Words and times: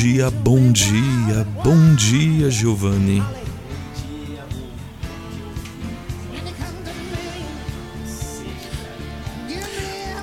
dia, 0.00 0.30
bom 0.30 0.70
dia, 0.70 1.44
bom 1.64 1.94
dia, 1.96 2.48
Giovanni. 2.52 3.20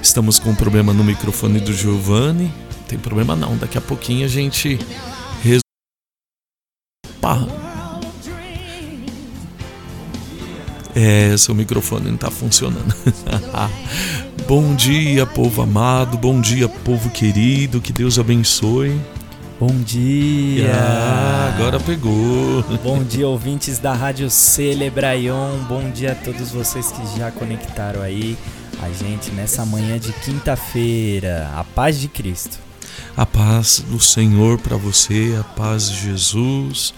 Estamos 0.02 0.40
com 0.40 0.52
um 0.52 0.56
problema 0.56 0.94
no 0.94 1.04
microfone 1.04 1.60
do 1.60 1.74
Giovanni. 1.74 2.54
Tem 2.88 2.98
problema 2.98 3.36
não, 3.36 3.58
daqui 3.58 3.78
a 3.78 3.82
pouquinho 3.82 4.24
a 4.24 4.30
gente 4.30 4.80
resolve. 5.44 5.66
É, 10.96 11.36
seu 11.36 11.54
microfone 11.54 12.06
não 12.06 12.16
está 12.16 12.32
funcionando. 12.32 12.96
bom 14.48 14.74
dia, 14.74 15.26
povo 15.26 15.62
amado. 15.62 16.18
Bom 16.18 16.40
dia, 16.40 16.70
povo 16.70 17.10
querido. 17.10 17.82
Que 17.82 17.92
Deus 17.92 18.18
abençoe. 18.18 18.98
Bom 19.58 19.74
dia! 19.86 20.70
Ah, 20.76 21.54
agora 21.56 21.80
pegou. 21.80 22.62
Bom 22.84 23.02
dia, 23.02 23.26
ouvintes 23.26 23.80
da 23.80 23.94
Rádio 23.94 24.30
Celebraion. 24.30 25.60
Bom 25.70 25.90
dia 25.92 26.12
a 26.12 26.16
todos 26.16 26.52
vocês 26.52 26.92
que 26.92 27.18
já 27.18 27.32
conectaram 27.32 28.02
aí 28.02 28.38
a 28.82 28.90
gente 28.90 29.32
nessa 29.32 29.66
manhã 29.66 29.98
de 29.98 30.12
quinta-feira. 30.12 31.50
A 31.56 31.64
paz 31.64 31.98
de 31.98 32.10
Cristo. 32.10 32.60
A 33.16 33.26
paz 33.26 33.82
do 33.88 33.98
Senhor 33.98 34.60
para 34.60 34.76
você, 34.76 35.38
a 35.40 35.44
paz 35.46 35.90
de 35.90 36.02
Jesus, 36.02 36.94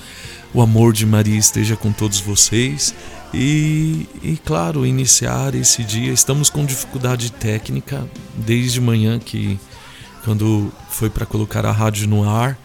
o 0.52 0.59
amor 0.59 0.94
de 0.94 1.05
Maria 1.05 1.38
esteja 1.38 1.75
com 1.75 1.91
todos 1.91 2.19
vocês. 2.19 2.91
E, 3.31 4.09
e 4.23 4.35
claro, 4.44 4.83
iniciar 4.83 5.53
esse 5.53 5.83
dia. 5.83 6.11
Estamos 6.11 6.50
com 6.50 6.66
dificuldade 6.66 7.31
técnica 7.31 8.03
desde 8.35 8.81
manhã 8.81 9.19
que 9.19 9.59
quando 10.28 10.73
foi 10.89 11.09
para 11.09 11.25
colocar 11.25 11.66
a 11.66 11.72
rádio 11.72 12.06
no 12.06 12.30
ar, 12.30 12.59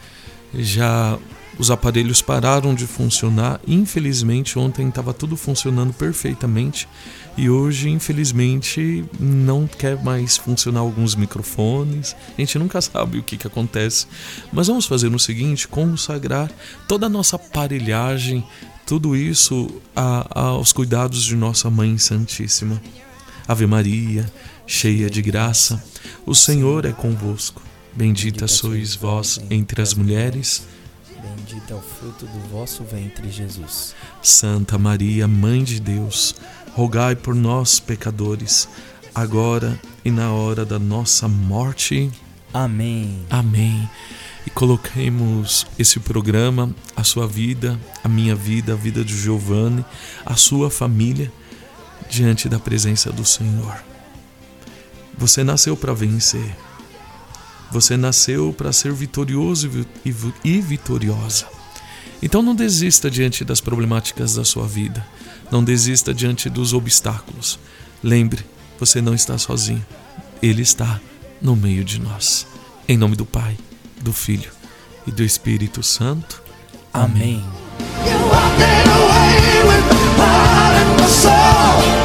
já 0.52 1.16
os 1.56 1.70
aparelhos 1.70 2.20
pararam 2.20 2.74
de 2.74 2.88
funcionar. 2.88 3.60
Infelizmente, 3.68 4.58
ontem 4.58 4.88
estava 4.88 5.14
tudo 5.14 5.36
funcionando 5.36 5.92
perfeitamente 5.92 6.88
e 7.36 7.48
hoje, 7.48 7.88
infelizmente, 7.88 9.04
não 9.20 9.68
quer 9.68 10.02
mais 10.02 10.36
funcionar 10.36 10.80
alguns 10.80 11.14
microfones. 11.14 12.16
A 12.36 12.40
gente 12.40 12.58
nunca 12.58 12.80
sabe 12.82 13.18
o 13.18 13.22
que, 13.22 13.36
que 13.36 13.46
acontece. 13.46 14.08
Mas 14.52 14.66
vamos 14.66 14.86
fazer 14.86 15.14
o 15.14 15.18
seguinte: 15.20 15.68
consagrar 15.68 16.50
toda 16.88 17.06
a 17.06 17.08
nossa 17.08 17.36
aparelhagem, 17.36 18.44
tudo 18.84 19.14
isso 19.14 19.70
a, 19.94 20.26
aos 20.50 20.72
cuidados 20.72 21.22
de 21.22 21.36
nossa 21.36 21.70
Mãe 21.70 21.96
Santíssima. 21.96 22.82
Ave 23.46 23.66
Maria, 23.66 24.30
cheia 24.66 25.10
de 25.10 25.20
graça, 25.22 25.82
o 26.26 26.34
Senhor 26.34 26.84
é 26.84 26.92
convosco. 26.92 27.62
Bendita 27.94 28.48
sois 28.48 28.94
vós 28.94 29.38
entre 29.50 29.82
as 29.82 29.92
mulheres. 29.94 30.66
Bendito 31.22 31.72
é 31.72 31.76
o 31.76 31.80
fruto 31.80 32.26
do 32.26 32.38
vosso 32.50 32.82
ventre, 32.84 33.30
Jesus. 33.30 33.94
Santa 34.22 34.78
Maria, 34.78 35.28
Mãe 35.28 35.62
de 35.62 35.78
Deus, 35.78 36.34
rogai 36.74 37.14
por 37.14 37.34
nós, 37.34 37.78
pecadores, 37.78 38.68
agora 39.14 39.78
e 40.04 40.10
na 40.10 40.32
hora 40.32 40.64
da 40.64 40.78
nossa 40.78 41.28
morte. 41.28 42.10
Amém. 42.52 43.24
Amém. 43.28 43.88
E 44.46 44.50
coloquemos 44.50 45.66
esse 45.78 46.00
programa, 46.00 46.74
a 46.96 47.04
sua 47.04 47.26
vida, 47.26 47.78
a 48.02 48.08
minha 48.08 48.34
vida, 48.34 48.72
a 48.72 48.76
vida 48.76 49.04
de 49.04 49.16
Giovanni, 49.16 49.84
a 50.24 50.34
sua 50.34 50.70
família, 50.70 51.30
diante 52.08 52.48
da 52.48 52.58
presença 52.58 53.12
do 53.12 53.24
Senhor. 53.24 53.91
Você 55.16 55.44
nasceu 55.44 55.76
para 55.76 55.94
vencer. 55.94 56.56
Você 57.70 57.96
nasceu 57.96 58.52
para 58.52 58.72
ser 58.72 58.92
vitorioso 58.92 59.70
e 60.04 60.10
vi- 60.10 60.60
vitoriosa. 60.60 61.46
Então 62.22 62.42
não 62.42 62.54
desista 62.54 63.10
diante 63.10 63.44
das 63.44 63.60
problemáticas 63.60 64.34
da 64.34 64.44
sua 64.44 64.66
vida. 64.66 65.06
Não 65.50 65.62
desista 65.64 66.12
diante 66.14 66.48
dos 66.48 66.72
obstáculos. 66.72 67.58
Lembre, 68.02 68.44
você 68.78 69.00
não 69.00 69.14
está 69.14 69.36
sozinho. 69.38 69.84
Ele 70.42 70.62
está 70.62 71.00
no 71.40 71.56
meio 71.56 71.84
de 71.84 72.00
nós. 72.00 72.46
Em 72.88 72.96
nome 72.96 73.16
do 73.16 73.24
Pai, 73.24 73.56
do 74.00 74.12
Filho 74.12 74.50
e 75.06 75.10
do 75.10 75.22
Espírito 75.22 75.82
Santo. 75.82 76.42
Amém. 76.92 77.42
You 81.14 82.01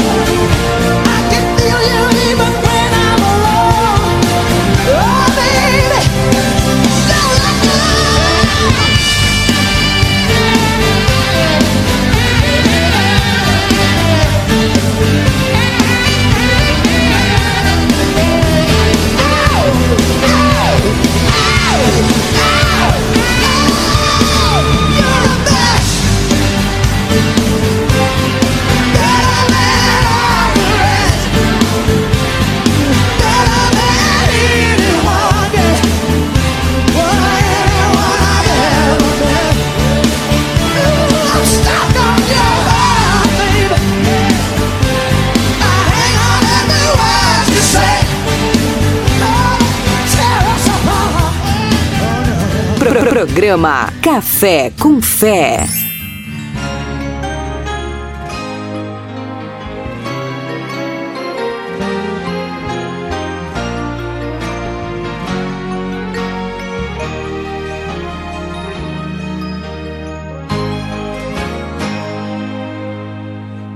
Programa 53.38 53.94
Café 54.02 54.72
com 54.82 55.00
Fé. 55.00 55.64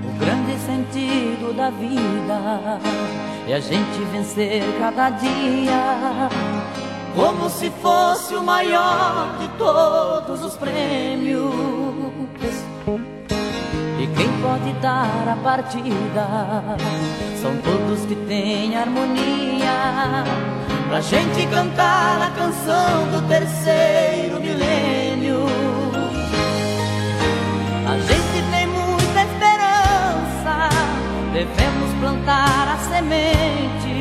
O 0.04 0.20
grande 0.20 0.58
sentido 0.66 1.54
da 1.56 1.70
vida 1.70 2.80
é 3.48 3.54
a 3.54 3.60
gente 3.60 4.04
vencer 4.12 4.64
cada 4.80 5.12
dia, 5.12 6.30
como 7.16 7.50
se 7.50 7.70
fosse 7.82 8.36
o 8.36 8.44
maior 8.44 9.38
de 9.40 9.48
todos 9.58 10.44
os 10.44 10.56
prêmios. 10.56 11.52
E 14.00 14.08
quem 14.08 14.28
pode 14.42 14.74
dar 14.82 15.28
a 15.28 15.36
partida 15.44 16.78
são 17.42 17.56
todos 17.58 18.06
que 18.06 18.16
têm 18.28 18.76
harmonia. 18.76 20.24
Pra 20.90 21.02
gente 21.02 21.48
cantar 21.48 22.22
a 22.22 22.32
canção 22.32 23.08
do 23.12 23.28
terceiro 23.28 24.42
milênio. 24.42 25.46
A 27.88 27.98
gente 27.98 28.52
tem 28.52 28.68
muita 28.68 29.22
esperança, 29.24 30.70
devemos 31.34 31.94
plantar 32.00 32.74
a 32.74 32.78
semente. 32.90 34.01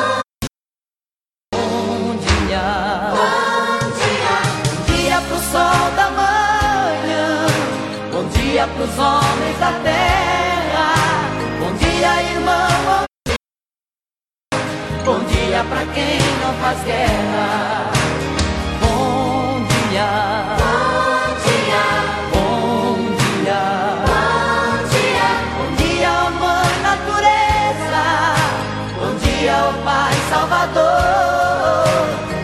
Pai 29.83 30.13
Salvador. 30.29 30.83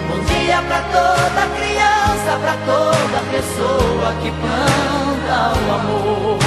Bom 0.10 0.20
dia 0.26 0.62
pra 0.64 0.82
toda 0.82 1.48
criança, 1.56 2.38
pra 2.42 2.56
toda 2.66 3.22
pessoa 3.32 4.14
que 4.22 4.32
planta 4.32 5.60
o 5.60 5.74
amor. 5.76 6.47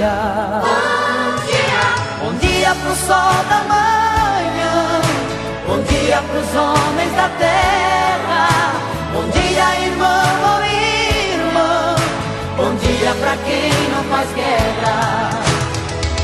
Bom 0.00 0.06
dia. 0.06 0.16
Bom 0.64 1.36
dia. 1.44 1.84
Bom 2.20 2.32
dia. 2.38 2.50
Dia 2.60 2.74
pro 2.74 2.94
sol 2.94 3.44
da 3.50 3.60
manhã. 3.68 5.02
Bom 5.66 5.82
dia 5.82 6.22
pros 6.22 6.54
homens 6.54 7.12
da 7.16 7.28
terra. 7.38 8.48
Bom 9.12 9.28
dia, 9.28 9.80
irmão 9.84 10.32
ou 10.52 10.64
irmã. 10.64 11.96
Bom 12.56 12.74
dia 12.76 13.14
pra 13.14 13.36
quem 13.44 13.72
não 13.92 14.04
faz 14.04 14.32
guerra. 14.32 15.30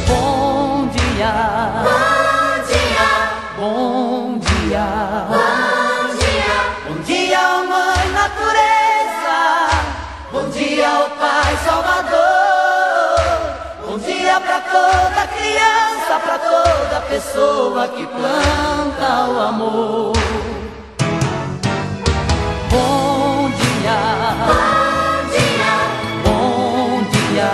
Bom 0.09 0.89
dia. 0.89 1.33
Bom 1.85 2.57
dia. 2.73 3.09
Bom 3.59 4.39
dia. 4.39 4.87
Bom 5.29 5.46
dia 14.57 14.61
pra 14.61 14.61
toda 14.61 15.27
criança, 15.27 16.21
pra 16.25 16.39
toda 16.39 17.01
pessoa 17.09 17.89
que 17.89 18.07
planta 18.07 19.31
o 19.31 19.41
amor. 19.41 20.13
Bom 22.71 23.51
dia. 23.51 23.99
Bom 24.47 25.29
dia. 25.31 25.75
Bom 26.25 27.03
dia. 27.11 27.51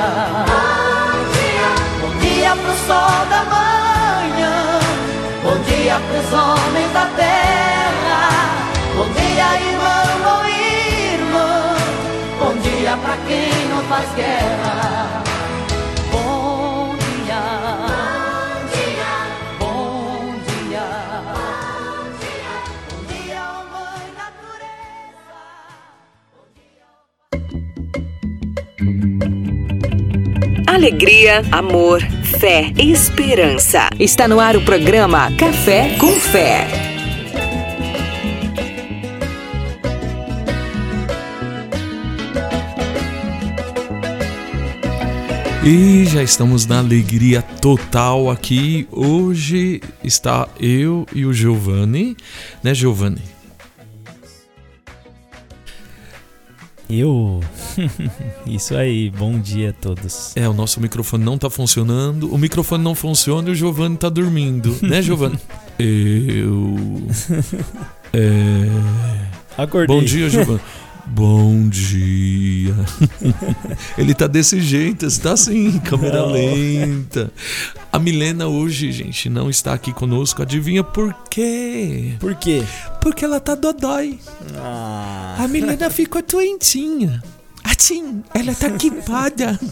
Bom 0.46 1.24
dia. 1.32 1.68
Bom 2.00 2.12
dia 2.20 2.56
pro 2.56 2.74
sol 2.86 3.26
da 3.30 3.44
manhã. 3.44 4.80
Bom 5.42 5.58
dia 5.64 6.00
pros 6.08 6.32
homens 6.32 6.92
da 6.92 7.06
terra. 7.16 8.20
Bom 8.96 9.08
dia, 9.12 9.48
irmão 9.60 10.36
ou 10.36 10.46
irmã. 10.46 11.74
Bom 12.38 12.54
dia 12.58 12.96
pra 12.96 13.16
quem 13.26 13.68
não 13.68 13.82
faz 13.84 14.08
guerra. 14.14 15.21
Alegria, 30.72 31.42
amor, 31.52 32.00
fé 32.40 32.72
e 32.78 32.90
esperança. 32.90 33.90
Está 34.00 34.26
no 34.26 34.40
ar 34.40 34.56
o 34.56 34.62
programa 34.62 35.30
Café 35.36 35.98
com 35.98 36.10
Fé. 36.12 36.66
E 45.62 46.06
já 46.06 46.22
estamos 46.22 46.64
na 46.64 46.78
alegria 46.78 47.42
total 47.42 48.30
aqui. 48.30 48.88
Hoje 48.90 49.82
está 50.02 50.48
eu 50.58 51.06
e 51.14 51.26
o 51.26 51.34
Giovanni, 51.34 52.16
né, 52.62 52.72
Giovanni? 52.74 53.31
Eu. 56.92 57.40
Isso 58.46 58.76
aí, 58.76 59.08
bom 59.08 59.38
dia 59.38 59.70
a 59.70 59.72
todos. 59.72 60.36
É, 60.36 60.46
o 60.46 60.52
nosso 60.52 60.78
microfone 60.78 61.24
não 61.24 61.38
tá 61.38 61.48
funcionando. 61.48 62.30
O 62.32 62.36
microfone 62.36 62.84
não 62.84 62.94
funciona 62.94 63.48
e 63.48 63.52
o 63.52 63.54
Giovanni 63.54 63.96
tá 63.96 64.10
dormindo, 64.10 64.76
né, 64.82 65.00
Giovanni? 65.02 65.38
eu. 65.78 66.76
É. 68.14 68.68
Acordei. 69.56 69.96
Bom 69.96 70.04
dia, 70.04 70.28
Giovanni. 70.28 70.60
Bom 71.06 71.68
dia. 71.68 72.74
Ele 73.98 74.14
tá 74.14 74.26
desse 74.26 74.60
jeito, 74.60 75.04
está 75.04 75.32
assim, 75.32 75.78
câmera 75.80 76.22
Não. 76.22 76.32
lenta. 76.32 77.32
A 77.92 77.98
Milena 77.98 78.46
hoje, 78.46 78.90
gente, 78.92 79.28
não 79.28 79.50
está 79.50 79.74
aqui 79.74 79.92
conosco. 79.92 80.42
Adivinha 80.42 80.82
por 80.84 81.14
quê? 81.28 82.14
Por 82.20 82.34
quê? 82.36 82.62
Porque 83.00 83.24
ela 83.24 83.40
tá 83.40 83.54
dodói. 83.54 84.18
Ah, 84.56 85.36
A 85.40 85.48
Milena 85.48 85.90
ficou 85.90 86.22
doentinha. 86.22 87.22
Assim, 87.64 88.22
ela 88.34 88.54
tá 88.54 88.68
gripada. 88.68 89.58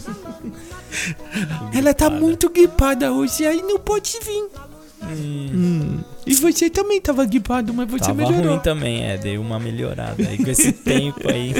Ela 1.73 1.93
tá 1.93 2.09
muito 2.09 2.49
gripada 2.49 3.13
hoje, 3.13 3.45
aí 3.45 3.61
não 3.61 3.79
pode 3.79 4.11
vir. 4.25 4.49
Hum. 5.03 5.99
E 6.25 6.35
você 6.35 6.69
também 6.69 7.01
tava 7.01 7.25
gripado, 7.25 7.73
mas 7.73 7.89
você 7.89 8.05
tava 8.05 8.13
melhorou. 8.15 8.51
ruim 8.53 8.59
também, 8.59 9.03
é. 9.03 9.17
Dei 9.17 9.37
uma 9.37 9.59
melhorada 9.59 10.27
aí 10.27 10.37
com 10.37 10.49
esse 10.49 10.71
tempo 10.83 11.27
aí. 11.27 11.53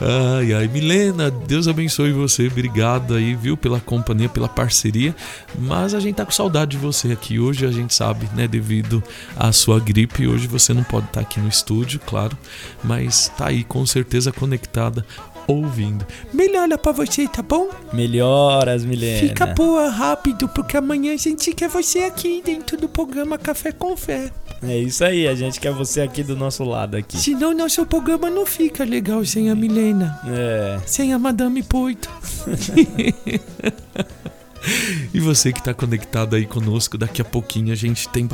Ai, 0.00 0.52
ai, 0.52 0.68
Milena, 0.68 1.30
Deus 1.30 1.66
abençoe 1.66 2.12
você. 2.12 2.46
Obrigado 2.46 3.14
aí, 3.14 3.34
viu, 3.34 3.56
pela 3.56 3.80
companhia, 3.80 4.28
pela 4.28 4.48
parceria. 4.48 5.14
Mas 5.58 5.94
a 5.94 6.00
gente 6.00 6.16
tá 6.16 6.24
com 6.24 6.30
saudade 6.30 6.72
de 6.72 6.76
você 6.76 7.12
aqui 7.12 7.40
hoje, 7.40 7.66
a 7.66 7.72
gente 7.72 7.94
sabe, 7.94 8.28
né, 8.34 8.46
devido 8.46 9.02
à 9.36 9.50
sua 9.50 9.80
gripe. 9.80 10.28
Hoje 10.28 10.46
você 10.46 10.72
não 10.72 10.84
pode 10.84 11.06
estar 11.06 11.20
aqui 11.20 11.40
no 11.40 11.48
estúdio, 11.48 11.98
claro, 12.06 12.36
mas 12.84 13.32
tá 13.36 13.48
aí 13.48 13.64
com 13.64 13.84
certeza 13.86 14.30
conectada 14.30 15.04
ouvindo. 15.46 16.06
Melhora 16.32 16.76
pra 16.78 16.92
você, 16.92 17.26
tá 17.28 17.42
bom? 17.42 17.68
Melhoras, 17.92 18.84
Milena. 18.84 19.20
Fica 19.28 19.46
boa 19.46 19.88
rápido, 19.88 20.48
porque 20.48 20.76
amanhã 20.76 21.14
a 21.14 21.16
gente 21.16 21.52
quer 21.54 21.68
você 21.68 22.00
aqui 22.00 22.42
dentro 22.44 22.76
do 22.76 22.88
programa 22.88 23.38
Café 23.38 23.72
com 23.72 23.96
Fé. 23.96 24.30
É 24.62 24.76
isso 24.78 25.04
aí, 25.04 25.28
a 25.28 25.34
gente 25.34 25.60
quer 25.60 25.72
você 25.72 26.00
aqui 26.00 26.22
do 26.22 26.34
nosso 26.36 26.64
lado 26.64 26.96
aqui. 26.96 27.16
Senão 27.18 27.54
nosso 27.54 27.84
programa 27.86 28.30
não 28.30 28.46
fica 28.46 28.84
legal 28.84 29.24
sem 29.24 29.50
a 29.50 29.54
Milena, 29.54 30.18
É. 30.26 30.78
sem 30.86 31.12
a 31.12 31.18
Madame 31.18 31.62
Poito. 31.62 32.10
E 35.14 35.20
você 35.20 35.52
que 35.52 35.60
está 35.60 35.72
conectado 35.72 36.34
aí 36.34 36.44
conosco, 36.44 36.98
daqui 36.98 37.22
a 37.22 37.24
pouquinho 37.24 37.72
a 37.72 37.76
gente 37.76 38.08
tem, 38.08 38.28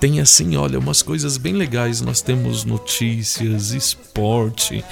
tem 0.00 0.20
assim, 0.20 0.56
olha, 0.56 0.78
umas 0.80 1.00
coisas 1.00 1.36
bem 1.36 1.52
legais. 1.54 2.00
Nós 2.00 2.20
temos 2.20 2.64
notícias, 2.64 3.70
esporte, 3.70 4.84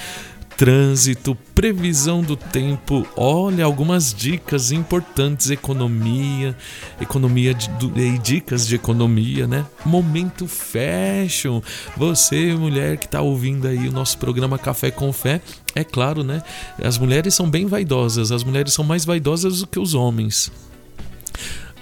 trânsito, 0.57 1.35
previsão 1.53 2.21
do 2.21 2.35
tempo, 2.35 3.05
olha, 3.15 3.65
algumas 3.65 4.13
dicas 4.13 4.71
importantes, 4.71 5.49
economia, 5.49 6.55
economia 6.99 7.53
de, 7.53 7.69
e 7.95 8.17
dicas 8.17 8.67
de 8.67 8.75
economia, 8.75 9.47
né? 9.47 9.65
Momento 9.85 10.47
fashion. 10.47 11.61
Você, 11.97 12.53
mulher 12.55 12.97
que 12.97 13.05
está 13.05 13.21
ouvindo 13.21 13.67
aí 13.67 13.87
o 13.87 13.91
nosso 13.91 14.17
programa 14.17 14.57
Café 14.57 14.91
com 14.91 15.11
Fé, 15.11 15.41
é 15.73 15.83
claro, 15.83 16.23
né? 16.23 16.41
As 16.81 16.97
mulheres 16.97 17.33
são 17.33 17.49
bem 17.49 17.65
vaidosas, 17.65 18.31
as 18.31 18.43
mulheres 18.43 18.73
são 18.73 18.85
mais 18.85 19.03
vaidosas 19.03 19.59
do 19.59 19.67
que 19.67 19.79
os 19.79 19.93
homens. 19.93 20.51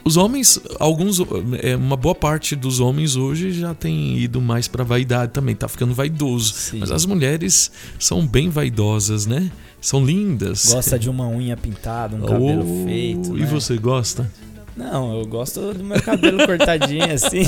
Os 0.05 0.17
homens, 0.17 0.59
alguns, 0.79 1.21
é, 1.61 1.75
uma 1.77 1.95
boa 1.95 2.13
parte 2.13 2.55
dos 2.55 2.81
homens 2.81 3.15
hoje 3.15 3.53
já 3.53 3.73
tem 3.73 4.17
ido 4.17 4.41
mais 4.41 4.67
pra 4.67 4.83
vaidade 4.83 5.31
também, 5.31 5.55
tá 5.55 5.67
ficando 5.67 5.93
vaidoso. 5.93 6.53
Sim. 6.53 6.79
Mas 6.79 6.91
as 6.91 7.05
mulheres 7.05 7.71
são 7.97 8.27
bem 8.27 8.49
vaidosas, 8.49 9.25
né? 9.25 9.49
São 9.79 10.05
lindas. 10.05 10.73
Gosta 10.73 10.99
de 10.99 11.09
uma 11.09 11.27
unha 11.27 11.55
pintada, 11.55 12.15
um 12.15 12.21
cabelo 12.21 12.81
Oh, 12.81 12.85
feito. 12.85 13.37
E 13.37 13.41
né? 13.41 13.45
você 13.45 13.77
gosta? 13.77 14.29
Não, 14.75 15.19
eu 15.19 15.25
gosto 15.25 15.73
do 15.73 15.83
meu 15.83 16.01
cabelo 16.01 16.45
cortadinho 16.47 17.13
assim. 17.13 17.43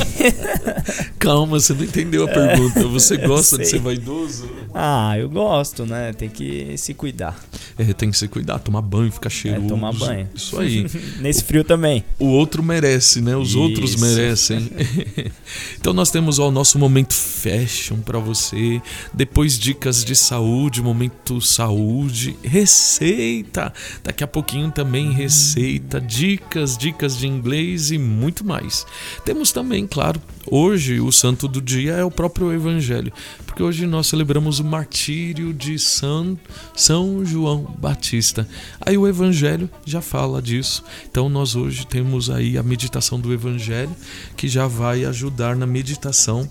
Calma, 1.18 1.60
você 1.60 1.74
não 1.74 1.84
entendeu 1.84 2.26
a 2.26 2.28
pergunta. 2.28 2.84
Você 2.88 3.18
gosta 3.26 3.58
de 3.58 3.66
ser 3.66 3.80
vaidoso? 3.80 4.48
Ah, 4.78 5.18
eu 5.18 5.30
gosto, 5.30 5.86
né? 5.86 6.12
Tem 6.12 6.28
que 6.28 6.78
se 6.78 6.94
cuidar. 6.94 7.40
É, 7.78 7.94
tem 7.94 8.12
que 8.12 8.18
se 8.18 8.28
cuidar, 8.28 8.60
tomar 8.60 8.82
banho, 8.82 9.10
ficar 9.10 9.30
cheiroso. 9.30 9.68
É, 9.68 9.70
tomar 9.70 9.94
banho. 9.94 10.28
Isso 10.36 10.60
aí. 10.60 10.86
Nesse 11.22 11.46
frio 11.46 11.64
também. 11.64 12.04
O 12.20 12.26
outro 12.26 12.62
merece, 12.62 13.22
né? 13.22 13.38
Os 13.38 13.56
outros 13.56 13.92
Isso. 13.92 14.02
merecem. 14.04 14.70
então 15.80 15.94
nós 15.94 16.12
temos 16.12 16.40
ó, 16.40 16.50
o 16.50 16.52
nosso 16.52 16.78
momento 16.78 17.14
fashion 17.14 18.00
pra 18.00 18.20
você, 18.20 18.82
depois 19.14 19.58
dicas 19.58 20.04
de 20.04 20.14
saúde, 20.14 20.82
momento 20.82 21.40
saúde, 21.40 22.36
receita. 22.44 23.72
Daqui 24.04 24.26
a 24.26 24.28
pouquinho 24.28 24.72
também 24.72 25.10
receita, 25.14 26.02
dicas, 26.02 26.78
dicas 26.78 27.18
de 27.18 27.28
inglês 27.28 27.92
e 27.92 27.98
muito 27.98 28.46
mais. 28.46 28.86
Temos 29.24 29.54
também, 29.54 29.88
claro, 29.88 30.22
hoje 30.46 31.00
o 31.00 31.14
santo 31.14 31.48
do 31.48 31.62
dia 31.62 31.94
é 31.94 32.04
o 32.04 32.12
próprio 32.12 32.52
evangelho, 32.52 33.14
porque 33.56 33.64
hoje 33.64 33.88
nós 33.88 34.08
celebramos 34.08 34.60
o 34.60 34.66
martírio 34.66 35.54
de 35.54 35.80
São 35.80 36.38
São 36.76 37.24
João 37.26 37.64
Batista. 37.80 38.46
Aí 38.82 38.98
o 38.98 39.08
evangelho 39.08 39.70
já 39.86 40.02
fala 40.02 40.42
disso. 40.42 40.84
Então 41.10 41.30
nós 41.30 41.56
hoje 41.56 41.88
temos 41.88 42.30
aí 42.30 42.58
a 42.58 42.64
meditação 42.64 43.18
do 43.18 43.32
evangelho 43.34 43.96
que 44.36 44.50
já 44.50 44.68
vai 44.68 45.06
ajudar 45.06 45.56
na 45.56 45.66
meditação 45.66 46.50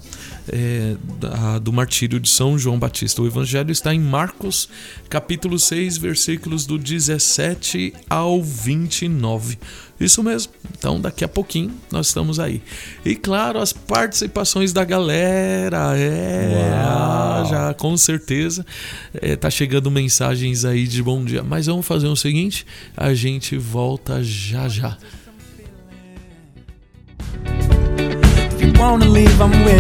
é, 0.49 0.97
da- 1.21 1.59
do 1.59 1.71
martírio 1.75 2.19
de 2.19 2.31
São 2.31 2.59
João 2.59 2.79
Batista. 2.79 3.21
O 3.21 3.27
evangelho 3.27 3.71
está 3.71 3.95
em 3.95 4.01
Marcos, 4.01 4.67
capítulo 5.11 5.59
6, 5.59 5.99
versículos 5.99 6.65
do 6.65 6.79
17 6.79 7.93
ao 8.09 8.43
29. 8.43 9.59
Isso 9.99 10.23
mesmo. 10.23 10.53
Então, 10.77 11.01
daqui 11.01 11.25
a 11.25 11.29
pouquinho 11.29 11.73
nós 11.91 12.09
estamos 12.09 12.41
aí. 12.41 12.61
E 13.05 13.15
claro, 13.15 13.59
as 13.59 13.73
participações 13.73 14.73
da 14.73 14.85
galera. 14.85 15.97
É, 15.97 16.73
Uau. 16.85 17.47
já 17.47 17.75
com 17.75 17.97
certeza. 17.97 18.67
É, 19.15 19.37
tá 19.37 19.49
chegando 19.51 19.91
mensagens 19.91 20.65
aí 20.65 20.87
de 20.87 21.03
bom 21.03 21.25
dia. 21.25 21.43
Mas 21.43 21.67
vamos 21.67 21.87
fazer 21.87 22.09
o 22.09 22.17
seguinte: 22.17 22.67
a 22.97 23.15
gente 23.15 23.57
volta 23.57 24.23
já 24.23 24.69
já. 24.69 24.97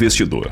Investidor. 0.10 0.52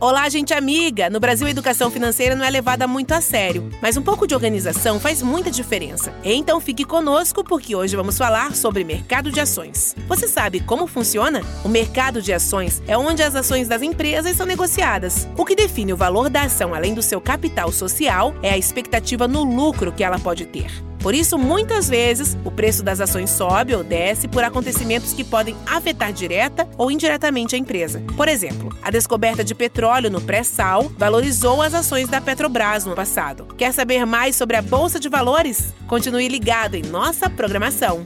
Olá, 0.00 0.28
gente 0.28 0.52
amiga! 0.52 1.08
No 1.08 1.20
Brasil, 1.20 1.46
a 1.46 1.50
educação 1.50 1.92
financeira 1.92 2.34
não 2.34 2.44
é 2.44 2.50
levada 2.50 2.88
muito 2.88 3.12
a 3.12 3.20
sério, 3.20 3.70
mas 3.80 3.96
um 3.96 4.02
pouco 4.02 4.26
de 4.26 4.34
organização 4.34 4.98
faz 4.98 5.22
muita 5.22 5.48
diferença. 5.48 6.12
Então 6.24 6.60
fique 6.60 6.84
conosco 6.84 7.44
porque 7.44 7.76
hoje 7.76 7.94
vamos 7.94 8.18
falar 8.18 8.56
sobre 8.56 8.82
mercado 8.82 9.30
de 9.30 9.38
ações. 9.38 9.94
Você 10.08 10.26
sabe 10.26 10.58
como 10.58 10.88
funciona? 10.88 11.42
O 11.64 11.68
mercado 11.68 12.20
de 12.20 12.32
ações 12.32 12.82
é 12.88 12.98
onde 12.98 13.22
as 13.22 13.36
ações 13.36 13.68
das 13.68 13.80
empresas 13.80 14.36
são 14.36 14.44
negociadas. 14.44 15.28
O 15.36 15.44
que 15.44 15.54
define 15.54 15.92
o 15.92 15.96
valor 15.96 16.28
da 16.28 16.42
ação 16.42 16.74
além 16.74 16.94
do 16.94 17.02
seu 17.02 17.20
capital 17.20 17.70
social 17.70 18.34
é 18.42 18.50
a 18.50 18.58
expectativa 18.58 19.28
no 19.28 19.44
lucro 19.44 19.92
que 19.92 20.02
ela 20.02 20.18
pode 20.18 20.46
ter. 20.46 20.68
Por 21.06 21.14
isso, 21.14 21.38
muitas 21.38 21.88
vezes, 21.88 22.36
o 22.44 22.50
preço 22.50 22.82
das 22.82 23.00
ações 23.00 23.30
sobe 23.30 23.72
ou 23.72 23.84
desce 23.84 24.26
por 24.26 24.42
acontecimentos 24.42 25.12
que 25.12 25.22
podem 25.22 25.56
afetar 25.64 26.12
direta 26.12 26.68
ou 26.76 26.90
indiretamente 26.90 27.54
a 27.54 27.58
empresa. 27.58 28.02
Por 28.16 28.26
exemplo, 28.26 28.76
a 28.82 28.90
descoberta 28.90 29.44
de 29.44 29.54
petróleo 29.54 30.10
no 30.10 30.20
pré-sal 30.20 30.90
valorizou 30.98 31.62
as 31.62 31.74
ações 31.74 32.08
da 32.08 32.20
Petrobras 32.20 32.84
no 32.84 32.96
passado. 32.96 33.46
Quer 33.56 33.72
saber 33.72 34.04
mais 34.04 34.34
sobre 34.34 34.56
a 34.56 34.62
Bolsa 34.62 34.98
de 34.98 35.08
Valores? 35.08 35.72
Continue 35.86 36.26
ligado 36.26 36.74
em 36.74 36.82
nossa 36.82 37.30
programação. 37.30 38.04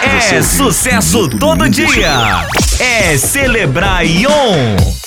É 0.00 0.40
sucesso 0.40 1.28
todo 1.36 1.68
dia. 1.68 2.46
É 2.78 3.18
celebrar 3.18 4.06
Ion. 4.06 5.01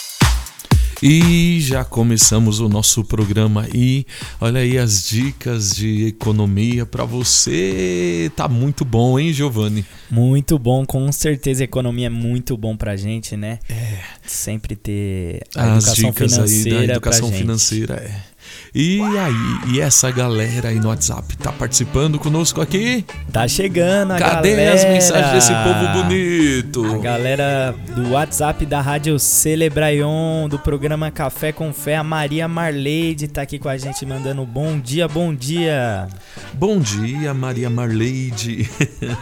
E 1.07 1.61
já 1.61 1.85
começamos 1.85 2.59
o 2.59 2.67
nosso 2.67 3.03
programa 3.05 3.67
e 3.71 4.07
olha 4.41 4.61
aí 4.61 4.75
as 4.75 5.07
dicas 5.07 5.69
de 5.75 6.07
economia 6.07 6.83
para 6.83 7.05
você. 7.05 8.31
Tá 8.35 8.47
muito 8.47 8.83
bom, 8.83 9.19
hein, 9.19 9.31
Giovanni? 9.31 9.85
Muito 10.09 10.57
bom, 10.57 10.83
com 10.83 11.11
certeza 11.11 11.61
a 11.61 11.65
economia 11.65 12.07
é 12.07 12.09
muito 12.09 12.57
bom 12.57 12.75
pra 12.75 12.95
gente, 12.95 13.37
né? 13.37 13.59
É. 13.69 13.99
Sempre 14.25 14.75
ter 14.75 15.43
a 15.55 15.75
As 15.75 15.83
educação 15.83 16.09
dicas 16.09 16.33
aí 16.33 16.47
financeira 16.47 16.87
da 16.87 16.93
educação 16.93 17.31
financeira 17.31 17.93
é. 17.97 18.34
E 18.77 18.99
aí, 18.99 19.73
e 19.73 19.79
essa 19.79 20.11
galera 20.11 20.67
aí 20.67 20.81
no 20.81 20.89
WhatsApp 20.89 21.37
tá 21.37 21.49
participando 21.49 22.19
conosco 22.19 22.59
aqui? 22.59 23.05
Tá 23.31 23.47
chegando 23.47 24.11
a 24.11 24.17
Cadê 24.19 24.49
galera. 24.51 24.73
as 24.73 24.83
mensagens 24.83 25.31
desse 25.31 25.53
povo 25.63 26.03
bonito? 26.03 26.85
A 26.95 26.97
galera 26.97 27.73
do 27.95 28.09
WhatsApp 28.11 28.65
da 28.65 28.81
Rádio 28.81 29.17
Celebraion, 29.17 30.49
do 30.49 30.59
programa 30.59 31.09
Café 31.09 31.53
com 31.53 31.71
Fé, 31.71 31.95
a 31.95 32.03
Maria 32.03 32.49
Marleide 32.49 33.29
tá 33.29 33.43
aqui 33.43 33.57
com 33.57 33.69
a 33.69 33.77
gente 33.77 34.05
mandando 34.05 34.45
bom 34.45 34.77
dia, 34.77 35.07
bom 35.07 35.33
dia. 35.33 36.09
Bom 36.53 36.77
dia, 36.77 37.33
Maria 37.33 37.69
Marleide. 37.69 38.69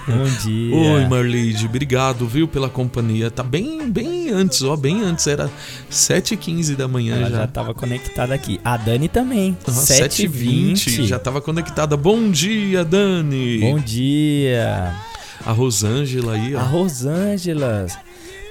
Bom 0.07 0.23
dia. 0.43 0.75
Oi, 0.75 1.05
Marleide, 1.07 1.67
obrigado, 1.67 2.25
viu, 2.25 2.47
pela 2.47 2.69
companhia. 2.71 3.29
Tá 3.29 3.43
bem, 3.43 3.87
bem 3.87 4.31
antes, 4.31 4.63
ó, 4.63 4.75
bem 4.75 5.03
antes, 5.03 5.27
era 5.27 5.47
7h15 5.91 6.75
da 6.75 6.87
manhã 6.87 7.17
Ela 7.17 7.29
já. 7.29 7.37
já 7.37 7.47
tava 7.47 7.71
conectada 7.75 8.33
aqui. 8.33 8.59
A 8.65 8.77
Dani 8.77 9.07
também. 9.07 9.42
Ah, 9.67 9.71
7h20, 9.71 11.05
já 11.05 11.19
tava 11.19 11.41
conectada. 11.41 11.97
Bom 11.97 12.29
dia, 12.29 12.83
Dani. 12.85 13.59
Bom 13.59 13.79
dia. 13.79 14.93
A 15.45 15.51
Rosângela 15.51 16.33
aí, 16.33 16.55
ó. 16.55 16.59
A 16.59 16.63
Rosângela. 16.63 17.87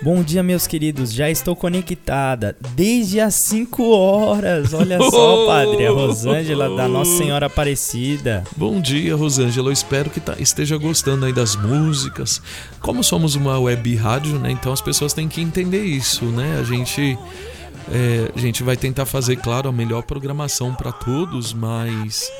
Bom 0.03 0.21
dia, 0.21 0.43
meus 0.43 0.67
queridos. 0.67 1.13
Já 1.13 1.31
estou 1.31 1.55
conectada 1.55 2.57
desde 2.75 3.21
as 3.21 3.35
5 3.37 3.89
horas. 3.89 4.75
Olha 4.75 4.99
só, 5.11 5.47
padre. 5.47 5.87
A 5.87 5.93
Rosângela 5.93 6.77
da 6.77 6.89
Nossa 6.89 7.13
Senhora 7.19 7.47
Aparecida. 7.47 8.43
Bom 8.57 8.81
dia, 8.81 9.15
Rosângela. 9.15 9.69
Eu 9.69 9.73
espero 9.73 10.11
que 10.11 10.19
tá- 10.19 10.35
esteja 10.41 10.77
gostando 10.77 11.25
aí 11.25 11.33
das 11.33 11.55
músicas. 11.55 12.43
Como 12.81 13.05
somos 13.05 13.37
uma 13.37 13.61
web 13.61 13.95
rádio, 13.95 14.41
né? 14.41 14.51
Então 14.51 14.73
as 14.73 14.81
pessoas 14.81 15.13
têm 15.13 15.29
que 15.29 15.41
entender 15.41 15.85
isso, 15.85 16.25
né? 16.25 16.59
A 16.61 16.65
gente, 16.65 17.17
é, 17.91 18.31
a 18.35 18.39
gente 18.39 18.63
vai 18.63 18.77
tentar 18.77 19.07
fazer, 19.07 19.37
claro, 19.37 19.69
a 19.69 19.73
melhor 19.73 20.03
programação 20.03 20.75
para 20.75 20.93
todos, 20.93 21.53
mas 21.53 22.31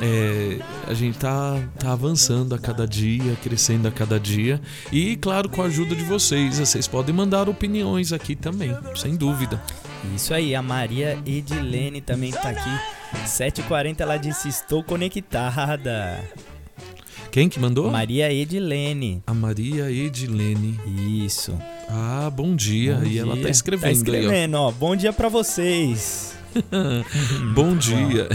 é, 0.00 0.58
a 0.88 0.94
gente 0.94 1.16
tá, 1.18 1.60
tá 1.78 1.92
avançando 1.92 2.54
a 2.54 2.58
cada 2.58 2.86
dia, 2.86 3.36
crescendo 3.42 3.86
a 3.86 3.90
cada 3.92 4.18
dia. 4.18 4.60
E, 4.90 5.16
claro, 5.16 5.48
com 5.48 5.62
a 5.62 5.66
ajuda 5.66 5.94
de 5.94 6.04
vocês. 6.04 6.58
Vocês 6.58 6.88
podem 6.88 7.14
mandar 7.14 7.48
opiniões 7.48 8.12
aqui 8.12 8.34
também, 8.34 8.76
sem 8.96 9.16
dúvida. 9.16 9.62
Isso 10.14 10.34
aí, 10.34 10.54
a 10.54 10.62
Maria 10.62 11.18
Edilene 11.24 12.00
também 12.00 12.32
tá 12.32 12.50
aqui. 12.50 12.80
7h40 13.26 14.00
ela 14.00 14.16
disse: 14.16 14.48
Estou 14.48 14.82
conectada. 14.82 16.20
Quem 17.32 17.48
que 17.48 17.58
mandou? 17.58 17.90
Maria 17.90 18.30
Edilene. 18.30 19.22
A 19.26 19.32
Maria 19.32 19.90
Edilene. 19.90 20.78
Isso. 21.24 21.58
Ah, 21.88 22.30
bom 22.30 22.54
dia. 22.54 22.96
Bom 22.96 23.04
e 23.06 23.18
ela 23.18 23.32
dia. 23.32 23.44
tá 23.44 23.48
escrevendo, 23.48 23.82
Tá 23.84 23.88
aí, 23.88 23.94
escrevendo, 23.94 24.54
ó. 24.56 24.70
Bom 24.70 24.94
dia 24.94 25.14
pra 25.14 25.30
vocês. 25.30 26.34
ó. 26.70 27.54
bom 27.54 27.74
dia. 27.74 28.28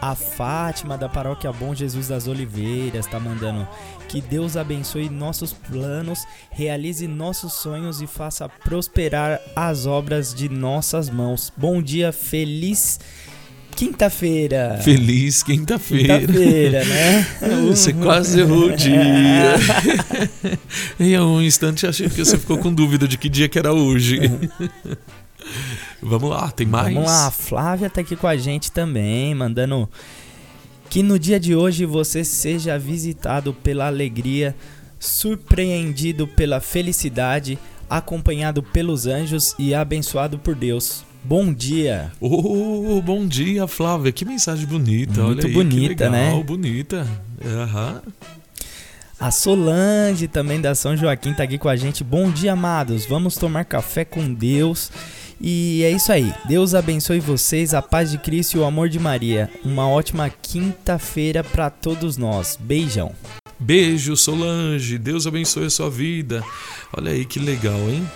A 0.00 0.14
Fátima 0.14 0.96
da 0.96 1.10
Paróquia 1.10 1.52
Bom 1.52 1.74
Jesus 1.74 2.08
das 2.08 2.26
Oliveiras 2.26 3.06
tá 3.06 3.20
mandando 3.20 3.68
que 4.08 4.22
Deus 4.22 4.56
abençoe 4.56 5.10
nossos 5.10 5.52
planos, 5.52 6.20
realize 6.50 7.06
nossos 7.06 7.52
sonhos 7.52 8.00
e 8.00 8.06
faça 8.06 8.48
prosperar 8.48 9.38
as 9.54 9.84
obras 9.84 10.32
de 10.32 10.48
nossas 10.48 11.10
mãos. 11.10 11.52
Bom 11.54 11.82
dia, 11.82 12.12
feliz 12.12 12.98
quinta-feira. 13.78 14.80
Feliz 14.82 15.44
quinta-feira. 15.44 16.18
Quinta-feira, 16.18 16.84
né? 16.84 17.26
Você 17.68 17.92
quase 17.92 18.40
errou 18.40 18.70
o 18.70 18.76
dia. 18.76 19.54
em 20.98 21.16
um 21.20 21.40
instante 21.40 21.86
achei 21.86 22.08
que 22.08 22.24
você 22.24 22.36
ficou 22.36 22.58
com 22.58 22.74
dúvida 22.74 23.06
de 23.06 23.16
que 23.16 23.28
dia 23.28 23.48
que 23.48 23.56
era 23.56 23.72
hoje. 23.72 24.18
Vamos 26.02 26.28
lá, 26.28 26.50
tem 26.50 26.66
mais? 26.66 26.92
Vamos 26.92 27.08
lá, 27.08 27.28
a 27.28 27.30
Flávia 27.30 27.88
tá 27.88 28.00
aqui 28.00 28.16
com 28.16 28.26
a 28.26 28.36
gente 28.36 28.72
também, 28.72 29.32
mandando 29.32 29.88
que 30.90 31.00
no 31.00 31.16
dia 31.16 31.38
de 31.38 31.54
hoje 31.54 31.84
você 31.84 32.24
seja 32.24 32.76
visitado 32.76 33.54
pela 33.54 33.86
alegria, 33.86 34.56
surpreendido 34.98 36.26
pela 36.26 36.60
felicidade, 36.60 37.56
acompanhado 37.88 38.60
pelos 38.60 39.06
anjos 39.06 39.54
e 39.56 39.72
abençoado 39.72 40.36
por 40.36 40.56
Deus. 40.56 41.04
Bom 41.24 41.52
dia. 41.52 42.12
Oh, 42.20 43.02
bom 43.02 43.26
dia, 43.26 43.66
Flávia. 43.66 44.12
Que 44.12 44.24
mensagem 44.24 44.66
bonita. 44.66 45.22
Muito 45.22 45.46
aí, 45.46 45.52
bonita, 45.52 45.94
que 45.94 46.04
legal, 46.04 46.10
né? 46.10 46.42
Bonita. 46.42 47.06
Aham. 47.44 48.02
A 49.20 49.32
Solange 49.32 50.28
também 50.28 50.60
da 50.60 50.76
São 50.76 50.96
Joaquim 50.96 51.34
tá 51.34 51.42
aqui 51.42 51.58
com 51.58 51.68
a 51.68 51.74
gente. 51.74 52.04
Bom 52.04 52.30
dia, 52.30 52.52
amados. 52.52 53.04
Vamos 53.04 53.34
tomar 53.34 53.64
café 53.64 54.04
com 54.04 54.32
Deus. 54.32 54.92
E 55.40 55.82
é 55.84 55.90
isso 55.90 56.12
aí. 56.12 56.32
Deus 56.46 56.74
abençoe 56.74 57.20
vocês, 57.20 57.74
a 57.74 57.82
paz 57.82 58.10
de 58.10 58.18
Cristo 58.18 58.56
e 58.56 58.60
o 58.60 58.64
amor 58.64 58.88
de 58.88 58.98
Maria. 58.98 59.50
Uma 59.64 59.88
ótima 59.88 60.30
quinta-feira 60.30 61.42
para 61.42 61.68
todos 61.68 62.16
nós. 62.16 62.56
Beijão. 62.60 63.12
Beijo, 63.58 64.16
Solange. 64.16 64.98
Deus 64.98 65.26
abençoe 65.26 65.66
a 65.66 65.70
sua 65.70 65.90
vida. 65.90 66.44
Olha 66.96 67.10
aí 67.10 67.24
que 67.24 67.40
legal, 67.40 67.78
hein? 67.88 68.06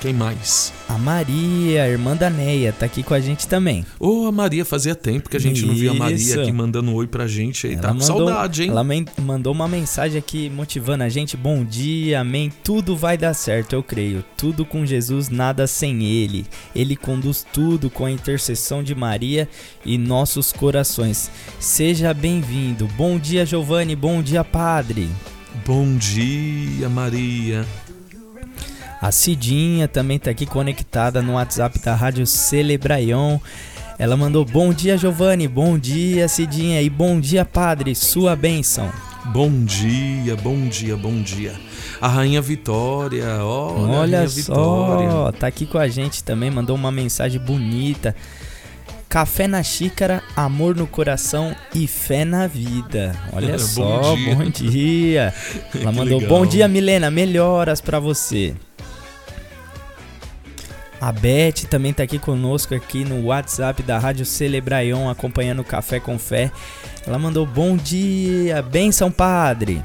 Quem 0.00 0.12
mais? 0.12 0.72
A 0.88 0.96
Maria, 0.96 1.82
a 1.82 1.88
irmã 1.88 2.14
da 2.14 2.30
Neia, 2.30 2.72
tá 2.72 2.86
aqui 2.86 3.02
com 3.02 3.14
a 3.14 3.20
gente 3.20 3.48
também. 3.48 3.84
Ô, 3.98 4.26
a 4.26 4.32
Maria, 4.32 4.64
fazia 4.64 4.94
tempo 4.94 5.28
que 5.28 5.36
a 5.36 5.40
gente 5.40 5.66
não 5.66 5.74
via 5.74 5.90
a 5.90 5.94
Maria 5.94 6.16
Isso. 6.16 6.40
aqui 6.40 6.52
mandando 6.52 6.92
um 6.92 6.94
oi 6.94 7.08
pra 7.08 7.26
gente 7.26 7.66
aí. 7.66 7.76
Tá 7.76 7.88
com 7.88 7.94
mandou, 7.94 8.06
saudade, 8.06 8.62
hein? 8.62 8.70
Ela 8.70 8.86
mandou 9.20 9.52
uma 9.52 9.66
mensagem 9.66 10.16
aqui 10.16 10.48
motivando 10.50 11.02
a 11.02 11.08
gente. 11.08 11.36
Bom 11.36 11.64
dia, 11.64 12.20
amém. 12.20 12.52
Tudo 12.62 12.96
vai 12.96 13.18
dar 13.18 13.34
certo, 13.34 13.72
eu 13.72 13.82
creio. 13.82 14.24
Tudo 14.36 14.64
com 14.64 14.86
Jesus, 14.86 15.28
nada 15.28 15.66
sem 15.66 16.04
Ele. 16.04 16.46
Ele 16.76 16.94
conduz 16.94 17.44
tudo 17.52 17.90
com 17.90 18.04
a 18.04 18.10
intercessão 18.10 18.84
de 18.84 18.94
Maria 18.94 19.48
e 19.84 19.98
nossos 19.98 20.52
corações. 20.52 21.28
Seja 21.58 22.14
bem-vindo. 22.14 22.86
Bom 22.96 23.18
dia, 23.18 23.44
Giovanni. 23.44 23.96
Bom 23.96 24.22
dia, 24.22 24.44
Padre. 24.44 25.08
Bom 25.66 25.96
dia, 25.96 26.88
Maria. 26.88 27.66
A 29.00 29.12
Cidinha 29.12 29.86
também 29.86 30.18
tá 30.18 30.30
aqui 30.30 30.44
conectada 30.44 31.22
no 31.22 31.34
WhatsApp 31.34 31.78
da 31.78 31.94
Rádio 31.94 32.26
Celebraion. 32.26 33.38
Ela 33.98 34.16
mandou 34.16 34.44
bom 34.44 34.72
dia, 34.72 34.96
Giovanni. 34.98 35.46
Bom 35.46 35.78
dia, 35.78 36.28
Cidinha. 36.28 36.82
E 36.82 36.90
bom 36.90 37.20
dia, 37.20 37.44
Padre. 37.44 37.94
Sua 37.94 38.34
bênção. 38.34 38.90
Bom 39.26 39.50
dia, 39.64 40.34
bom 40.36 40.66
dia, 40.68 40.96
bom 40.96 41.20
dia. 41.22 41.52
A 42.00 42.08
Rainha 42.08 42.40
Vitória, 42.40 43.24
olha, 43.44 43.96
a 43.96 44.00
Olha 44.00 44.16
Rainha 44.18 44.28
só, 44.28 44.96
Vitória. 44.98 45.32
tá 45.38 45.46
aqui 45.48 45.66
com 45.66 45.76
a 45.76 45.88
gente 45.88 46.22
também, 46.24 46.50
mandou 46.50 46.74
uma 46.76 46.90
mensagem 46.90 47.40
bonita. 47.40 48.14
Café 49.08 49.46
na 49.48 49.62
xícara, 49.62 50.22
amor 50.36 50.76
no 50.76 50.86
coração 50.86 51.54
e 51.74 51.86
fé 51.86 52.24
na 52.24 52.46
vida. 52.46 53.14
Olha 53.32 53.52
Bom 53.58 53.58
só, 53.58 54.14
dia. 54.14 54.34
bom 54.34 54.44
dia. 54.50 55.34
Ela 55.74 55.92
mandou 55.92 56.18
legal. 56.20 56.28
bom 56.38 56.46
dia, 56.46 56.68
Milena, 56.68 57.10
melhoras 57.10 57.80
pra 57.80 57.98
você. 57.98 58.54
A 61.00 61.12
Beth 61.12 61.66
também 61.70 61.92
tá 61.92 62.02
aqui 62.02 62.18
conosco 62.18 62.74
aqui 62.74 63.04
no 63.04 63.26
WhatsApp 63.26 63.82
da 63.82 63.98
Rádio 63.98 64.26
Celebraion, 64.26 65.08
acompanhando 65.08 65.60
o 65.60 65.64
Café 65.64 66.00
com 66.00 66.18
Fé. 66.18 66.50
Ela 67.06 67.18
mandou 67.18 67.46
bom 67.46 67.76
dia, 67.76 68.60
benção 68.62 69.10
padre. 69.10 69.82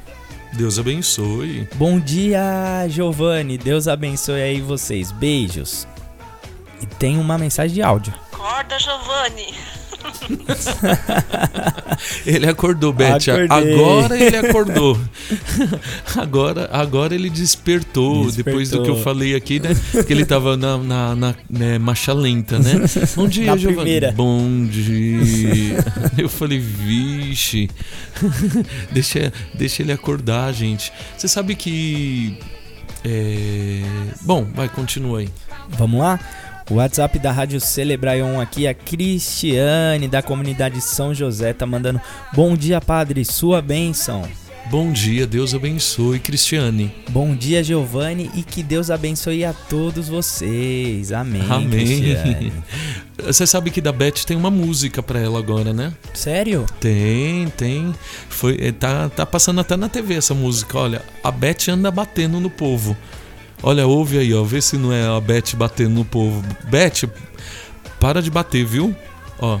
Deus 0.52 0.78
abençoe. 0.78 1.68
Bom 1.74 1.98
dia, 1.98 2.86
Giovanni. 2.88 3.58
Deus 3.58 3.88
abençoe 3.88 4.40
aí 4.40 4.60
vocês. 4.60 5.12
Beijos. 5.12 5.86
E 6.80 6.86
tem 6.86 7.18
uma 7.18 7.38
mensagem 7.38 7.74
de 7.74 7.82
áudio. 7.82 8.12
Acorda, 8.32 8.78
Giovanni. 8.78 9.54
Ele 12.26 12.48
acordou, 12.48 12.92
Beth. 12.92 13.16
Acordei. 13.28 13.74
Agora 13.74 14.18
ele 14.18 14.36
acordou. 14.36 14.98
agora, 16.16 16.68
agora 16.72 17.14
ele 17.14 17.30
despertou, 17.30 18.30
depois 18.30 18.70
do 18.70 18.82
que 18.82 18.90
eu 18.90 18.94
Despertou. 18.94 19.02
falei 19.02 19.34
aqui, 19.34 19.60
né? 19.60 19.70
Que 20.06 20.12
ele 20.12 20.24
tava 20.24 20.56
na, 20.56 20.76
na, 20.78 21.14
na, 21.14 21.34
né, 21.48 21.78
marcha 21.78 22.12
lenta, 22.12 22.58
né? 22.58 22.72
Bom 23.14 23.28
dia, 23.28 23.46
Na 23.46 23.56
Giovanni. 23.56 23.76
primeira. 23.76 24.12
Bom 24.12 24.66
dia. 24.66 25.76
Eu 26.18 26.28
falei, 26.28 26.58
vixe. 26.58 27.70
deixa, 28.90 29.32
deixa 29.54 29.82
ele 29.82 29.92
acordar, 29.92 30.52
gente. 30.52 30.92
Você 31.16 31.28
sabe 31.28 31.54
que. 31.54 32.36
é, 33.04 33.82
Bom, 34.22 34.46
vai, 34.54 34.68
continua 34.68 35.20
aí. 35.20 35.28
Vamos 35.68 36.00
lá? 36.00 36.18
O 36.70 36.76
WhatsApp 36.76 37.18
da 37.18 37.30
Rádio 37.30 37.60
Celebraion 37.60 38.40
aqui, 38.40 38.66
a 38.66 38.72
Cristiane 38.72 40.08
da 40.08 40.22
comunidade 40.22 40.80
São 40.80 41.12
José 41.12 41.52
tá 41.52 41.66
mandando 41.66 42.00
Bom 42.32 42.56
dia, 42.56 42.80
padre, 42.80 43.22
sua 43.22 43.60
bênção. 43.60 44.26
Bom 44.70 44.90
dia, 44.90 45.26
Deus 45.26 45.54
abençoe, 45.54 46.18
Cristiane. 46.18 46.90
Bom 47.10 47.36
dia, 47.36 47.62
Giovanni, 47.62 48.30
e 48.34 48.42
que 48.42 48.62
Deus 48.62 48.90
abençoe 48.90 49.44
a 49.44 49.52
todos 49.52 50.08
vocês. 50.08 51.12
Amém. 51.12 51.44
Amém. 51.50 52.50
Você 53.22 53.46
sabe 53.46 53.70
que 53.70 53.82
da 53.82 53.92
Beth 53.92 54.24
tem 54.26 54.34
uma 54.34 54.50
música 54.50 55.02
pra 55.02 55.20
ela 55.20 55.38
agora, 55.38 55.74
né? 55.74 55.92
Sério? 56.14 56.64
Tem, 56.80 57.46
tem. 57.50 57.94
Foi, 58.30 58.56
eh, 58.58 58.72
tá, 58.72 59.10
tá 59.10 59.26
passando 59.26 59.60
até 59.60 59.76
na 59.76 59.90
TV 59.90 60.14
essa 60.14 60.32
música. 60.32 60.78
Olha, 60.78 61.02
a 61.22 61.30
Beth 61.30 61.68
anda 61.68 61.90
batendo 61.90 62.40
no 62.40 62.48
povo. 62.48 62.96
Olha, 63.66 63.86
ouve 63.86 64.18
aí, 64.18 64.34
ó. 64.34 64.42
Vê 64.42 64.60
se 64.60 64.76
não 64.76 64.92
é 64.92 65.06
a 65.06 65.18
Beth 65.18 65.56
batendo 65.56 65.94
no 65.94 66.04
povo. 66.04 66.44
Beth, 66.64 67.08
para 67.98 68.20
de 68.20 68.30
bater, 68.30 68.62
viu? 68.62 68.94
Ó. 69.40 69.58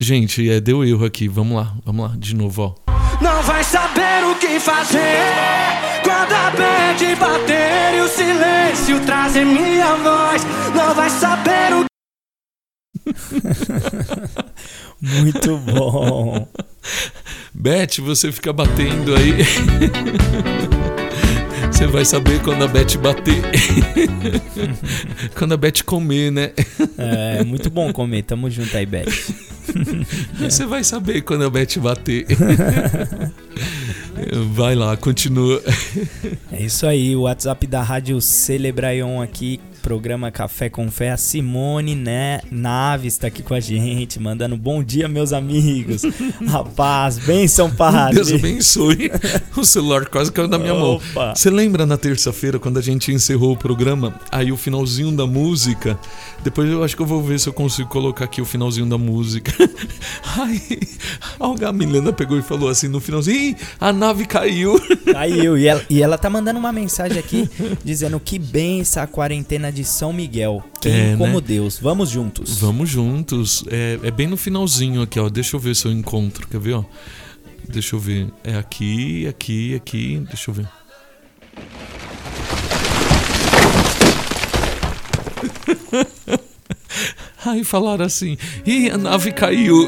Gente, 0.00 0.48
é, 0.48 0.60
deu 0.60 0.84
erro 0.84 1.04
aqui. 1.04 1.26
Vamos 1.26 1.56
lá, 1.56 1.74
vamos 1.84 2.08
lá, 2.08 2.16
de 2.16 2.36
novo, 2.36 2.62
ó. 2.62 2.90
Não 3.20 3.42
vai 3.42 3.64
saber 3.64 4.24
o 4.30 4.34
que 4.36 4.60
fazer 4.60 5.18
Quando 6.02 6.32
a 6.32 6.50
bad 6.50 7.16
bater 7.16 7.98
e 7.98 8.00
o 8.00 8.08
silêncio 8.08 9.00
trazer 9.04 9.44
minha 9.44 9.94
voz 9.96 10.42
Não 10.74 10.94
vai 10.94 11.10
saber 11.10 11.74
o 11.74 11.89
Muito 15.00 15.56
bom. 15.58 16.46
Beth, 17.54 18.00
você 18.00 18.30
fica 18.30 18.52
batendo 18.52 19.14
aí. 19.14 19.34
Você 21.72 21.86
vai 21.86 22.04
saber 22.04 22.42
quando 22.42 22.62
a 22.62 22.68
Beth 22.68 22.98
bater. 23.00 23.42
quando 25.34 25.54
a 25.54 25.56
Beth 25.56 25.82
comer, 25.84 26.30
né? 26.30 26.52
É, 26.98 27.42
muito 27.42 27.70
bom 27.70 27.90
comer. 27.92 28.22
Tamo 28.22 28.50
junto 28.50 28.76
aí, 28.76 28.84
Beth. 28.84 29.06
Você 30.38 30.66
vai 30.66 30.84
saber 30.84 31.22
quando 31.22 31.44
a 31.44 31.50
Beth 31.50 31.78
bater. 31.78 32.26
Vai 34.52 34.74
lá, 34.74 34.96
continua. 34.96 35.62
É 36.52 36.62
isso 36.62 36.86
aí, 36.86 37.16
o 37.16 37.22
WhatsApp 37.22 37.66
da 37.66 37.82
Rádio 37.82 38.20
Celebraion 38.20 39.22
aqui, 39.22 39.58
programa 39.80 40.30
Café 40.30 40.68
com 40.68 40.90
Fé. 40.90 41.10
A 41.10 41.16
Simone 41.16 41.94
né, 41.94 42.40
Naves 42.50 43.16
tá 43.16 43.26
aqui 43.26 43.42
com 43.42 43.54
a 43.54 43.60
gente, 43.60 44.20
mandando 44.20 44.56
bom 44.56 44.82
dia, 44.82 45.08
meus 45.08 45.32
amigos. 45.32 46.02
Rapaz, 46.46 47.18
bênção, 47.18 47.70
padre. 47.70 48.16
Deus 48.16 48.32
abençoe. 48.32 49.10
O 49.56 49.64
celular 49.64 50.06
quase 50.06 50.30
caiu 50.30 50.48
na 50.48 50.58
minha 50.58 50.74
mão. 50.74 50.94
Opa. 50.94 51.34
Você 51.34 51.50
lembra 51.50 51.84
na 51.86 51.96
terça-feira, 51.96 52.58
quando 52.58 52.78
a 52.78 52.82
gente 52.82 53.12
encerrou 53.12 53.52
o 53.52 53.56
programa? 53.56 54.14
Aí 54.30 54.52
o 54.52 54.56
finalzinho 54.56 55.10
da 55.12 55.26
música. 55.26 55.98
Depois 56.42 56.70
eu 56.70 56.84
acho 56.84 56.96
que 56.96 57.02
eu 57.02 57.06
vou 57.06 57.22
ver 57.22 57.40
se 57.40 57.48
eu 57.48 57.52
consigo 57.52 57.88
colocar 57.88 58.24
aqui 58.24 58.40
o 58.40 58.44
finalzinho 58.44 58.86
da 58.86 58.96
música. 58.96 59.52
Aí 60.38 60.80
a 61.40 61.72
Milena 61.72 62.12
pegou 62.12 62.38
e 62.38 62.42
falou 62.42 62.68
assim 62.68 62.88
no 62.88 63.00
finalzinho: 63.00 63.56
a 63.80 63.92
nave 63.92 64.26
caiu. 64.26 64.80
Caiu. 65.12 65.58
E 65.58 65.66
ela, 65.66 65.84
e 65.88 66.02
ela 66.02 66.18
tá 66.18 66.30
mandando 66.30 66.58
uma 66.58 66.72
mensagem 66.72 67.18
aqui 67.18 67.48
dizendo 67.84 68.20
que 68.20 68.38
bença 68.38 69.02
a 69.02 69.06
quarentena 69.06 69.69
Catarina 69.70 69.72
de 69.72 69.84
São 69.84 70.12
Miguel. 70.12 70.62
Quem 70.80 70.92
é, 70.92 70.96
né? 71.12 71.16
como 71.16 71.40
né? 71.40 71.46
Deus. 71.46 71.78
Vamos 71.78 72.10
juntos. 72.10 72.58
Vamos 72.58 72.90
juntos. 72.90 73.64
É, 73.68 73.98
é, 74.02 74.10
bem 74.10 74.26
no 74.26 74.36
finalzinho 74.36 75.02
aqui, 75.02 75.18
ó. 75.18 75.28
Deixa 75.28 75.56
eu 75.56 75.60
ver 75.60 75.74
se 75.76 75.86
eu 75.86 75.92
encontro. 75.92 76.46
Quer 76.48 76.60
ver, 76.60 76.74
ó? 76.74 76.84
Deixa 77.68 77.96
eu 77.96 78.00
ver. 78.00 78.28
É 78.42 78.56
aqui, 78.56 79.26
aqui, 79.26 79.74
aqui. 79.74 80.22
Deixa 80.28 80.50
eu 80.50 80.54
ver. 80.54 80.68
Aí 87.44 87.64
falaram 87.64 88.04
assim: 88.04 88.36
Ih, 88.66 88.90
a 88.90 88.98
nave 88.98 89.32
caiu. 89.32 89.86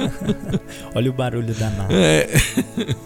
Olha 0.94 1.10
o 1.10 1.12
barulho 1.12 1.54
da 1.54 1.70
nave. 1.70 1.94
É. 1.94 2.28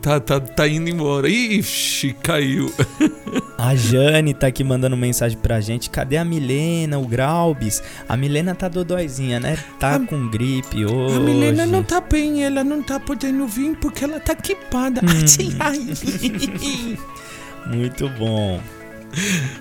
Tá, 0.00 0.18
tá, 0.18 0.40
tá 0.40 0.66
indo 0.66 0.88
embora. 0.88 1.28
Ixi, 1.28 2.14
caiu. 2.22 2.72
A 3.58 3.74
Jane 3.74 4.32
tá 4.32 4.46
aqui 4.46 4.64
mandando 4.64 4.96
mensagem 4.96 5.36
pra 5.36 5.60
gente. 5.60 5.90
Cadê 5.90 6.16
a 6.16 6.24
Milena, 6.24 6.98
o 6.98 7.06
Graubis? 7.06 7.82
A 8.08 8.16
Milena 8.16 8.54
tá 8.54 8.66
dodóizinha, 8.66 9.38
né? 9.38 9.58
Tá 9.78 10.00
com 10.00 10.28
gripe 10.30 10.86
hoje. 10.86 11.16
A 11.16 11.20
Milena 11.20 11.66
não 11.66 11.82
tá 11.82 12.00
bem, 12.00 12.42
ela 12.44 12.64
não 12.64 12.82
tá 12.82 12.98
podendo 12.98 13.46
vir 13.46 13.76
porque 13.76 14.04
ela 14.04 14.18
tá 14.18 14.32
equipada. 14.32 15.02
Ai, 15.06 15.54
ai. 15.60 16.96
Muito 17.76 18.08
bom. 18.10 18.60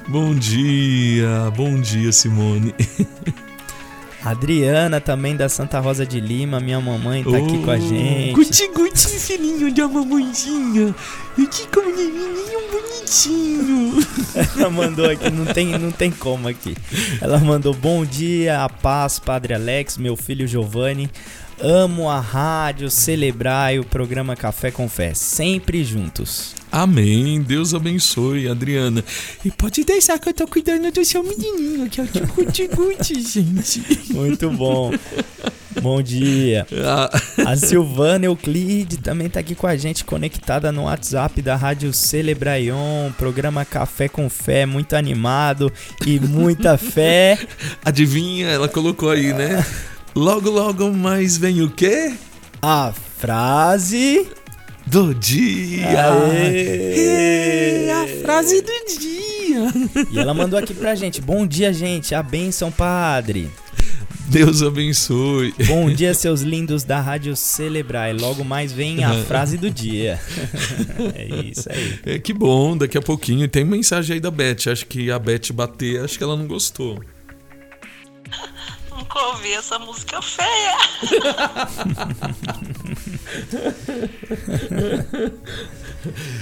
Bom 0.07 0.33
dia, 0.33 1.51
bom 1.55 1.79
dia, 1.79 2.11
Simone. 2.11 2.73
Adriana 4.23 5.01
também 5.01 5.35
da 5.35 5.49
Santa 5.49 5.79
Rosa 5.81 6.05
de 6.05 6.19
Lima, 6.21 6.59
minha 6.59 6.79
mamãe 6.79 7.23
tá 7.23 7.37
aqui 7.37 7.57
com 7.61 7.71
a 7.71 7.77
gente. 7.77 8.33
Guti, 8.33 8.67
guti, 8.69 9.09
filhinho 9.19 9.73
da 9.73 9.85
mamãezinha. 9.85 10.95
Que 11.35 11.81
menininho 11.81 12.59
bonitinho. 12.71 14.07
Ela 14.57 14.69
mandou 14.69 15.09
aqui, 15.09 15.29
não 15.29 15.45
tem, 15.45 15.77
não 15.77 15.91
tem 15.91 16.09
como 16.09 16.47
aqui. 16.47 16.73
Ela 17.19 17.37
mandou 17.39 17.73
bom 17.73 18.05
dia, 18.05 18.63
a 18.63 18.69
paz, 18.69 19.19
Padre 19.19 19.55
Alex, 19.55 19.97
meu 19.97 20.15
filho 20.15 20.47
Giovanni. 20.47 21.09
Amo 21.61 22.09
a 22.09 22.19
rádio, 22.19 22.89
celebrar 22.89 23.77
o 23.79 23.85
programa 23.85 24.35
Café 24.35 24.69
com 24.71 24.89
Fé, 24.89 25.13
sempre 25.13 25.83
juntos. 25.83 26.53
Amém. 26.71 27.41
Deus 27.41 27.73
abençoe, 27.73 28.47
Adriana. 28.49 29.03
E 29.45 29.51
pode 29.51 29.83
deixar 29.83 30.19
que 30.19 30.29
eu 30.29 30.33
tô 30.33 30.47
cuidando 30.47 30.91
do 30.91 31.05
seu 31.05 31.23
menininho, 31.23 31.89
que 31.89 32.01
é 32.01 32.03
o 32.03 32.07
Guti, 32.75 33.21
gente. 33.21 33.83
Muito 34.11 34.49
bom. 34.49 34.91
Bom 35.81 36.01
dia. 36.01 36.65
Ah, 36.85 37.09
A 37.51 37.55
Silvana 37.55 38.25
Euclide 38.25 38.97
também 38.97 39.29
tá 39.29 39.39
aqui 39.39 39.55
com 39.55 39.67
a 39.67 39.75
gente, 39.75 40.03
conectada 40.03 40.71
no 40.71 40.83
WhatsApp 40.83 41.41
da 41.41 41.55
Rádio 41.55 41.93
Celebraion, 41.93 43.11
programa 43.17 43.63
Café 43.65 44.07
com 44.07 44.29
Fé, 44.29 44.65
muito 44.65 44.95
animado 44.95 45.71
e 46.05 46.19
muita 46.19 46.77
fé. 46.77 47.37
adivinha, 47.85 48.47
ela 48.49 48.67
colocou 48.67 49.09
aí, 49.09 49.33
né? 49.33 49.63
Logo, 50.15 50.49
logo 50.49 50.91
mais 50.91 51.37
vem 51.37 51.61
o 51.63 51.71
quê? 51.71 52.13
A 52.61 52.93
frase 53.17 54.27
Do 54.85 55.13
dia. 55.15 56.13
Aê! 56.13 57.85
É 57.87 57.93
a 57.93 58.07
frase 58.21 58.61
do 58.61 58.71
dia. 58.99 60.07
E 60.11 60.19
ela 60.19 60.33
mandou 60.33 60.59
aqui 60.59 60.73
pra 60.73 60.93
gente: 60.93 61.19
Bom 61.19 61.47
dia, 61.47 61.73
gente. 61.73 62.13
A 62.13 62.21
bênção, 62.21 62.71
padre. 62.71 63.49
Deus 64.27 64.61
abençoe. 64.61 65.53
Bom 65.67 65.91
dia, 65.91 66.13
seus 66.13 66.41
lindos 66.41 66.83
da 66.83 66.99
Rádio 66.99 67.35
Celebrar. 67.35 68.09
E 68.09 68.17
logo 68.17 68.43
mais 68.43 68.71
vem 68.71 69.03
a 69.03 69.13
frase 69.23 69.57
do 69.57 69.69
dia. 69.69 70.19
É 71.15 71.25
isso 71.45 71.69
aí. 71.71 71.99
É 72.05 72.19
que 72.19 72.33
bom, 72.33 72.77
daqui 72.77 72.97
a 72.97 73.01
pouquinho 73.01 73.47
tem 73.47 73.63
mensagem 73.65 74.15
aí 74.15 74.19
da 74.19 74.31
Beth. 74.31 74.67
Acho 74.71 74.85
que 74.85 75.09
a 75.11 75.19
Beth 75.19 75.51
bater, 75.53 76.03
acho 76.03 76.17
que 76.17 76.23
ela 76.23 76.35
não 76.35 76.47
gostou. 76.47 76.99
Nunca 79.13 79.27
ouvi 79.27 79.53
essa 79.53 79.77
música 79.77 80.19
feia. 80.23 80.75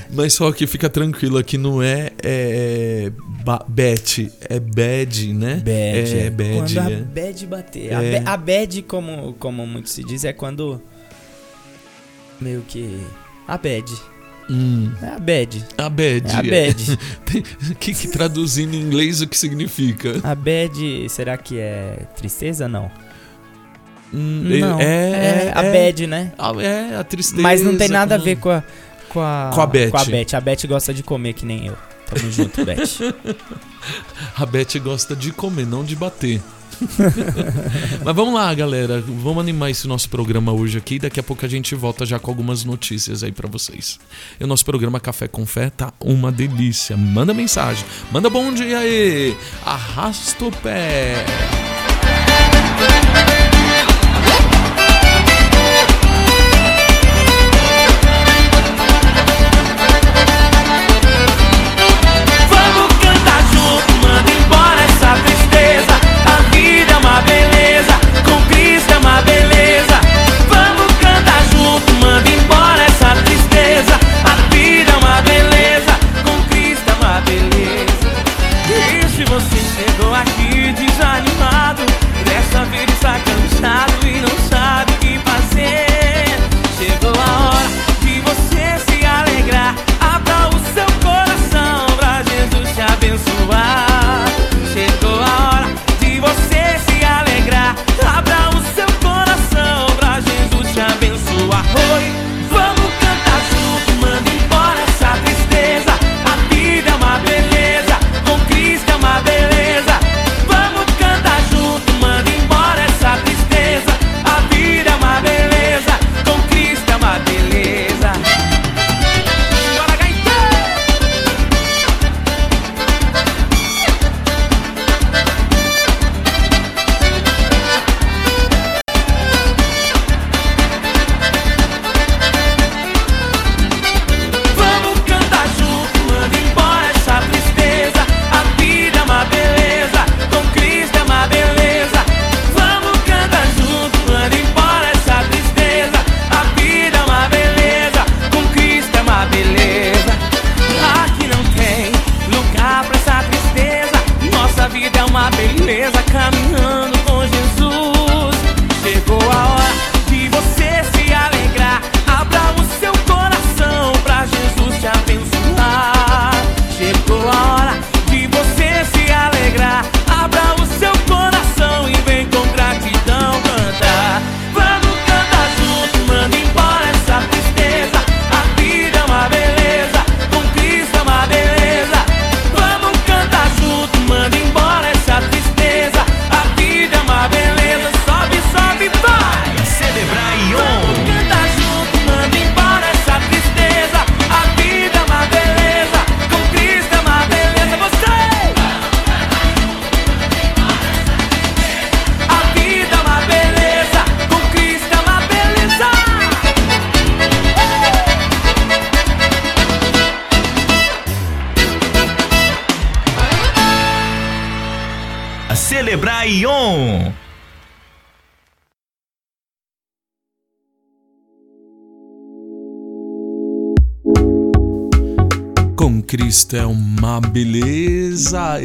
Mas 0.09 0.33
só 0.33 0.51
que 0.53 0.65
fica 0.65 0.89
tranquilo, 0.89 1.37
aqui 1.37 1.57
não 1.57 1.83
é, 1.83 2.11
é 2.23 3.11
ba- 3.43 3.65
Beth, 3.67 4.31
é 4.49 4.59
bad, 4.59 5.33
né? 5.33 5.55
Bad. 5.55 6.17
É, 6.17 6.29
bad. 6.29 6.55
Quando 6.55 6.79
a 6.79 6.91
é. 6.91 6.95
bad 6.95 7.45
bater. 7.47 7.93
A, 7.93 8.03
É. 8.03 8.23
a 8.25 8.37
bad, 8.37 8.81
como, 8.83 9.33
como 9.33 9.67
muito 9.67 9.89
se 9.89 10.01
diz, 10.03 10.23
é 10.23 10.31
quando. 10.31 10.81
Meio 12.39 12.61
que. 12.67 13.01
A 13.47 13.57
bad. 13.57 13.91
Hum, 14.53 14.91
É 15.01 15.07
a 15.15 15.19
bad. 15.19 15.65
a 15.77 15.89
bad. 15.89 16.27
É 16.29 16.33
a 16.35 16.43
bad. 16.43 16.99
Que, 17.79 17.93
que 17.93 18.07
traduzindo 18.09 18.75
em 18.75 18.81
inglês 18.81 19.21
o 19.21 19.27
que 19.27 19.37
significa? 19.37 20.19
A 20.23 20.35
bad, 20.35 21.07
será 21.09 21.37
que 21.37 21.57
é 21.57 22.05
tristeza? 22.17 22.67
Não. 22.67 22.91
Hum, 24.13 24.43
Não. 24.59 24.79
é, 24.81 25.53
a 25.55 25.63
é, 25.63 25.71
bad, 25.85 26.05
né? 26.07 26.33
a- 26.37 26.51
É, 26.61 26.95
a 26.97 27.03
tristeza. 27.03 27.41
Mas 27.41 27.61
não 27.63 27.77
tem 27.77 27.87
nada 27.87 28.15
a 28.15 28.17
com- 28.19 28.25
ver 28.25 28.35
com 28.37 28.49
a. 28.49 28.63
Com 29.07 29.21
a, 29.21 29.51
Com 29.53 29.61
a 29.61 29.67
Beth. 29.67 29.89
Com 29.91 29.97
a 29.97 30.05
Beth. 30.05 30.33
A 30.35 30.41
Beth 30.41 30.67
gosta 30.67 30.93
de 30.93 31.01
comer 31.03 31.33
que 31.33 31.45
nem 31.45 31.67
eu. 31.67 31.77
Tamo 32.07 32.29
junto, 32.31 32.65
Beth. 32.65 32.77
A 34.37 34.45
Beth 34.45 34.77
gosta 34.83 35.15
de 35.15 35.31
comer, 35.31 35.65
não 35.65 35.83
de 35.83 35.95
bater. 35.95 36.41
Mas 38.03 38.15
vamos 38.15 38.33
lá, 38.33 38.53
galera. 38.53 39.01
Vamos 39.01 39.41
animar 39.41 39.69
esse 39.69 39.87
nosso 39.87 40.09
programa 40.09 40.51
hoje 40.51 40.77
aqui. 40.77 40.99
Daqui 40.99 41.19
a 41.19 41.23
pouco 41.23 41.45
a 41.45 41.49
gente 41.49 41.75
volta 41.75 42.05
já 42.05 42.19
com 42.19 42.31
algumas 42.31 42.63
notícias 42.63 43.23
aí 43.23 43.31
pra 43.31 43.49
vocês. 43.49 43.99
E 44.39 44.43
o 44.43 44.47
nosso 44.47 44.65
programa 44.65 44.99
Café 44.99 45.27
com 45.27 45.45
Fé 45.45 45.69
tá 45.69 45.93
uma 45.99 46.31
delícia. 46.31 46.95
Manda 46.97 47.33
mensagem. 47.33 47.85
Manda 48.11 48.29
bom 48.29 48.53
dia 48.53 48.79
aí. 48.79 49.35
Arrasta 49.65 50.45
o 50.45 50.51
pé. 50.51 51.25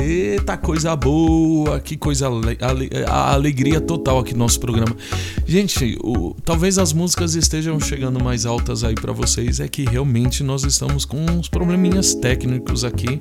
Eita 0.06 0.56
coisa 0.56 0.94
boa, 0.94 1.80
que 1.80 1.96
coisa 1.96 2.26
ale, 2.26 2.56
ale, 2.60 2.90
a 3.06 3.32
alegria 3.32 3.80
total 3.80 4.20
aqui 4.20 4.32
no 4.32 4.38
nosso 4.38 4.60
programa. 4.60 4.96
Gente, 5.46 5.98
o, 6.02 6.34
talvez 6.44 6.78
as 6.78 6.92
músicas 6.92 7.34
estejam 7.34 7.78
chegando 7.80 8.22
mais 8.22 8.46
altas 8.46 8.84
aí 8.84 8.94
para 8.94 9.12
vocês, 9.12 9.58
é 9.58 9.66
que 9.66 9.84
realmente 9.84 10.42
nós 10.42 10.64
estamos 10.64 11.04
com 11.04 11.18
uns 11.26 11.48
probleminhas 11.48 12.14
técnicos 12.14 12.84
aqui 12.84 13.20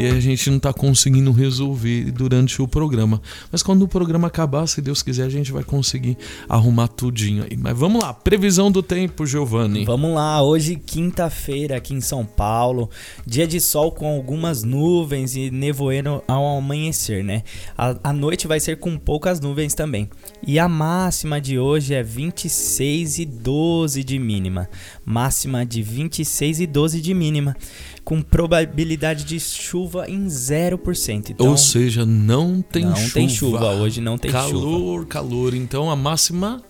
e 0.00 0.06
a 0.06 0.18
gente 0.18 0.50
não 0.50 0.58
tá 0.58 0.72
conseguindo 0.72 1.30
resolver 1.30 2.10
durante 2.10 2.62
o 2.62 2.66
programa. 2.66 3.20
Mas 3.52 3.62
quando 3.62 3.82
o 3.82 3.88
programa 3.88 4.28
acabar, 4.28 4.66
se 4.66 4.80
Deus 4.80 5.02
quiser, 5.02 5.24
a 5.24 5.28
gente 5.28 5.52
vai 5.52 5.62
conseguir 5.62 6.16
arrumar 6.48 6.88
tudinho 6.88 7.44
aí. 7.44 7.56
Mas 7.56 7.78
vamos 7.78 8.02
lá, 8.02 8.14
previsão 8.14 8.70
do 8.70 8.82
tempo, 8.82 9.26
Giovanni. 9.26 9.84
Vamos 9.84 10.14
lá, 10.14 10.42
hoje 10.42 10.76
quinta-feira 10.76 11.76
aqui 11.76 11.92
em 11.92 12.00
São 12.00 12.24
Paulo. 12.24 12.88
Dia 13.26 13.46
de 13.46 13.60
sol 13.60 13.92
com 13.92 14.08
algumas 14.08 14.62
nuvens 14.62 15.36
e 15.36 15.50
nevoeiro 15.50 16.22
ao 16.26 16.56
amanhecer, 16.56 17.22
né? 17.22 17.42
A, 17.76 17.96
a, 18.04 18.12
noite 18.12 18.46
vai 18.46 18.58
ser 18.58 18.78
com 18.78 18.96
poucas 18.96 19.38
nuvens 19.38 19.74
também. 19.74 20.08
E 20.50 20.58
a 20.58 20.68
máxima 20.68 21.40
de 21.40 21.60
hoje 21.60 21.94
é 21.94 22.02
26 22.02 23.20
e 23.20 23.24
12 23.24 24.02
de 24.02 24.18
mínima. 24.18 24.68
Máxima 25.04 25.64
de 25.64 25.80
26 25.80 26.58
e 26.58 26.66
12 26.66 27.00
de 27.00 27.14
mínima. 27.14 27.56
Com 28.04 28.20
probabilidade 28.20 29.22
de 29.22 29.38
chuva 29.38 30.10
em 30.10 30.26
0%. 30.26 31.30
Então, 31.30 31.50
Ou 31.50 31.56
seja, 31.56 32.04
não 32.04 32.60
tem 32.60 32.84
não 32.84 32.96
chuva. 32.96 33.04
Não 33.04 33.12
tem 33.12 33.28
chuva, 33.28 33.70
hoje 33.74 34.00
não 34.00 34.18
tem 34.18 34.32
calor, 34.32 34.50
chuva. 34.50 34.66
Calor, 34.66 35.06
calor. 35.06 35.54
Então 35.54 35.88
a 35.88 35.94
máxima 35.94 36.60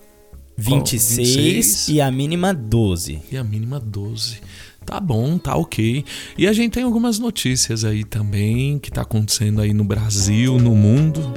26, 0.55 1.17
26 1.17 1.87
e 1.87 2.01
a 2.01 2.11
mínima 2.11 2.53
12. 2.53 3.19
E 3.31 3.35
a 3.35 3.43
mínima 3.43 3.79
12. 3.79 4.41
Tá 4.85 4.99
bom, 4.99 5.39
tá 5.39 5.55
ok. 5.55 6.05
E 6.37 6.47
a 6.47 6.53
gente 6.53 6.73
tem 6.73 6.83
algumas 6.83 7.17
notícias 7.17 7.83
aí 7.83 8.03
também 8.03 8.77
que 8.77 8.91
tá 8.91 9.01
acontecendo 9.01 9.59
aí 9.59 9.73
no 9.73 9.83
Brasil, 9.83 10.59
no 10.59 10.75
mundo. 10.75 11.33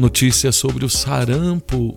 Notícia 0.00 0.50
sobre 0.50 0.82
o 0.82 0.88
sarampo. 0.88 1.94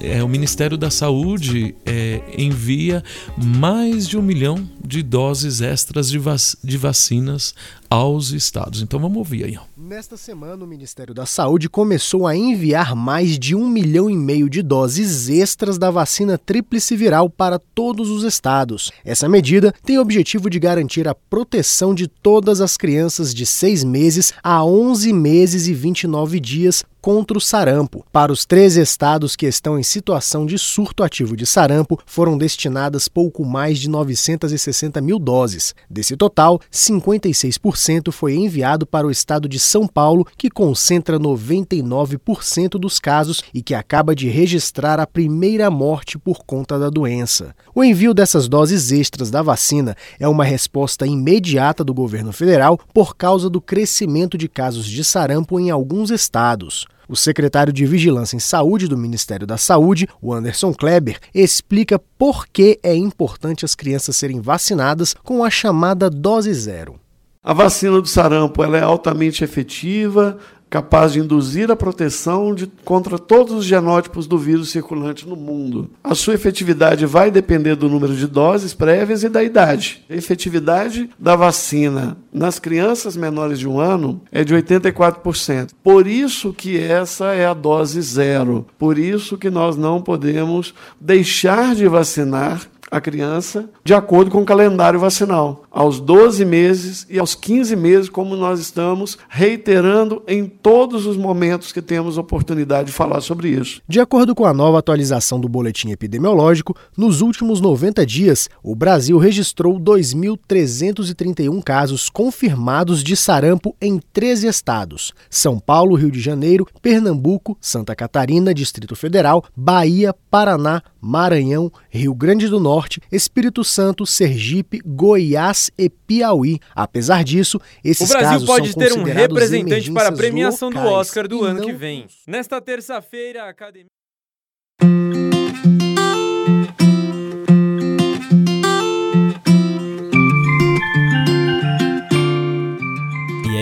É, 0.00 0.22
o 0.22 0.28
Ministério 0.28 0.76
da 0.76 0.90
Saúde 0.90 1.74
é, 1.86 2.20
envia 2.36 3.02
mais 3.42 4.06
de 4.06 4.18
um 4.18 4.22
milhão 4.22 4.68
de 4.84 5.02
doses 5.02 5.62
extras 5.62 6.10
de, 6.10 6.18
vac 6.18 6.38
de 6.62 6.76
vacinas 6.76 7.54
aos 7.88 8.30
estados. 8.32 8.82
Então 8.82 9.00
vamos 9.00 9.16
ouvir 9.16 9.44
aí. 9.44 9.58
Nesta 9.76 10.18
semana, 10.18 10.62
o 10.62 10.66
Ministério 10.66 11.14
da 11.14 11.24
Saúde 11.24 11.68
começou 11.68 12.26
a 12.26 12.36
enviar 12.36 12.94
mais 12.94 13.38
de 13.38 13.54
um 13.54 13.66
milhão 13.66 14.10
e 14.10 14.16
meio 14.16 14.50
de 14.50 14.62
doses 14.62 15.30
extras 15.30 15.78
da 15.78 15.90
vacina 15.90 16.36
tríplice 16.36 16.94
viral 16.94 17.30
para 17.30 17.58
todos 17.58 18.10
os 18.10 18.22
estados. 18.22 18.92
Essa 19.02 19.28
medida 19.28 19.72
tem 19.82 19.96
o 19.96 20.02
objetivo 20.02 20.50
de 20.50 20.58
garantir 20.58 21.08
a 21.08 21.14
proteção 21.14 21.94
de 21.94 22.06
todas 22.06 22.60
as 22.60 22.76
crianças 22.76 23.34
de 23.34 23.46
6 23.46 23.84
meses 23.84 24.34
a 24.42 24.62
11 24.62 25.10
meses 25.12 25.68
e 25.68 25.72
29 25.72 26.38
dias 26.38 26.84
contra 27.08 27.38
o 27.38 27.40
sarampo. 27.40 28.04
Para 28.12 28.30
os 28.30 28.44
três 28.44 28.76
estados 28.76 29.34
que 29.34 29.46
estão 29.46 29.78
em 29.78 29.82
situação 29.82 30.44
de 30.44 30.58
surto 30.58 31.02
ativo 31.02 31.34
de 31.34 31.46
sarampo, 31.46 31.98
foram 32.04 32.36
destinadas 32.36 33.08
pouco 33.08 33.46
mais 33.46 33.78
de 33.78 33.88
960 33.88 35.00
mil 35.00 35.18
doses. 35.18 35.74
Desse 35.88 36.18
total, 36.18 36.60
56% 36.70 38.12
foi 38.12 38.34
enviado 38.34 38.86
para 38.86 39.06
o 39.06 39.10
estado 39.10 39.48
de 39.48 39.58
São 39.58 39.86
Paulo, 39.86 40.26
que 40.36 40.50
concentra 40.50 41.18
99% 41.18 42.72
dos 42.72 43.00
casos 43.00 43.42
e 43.54 43.62
que 43.62 43.74
acaba 43.74 44.14
de 44.14 44.28
registrar 44.28 45.00
a 45.00 45.06
primeira 45.06 45.70
morte 45.70 46.18
por 46.18 46.44
conta 46.44 46.78
da 46.78 46.90
doença. 46.90 47.56
O 47.74 47.82
envio 47.82 48.12
dessas 48.12 48.48
doses 48.48 48.92
extras 48.92 49.30
da 49.30 49.40
vacina 49.40 49.96
é 50.20 50.28
uma 50.28 50.44
resposta 50.44 51.06
imediata 51.06 51.82
do 51.82 51.94
governo 51.94 52.34
federal 52.34 52.78
por 52.92 53.16
causa 53.16 53.48
do 53.48 53.62
crescimento 53.62 54.36
de 54.36 54.46
casos 54.46 54.84
de 54.84 55.02
sarampo 55.02 55.58
em 55.58 55.70
alguns 55.70 56.10
estados. 56.10 56.86
O 57.08 57.16
secretário 57.16 57.72
de 57.72 57.86
Vigilância 57.86 58.36
em 58.36 58.38
Saúde 58.38 58.86
do 58.86 58.98
Ministério 58.98 59.46
da 59.46 59.56
Saúde, 59.56 60.06
o 60.20 60.30
Anderson 60.30 60.74
Kleber, 60.74 61.18
explica 61.34 61.98
por 62.18 62.46
que 62.46 62.78
é 62.82 62.94
importante 62.94 63.64
as 63.64 63.74
crianças 63.74 64.14
serem 64.14 64.42
vacinadas 64.42 65.14
com 65.24 65.42
a 65.42 65.48
chamada 65.48 66.10
dose 66.10 66.52
zero. 66.52 67.00
A 67.42 67.54
vacina 67.54 67.98
do 67.98 68.06
sarampo 68.06 68.62
ela 68.62 68.76
é 68.76 68.82
altamente 68.82 69.42
efetiva, 69.42 70.36
capaz 70.68 71.12
de 71.12 71.20
induzir 71.20 71.70
a 71.70 71.76
proteção 71.76 72.54
de, 72.54 72.66
contra 72.84 73.18
todos 73.18 73.54
os 73.54 73.64
genótipos 73.64 74.26
do 74.26 74.38
vírus 74.38 74.70
circulante 74.70 75.26
no 75.26 75.36
mundo. 75.36 75.90
A 76.02 76.14
sua 76.14 76.34
efetividade 76.34 77.06
vai 77.06 77.30
depender 77.30 77.74
do 77.74 77.88
número 77.88 78.14
de 78.14 78.26
doses 78.26 78.74
prévias 78.74 79.22
e 79.22 79.28
da 79.28 79.42
idade. 79.42 80.04
A 80.08 80.14
efetividade 80.14 81.08
da 81.18 81.34
vacina 81.36 82.16
nas 82.32 82.58
crianças 82.58 83.16
menores 83.16 83.58
de 83.58 83.68
um 83.68 83.80
ano 83.80 84.20
é 84.30 84.44
de 84.44 84.54
84%. 84.54 85.70
Por 85.82 86.06
isso 86.06 86.52
que 86.52 86.78
essa 86.78 87.34
é 87.34 87.46
a 87.46 87.54
dose 87.54 88.00
zero. 88.00 88.66
Por 88.78 88.98
isso 88.98 89.38
que 89.38 89.50
nós 89.50 89.76
não 89.76 90.00
podemos 90.00 90.74
deixar 91.00 91.74
de 91.74 91.86
vacinar 91.88 92.68
a 92.90 93.00
criança 93.00 93.68
de 93.84 93.94
acordo 93.94 94.30
com 94.30 94.42
o 94.42 94.46
calendário 94.46 94.98
vacinal, 94.98 95.64
aos 95.78 96.00
12 96.00 96.44
meses 96.44 97.06
e 97.08 97.20
aos 97.20 97.36
15 97.36 97.76
meses, 97.76 98.08
como 98.08 98.34
nós 98.34 98.58
estamos 98.58 99.16
reiterando 99.28 100.24
em 100.26 100.44
todos 100.44 101.06
os 101.06 101.16
momentos 101.16 101.70
que 101.70 101.80
temos 101.80 102.18
oportunidade 102.18 102.88
de 102.88 102.92
falar 102.92 103.20
sobre 103.20 103.50
isso. 103.50 103.80
De 103.86 104.00
acordo 104.00 104.34
com 104.34 104.44
a 104.44 104.52
nova 104.52 104.80
atualização 104.80 105.38
do 105.40 105.48
boletim 105.48 105.92
epidemiológico, 105.92 106.74
nos 106.96 107.20
últimos 107.20 107.60
90 107.60 108.04
dias, 108.04 108.48
o 108.60 108.74
Brasil 108.74 109.18
registrou 109.18 109.78
2.331 109.78 111.62
casos 111.62 112.10
confirmados 112.10 113.04
de 113.04 113.14
sarampo 113.14 113.76
em 113.80 114.00
13 114.12 114.48
estados: 114.48 115.12
São 115.30 115.60
Paulo, 115.60 115.94
Rio 115.94 116.10
de 116.10 116.18
Janeiro, 116.18 116.66
Pernambuco, 116.82 117.56
Santa 117.60 117.94
Catarina, 117.94 118.52
Distrito 118.52 118.96
Federal, 118.96 119.44
Bahia, 119.56 120.12
Paraná, 120.28 120.82
Maranhão, 121.00 121.70
Rio 121.88 122.14
Grande 122.14 122.48
do 122.48 122.58
Norte, 122.58 123.00
Espírito 123.12 123.62
Santo, 123.62 124.04
Sergipe, 124.04 124.80
Goiás 124.84 125.67
e 125.76 125.88
Piauí. 125.88 126.58
Apesar 126.74 127.24
disso, 127.24 127.60
esses 127.84 128.08
o 128.08 128.12
Brasil 128.12 128.30
casos 128.30 128.46
pode 128.46 128.72
são 128.72 128.82
ter 128.82 128.92
um 128.92 129.02
representante 129.02 129.92
para 129.92 130.08
a 130.08 130.12
premiação 130.12 130.70
do 130.70 130.78
Oscar 130.78 131.26
do 131.26 131.44
ano 131.44 131.62
que 131.62 131.72
vem. 131.72 132.06
Nesta 132.26 132.60
terça-feira, 132.60 133.44
a 133.44 133.48
academia. 133.48 133.97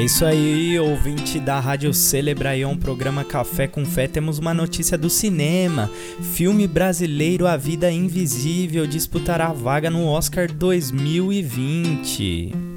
Isso 0.07 0.25
aí, 0.25 0.79
ouvinte 0.79 1.41
da 1.41 1.59
Rádio 1.59 1.93
Celebraion, 1.93 2.77
programa 2.77 3.25
Café 3.25 3.67
com 3.67 3.85
Fé. 3.85 4.07
Temos 4.07 4.39
uma 4.39 4.55
notícia 4.55 4.97
do 4.97 5.11
cinema. 5.11 5.91
Filme 6.33 6.69
brasileiro 6.69 7.45
A 7.45 7.57
Vida 7.57 7.91
Invisível 7.91 8.87
disputará 8.87 9.53
vaga 9.53 9.91
no 9.91 10.07
Oscar 10.07 10.47
2020. 10.53 12.77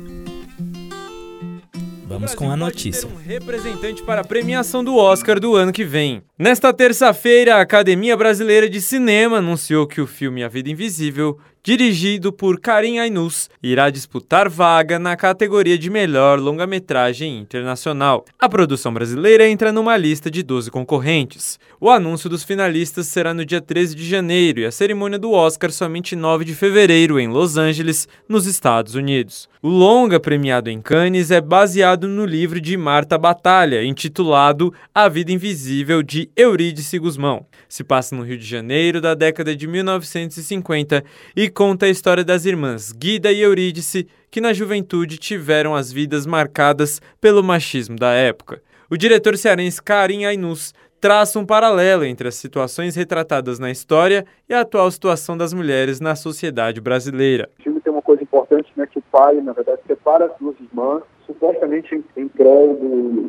Vamos 2.10 2.34
com 2.34 2.50
a 2.50 2.58
notícia. 2.58 3.08
um 3.08 3.16
representante 3.16 4.02
para 4.02 4.22
a 4.22 4.24
premiação 4.24 4.84
do 4.84 4.96
Oscar 4.96 5.40
do 5.40 5.56
ano 5.56 5.72
que 5.72 5.86
vem. 5.86 6.24
Nesta 6.40 6.74
terça-feira, 6.74 7.58
a 7.58 7.62
Academia 7.62 8.18
Brasileira 8.18 8.68
de 8.68 8.82
Cinema 8.82 9.38
anunciou 9.38 9.86
que 9.86 10.02
o 10.02 10.08
filme 10.08 10.44
A 10.44 10.48
Vida 10.48 10.72
Invisível, 10.72 11.38
dirigido 11.64 12.32
por 12.32 12.60
Karim 12.60 13.00
Ainus, 13.00 13.50
irá 13.62 13.90
disputar 13.90 14.50
vaga 14.50 14.98
na 14.98 15.16
categoria 15.16 15.78
de 15.78 15.90
melhor 15.90 16.40
longa-metragem 16.40 17.38
internacional. 17.38 18.26
A 18.40 18.48
produção 18.48 18.94
brasileira 18.94 19.48
entra 19.48 19.72
numa 19.72 19.98
lista 19.98 20.32
de 20.32 20.42
12 20.42 20.72
concorrentes. 20.72 21.60
O 21.80 21.90
anúncio 21.90 22.30
dos 22.30 22.44
finalistas 22.44 23.08
será 23.08 23.34
no 23.34 23.46
dia 23.46 23.62
13 23.62 23.96
de 23.96 24.08
janeiro 24.08 24.62
e 24.62 24.66
a 24.66 24.72
cerimônia 24.72 25.20
do 25.20 25.32
Oscar 25.32 25.72
somente 25.72 26.16
9 26.16 26.46
de 26.46 26.56
fevereiro 26.56 27.20
em 27.20 27.28
Los 27.28 27.58
Angeles, 27.58 28.08
nos 28.28 28.46
Estados 28.46 28.96
Unidos. 28.96 29.50
O 29.62 29.68
longa 29.68 30.22
premiado 30.22 30.70
em 30.70 30.82
Cannes 30.82 31.32
é 31.32 31.42
baseado 31.42 32.08
no 32.08 32.26
livro 32.26 32.62
de 32.62 32.78
Marta 32.78 33.18
Batalha, 33.18 33.84
intitulado 33.84 34.74
A 34.96 35.10
Vida 35.10 35.34
Invisível 35.34 36.02
de 36.02 36.30
Eurídice 36.34 36.98
Guzmão. 36.98 37.46
Se 37.68 37.84
passa 37.84 38.16
no 38.16 38.24
Rio 38.24 38.38
de 38.38 38.46
Janeiro 38.46 39.02
da 39.02 39.14
década 39.14 39.54
de 39.54 39.68
1950 39.68 41.04
e 41.36 41.49
conta 41.50 41.86
a 41.86 41.90
história 41.90 42.24
das 42.24 42.46
irmãs 42.46 42.92
Guida 42.92 43.32
e 43.32 43.42
Eurídice, 43.42 44.08
que 44.30 44.40
na 44.40 44.54
juventude 44.54 45.18
tiveram 45.18 45.76
as 45.76 45.92
vidas 45.92 46.26
marcadas 46.26 47.02
pelo 47.20 47.44
machismo 47.44 47.96
da 47.96 48.12
época. 48.12 48.62
O 48.90 48.98
diretor 48.98 49.38
cearense 49.38 49.82
Karim 49.82 50.26
Ainus 50.26 50.74
traça 51.00 51.40
um 51.40 51.46
paralelo 51.46 52.04
entre 52.04 52.28
as 52.28 52.36
situações 52.36 52.96
retratadas 52.96 53.60
na 53.60 53.72
história 53.72 54.26
e 54.48 54.54
a 54.54 54.62
atual 54.62 54.90
situação 54.92 55.38
das 55.38 55.54
mulheres 55.54 56.00
na 56.00 56.16
sociedade 56.16 56.82
brasileira. 56.82 57.50
O 57.60 57.64
filme 57.64 57.82
tem 57.82 57.92
uma 57.92 58.02
coisa 58.02 58.22
importante 58.24 58.72
né, 58.76 58.86
que 58.86 59.00
o 59.00 59.04
pai, 59.12 59.36
na 59.42 59.54
verdade, 59.54 59.82
separa 59.88 60.26
as 60.26 60.38
duas 60.40 60.56
irmãs, 60.60 61.04
supostamente 61.26 62.04
em, 62.18 62.28
prol 62.28 62.78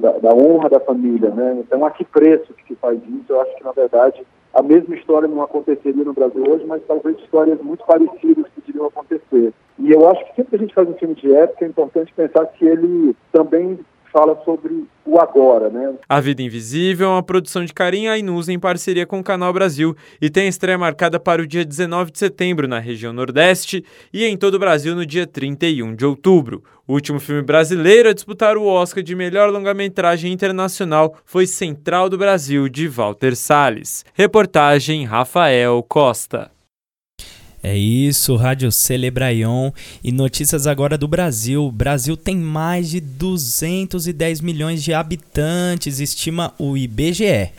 da, 0.00 0.12
da, 0.18 0.34
honra 0.34 0.68
da 0.68 0.80
família. 0.80 1.30
Né? 1.30 1.58
Então, 1.60 1.84
a 1.84 1.90
que 1.90 2.04
preço 2.04 2.52
que 2.54 2.66
se 2.66 2.74
faz 2.76 2.98
isso? 2.98 3.26
Eu 3.28 3.40
acho 3.40 3.56
que, 3.56 3.64
na 3.64 3.72
verdade, 3.72 4.26
a 4.52 4.62
mesma 4.62 4.94
história 4.96 5.28
não 5.28 5.42
aconteceria 5.42 6.04
no 6.04 6.12
Brasil 6.12 6.42
hoje, 6.48 6.64
mas 6.66 6.82
talvez 6.86 7.16
histórias 7.18 7.60
muito 7.60 7.84
parecidas 7.84 8.46
poderiam 8.54 8.86
acontecer. 8.86 9.52
E 9.78 9.92
eu 9.92 10.08
acho 10.08 10.24
que 10.24 10.34
sempre 10.34 10.50
que 10.50 10.56
a 10.56 10.58
gente 10.58 10.74
faz 10.74 10.88
um 10.88 10.94
filme 10.94 11.14
de 11.14 11.32
época, 11.34 11.64
é 11.64 11.68
importante 11.68 12.12
pensar 12.14 12.46
que 12.46 12.64
ele 12.64 13.14
também 13.32 13.78
fala 14.12 14.40
sobre 14.44 14.84
o 15.04 15.18
agora, 15.18 15.70
né? 15.70 15.94
A 16.08 16.20
Vida 16.20 16.42
Invisível 16.42 17.08
é 17.08 17.10
uma 17.10 17.22
produção 17.22 17.64
de 17.64 17.72
Karim 17.72 18.06
Ainuz 18.06 18.48
em 18.48 18.58
parceria 18.58 19.06
com 19.06 19.20
o 19.20 19.24
Canal 19.24 19.52
Brasil 19.52 19.96
e 20.20 20.28
tem 20.30 20.48
estreia 20.48 20.78
marcada 20.78 21.18
para 21.18 21.42
o 21.42 21.46
dia 21.46 21.64
19 21.64 22.10
de 22.10 22.18
setembro 22.18 22.68
na 22.68 22.78
região 22.78 23.12
Nordeste 23.12 23.84
e 24.12 24.24
em 24.24 24.36
todo 24.36 24.54
o 24.54 24.58
Brasil 24.58 24.94
no 24.94 25.06
dia 25.06 25.26
31 25.26 25.94
de 25.94 26.04
outubro. 26.04 26.62
O 26.86 26.94
último 26.94 27.20
filme 27.20 27.42
brasileiro 27.42 28.08
a 28.08 28.12
disputar 28.12 28.56
o 28.56 28.66
Oscar 28.66 29.02
de 29.02 29.14
melhor 29.14 29.50
longa-metragem 29.50 30.32
internacional 30.32 31.14
foi 31.24 31.46
Central 31.46 32.08
do 32.08 32.18
Brasil, 32.18 32.68
de 32.68 32.88
Walter 32.88 33.36
Salles. 33.36 34.04
Reportagem 34.14 35.04
Rafael 35.04 35.82
Costa. 35.88 36.50
É 37.62 37.76
isso, 37.76 38.36
Rádio 38.36 38.72
Celebraion 38.72 39.70
e 40.02 40.10
notícias 40.10 40.66
agora 40.66 40.96
do 40.96 41.06
Brasil. 41.06 41.64
O 41.64 41.72
Brasil 41.72 42.16
tem 42.16 42.36
mais 42.36 42.88
de 42.88 43.00
210 43.00 44.40
milhões 44.40 44.82
de 44.82 44.94
habitantes, 44.94 46.00
estima 46.00 46.54
o 46.58 46.76
IBGE. 46.76 47.50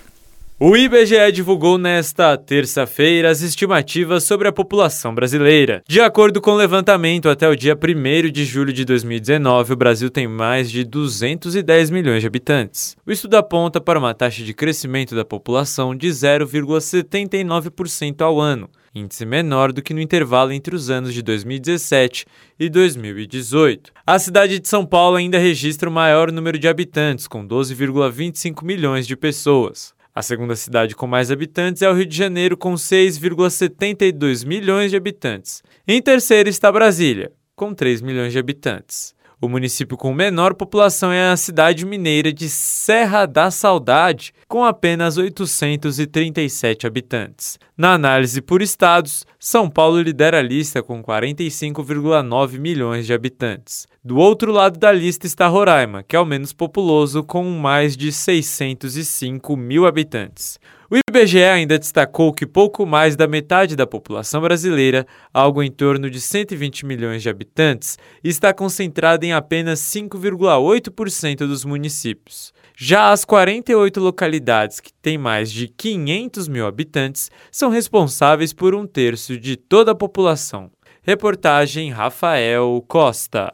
O 0.63 0.77
IBGE 0.77 1.31
divulgou 1.31 1.79
nesta 1.79 2.37
terça-feira 2.37 3.31
as 3.31 3.41
estimativas 3.41 4.23
sobre 4.23 4.47
a 4.47 4.51
população 4.51 5.13
brasileira. 5.13 5.81
De 5.87 5.99
acordo 5.99 6.39
com 6.39 6.51
o 6.51 6.55
levantamento, 6.55 7.29
até 7.29 7.49
o 7.49 7.55
dia 7.55 7.75
1 7.75 8.31
de 8.31 8.45
julho 8.45 8.71
de 8.71 8.85
2019, 8.85 9.73
o 9.73 9.75
Brasil 9.75 10.11
tem 10.11 10.27
mais 10.27 10.69
de 10.69 10.83
210 10.83 11.89
milhões 11.89 12.21
de 12.21 12.27
habitantes. 12.27 12.95
O 13.05 13.11
estudo 13.11 13.37
aponta 13.37 13.81
para 13.81 13.97
uma 13.97 14.13
taxa 14.13 14.43
de 14.43 14.53
crescimento 14.53 15.15
da 15.15 15.25
população 15.25 15.95
de 15.95 16.09
0,79% 16.09 18.21
ao 18.21 18.39
ano, 18.39 18.69
índice 18.93 19.25
menor 19.25 19.71
do 19.71 19.81
que 19.81 19.93
no 19.93 20.01
intervalo 20.01 20.51
entre 20.51 20.75
os 20.75 20.89
anos 20.89 21.13
de 21.13 21.21
2017 21.21 22.25
e 22.59 22.69
2018. 22.69 23.91
A 24.05 24.19
cidade 24.19 24.59
de 24.59 24.67
São 24.67 24.85
Paulo 24.85 25.15
ainda 25.15 25.37
registra 25.37 25.89
o 25.89 25.91
maior 25.91 26.31
número 26.31 26.59
de 26.59 26.67
habitantes, 26.67 27.27
com 27.27 27.47
12,25 27.47 28.63
milhões 28.63 29.07
de 29.07 29.15
pessoas. 29.15 29.93
A 30.13 30.21
segunda 30.21 30.57
cidade 30.57 30.93
com 30.93 31.07
mais 31.07 31.31
habitantes 31.31 31.81
é 31.81 31.89
o 31.89 31.93
Rio 31.93 32.05
de 32.05 32.17
Janeiro, 32.17 32.57
com 32.57 32.73
6,72 32.73 34.45
milhões 34.45 34.91
de 34.91 34.97
habitantes. 34.97 35.63
Em 35.87 36.01
terceiro 36.01 36.49
está 36.49 36.69
Brasília, 36.69 37.31
com 37.55 37.73
3 37.73 38.01
milhões 38.01 38.33
de 38.33 38.39
habitantes. 38.39 39.15
O 39.41 39.49
município 39.49 39.97
com 39.97 40.13
menor 40.13 40.53
população 40.53 41.11
é 41.11 41.31
a 41.31 41.35
cidade 41.35 41.83
mineira 41.83 42.31
de 42.31 42.47
Serra 42.47 43.25
da 43.25 43.49
Saudade, 43.49 44.35
com 44.47 44.63
apenas 44.63 45.17
837 45.17 46.85
habitantes. 46.85 47.57
Na 47.75 47.93
análise 47.93 48.39
por 48.39 48.61
estados, 48.61 49.25
São 49.39 49.67
Paulo 49.67 49.99
lidera 49.99 50.37
a 50.37 50.43
lista 50.43 50.83
com 50.83 51.01
45,9 51.01 52.59
milhões 52.59 53.07
de 53.07 53.15
habitantes. 53.15 53.87
Do 54.03 54.17
outro 54.17 54.51
lado 54.51 54.77
da 54.77 54.91
lista 54.91 55.25
está 55.25 55.47
Roraima, 55.47 56.03
que 56.03 56.15
é 56.15 56.19
o 56.19 56.25
menos 56.25 56.53
populoso, 56.53 57.23
com 57.23 57.43
mais 57.43 57.97
de 57.97 58.11
605 58.11 59.57
mil 59.57 59.87
habitantes. 59.87 60.59
O 60.93 60.97
IBGE 60.97 61.41
ainda 61.41 61.79
destacou 61.79 62.33
que 62.33 62.45
pouco 62.45 62.85
mais 62.85 63.15
da 63.15 63.25
metade 63.25 63.77
da 63.77 63.87
população 63.87 64.41
brasileira, 64.41 65.07
algo 65.33 65.63
em 65.63 65.71
torno 65.71 66.09
de 66.09 66.19
120 66.19 66.85
milhões 66.85 67.21
de 67.21 67.29
habitantes, 67.29 67.97
está 68.21 68.53
concentrada 68.53 69.25
em 69.25 69.31
apenas 69.31 69.79
5,8% 69.79 71.47
dos 71.47 71.63
municípios. 71.63 72.53
Já 72.75 73.09
as 73.13 73.23
48 73.23 74.01
localidades 74.01 74.81
que 74.81 74.91
têm 75.01 75.17
mais 75.17 75.49
de 75.49 75.69
500 75.69 76.49
mil 76.49 76.67
habitantes 76.67 77.31
são 77.49 77.69
responsáveis 77.69 78.51
por 78.51 78.75
um 78.75 78.85
terço 78.85 79.39
de 79.39 79.55
toda 79.55 79.93
a 79.93 79.95
população. 79.95 80.69
Reportagem 81.03 81.89
Rafael 81.89 82.83
Costa. 82.85 83.53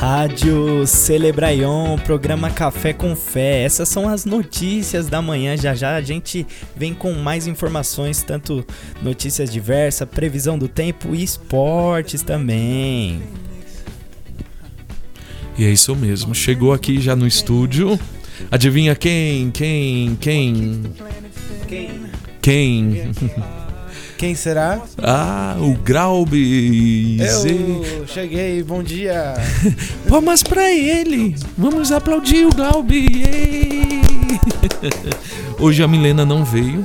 Rádio 0.00 0.86
Celebraion, 0.86 1.98
programa 1.98 2.48
Café 2.50 2.92
com 2.92 3.16
Fé. 3.16 3.64
Essas 3.64 3.88
são 3.88 4.08
as 4.08 4.24
notícias 4.24 5.08
da 5.08 5.20
manhã. 5.20 5.56
Já 5.56 5.74
já 5.74 5.96
a 5.96 6.00
gente 6.00 6.46
vem 6.76 6.94
com 6.94 7.12
mais 7.14 7.48
informações, 7.48 8.22
tanto 8.22 8.64
notícias 9.02 9.50
diversas, 9.50 10.08
previsão 10.08 10.56
do 10.56 10.68
tempo 10.68 11.16
e 11.16 11.24
esportes 11.24 12.22
também. 12.22 13.20
E 15.58 15.64
é 15.64 15.70
isso 15.70 15.96
mesmo. 15.96 16.32
Chegou 16.32 16.72
aqui 16.72 17.00
já 17.00 17.16
no 17.16 17.26
estúdio. 17.26 17.98
Adivinha 18.52 18.94
quem? 18.94 19.50
Quem? 19.50 20.16
Quem? 20.20 20.82
Quem? 21.66 21.90
Quem? 22.40 23.10
Quem 24.18 24.34
será? 24.34 24.80
Ah, 25.00 25.56
o 25.60 25.74
Graube. 25.74 27.18
Eu 27.20 28.04
cheguei, 28.04 28.64
bom 28.64 28.82
dia. 28.82 29.34
Palmas 30.08 30.42
pra 30.42 30.72
ele. 30.72 31.36
Vamos 31.56 31.92
aplaudir 31.92 32.44
o 32.44 32.50
Graube. 32.50 34.02
Hoje 35.56 35.84
a 35.84 35.88
Milena 35.88 36.26
não 36.26 36.44
veio. 36.44 36.84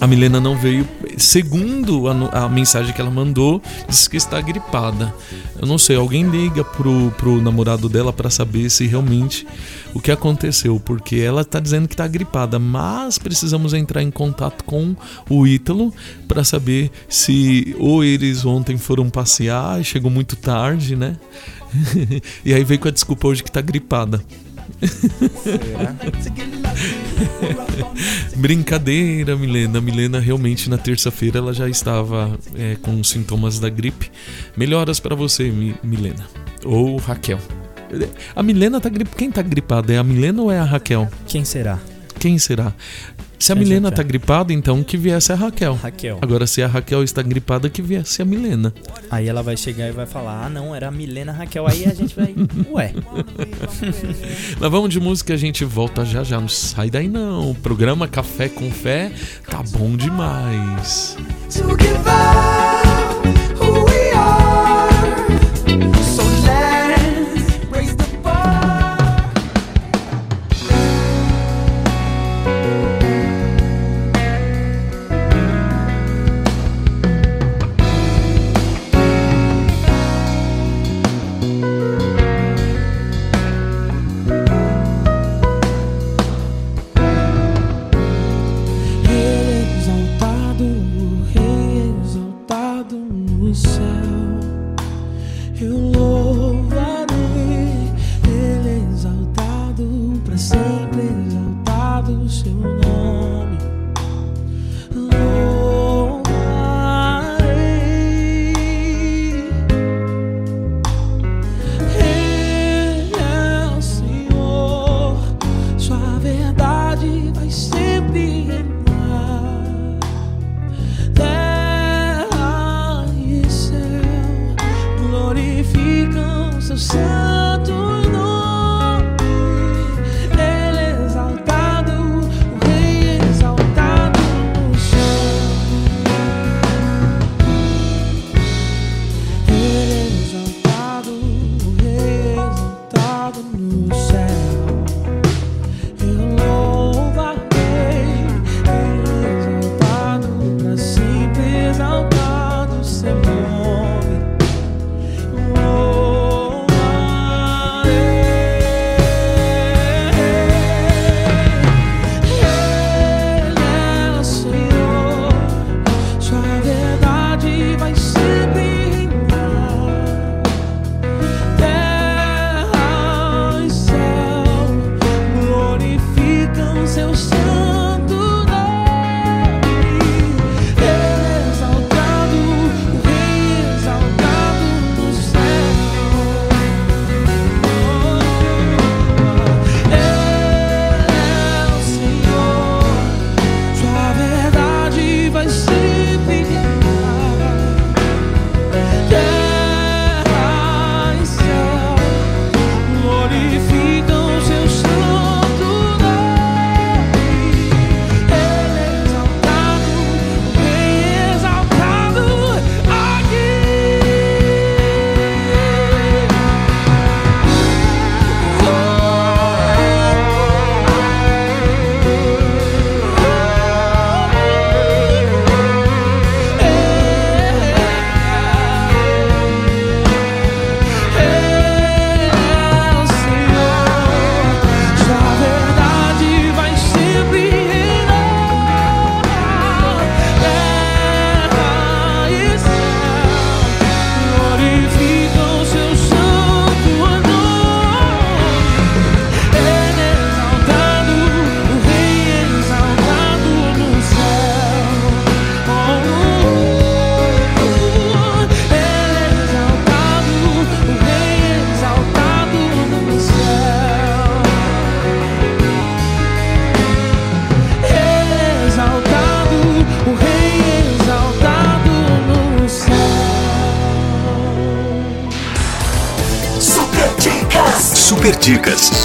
A 0.00 0.06
Milena 0.06 0.40
não 0.40 0.56
veio, 0.56 0.88
segundo 1.18 2.08
a, 2.08 2.44
a, 2.44 2.48
mensagem 2.48 2.94
que 2.94 3.00
ela 3.00 3.10
mandou, 3.10 3.60
disse 3.86 4.08
que 4.08 4.16
está 4.16 4.40
gripada. 4.40 5.14
Eu 5.60 5.66
não 5.66 5.76
sei, 5.76 5.96
alguém 5.96 6.24
liga 6.24 6.64
pro, 6.64 7.10
pro 7.18 7.42
namorado 7.42 7.86
dela 7.86 8.10
para 8.10 8.30
saber 8.30 8.70
se 8.70 8.86
realmente 8.86 9.46
o 9.92 10.00
que 10.00 10.10
aconteceu, 10.10 10.80
porque 10.80 11.16
ela 11.16 11.42
está 11.42 11.60
dizendo 11.60 11.86
que 11.86 11.92
está 11.92 12.08
gripada, 12.08 12.58
mas 12.58 13.18
precisamos 13.18 13.74
entrar 13.74 14.02
em 14.02 14.10
contato 14.10 14.64
com 14.64 14.96
o 15.28 15.46
Ítalo 15.46 15.92
para 16.26 16.44
saber 16.44 16.90
se 17.06 17.76
ou 17.78 18.02
eles 18.02 18.46
ontem 18.46 18.78
foram 18.78 19.10
passear 19.10 19.78
e 19.82 19.84
chegou 19.84 20.10
muito 20.10 20.34
tarde, 20.34 20.96
né? 20.96 21.16
e 22.42 22.54
aí 22.54 22.64
veio 22.64 22.80
com 22.80 22.88
a 22.88 22.90
desculpa 22.90 23.28
hoje 23.28 23.42
que 23.42 23.50
está 23.50 23.60
gripada. 23.60 24.24
Brincadeira, 28.36 29.36
Milena. 29.36 29.80
Milena 29.80 30.20
realmente 30.20 30.68
na 30.70 30.78
terça-feira 30.78 31.38
ela 31.38 31.52
já 31.52 31.68
estava 31.68 32.38
é, 32.56 32.76
com 32.82 33.02
sintomas 33.04 33.58
da 33.58 33.68
gripe. 33.68 34.10
Melhoras 34.56 35.00
para 35.00 35.14
você, 35.14 35.50
Milena. 35.82 36.26
Ou 36.64 36.96
Raquel. 36.96 37.38
A 38.34 38.42
Milena 38.42 38.80
tá 38.80 38.88
gripada. 38.88 39.16
Quem 39.16 39.30
tá 39.30 39.42
gripada? 39.42 39.92
É 39.92 39.98
a 39.98 40.04
Milena 40.04 40.42
ou 40.42 40.50
é 40.50 40.58
a 40.58 40.64
Raquel? 40.64 41.08
Quem 41.26 41.44
será? 41.44 41.78
Quem 42.18 42.38
será? 42.38 42.72
Se 43.40 43.52
a 43.52 43.54
Milena 43.54 43.90
tá 43.90 44.02
gripada, 44.02 44.52
então 44.52 44.84
que 44.84 44.98
viesse 44.98 45.32
a 45.32 45.34
Raquel. 45.34 45.74
Raquel. 45.82 46.18
Agora, 46.20 46.46
se 46.46 46.62
a 46.62 46.66
Raquel 46.66 47.02
está 47.02 47.22
gripada, 47.22 47.70
que 47.70 47.80
viesse 47.80 48.20
a 48.20 48.24
Milena. 48.24 48.72
Aí 49.10 49.28
ela 49.28 49.42
vai 49.42 49.56
chegar 49.56 49.88
e 49.88 49.92
vai 49.92 50.04
falar: 50.04 50.44
Ah, 50.44 50.50
não, 50.50 50.74
era 50.74 50.88
a 50.88 50.90
Milena 50.90 51.32
Raquel. 51.32 51.66
Aí 51.66 51.86
a 51.86 51.94
gente 51.94 52.14
vai. 52.14 52.34
Ué. 52.70 52.92
Mas 54.60 54.70
vamos 54.70 54.90
de 54.90 55.00
música, 55.00 55.32
a 55.32 55.38
gente 55.38 55.64
volta 55.64 56.04
já 56.04 56.22
já. 56.22 56.38
Não 56.38 56.48
sai 56.48 56.90
daí 56.90 57.08
não. 57.08 57.50
O 57.50 57.54
programa 57.54 58.06
Café 58.06 58.50
com 58.50 58.70
Fé 58.70 59.10
tá 59.48 59.62
bom 59.72 59.96
demais. 59.96 61.16
To 61.48 62.79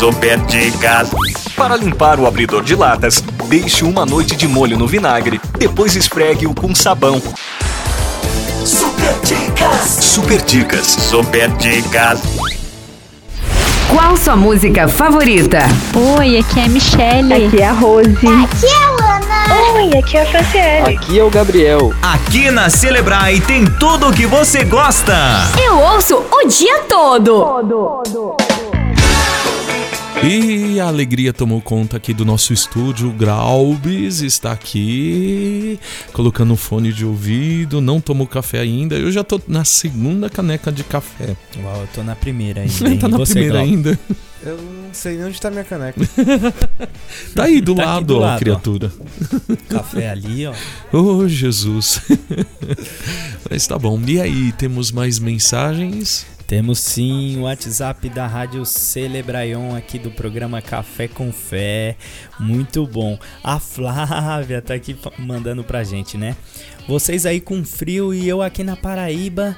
Super 0.05 0.37
Dicas. 0.41 1.09
Para 1.55 1.75
limpar 1.75 2.19
o 2.19 2.27
abridor 2.27 2.61
de 2.61 2.75
latas, 2.75 3.23
deixe 3.47 3.83
uma 3.83 4.05
noite 4.05 4.35
de 4.35 4.47
molho 4.47 4.77
no 4.77 4.85
vinagre, 4.85 5.41
depois 5.57 5.95
esfregue-o 5.95 6.53
com 6.53 6.75
sabão. 6.75 7.19
Super 8.63 9.15
Dicas. 9.23 9.81
Super 9.99 10.41
Dicas. 10.43 10.85
Super 10.85 11.49
Dicas. 11.53 12.21
Qual 13.89 14.15
sua 14.15 14.35
música 14.35 14.87
favorita? 14.87 15.61
Oi, 16.19 16.37
aqui 16.37 16.59
é 16.59 16.65
a 16.65 16.67
Michelle. 16.67 17.33
Aqui 17.47 17.61
é 17.63 17.67
a 17.67 17.71
Rose. 17.71 18.11
Aqui 18.11 18.67
é 18.67 18.83
a 18.83 19.15
Ana. 19.15 19.73
Oi, 19.73 19.97
aqui 19.97 20.17
é 20.17 20.21
a 20.21 20.25
Franciele. 20.27 20.97
Aqui 20.97 21.19
é 21.19 21.23
o 21.23 21.31
Gabriel. 21.31 21.91
Aqui 22.03 22.51
na 22.51 22.69
Celebrai 22.69 23.41
tem 23.41 23.65
tudo 23.65 24.09
o 24.09 24.13
que 24.13 24.27
você 24.27 24.63
gosta. 24.65 25.15
Eu 25.59 25.79
ouço 25.79 26.23
o 26.31 26.47
dia 26.47 26.81
todo. 26.81 28.44
E 30.27 30.79
a 30.79 30.87
alegria 30.87 31.31
tomou 31.31 31.61
conta 31.61 31.97
aqui 31.97 32.13
do 32.13 32.25
nosso 32.25 32.51
estúdio. 32.51 33.09
O 33.09 33.13
Graubes 33.13 34.21
está 34.21 34.51
aqui, 34.51 35.79
colocando 36.13 36.53
um 36.53 36.57
fone 36.57 36.91
de 36.91 37.05
ouvido, 37.05 37.79
não 37.79 38.01
tomou 38.01 38.25
café 38.25 38.59
ainda. 38.59 38.95
Eu 38.95 39.11
já 39.11 39.23
tô 39.23 39.39
na 39.47 39.63
segunda 39.63 40.29
caneca 40.29 40.71
de 40.71 40.83
café. 40.83 41.35
Uau, 41.63 41.81
eu 41.81 41.87
tô 41.93 42.03
na 42.03 42.15
primeira 42.15 42.61
ainda. 42.61 42.97
tá 42.99 43.07
na 43.07 43.17
Você, 43.17 43.33
primeira 43.33 43.59
ainda. 43.59 43.99
Eu 44.43 44.57
não 44.57 44.93
sei 44.93 45.17
nem 45.17 45.25
onde 45.27 45.39
tá 45.41 45.49
minha 45.51 45.63
caneca. 45.63 45.99
Tá 47.33 47.43
aí 47.45 47.59
do 47.61 47.75
Tá 47.75 47.85
lado, 47.85 48.05
do 48.05 48.15
ó, 48.17 48.19
lado, 48.19 48.35
ó. 48.35 48.39
criatura. 48.39 48.91
Café 49.69 50.09
ali, 50.09 50.45
ó. 50.47 50.53
Oh, 50.93 51.27
Jesus. 51.27 52.01
Mas 53.49 53.67
tá 53.67 53.77
bom. 53.77 53.99
E 54.07 54.19
aí, 54.21 54.51
temos 54.53 54.91
mais 54.91 55.19
mensagens? 55.19 56.25
Temos 56.47 56.77
sim 56.79 57.37
o 57.39 57.41
WhatsApp 57.41 58.07
da 58.07 58.27
Rádio 58.27 58.63
Celebraion 58.67 59.75
aqui 59.75 59.97
do 59.97 60.11
programa 60.11 60.61
Café 60.61 61.07
com 61.07 61.31
Fé. 61.31 61.97
Muito 62.39 62.85
bom. 62.85 63.17
A 63.43 63.59
Flávia 63.59 64.61
tá 64.61 64.75
aqui 64.75 64.95
mandando 65.17 65.63
pra 65.63 65.83
gente, 65.83 66.17
né? 66.17 66.35
Vocês 66.87 67.25
aí 67.25 67.41
com 67.41 67.63
frio 67.65 68.13
e 68.13 68.27
eu 68.27 68.43
aqui 68.43 68.63
na 68.63 68.75
Paraíba, 68.75 69.57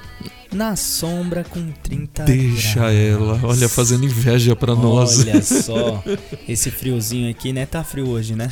na 0.54 0.78
sombra 0.78 1.44
com 1.44 1.72
30 1.84 2.24
Deixa 2.24 2.80
graus. 2.80 2.96
ela, 2.96 3.40
olha, 3.44 3.68
fazendo 3.68 4.06
inveja 4.06 4.56
pra 4.56 4.74
nós. 4.74 5.20
Olha 5.20 5.42
só, 5.44 6.02
esse 6.48 6.72
friozinho 6.72 7.30
aqui, 7.30 7.52
né? 7.52 7.66
Tá 7.66 7.84
frio 7.84 8.08
hoje, 8.08 8.34
né? 8.34 8.50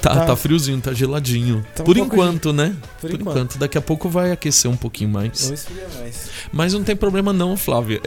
Tá, 0.00 0.24
tá, 0.26 0.34
friozinho, 0.34 0.80
tá 0.80 0.92
geladinho. 0.92 1.64
Tá 1.74 1.84
um 1.84 1.86
Por 1.86 1.96
enquanto, 1.96 2.52
né? 2.52 2.74
Por 3.00 3.10
Por, 3.10 3.20
enquanto. 3.20 3.36
enquanto. 3.36 3.58
Daqui 3.58 3.78
a 3.78 3.82
pouco 3.82 4.08
vai 4.08 4.32
aquecer 4.32 4.68
um 4.68 4.76
pouquinho 4.76 5.10
mais. 5.10 5.48
Mais. 6.00 6.30
Mas 6.52 6.72
não 6.72 6.82
tem 6.82 6.96
problema 6.96 7.32
não, 7.32 7.56
Flávia. 7.56 8.00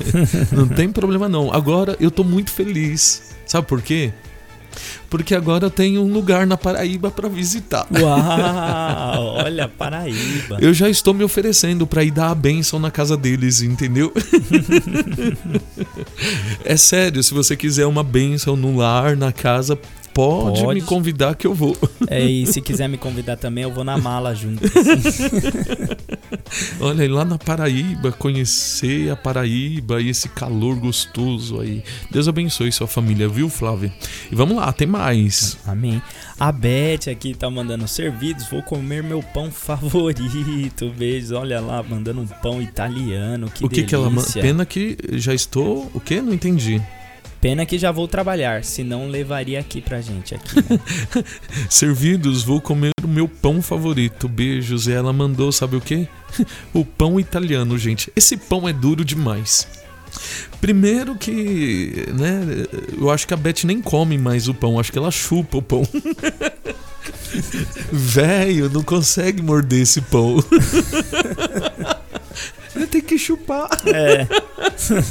não 0.52 0.66
tem 0.66 0.90
problema 0.90 1.28
não. 1.28 1.52
Agora 1.52 1.96
eu 2.00 2.10
tô 2.10 2.24
muito 2.24 2.50
feliz. 2.50 3.34
Sabe 3.44 3.66
por 3.66 3.82
quê? 3.82 4.10
Porque 5.08 5.34
agora 5.34 5.66
eu 5.66 5.70
tenho 5.70 6.02
um 6.02 6.12
lugar 6.12 6.46
na 6.46 6.56
Paraíba 6.56 7.10
pra 7.10 7.28
visitar. 7.28 7.86
Uau, 7.90 9.36
olha, 9.44 9.68
Paraíba. 9.68 10.58
Eu 10.60 10.72
já 10.74 10.88
estou 10.88 11.14
me 11.14 11.24
oferecendo 11.24 11.86
pra 11.86 12.02
ir 12.04 12.10
dar 12.10 12.30
a 12.30 12.34
bênção 12.34 12.78
na 12.78 12.90
casa 12.90 13.16
deles, 13.16 13.62
entendeu? 13.62 14.12
é 16.64 16.76
sério, 16.76 17.22
se 17.22 17.32
você 17.32 17.56
quiser 17.56 17.86
uma 17.86 18.02
bênção 18.02 18.56
no 18.56 18.76
lar, 18.76 19.16
na 19.16 19.32
casa, 19.32 19.78
pode, 20.16 20.62
Pode. 20.62 20.80
me 20.80 20.86
convidar 20.86 21.34
que 21.34 21.46
eu 21.46 21.52
vou. 21.52 21.76
É, 22.08 22.24
e 22.24 22.46
se 22.46 22.62
quiser 22.62 22.88
me 22.88 22.96
convidar 22.96 23.36
também, 23.36 23.64
eu 23.64 23.70
vou 23.70 23.84
na 23.84 23.98
mala 23.98 24.34
junto. 24.34 24.64
assim. 24.64 25.26
Olha, 26.80 27.04
ir 27.04 27.08
lá 27.08 27.24
na 27.24 27.36
Paraíba, 27.36 28.12
conhecer 28.12 29.10
a 29.10 29.16
Paraíba 29.16 30.00
e 30.00 30.08
esse 30.08 30.28
calor 30.30 30.76
gostoso 30.76 31.60
aí. 31.60 31.84
Deus 32.10 32.28
abençoe 32.28 32.72
sua 32.72 32.86
família, 32.86 33.28
viu, 33.28 33.50
Flávia? 33.50 33.92
E 34.30 34.34
vamos 34.34 34.56
lá, 34.56 34.72
tem 34.72 34.86
mais. 34.86 35.58
Amém. 35.66 36.00
A 36.40 36.50
Beth 36.50 37.10
aqui 37.10 37.34
tá 37.34 37.50
mandando 37.50 37.86
servidos, 37.86 38.46
vou 38.48 38.62
comer 38.62 39.02
meu 39.02 39.22
pão 39.22 39.50
favorito. 39.50 40.90
Beijos, 40.96 41.32
olha 41.32 41.60
lá, 41.60 41.82
mandando 41.82 42.22
um 42.22 42.26
pão 42.26 42.62
italiano, 42.62 43.50
que 43.50 43.64
o 43.64 43.68
que 43.68 43.82
que 43.82 43.94
ela 43.94 44.08
manda? 44.08 44.22
delícia. 44.22 44.40
Pena 44.40 44.64
que 44.64 44.96
já 45.12 45.34
estou. 45.34 45.90
O 45.92 46.00
quê? 46.00 46.22
Não 46.22 46.32
entendi. 46.32 46.80
Pena 47.40 47.66
que 47.66 47.78
já 47.78 47.92
vou 47.92 48.08
trabalhar, 48.08 48.64
senão 48.64 49.08
levaria 49.08 49.60
aqui 49.60 49.80
pra 49.80 50.00
gente 50.00 50.34
aqui. 50.34 50.56
né? 50.56 50.80
Servidos, 51.70 52.42
vou 52.42 52.60
comer 52.60 52.90
o 53.02 53.08
meu 53.08 53.28
pão 53.28 53.62
favorito. 53.62 54.28
Beijos. 54.28 54.86
E 54.86 54.92
ela 54.92 55.12
mandou, 55.12 55.52
sabe 55.52 55.76
o 55.76 55.80
quê? 55.80 56.08
o 56.72 56.84
pão 56.84 57.20
italiano, 57.20 57.78
gente. 57.78 58.12
Esse 58.16 58.36
pão 58.36 58.68
é 58.68 58.72
duro 58.72 59.04
demais. 59.04 59.68
Primeiro 60.60 61.14
que, 61.14 62.06
né, 62.14 62.42
eu 62.98 63.10
acho 63.10 63.26
que 63.26 63.34
a 63.34 63.36
Beth 63.36 63.64
nem 63.64 63.82
come 63.82 64.16
mais 64.16 64.48
o 64.48 64.54
pão, 64.54 64.80
acho 64.80 64.90
que 64.90 64.98
ela 64.98 65.10
chupa 65.10 65.58
o 65.58 65.62
pão. 65.62 65.86
Velho, 67.92 68.70
não 68.70 68.82
consegue 68.82 69.42
morder 69.42 69.82
esse 69.82 70.00
pão. 70.00 70.36
Tem 72.90 73.00
que 73.00 73.18
chupar. 73.18 73.68
É. 73.86 74.26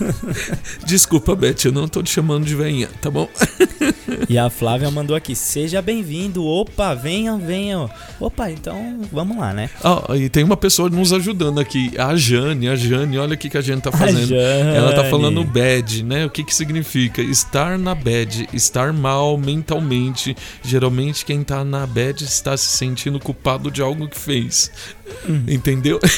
Desculpa, 0.86 1.36
Beth, 1.36 1.66
eu 1.66 1.72
não 1.72 1.88
tô 1.88 2.04
te 2.04 2.12
chamando 2.12 2.46
de 2.46 2.56
veinha, 2.56 2.90
tá 3.02 3.10
bom? 3.10 3.28
E 4.30 4.38
a 4.38 4.50
Flávia 4.50 4.90
mandou 4.90 5.16
aqui: 5.16 5.36
seja 5.36 5.82
bem-vindo. 5.82 6.46
Opa, 6.46 6.94
venham, 6.94 7.40
venham. 7.40 7.90
Opa, 8.20 8.50
então 8.50 9.02
vamos 9.12 9.38
lá, 9.38 9.54
né? 9.54 9.70
Ó, 9.84 10.16
e 10.16 10.30
tem 10.30 10.44
uma 10.44 10.58
pessoa 10.58 10.90
nos 10.90 11.12
ajudando 11.14 11.60
aqui, 11.60 11.92
a 11.98 12.16
Jane, 12.16 12.70
a 12.70 12.76
Jane, 12.76 13.18
olha 13.18 13.36
o 13.36 13.38
que, 13.38 13.50
que 13.50 13.58
a 13.58 13.62
gente 13.62 13.82
tá 13.82 13.92
fazendo. 13.92 14.36
Ela 14.36 14.94
tá 14.94 15.06
falando 15.06 15.44
bad, 15.44 16.04
né? 16.04 16.26
O 16.26 16.30
que 16.30 16.44
que 16.44 16.56
significa? 16.56 17.22
Estar 17.22 17.78
na 17.78 17.94
bad, 17.94 18.48
estar 18.54 18.94
mal 18.94 19.38
mentalmente. 19.38 20.36
Geralmente 20.64 21.26
quem 21.26 21.44
tá 21.44 21.64
na 21.64 21.86
bad 21.86 22.24
está 22.24 22.56
se 22.58 22.78
sentindo 22.78 23.20
culpado 23.20 23.70
de 23.70 23.82
algo 23.82 24.08
que 24.08 24.18
fez. 24.18 24.72
Entendeu? 25.48 26.00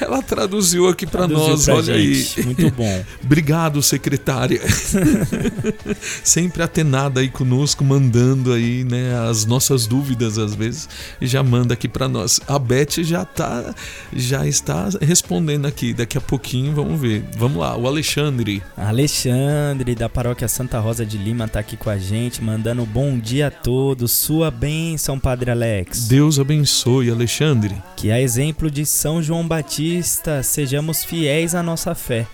Ela 0.00 0.22
traduziu 0.22 0.88
aqui 0.88 1.06
pra 1.06 1.26
Traduziu 1.26 1.50
nós, 1.50 1.64
pra 1.64 1.74
olha 1.74 1.98
gente. 1.98 2.40
aí. 2.40 2.46
Muito 2.46 2.70
bom. 2.70 3.04
Obrigado, 3.22 3.82
secretária. 3.82 4.60
Sempre 6.22 6.62
atenada 6.62 7.20
aí 7.20 7.28
conosco, 7.28 7.84
mandando 7.84 8.52
aí, 8.52 8.84
né, 8.84 9.16
as 9.28 9.44
nossas 9.44 9.86
dúvidas 9.86 10.38
às 10.38 10.54
vezes 10.54 10.88
e 11.20 11.26
já 11.26 11.42
manda 11.42 11.74
aqui 11.74 11.88
pra 11.88 12.08
nós. 12.08 12.40
A 12.46 12.58
Beth 12.58 13.02
já 13.02 13.24
tá 13.24 13.74
já 14.14 14.46
está 14.46 14.88
respondendo 15.00 15.66
aqui. 15.66 15.92
Daqui 15.92 16.18
a 16.18 16.20
pouquinho 16.20 16.72
vamos 16.72 17.00
ver. 17.00 17.24
Vamos 17.36 17.58
lá, 17.58 17.76
o 17.76 17.86
Alexandre. 17.86 18.62
Alexandre, 18.76 19.94
da 19.94 20.08
paróquia 20.08 20.48
Santa 20.48 20.78
Rosa 20.78 21.04
de 21.04 21.18
Lima, 21.18 21.48
tá 21.48 21.60
aqui 21.60 21.76
com 21.76 21.90
a 21.90 21.98
gente, 21.98 22.42
mandando 22.42 22.84
bom 22.86 23.18
dia 23.18 23.48
a 23.48 23.50
todos. 23.50 24.12
Sua 24.12 24.50
bênção, 24.50 25.18
Padre 25.18 25.50
Alex. 25.50 26.08
Deus 26.08 26.38
abençoe, 26.38 27.10
Alexandre. 27.10 27.74
Que 27.96 28.10
a 28.10 28.20
exemplo 28.20 28.70
de 28.70 28.84
São 28.84 29.22
João 29.22 29.46
Batista, 29.46 29.63
sejamos 30.42 31.04
fiéis 31.04 31.54
à 31.54 31.62
nossa 31.62 31.94
fé, 31.94 32.26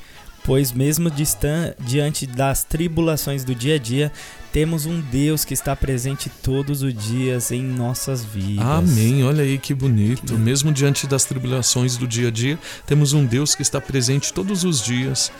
pois 0.44 0.72
mesmo 0.72 1.10
diante 1.10 2.26
das 2.26 2.64
tribulações 2.64 3.44
do 3.44 3.54
dia 3.54 3.76
a 3.76 3.78
dia, 3.78 4.12
temos 4.52 4.84
um 4.84 5.00
Deus 5.00 5.44
que 5.44 5.54
está 5.54 5.76
presente 5.76 6.28
todos 6.42 6.82
os 6.82 6.92
dias 6.92 7.52
em 7.52 7.62
nossas 7.62 8.24
vidas. 8.24 8.66
Amém. 8.66 9.22
Olha 9.22 9.44
aí 9.44 9.58
que 9.58 9.72
bonito. 9.72 10.36
Mesmo 10.36 10.72
diante 10.72 11.06
das 11.06 11.24
tribulações 11.24 11.96
do 11.96 12.06
dia 12.06 12.28
a 12.28 12.30
dia, 12.30 12.58
temos 12.86 13.12
um 13.12 13.24
Deus 13.24 13.54
que 13.54 13.62
está 13.62 13.80
presente 13.80 14.32
todos 14.32 14.64
os 14.64 14.82
dias 14.82 15.30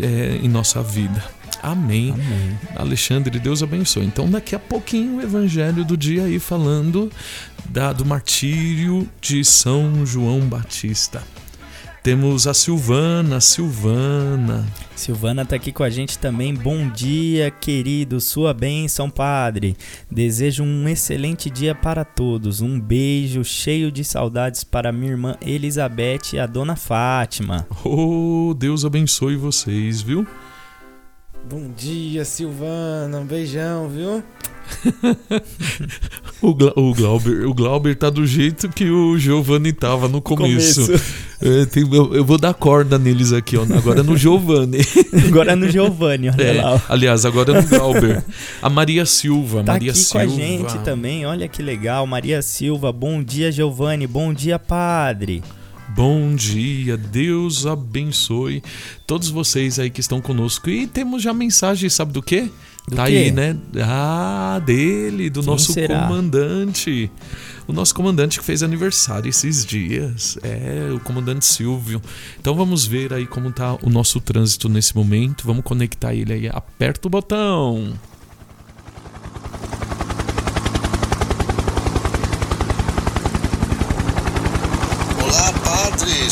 é, 0.00 0.38
em 0.42 0.48
nossa 0.48 0.82
vida. 0.82 1.22
Amém. 1.62 2.12
Amém. 2.12 2.58
Alexandre, 2.76 3.38
Deus 3.38 3.62
abençoe. 3.62 4.04
Então, 4.04 4.30
daqui 4.30 4.54
a 4.54 4.58
pouquinho, 4.58 5.16
o 5.16 5.22
evangelho 5.22 5.84
do 5.84 5.96
dia 5.96 6.24
aí 6.24 6.38
falando 6.38 7.10
da, 7.68 7.92
do 7.92 8.04
martírio 8.04 9.08
de 9.20 9.44
São 9.44 10.04
João 10.06 10.40
Batista. 10.40 11.22
Temos 12.06 12.46
a 12.46 12.54
Silvana, 12.54 13.40
Silvana. 13.40 14.64
Silvana 14.94 15.44
tá 15.44 15.56
aqui 15.56 15.72
com 15.72 15.82
a 15.82 15.90
gente 15.90 16.16
também. 16.16 16.54
Bom 16.54 16.88
dia, 16.88 17.50
querido. 17.50 18.20
Sua 18.20 18.54
bênção, 18.54 19.10
Padre. 19.10 19.76
Desejo 20.08 20.62
um 20.62 20.88
excelente 20.88 21.50
dia 21.50 21.74
para 21.74 22.04
todos. 22.04 22.60
Um 22.60 22.78
beijo 22.78 23.42
cheio 23.42 23.90
de 23.90 24.04
saudades 24.04 24.62
para 24.62 24.92
minha 24.92 25.10
irmã 25.10 25.36
Elizabeth 25.44 26.34
e 26.34 26.38
a 26.38 26.46
dona 26.46 26.76
Fátima. 26.76 27.66
Oh, 27.84 28.54
Deus 28.56 28.84
abençoe 28.84 29.34
vocês, 29.34 30.00
viu? 30.00 30.24
Bom 31.48 31.70
dia, 31.76 32.24
Silvana. 32.24 33.18
Um 33.18 33.24
beijão, 33.24 33.88
viu? 33.88 34.22
O, 36.42 36.54
Gla 36.54 36.70
o, 36.76 36.92
Glauber, 36.94 37.46
o 37.46 37.54
Glauber 37.54 37.96
tá 37.96 38.10
do 38.10 38.26
jeito 38.26 38.68
que 38.68 38.90
o 38.90 39.16
Giovanni 39.18 39.72
tava 39.72 40.06
no 40.06 40.20
começo. 40.20 40.84
Começo. 40.86 41.04
É, 41.40 41.64
tem- 41.64 41.82
eu, 41.92 42.14
eu 42.14 42.24
vou 42.24 42.36
dar 42.36 42.52
corda 42.52 42.98
neles 42.98 43.32
aqui, 43.32 43.56
ó. 43.56 43.62
Agora 43.62 44.02
no 44.02 44.14
Giovanni. 44.18 44.78
Agora 45.28 45.56
no 45.56 45.68
Giovanni, 45.68 46.28
olha 46.28 46.42
É, 46.42 46.60
lá. 46.62 46.74
ó. 46.74 46.80
aliás, 46.92 47.24
agora 47.24 47.60
no 47.60 47.66
Glauber. 47.66 48.22
A 48.60 48.68
Maria 48.68 49.06
Silva. 49.06 49.64
Tá 49.64 49.72
Maria 49.72 49.92
aqui 49.92 49.98
Silva. 50.00 50.26
com 50.26 50.32
a 50.32 50.36
gente 50.36 50.78
também, 50.80 51.24
olha 51.24 51.48
que 51.48 51.62
legal. 51.62 52.06
Maria 52.06 52.42
Silva, 52.42 52.92
bom 52.92 53.22
dia, 53.22 53.50
Giovanni. 53.50 54.06
Bom 54.06 54.34
dia, 54.34 54.58
Padre. 54.58 55.42
Bom 55.88 56.34
dia, 56.34 56.96
Deus 56.96 57.64
abençoe 57.64 58.62
todos 59.06 59.28
vocês 59.30 59.78
aí 59.78 59.88
que 59.88 60.00
estão 60.00 60.20
conosco. 60.20 60.68
E 60.68 60.86
temos 60.86 61.22
já 61.22 61.32
mensagem, 61.32 61.88
sabe 61.88 62.12
do 62.12 62.22
quê? 62.22 62.50
Do 62.88 62.96
tá 62.96 63.06
quê? 63.06 63.12
aí, 63.16 63.32
né? 63.32 63.56
Ah, 63.82 64.60
dele, 64.64 65.30
do 65.30 65.40
Quem 65.40 65.50
nosso 65.50 65.72
será? 65.72 66.02
comandante. 66.06 67.10
O 67.66 67.72
nosso 67.72 67.94
comandante 67.94 68.38
que 68.38 68.44
fez 68.44 68.62
aniversário 68.62 69.28
esses 69.28 69.64
dias. 69.64 70.36
É, 70.42 70.90
o 70.94 71.00
comandante 71.00 71.44
Silvio. 71.44 72.02
Então 72.38 72.54
vamos 72.54 72.84
ver 72.84 73.12
aí 73.12 73.26
como 73.26 73.50
tá 73.50 73.76
o 73.82 73.88
nosso 73.88 74.20
trânsito 74.20 74.68
nesse 74.68 74.94
momento. 74.94 75.46
Vamos 75.46 75.64
conectar 75.64 76.14
ele 76.14 76.32
aí. 76.32 76.48
Aperta 76.48 77.08
o 77.08 77.10
botão. 77.10 77.94
Olá, 85.22 85.52
Padre, 85.64 86.30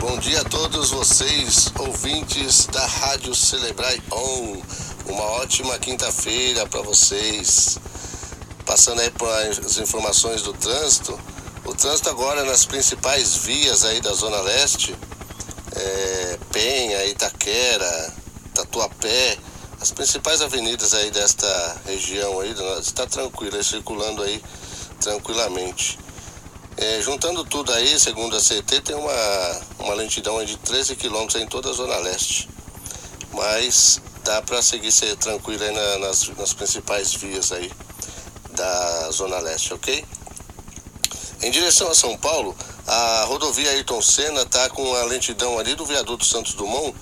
Bom 0.00 0.18
dia 0.18 0.40
a 0.40 0.44
todos 0.44 0.90
vocês, 0.90 1.70
ouvintes 1.78 2.64
da 2.68 2.86
Rádio 2.86 3.34
Celebrai 3.34 4.00
On. 4.10 4.62
Uma 5.04 5.24
ótima 5.42 5.78
quinta-feira 5.78 6.66
para 6.66 6.80
vocês. 6.80 7.78
Passando 8.64 9.02
aí 9.02 9.10
por 9.10 9.28
as 9.28 9.76
informações 9.76 10.40
do 10.40 10.54
trânsito. 10.54 11.20
O 11.66 11.74
trânsito 11.74 12.08
agora 12.08 12.44
nas 12.44 12.64
principais 12.64 13.36
vias 13.36 13.84
aí 13.84 14.00
da 14.00 14.14
Zona 14.14 14.40
Leste, 14.40 14.96
é, 15.76 16.38
Penha, 16.50 17.04
Itaquera, 17.04 18.14
Tatuapé, 18.54 19.36
as 19.82 19.90
principais 19.90 20.40
avenidas 20.40 20.94
aí 20.94 21.10
desta 21.10 21.76
região 21.84 22.40
aí, 22.40 22.54
está 22.80 23.06
tranquilo, 23.06 23.54
aí, 23.54 23.64
circulando 23.64 24.22
aí 24.22 24.42
tranquilamente. 24.98 26.03
É, 26.76 27.00
juntando 27.00 27.44
tudo 27.44 27.72
aí, 27.72 27.98
segundo 28.00 28.36
a 28.36 28.40
CT, 28.40 28.80
tem 28.80 28.96
uma, 28.96 29.60
uma 29.78 29.94
lentidão 29.94 30.44
de 30.44 30.56
13 30.58 30.96
km 30.96 31.26
em 31.36 31.46
toda 31.46 31.70
a 31.70 31.72
Zona 31.72 31.96
Leste. 31.98 32.48
Mas 33.32 34.00
dá 34.24 34.42
para 34.42 34.60
seguir 34.62 34.90
ser 34.90 35.16
tranquilo 35.16 35.62
aí 35.62 35.70
na- 35.72 35.98
nas, 35.98 36.28
nas 36.36 36.52
principais 36.52 37.14
vias 37.14 37.52
aí 37.52 37.70
da 38.52 39.10
Zona 39.12 39.38
Leste, 39.38 39.72
ok? 39.74 40.04
Em 41.42 41.50
direção 41.50 41.90
a 41.90 41.94
São 41.94 42.16
Paulo, 42.16 42.56
a 42.86 43.24
rodovia 43.26 43.70
Ayrton 43.70 44.00
Senna 44.02 44.42
está 44.42 44.68
com 44.70 44.94
a 44.96 45.04
lentidão 45.04 45.58
ali 45.58 45.74
do 45.74 45.84
viaduto 45.84 46.24
Santos 46.24 46.54
Dumont 46.54 46.94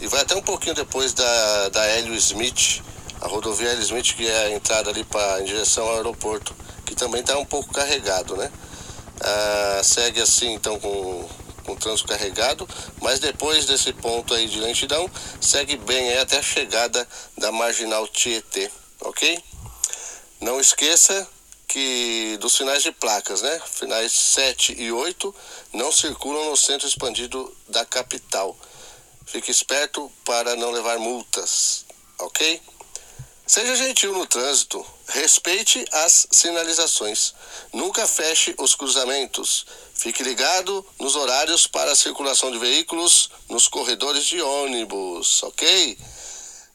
e 0.00 0.06
vai 0.06 0.22
até 0.22 0.34
um 0.34 0.42
pouquinho 0.42 0.74
depois 0.74 1.12
da, 1.12 1.68
da 1.68 1.84
Hélio 1.84 2.14
Smith, 2.14 2.82
a 3.20 3.28
rodovia 3.28 3.68
Hélio 3.70 3.82
Smith, 3.82 4.14
que 4.16 4.26
é 4.26 4.44
a 4.46 4.50
entrada 4.50 4.90
ali 4.90 5.04
pra, 5.04 5.40
em 5.40 5.44
direção 5.44 5.86
ao 5.86 5.96
aeroporto, 5.96 6.54
que 6.86 6.94
também 6.94 7.20
está 7.20 7.36
um 7.38 7.44
pouco 7.44 7.72
carregado, 7.72 8.36
né? 8.36 8.50
Ah, 9.20 9.80
segue 9.84 10.20
assim 10.20 10.52
então 10.52 10.78
com, 10.80 11.28
com 11.64 11.72
o 11.72 11.76
trânsito 11.76 12.08
carregado, 12.08 12.68
mas 13.00 13.18
depois 13.18 13.66
desse 13.66 13.92
ponto 13.92 14.32
aí 14.32 14.46
de 14.46 14.58
lentidão, 14.58 15.10
segue 15.40 15.76
bem 15.76 16.16
até 16.18 16.38
a 16.38 16.42
chegada 16.42 17.06
da 17.36 17.52
marginal 17.52 18.08
Tietê, 18.08 18.70
ok? 19.00 19.42
Não 20.40 20.58
esqueça 20.58 21.28
que 21.68 22.36
dos 22.40 22.56
finais 22.56 22.82
de 22.82 22.90
placas, 22.90 23.42
né? 23.42 23.60
Finais 23.64 24.10
7 24.10 24.74
e 24.76 24.90
8 24.90 25.34
não 25.74 25.92
circulam 25.92 26.50
no 26.50 26.56
centro 26.56 26.88
expandido 26.88 27.56
da 27.68 27.84
capital. 27.84 28.56
Fique 29.26 29.50
esperto 29.50 30.10
para 30.24 30.56
não 30.56 30.72
levar 30.72 30.98
multas, 30.98 31.84
ok? 32.18 32.60
Seja 33.46 33.76
gentil 33.76 34.12
no 34.12 34.26
trânsito, 34.26 34.84
respeite 35.10 35.84
as 35.92 36.26
sinalizações. 36.30 37.34
Nunca 37.72 38.06
feche 38.06 38.54
os 38.58 38.74
cruzamentos. 38.74 39.66
Fique 39.94 40.22
ligado 40.22 40.84
nos 40.98 41.14
horários 41.16 41.66
para 41.66 41.92
a 41.92 41.96
circulação 41.96 42.50
de 42.50 42.58
veículos 42.58 43.30
nos 43.48 43.68
corredores 43.68 44.24
de 44.24 44.40
ônibus, 44.40 45.42
ok? 45.42 45.98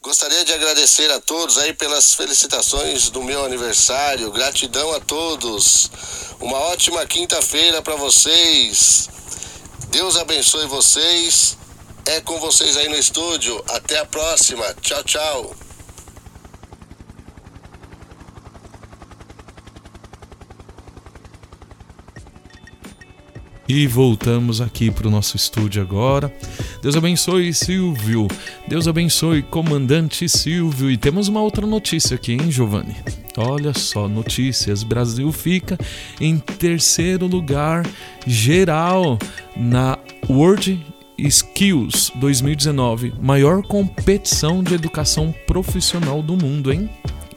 Gostaria 0.01 0.45
de 0.45 0.53
agradecer 0.53 1.09
a 1.09 1.19
todos 1.19 1.57
aí 1.57 1.73
pelas 1.73 2.13
felicitações 2.13 3.09
do 3.09 3.23
meu 3.23 3.43
aniversário. 3.43 4.31
Gratidão 4.31 4.93
a 4.93 4.99
todos. 4.99 5.89
Uma 6.39 6.59
ótima 6.59 7.03
quinta-feira 7.07 7.81
para 7.81 7.95
vocês. 7.95 9.09
Deus 9.87 10.15
abençoe 10.15 10.67
vocês. 10.67 11.57
É 12.05 12.21
com 12.21 12.39
vocês 12.39 12.77
aí 12.77 12.87
no 12.87 12.95
estúdio. 12.95 13.63
Até 13.67 13.97
a 13.97 14.05
próxima. 14.05 14.75
Tchau, 14.79 15.03
tchau. 15.03 15.64
E 23.67 23.87
voltamos 23.87 24.61
aqui 24.61 24.91
para 24.91 25.07
o 25.07 25.11
nosso 25.11 25.35
estúdio 25.35 25.81
agora. 25.81 26.31
Deus 26.83 26.95
abençoe 26.95 27.51
Silvio. 27.51 28.27
Deus 28.67 28.87
abençoe 28.87 29.41
comandante 29.41 30.29
Silvio. 30.29 30.91
E 30.91 30.97
temos 30.97 31.27
uma 31.27 31.41
outra 31.41 31.65
notícia 31.65 32.15
aqui, 32.15 32.33
hein, 32.33 32.51
Giovanni? 32.51 32.95
Olha 33.35 33.73
só, 33.73 34.07
notícias. 34.07 34.83
Brasil 34.83 35.31
fica 35.31 35.77
em 36.21 36.37
terceiro 36.37 37.25
lugar 37.25 37.85
geral 38.27 39.17
na 39.57 39.97
World 40.29 40.85
Skills 41.17 42.11
2019, 42.15 43.13
maior 43.21 43.63
competição 43.63 44.61
de 44.61 44.73
educação 44.73 45.33
profissional 45.47 46.21
do 46.21 46.35
mundo, 46.35 46.71
hein? 46.71 46.89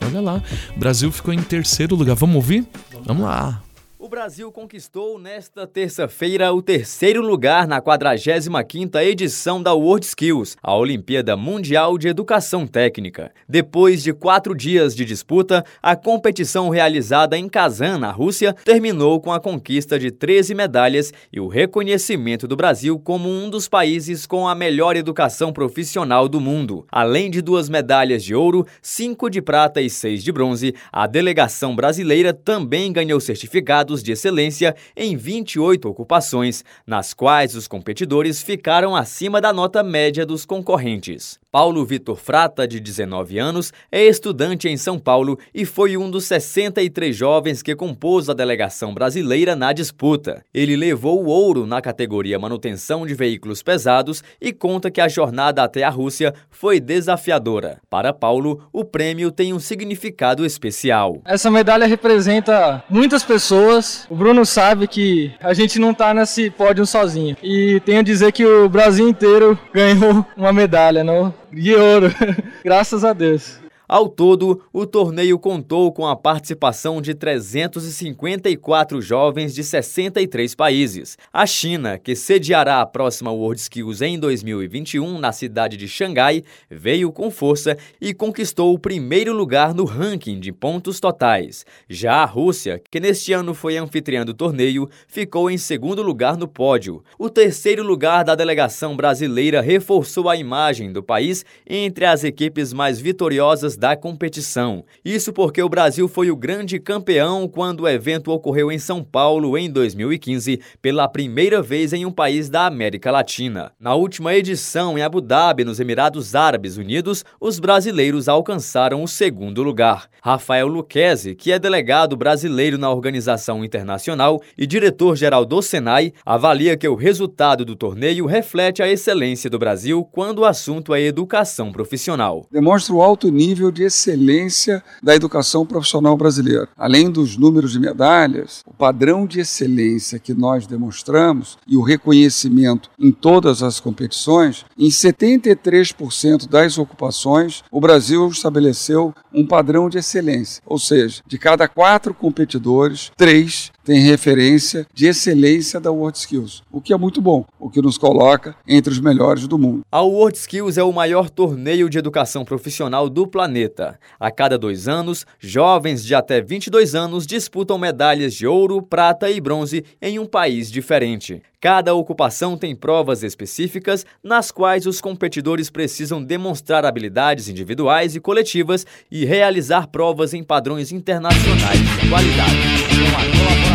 Olha 0.04 0.20
lá, 0.20 0.42
Brasil 0.76 1.10
ficou 1.12 1.32
em 1.32 1.42
terceiro 1.42 1.94
lugar. 1.94 2.16
Vamos 2.16 2.36
ouvir? 2.36 2.66
Vamos 3.04 3.24
lá. 3.24 3.62
O 4.08 4.10
Brasil 4.10 4.50
conquistou 4.50 5.18
nesta 5.18 5.66
terça-feira 5.66 6.50
o 6.50 6.62
terceiro 6.62 7.20
lugar 7.20 7.68
na 7.68 7.78
45ª 7.78 9.04
edição 9.04 9.62
da 9.62 9.74
World 9.74 10.06
Skills, 10.06 10.56
a 10.62 10.74
Olimpíada 10.74 11.36
Mundial 11.36 11.98
de 11.98 12.08
Educação 12.08 12.66
Técnica. 12.66 13.30
Depois 13.46 14.02
de 14.02 14.14
quatro 14.14 14.54
dias 14.54 14.96
de 14.96 15.04
disputa, 15.04 15.62
a 15.82 15.94
competição 15.94 16.70
realizada 16.70 17.36
em 17.36 17.50
Kazan, 17.50 17.98
na 17.98 18.10
Rússia, 18.10 18.54
terminou 18.64 19.20
com 19.20 19.30
a 19.30 19.38
conquista 19.38 19.98
de 19.98 20.10
13 20.10 20.54
medalhas 20.54 21.12
e 21.30 21.38
o 21.38 21.46
reconhecimento 21.46 22.48
do 22.48 22.56
Brasil 22.56 22.98
como 22.98 23.28
um 23.28 23.50
dos 23.50 23.68
países 23.68 24.24
com 24.24 24.48
a 24.48 24.54
melhor 24.54 24.96
educação 24.96 25.52
profissional 25.52 26.30
do 26.30 26.40
mundo. 26.40 26.86
Além 26.90 27.30
de 27.30 27.42
duas 27.42 27.68
medalhas 27.68 28.24
de 28.24 28.34
ouro, 28.34 28.66
cinco 28.80 29.28
de 29.28 29.42
prata 29.42 29.82
e 29.82 29.90
seis 29.90 30.24
de 30.24 30.32
bronze, 30.32 30.74
a 30.90 31.06
delegação 31.06 31.76
brasileira 31.76 32.32
também 32.32 32.90
ganhou 32.90 33.20
certificados 33.20 33.97
de 34.02 34.12
excelência 34.12 34.74
em 34.96 35.16
28 35.16 35.88
ocupações, 35.88 36.64
nas 36.86 37.14
quais 37.14 37.54
os 37.54 37.68
competidores 37.68 38.42
ficaram 38.42 38.94
acima 38.94 39.40
da 39.40 39.52
nota 39.52 39.82
média 39.82 40.24
dos 40.24 40.44
concorrentes. 40.44 41.38
Paulo 41.58 41.84
Vitor 41.84 42.14
Frata, 42.14 42.68
de 42.68 42.78
19 42.78 43.36
anos, 43.36 43.72
é 43.90 44.06
estudante 44.06 44.68
em 44.68 44.76
São 44.76 44.96
Paulo 44.96 45.36
e 45.52 45.64
foi 45.64 45.96
um 45.96 46.08
dos 46.08 46.24
63 46.26 47.16
jovens 47.16 47.64
que 47.64 47.74
compôs 47.74 48.30
a 48.30 48.32
delegação 48.32 48.94
brasileira 48.94 49.56
na 49.56 49.72
disputa. 49.72 50.44
Ele 50.54 50.76
levou 50.76 51.20
o 51.20 51.26
ouro 51.26 51.66
na 51.66 51.82
categoria 51.82 52.38
manutenção 52.38 53.04
de 53.04 53.12
veículos 53.12 53.60
pesados 53.60 54.22
e 54.40 54.52
conta 54.52 54.88
que 54.88 55.00
a 55.00 55.08
jornada 55.08 55.64
até 55.64 55.82
a 55.82 55.90
Rússia 55.90 56.32
foi 56.48 56.78
desafiadora. 56.78 57.80
Para 57.90 58.12
Paulo, 58.12 58.62
o 58.72 58.84
prêmio 58.84 59.32
tem 59.32 59.52
um 59.52 59.58
significado 59.58 60.46
especial. 60.46 61.20
Essa 61.24 61.50
medalha 61.50 61.88
representa 61.88 62.84
muitas 62.88 63.24
pessoas. 63.24 64.06
O 64.08 64.14
Bruno 64.14 64.46
sabe 64.46 64.86
que 64.86 65.32
a 65.40 65.52
gente 65.52 65.80
não 65.80 65.90
está 65.90 66.14
nesse 66.14 66.50
pódio 66.50 66.86
sozinho. 66.86 67.36
E 67.42 67.82
tenho 67.84 67.98
a 67.98 68.04
dizer 68.04 68.30
que 68.30 68.46
o 68.46 68.68
Brasil 68.68 69.08
inteiro 69.08 69.58
ganhou 69.74 70.24
uma 70.36 70.52
medalha, 70.52 71.02
não? 71.02 71.34
De 71.52 71.74
ouro, 71.74 72.08
graças 72.64 73.04
a 73.04 73.12
Deus. 73.12 73.58
Ao 73.88 74.06
todo, 74.06 74.60
o 74.70 74.84
torneio 74.84 75.38
contou 75.38 75.90
com 75.90 76.06
a 76.06 76.14
participação 76.14 77.00
de 77.00 77.14
354 77.14 79.00
jovens 79.00 79.54
de 79.54 79.64
63 79.64 80.54
países. 80.54 81.16
A 81.32 81.46
China, 81.46 81.98
que 81.98 82.14
sediará 82.14 82.82
a 82.82 82.86
próxima 82.86 83.32
World 83.32 83.58
Skills 83.58 84.02
em 84.02 84.18
2021 84.18 85.18
na 85.18 85.32
cidade 85.32 85.78
de 85.78 85.88
Xangai, 85.88 86.42
veio 86.70 87.10
com 87.10 87.30
força 87.30 87.78
e 87.98 88.12
conquistou 88.12 88.74
o 88.74 88.78
primeiro 88.78 89.32
lugar 89.32 89.72
no 89.72 89.86
ranking 89.86 90.38
de 90.38 90.52
pontos 90.52 91.00
totais. 91.00 91.64
Já 91.88 92.16
a 92.16 92.26
Rússia, 92.26 92.82
que 92.90 93.00
neste 93.00 93.32
ano 93.32 93.54
foi 93.54 93.78
anfitriã 93.78 94.22
do 94.22 94.34
torneio, 94.34 94.86
ficou 95.06 95.50
em 95.50 95.56
segundo 95.56 96.02
lugar 96.02 96.36
no 96.36 96.46
pódio. 96.46 97.02
O 97.18 97.30
terceiro 97.30 97.82
lugar 97.82 98.22
da 98.22 98.34
delegação 98.34 98.94
brasileira 98.94 99.62
reforçou 99.62 100.28
a 100.28 100.36
imagem 100.36 100.92
do 100.92 101.02
país 101.02 101.42
entre 101.66 102.04
as 102.04 102.22
equipes 102.22 102.74
mais 102.74 103.00
vitoriosas 103.00 103.77
da 103.78 103.96
competição. 103.96 104.84
Isso 105.04 105.32
porque 105.32 105.62
o 105.62 105.68
Brasil 105.68 106.08
foi 106.08 106.32
o 106.32 106.36
grande 106.36 106.80
campeão 106.80 107.46
quando 107.46 107.80
o 107.80 107.88
evento 107.88 108.32
ocorreu 108.32 108.72
em 108.72 108.78
São 108.78 109.04
Paulo 109.04 109.56
em 109.56 109.70
2015, 109.70 110.60
pela 110.82 111.06
primeira 111.06 111.62
vez 111.62 111.92
em 111.92 112.04
um 112.04 112.10
país 112.10 112.50
da 112.50 112.66
América 112.66 113.12
Latina. 113.12 113.70
Na 113.78 113.94
última 113.94 114.34
edição 114.34 114.98
em 114.98 115.02
Abu 115.02 115.20
Dhabi, 115.20 115.64
nos 115.64 115.78
Emirados 115.78 116.34
Árabes 116.34 116.76
Unidos, 116.76 117.24
os 117.40 117.60
brasileiros 117.60 118.28
alcançaram 118.28 119.04
o 119.04 119.06
segundo 119.06 119.62
lugar. 119.62 120.08
Rafael 120.20 120.66
Luquezzi, 120.66 121.36
que 121.36 121.52
é 121.52 121.58
delegado 121.58 122.16
brasileiro 122.16 122.76
na 122.76 122.90
organização 122.90 123.64
internacional 123.64 124.42
e 124.58 124.66
diretor-geral 124.66 125.44
do 125.44 125.62
Senai, 125.62 126.12
avalia 126.26 126.76
que 126.76 126.88
o 126.88 126.96
resultado 126.96 127.64
do 127.64 127.76
torneio 127.76 128.26
reflete 128.26 128.82
a 128.82 128.90
excelência 128.90 129.48
do 129.48 129.58
Brasil 129.58 130.04
quando 130.04 130.40
o 130.40 130.44
assunto 130.44 130.92
é 130.92 131.00
educação 131.00 131.70
profissional. 131.70 132.44
Demonstra 132.50 132.92
o 132.92 133.02
alto 133.02 133.30
nível 133.30 133.67
nível 133.68 133.70
de 133.70 133.84
excelência 133.84 134.82
da 135.02 135.14
educação 135.14 135.64
profissional 135.64 136.16
brasileira. 136.16 136.68
Além 136.76 137.10
dos 137.10 137.36
números 137.36 137.72
de 137.72 137.78
medalhas, 137.78 138.62
o 138.66 138.72
padrão 138.72 139.26
de 139.26 139.40
excelência 139.40 140.18
que 140.18 140.34
nós 140.34 140.66
demonstramos 140.66 141.58
e 141.66 141.76
o 141.76 141.82
reconhecimento 141.82 142.90
em 142.98 143.12
todas 143.12 143.62
as 143.62 143.78
competições, 143.78 144.64
em 144.76 144.88
73% 144.88 146.48
das 146.48 146.78
ocupações, 146.78 147.62
o 147.70 147.80
Brasil 147.80 148.28
estabeleceu 148.28 149.14
um 149.32 149.46
padrão 149.46 149.88
de 149.88 149.98
excelência, 149.98 150.62
ou 150.66 150.78
seja, 150.78 151.22
de 151.26 151.38
cada 151.38 151.68
quatro 151.68 152.14
competidores, 152.14 153.10
três 153.16 153.70
tem 153.88 154.00
referência 154.00 154.86
de 154.92 155.06
excelência 155.06 155.80
da 155.80 155.90
World 155.90 156.18
Skills, 156.18 156.62
o 156.70 156.78
que 156.78 156.92
é 156.92 156.96
muito 156.98 157.22
bom, 157.22 157.46
o 157.58 157.70
que 157.70 157.80
nos 157.80 157.96
coloca 157.96 158.54
entre 158.68 158.92
os 158.92 159.00
melhores 159.00 159.48
do 159.48 159.56
mundo. 159.56 159.80
A 159.90 160.02
World 160.02 160.36
Skills 160.36 160.76
é 160.76 160.82
o 160.82 160.92
maior 160.92 161.30
torneio 161.30 161.88
de 161.88 161.96
educação 161.96 162.44
profissional 162.44 163.08
do 163.08 163.26
planeta. 163.26 163.98
A 164.20 164.30
cada 164.30 164.58
dois 164.58 164.88
anos, 164.88 165.24
jovens 165.38 166.04
de 166.04 166.14
até 166.14 166.38
22 166.38 166.94
anos 166.94 167.26
disputam 167.26 167.78
medalhas 167.78 168.34
de 168.34 168.46
ouro, 168.46 168.82
prata 168.82 169.30
e 169.30 169.40
bronze 169.40 169.82
em 170.02 170.18
um 170.18 170.26
país 170.26 170.70
diferente. 170.70 171.40
Cada 171.58 171.94
ocupação 171.94 172.58
tem 172.58 172.76
provas 172.76 173.22
específicas 173.22 174.04
nas 174.22 174.50
quais 174.50 174.84
os 174.84 175.00
competidores 175.00 175.70
precisam 175.70 176.22
demonstrar 176.22 176.84
habilidades 176.84 177.48
individuais 177.48 178.14
e 178.14 178.20
coletivas 178.20 178.86
e 179.10 179.24
realizar 179.24 179.88
provas 179.88 180.34
em 180.34 180.44
padrões 180.44 180.92
internacionais 180.92 181.80
de 181.80 182.08
qualidade. 182.10 182.58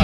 É 0.00 0.03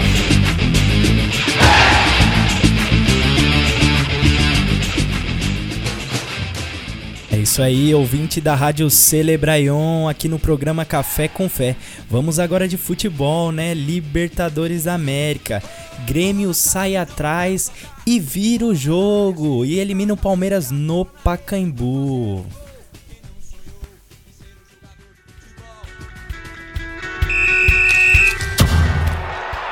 isso 7.51 7.61
aí, 7.61 7.93
ouvinte 7.93 8.39
da 8.39 8.55
Rádio 8.55 8.89
Celebraion, 8.89 10.07
aqui 10.07 10.29
no 10.29 10.39
programa 10.39 10.85
Café 10.85 11.27
com 11.27 11.49
Fé. 11.49 11.75
Vamos 12.09 12.39
agora 12.39 12.65
de 12.65 12.77
futebol, 12.77 13.51
né? 13.51 13.73
Libertadores 13.73 14.87
América. 14.87 15.61
Grêmio 16.07 16.53
sai 16.53 16.95
atrás 16.95 17.69
e 18.07 18.21
vira 18.21 18.63
o 18.63 18.73
jogo 18.73 19.65
e 19.65 19.79
elimina 19.79 20.13
o 20.13 20.17
Palmeiras 20.17 20.71
no 20.71 21.03
Pacaembu. 21.03 22.45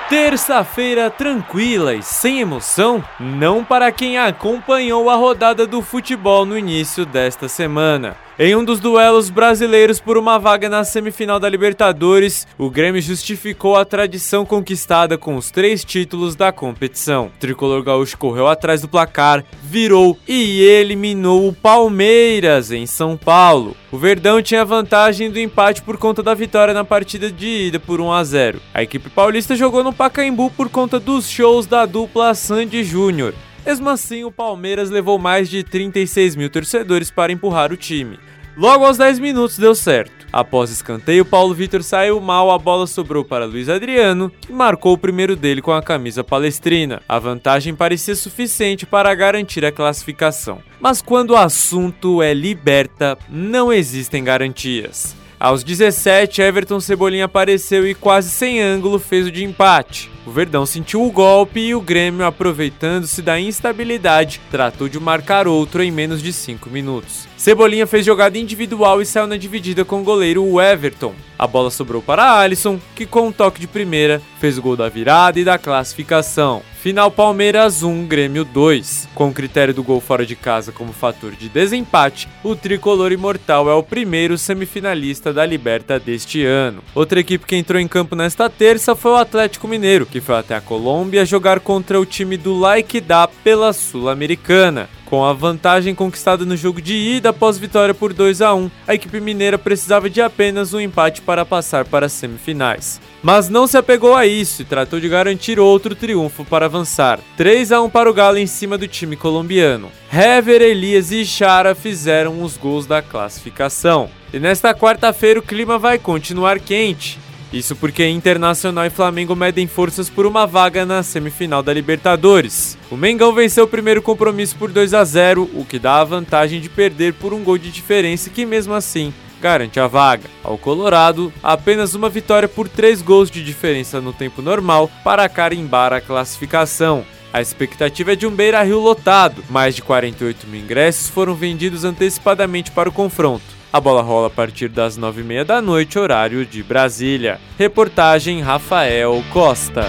Terça-feira 0.10 1.12
tranquila 1.12 1.94
e 1.94 2.02
sem 2.02 2.40
emoção? 2.40 3.04
Não 3.20 3.64
para 3.64 3.92
quem 3.92 4.18
acompanhou 4.18 5.08
a 5.08 5.16
rodada 5.16 5.68
do 5.68 5.84
futebol 5.84 6.48
no 6.48 6.58
início 6.58 7.06
desta 7.06 7.48
semana. 7.48 8.18
Em 8.42 8.56
um 8.56 8.64
dos 8.64 8.80
duelos 8.80 9.30
brasileiros 9.30 10.00
por 10.00 10.18
uma 10.18 10.40
vaga 10.40 10.70
na 10.70 10.86
semifinal 10.86 11.42
da 11.42 11.50
Libertadores, 11.50 12.48
o 12.58 12.70
Grêmio 12.70 13.02
justificou 13.02 13.76
a 13.76 13.84
tradição 13.84 14.46
conquistada 14.46 15.18
com 15.18 15.36
os 15.36 15.52
três 15.52 15.84
títulos 15.84 16.38
da 16.38 16.50
competição. 16.50 17.26
O 17.26 17.38
tricolor 17.38 17.84
gaúcho 17.84 18.18
correu 18.18 18.48
atrás 18.48 18.80
do 18.80 18.88
placar, 18.88 19.44
virou 19.62 20.18
e 20.26 20.62
eliminou 20.62 21.50
o 21.50 21.54
Palmeiras 21.54 22.72
em 22.72 22.86
São 22.86 23.18
Paulo. 23.18 23.76
O 23.92 23.98
Verdão 23.98 24.42
tinha 24.42 24.64
vantagem 24.64 25.30
do 25.30 25.38
empate 25.38 25.82
por 25.82 25.98
conta 25.98 26.24
da 26.24 26.34
vitória 26.34 26.74
na 26.74 26.86
partida 26.86 27.30
de 27.30 27.68
ida 27.68 27.78
por 27.78 28.00
1 28.00 28.10
a 28.10 28.24
0. 28.24 28.62
A 28.74 28.82
equipe 28.82 29.10
paulista 29.10 29.54
jogou 29.54 29.84
no 29.84 29.92
Pacaembu 29.92 30.50
por 30.52 30.70
conta 30.70 30.98
dos 30.98 31.30
shows 31.30 31.66
da 31.66 31.86
dupla 31.86 32.34
Sandy 32.34 32.86
Júnior. 32.86 33.34
Mesmo 33.70 33.88
assim, 33.88 34.24
o 34.24 34.32
Palmeiras 34.32 34.90
levou 34.90 35.20
mais 35.20 35.48
de 35.48 35.64
36 35.64 36.36
mil 36.36 36.50
torcedores 36.50 37.12
para 37.12 37.32
empurrar 37.32 37.72
o 37.72 37.78
time. 37.78 38.18
Logo 38.58 38.84
aos 38.84 38.98
10 38.98 39.20
minutos 39.20 39.60
deu 39.60 39.76
certo. 39.76 40.26
Após 40.34 40.72
escanteio, 40.72 41.24
Paulo 41.24 41.54
Vitor 41.54 41.84
saiu 41.84 42.20
mal, 42.20 42.50
a 42.50 42.58
bola 42.58 42.88
sobrou 42.88 43.24
para 43.24 43.46
Luiz 43.46 43.70
Adriano, 43.70 44.32
que 44.42 44.52
marcou 44.52 44.94
o 44.94 44.98
primeiro 44.98 45.36
dele 45.36 45.62
com 45.62 45.72
a 45.72 45.84
camisa 45.84 46.24
palestrina. 46.24 47.04
A 47.08 47.20
vantagem 47.20 47.76
parecia 47.76 48.16
suficiente 48.16 48.88
para 48.88 49.14
garantir 49.14 49.64
a 49.64 49.72
classificação. 49.72 50.64
Mas 50.80 51.00
quando 51.00 51.32
o 51.32 51.38
assunto 51.38 52.24
é 52.24 52.34
liberta, 52.34 53.20
não 53.30 53.72
existem 53.72 54.24
garantias. 54.24 55.16
Aos 55.40 55.64
17, 55.64 56.42
Everton 56.42 56.82
Cebolinha 56.82 57.24
apareceu 57.24 57.88
e 57.88 57.96
quase 57.96 58.30
sem 58.30 58.62
ângulo 58.62 59.00
fez 59.00 59.26
o 59.26 59.32
de 59.32 59.46
empate. 59.46 60.12
O 60.26 60.32
Verdão 60.32 60.66
sentiu 60.66 61.02
o 61.02 61.12
golpe 61.12 61.62
e 61.62 61.74
o 61.74 61.80
Grêmio, 61.80 62.26
aproveitando-se 62.26 63.22
da 63.22 63.40
instabilidade, 63.40 64.42
tratou 64.52 64.90
de 64.90 65.00
marcar 65.00 65.48
outro 65.48 65.82
em 65.82 65.90
menos 65.90 66.22
de 66.22 66.34
5 66.34 66.70
minutos. 66.70 67.26
Cebolinha 67.38 67.88
fez 67.88 68.06
jogada 68.06 68.38
individual 68.38 69.02
e 69.02 69.06
saiu 69.06 69.28
na 69.28 69.38
dividida 69.38 69.86
com 69.86 70.02
o 70.02 70.04
goleiro 70.04 70.60
Everton. 70.60 71.16
A 71.38 71.48
bola 71.48 71.72
sobrou 71.72 72.02
para 72.02 72.38
Alisson, 72.38 72.78
que 72.94 73.06
com 73.06 73.30
um 73.30 73.32
toque 73.32 73.62
de 73.62 73.68
primeira 73.68 74.22
fez 74.40 74.58
o 74.58 74.62
gol 74.62 74.76
da 74.76 74.90
virada 74.90 75.40
e 75.40 75.46
da 75.46 75.58
classificação. 75.58 76.62
Final 76.82 77.10
Palmeiras 77.10 77.82
1, 77.82 78.06
Grêmio 78.08 78.46
2. 78.46 79.10
Com 79.16 79.30
o 79.30 79.34
critério 79.34 79.74
do 79.74 79.84
gol 79.84 80.00
fora 80.00 80.26
de 80.26 80.36
casa 80.36 80.72
como 80.72 80.94
fator 80.94 81.32
de 81.32 81.50
desempate, 81.50 82.30
o 82.44 82.56
tricolor 82.56 83.12
imortal 83.12 83.70
é 83.70 83.74
o 83.74 83.84
primeiro 83.84 84.38
semifinalista 84.38 85.29
da 85.34 85.46
Liberta 85.46 86.00
deste 86.00 86.44
ano. 86.46 86.84
Outra 86.94 87.20
equipe 87.20 87.46
que 87.46 87.56
entrou 87.56 87.80
em 87.80 87.88
campo 87.88 88.16
nesta 88.16 88.50
terça 88.50 88.96
foi 88.96 89.12
o 89.12 89.18
Atlético 89.18 89.68
Mineiro, 89.68 90.06
que 90.06 90.22
foi 90.22 90.36
até 90.36 90.56
a 90.56 90.62
Colômbia 90.62 91.26
jogar 91.26 91.60
contra 91.60 92.00
o 92.00 92.06
time 92.06 92.38
do 92.38 92.58
Like 92.58 93.00
Da 93.02 93.28
pela 93.28 93.74
Sul-Americana. 93.74 94.90
Com 95.10 95.26
a 95.26 95.34
vantagem 95.34 95.96
conquistada 95.96 96.46
no 96.46 96.56
jogo 96.56 96.80
de 96.80 96.94
ida 96.94 97.30
após 97.30 97.58
vitória 97.58 97.96
por 97.96 98.14
2 98.14 98.44
a 98.44 98.54
1, 98.54 98.70
a 98.88 98.94
equipe 98.94 99.20
mineira 99.20 99.58
precisava 99.58 100.08
de 100.08 100.22
apenas 100.22 100.72
um 100.72 100.80
empate 100.80 101.24
para 101.24 101.44
passar 101.44 101.84
para 101.86 102.06
as 102.06 102.14
semifinais. 102.14 103.02
Mas 103.24 103.50
não 103.50 103.66
se 103.66 103.76
apegou 103.76 104.16
a 104.16 104.28
isso 104.28 104.62
e 104.62 104.66
tratou 104.66 105.00
de 105.00 105.10
garantir 105.10 105.60
outro 105.60 105.96
triunfo 105.96 106.46
para 106.46 106.68
avançar. 106.68 107.20
3 107.36 107.72
a 107.72 107.82
1 107.82 107.90
para 107.90 108.10
o 108.10 108.14
Galo 108.14 108.38
em 108.38 108.46
cima 108.46 108.78
do 108.78 108.88
time 108.88 109.16
colombiano. 109.16 109.92
Hever, 110.14 110.62
Elias 110.62 111.12
e 111.12 111.26
Chara 111.26 111.74
fizeram 111.74 112.44
os 112.44 112.56
gols 112.56 112.86
da 112.86 113.02
classificação. 113.02 114.12
E 114.32 114.40
nesta 114.40 114.74
quarta-feira 114.74 115.40
o 115.40 115.44
clima 115.44 115.80
vai 115.80 115.98
continuar 115.98 116.60
quente. 116.60 117.18
Isso 117.52 117.76
porque 117.76 118.08
Internacional 118.08 118.86
e 118.86 118.92
Flamengo 118.92 119.36
medem 119.36 119.66
forças 119.66 120.08
por 120.08 120.28
uma 120.28 120.46
vaga 120.46 120.86
na 120.86 121.02
semifinal 121.02 121.64
da 121.64 121.74
Libertadores. 121.74 122.78
O 122.92 122.96
Mengão 122.96 123.34
venceu 123.34 123.64
o 123.64 123.68
primeiro 123.68 124.04
compromisso 124.04 124.56
por 124.56 124.72
2 124.72 124.94
a 124.94 125.04
0, 125.04 125.50
o 125.56 125.66
que 125.66 125.80
dá 125.80 126.00
a 126.00 126.04
vantagem 126.04 126.62
de 126.62 126.70
perder 126.70 127.14
por 127.14 127.34
um 127.34 127.44
gol 127.44 127.58
de 127.58 127.72
diferença 127.72 128.30
que 128.30 128.46
mesmo 128.46 128.74
assim 128.76 129.12
garante 129.42 129.80
a 129.80 129.88
vaga. 129.88 130.30
Ao 130.44 130.60
Colorado, 130.60 131.34
apenas 131.42 131.96
uma 131.96 132.10
vitória 132.10 132.48
por 132.48 132.70
3 132.70 133.02
gols 133.02 133.32
de 133.32 133.44
diferença 133.44 134.00
no 134.00 134.14
tempo 134.14 134.44
normal 134.44 134.92
para 135.04 135.28
carimbar 135.28 135.92
a 135.92 136.02
classificação. 136.02 137.04
A 137.34 137.42
expectativa 137.42 138.14
é 138.14 138.16
de 138.16 138.28
um 138.28 138.32
Beira-Rio 138.32 138.80
lotado. 138.80 139.44
Mais 139.50 139.76
de 139.76 139.82
48 139.82 140.46
mil 140.48 140.62
ingressos 140.62 141.10
foram 141.10 141.34
vendidos 141.34 141.84
antecipadamente 141.84 142.70
para 142.72 142.90
o 142.90 142.92
confronto. 142.92 143.59
A 143.72 143.80
bola 143.80 144.02
rola 144.02 144.28
a 144.28 144.30
partir 144.32 144.68
das 144.68 144.98
9h30 144.98 145.44
da 145.44 145.62
noite, 145.62 146.00
horário 146.00 146.44
de 146.44 146.64
Brasília. 146.64 147.40
Reportagem 147.56 148.42
Rafael 148.42 149.24
Costa. 149.32 149.86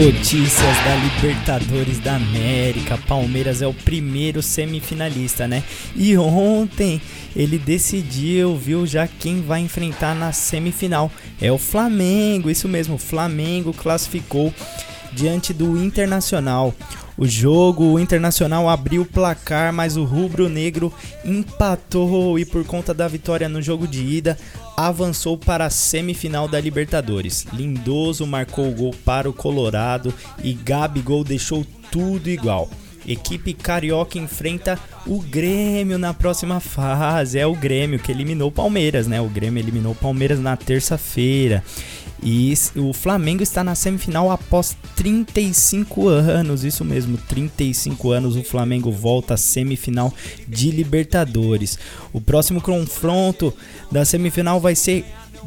Notícias 0.00 0.76
da 0.84 0.94
Libertadores 0.94 1.98
da 1.98 2.14
América. 2.14 2.96
Palmeiras 2.96 3.60
é 3.60 3.66
o 3.66 3.74
primeiro 3.74 4.40
semifinalista, 4.40 5.48
né? 5.48 5.64
E 5.96 6.16
ontem 6.16 7.02
ele 7.34 7.58
decidiu, 7.58 8.56
viu, 8.56 8.86
já 8.86 9.08
quem 9.08 9.42
vai 9.42 9.58
enfrentar 9.58 10.14
na 10.14 10.32
semifinal. 10.32 11.10
É 11.40 11.50
o 11.50 11.58
Flamengo, 11.58 12.48
isso 12.48 12.68
mesmo, 12.68 12.94
o 12.94 12.98
Flamengo 12.98 13.72
classificou 13.72 14.54
diante 15.12 15.52
do 15.52 15.76
Internacional. 15.82 16.72
O 17.18 17.26
jogo, 17.26 17.84
o 17.84 17.98
Internacional 17.98 18.68
abriu 18.68 19.02
o 19.02 19.04
placar, 19.04 19.72
mas 19.72 19.96
o 19.96 20.04
rubro-negro 20.04 20.92
empatou 21.24 22.38
e 22.38 22.44
por 22.44 22.64
conta 22.64 22.94
da 22.94 23.08
vitória 23.08 23.48
no 23.48 23.60
jogo 23.60 23.88
de 23.88 24.04
ida, 24.04 24.38
avançou 24.76 25.36
para 25.36 25.66
a 25.66 25.70
semifinal 25.70 26.46
da 26.46 26.60
Libertadores. 26.60 27.44
Lindoso 27.52 28.24
marcou 28.24 28.68
o 28.68 28.74
gol 28.74 28.94
para 29.04 29.28
o 29.28 29.32
Colorado 29.32 30.14
e 30.44 30.52
Gabigol 30.52 31.24
deixou 31.24 31.66
tudo 31.90 32.30
igual. 32.30 32.70
Equipe 33.04 33.54
carioca 33.54 34.18
enfrenta 34.18 34.78
o 35.06 35.20
Grêmio 35.20 35.98
na 35.98 36.12
próxima 36.12 36.60
fase. 36.60 37.38
É 37.38 37.46
o 37.46 37.54
Grêmio 37.54 37.98
que 37.98 38.12
eliminou 38.12 38.50
o 38.50 38.52
Palmeiras, 38.52 39.06
né? 39.06 39.18
O 39.18 39.28
Grêmio 39.28 39.60
eliminou 39.60 39.92
o 39.92 39.96
Palmeiras 39.96 40.38
na 40.38 40.56
terça-feira. 40.56 41.64
E 42.22 42.52
o 42.74 42.92
Flamengo 42.92 43.42
está 43.42 43.62
na 43.62 43.74
semifinal 43.74 44.30
após 44.30 44.76
35 44.96 46.08
anos, 46.08 46.64
isso 46.64 46.84
mesmo, 46.84 47.16
35 47.16 48.10
anos 48.10 48.36
o 48.36 48.42
Flamengo 48.42 48.90
volta 48.90 49.34
à 49.34 49.36
semifinal 49.36 50.12
de 50.46 50.70
Libertadores. 50.70 51.78
O 52.12 52.20
próximo 52.20 52.60
confronto 52.60 53.54
da 53.90 54.04
semifinal 54.04 54.60
vai 54.60 54.74
ser 54.74 55.04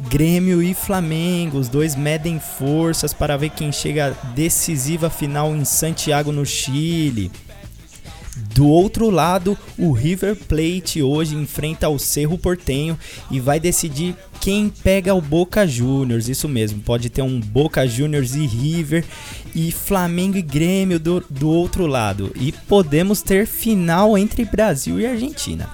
Grêmio 0.08 0.62
e 0.62 0.72
Flamengo, 0.72 1.58
os 1.58 1.68
dois 1.68 1.94
medem 1.94 2.40
forças 2.40 3.12
para 3.12 3.36
ver 3.36 3.50
quem 3.50 3.70
chega 3.70 4.06
à 4.06 4.26
decisiva 4.28 5.10
final 5.10 5.54
em 5.54 5.64
Santiago, 5.66 6.32
no 6.32 6.46
Chile. 6.46 7.30
Do 8.34 8.66
outro 8.66 9.10
lado, 9.10 9.58
o 9.78 9.92
River 9.92 10.36
Plate 10.36 11.02
hoje 11.02 11.34
enfrenta 11.34 11.88
o 11.88 11.98
Cerro 11.98 12.38
Portenho 12.38 12.98
e 13.30 13.38
vai 13.38 13.60
decidir 13.60 14.16
quem 14.40 14.70
pega 14.70 15.14
o 15.14 15.20
Boca 15.20 15.66
Juniors. 15.66 16.28
Isso 16.28 16.48
mesmo, 16.48 16.80
pode 16.80 17.10
ter 17.10 17.22
um 17.22 17.38
Boca 17.38 17.86
Juniors 17.86 18.34
e 18.34 18.46
River 18.46 19.04
e 19.54 19.70
Flamengo 19.70 20.38
e 20.38 20.42
Grêmio 20.42 20.98
do, 20.98 21.22
do 21.28 21.48
outro 21.48 21.86
lado. 21.86 22.32
E 22.34 22.52
podemos 22.52 23.20
ter 23.20 23.46
final 23.46 24.16
entre 24.16 24.44
Brasil 24.44 24.98
e 24.98 25.06
Argentina. 25.06 25.68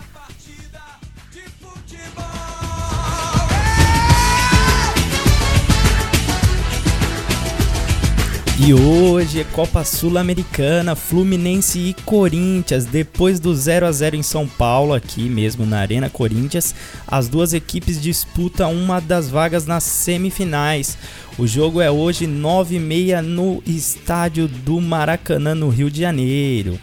E 8.61 8.75
hoje 8.75 9.41
é 9.41 9.45
Copa 9.45 9.85
Sul-Americana, 9.85 10.97
Fluminense 10.97 11.79
e 11.79 11.95
Corinthians. 12.03 12.85
Depois 12.85 13.39
do 13.39 13.55
0 13.55 13.87
a 13.87 13.93
0 13.93 14.17
em 14.17 14.23
São 14.23 14.49
Paulo, 14.49 14.93
aqui 14.93 15.29
mesmo 15.29 15.65
na 15.65 15.79
Arena 15.79 16.11
Corinthians, 16.11 16.75
as 17.07 17.29
duas 17.29 17.55
equipes 17.55 18.03
disputam 18.03 18.73
uma 18.73 19.01
das 19.01 19.31
vagas 19.31 19.65
nas 19.65 19.85
semifinais. 19.85 20.99
O 21.39 21.47
jogo 21.47 21.81
é 21.81 21.89
hoje 21.89 22.27
9h30 22.27 23.21
no 23.21 23.63
estádio 23.65 24.49
do 24.49 24.81
Maracanã, 24.81 25.55
no 25.55 25.69
Rio 25.69 25.89
de 25.89 26.01
Janeiro. 26.01 26.81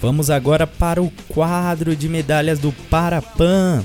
Vamos 0.00 0.30
agora 0.30 0.66
para 0.66 1.00
o 1.00 1.12
quadro 1.28 1.94
de 1.94 2.08
medalhas 2.08 2.58
do 2.58 2.72
Parapan. 2.90 3.84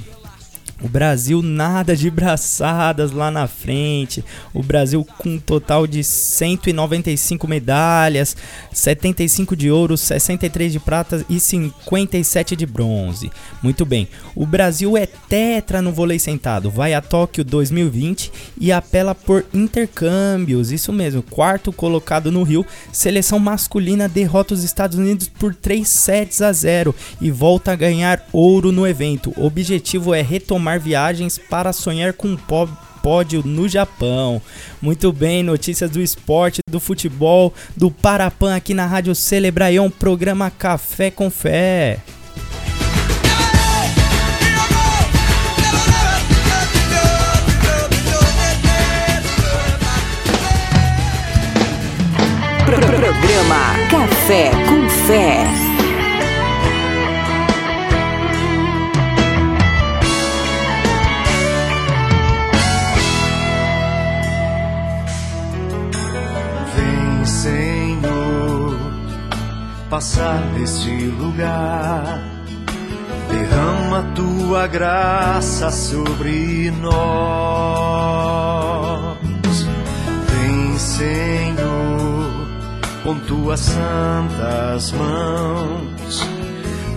O 0.83 0.89
Brasil 0.89 1.41
nada 1.41 1.95
de 1.95 2.11
braçadas 2.11 3.13
lá 3.13 3.31
na 3.31 3.47
frente. 3.47 4.21
O 4.53 4.61
Brasil 4.61 5.07
com 5.17 5.29
um 5.29 5.39
total 5.39 5.87
de 5.87 6.03
195 6.03 7.47
medalhas, 7.47 8.35
75 8.73 9.55
de 9.55 9.71
ouro, 9.71 9.95
63 9.95 10.73
de 10.73 10.81
prata 10.81 11.25
e 11.29 11.39
57 11.39 12.57
de 12.57 12.65
bronze. 12.65 13.31
Muito 13.61 13.85
bem. 13.85 14.09
O 14.35 14.45
Brasil 14.45 14.97
é 14.97 15.05
tetra 15.05 15.81
no 15.81 15.93
vôlei 15.93 16.19
sentado. 16.19 16.69
Vai 16.69 16.93
a 16.93 16.99
Tóquio 16.99 17.45
2020 17.45 18.29
e 18.59 18.69
apela 18.69 19.15
por 19.15 19.45
intercâmbios. 19.53 20.69
Isso 20.69 20.91
mesmo. 20.91 21.23
Quarto 21.23 21.71
colocado 21.71 22.29
no 22.29 22.43
Rio, 22.43 22.65
seleção 22.91 23.39
masculina 23.39 24.09
derrota 24.09 24.53
os 24.53 24.65
Estados 24.65 24.97
Unidos 24.97 25.29
por 25.29 25.55
3 25.55 25.87
sets 25.87 26.41
a 26.41 26.51
0 26.51 26.93
e 27.21 27.31
volta 27.31 27.71
a 27.71 27.75
ganhar 27.75 28.27
ouro 28.33 28.69
no 28.69 28.85
evento. 28.85 29.33
O 29.37 29.45
objetivo 29.45 30.13
é 30.13 30.21
retomar 30.21 30.72
viagens 30.79 31.37
para 31.37 31.73
sonhar 31.73 32.13
com 32.13 32.29
um 32.29 32.37
pódio 33.03 33.43
no 33.45 33.67
Japão. 33.67 34.41
Muito 34.81 35.11
bem, 35.11 35.43
notícias 35.43 35.91
do 35.91 36.01
esporte, 36.01 36.61
do 36.69 36.79
futebol, 36.79 37.53
do 37.75 37.91
Parapan 37.91 38.55
aqui 38.55 38.73
na 38.73 38.85
Rádio 38.85 39.13
Celebraião, 39.13 39.89
programa 39.89 40.49
Café 40.49 41.11
com 41.11 41.29
Fé. 41.29 41.99
Programa 52.65 53.75
Café 53.89 54.51
com 54.67 54.89
Fé. 55.05 55.62
Passar 69.93 70.41
neste 70.55 70.89
lugar. 70.89 72.19
Derrama 73.29 74.01
tua 74.15 74.65
graça 74.65 75.69
sobre 75.69 76.71
nós. 76.81 76.97
Vem, 80.29 80.79
Senhor, 80.79 82.47
com 83.03 83.19
tuas 83.19 83.59
santas 83.59 84.91
mãos. 84.93 86.27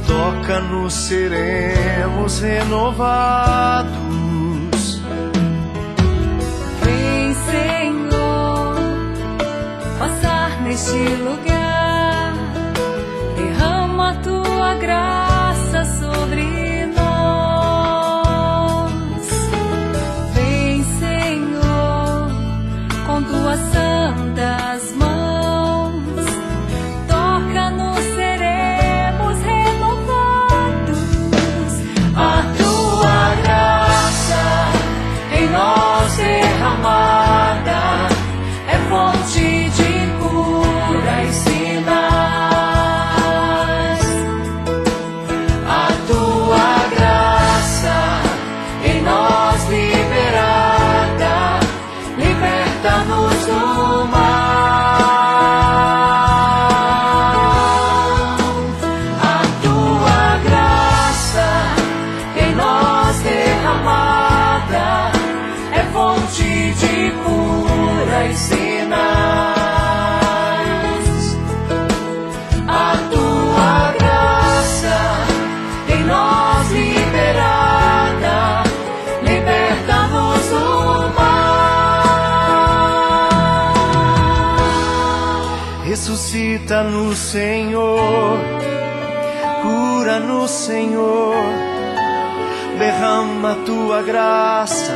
Toca-nos, 0.06 0.94
seremos 0.94 2.40
renovados. 2.40 3.92
Vem, 6.82 7.34
Senhor, 7.44 8.74
passar 9.98 10.62
neste 10.62 10.96
lugar. 10.96 11.65
Graça 14.86 15.25
Senhor, 90.48 91.34
derrama 92.78 93.52
a 93.52 93.54
tua 93.64 94.02
graça, 94.02 94.92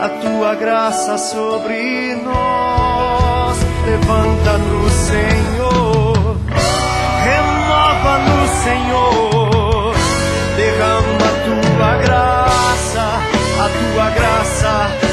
a 0.00 0.08
tua 0.08 0.54
graça 0.54 1.18
sobre 1.18 2.14
nós. 2.16 3.58
Levanta-nos, 3.84 4.92
Senhor, 4.92 6.36
renova-nos, 7.24 8.50
Senhor, 8.62 9.94
derrama 10.56 11.26
a 11.26 11.34
tua 11.46 11.96
graça, 11.96 13.20
a 13.58 13.68
tua 13.68 14.10
graça 14.10 15.09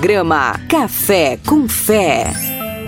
programa 0.00 0.58
Café 0.66 1.38
com 1.46 1.68
Fé. 1.68 2.32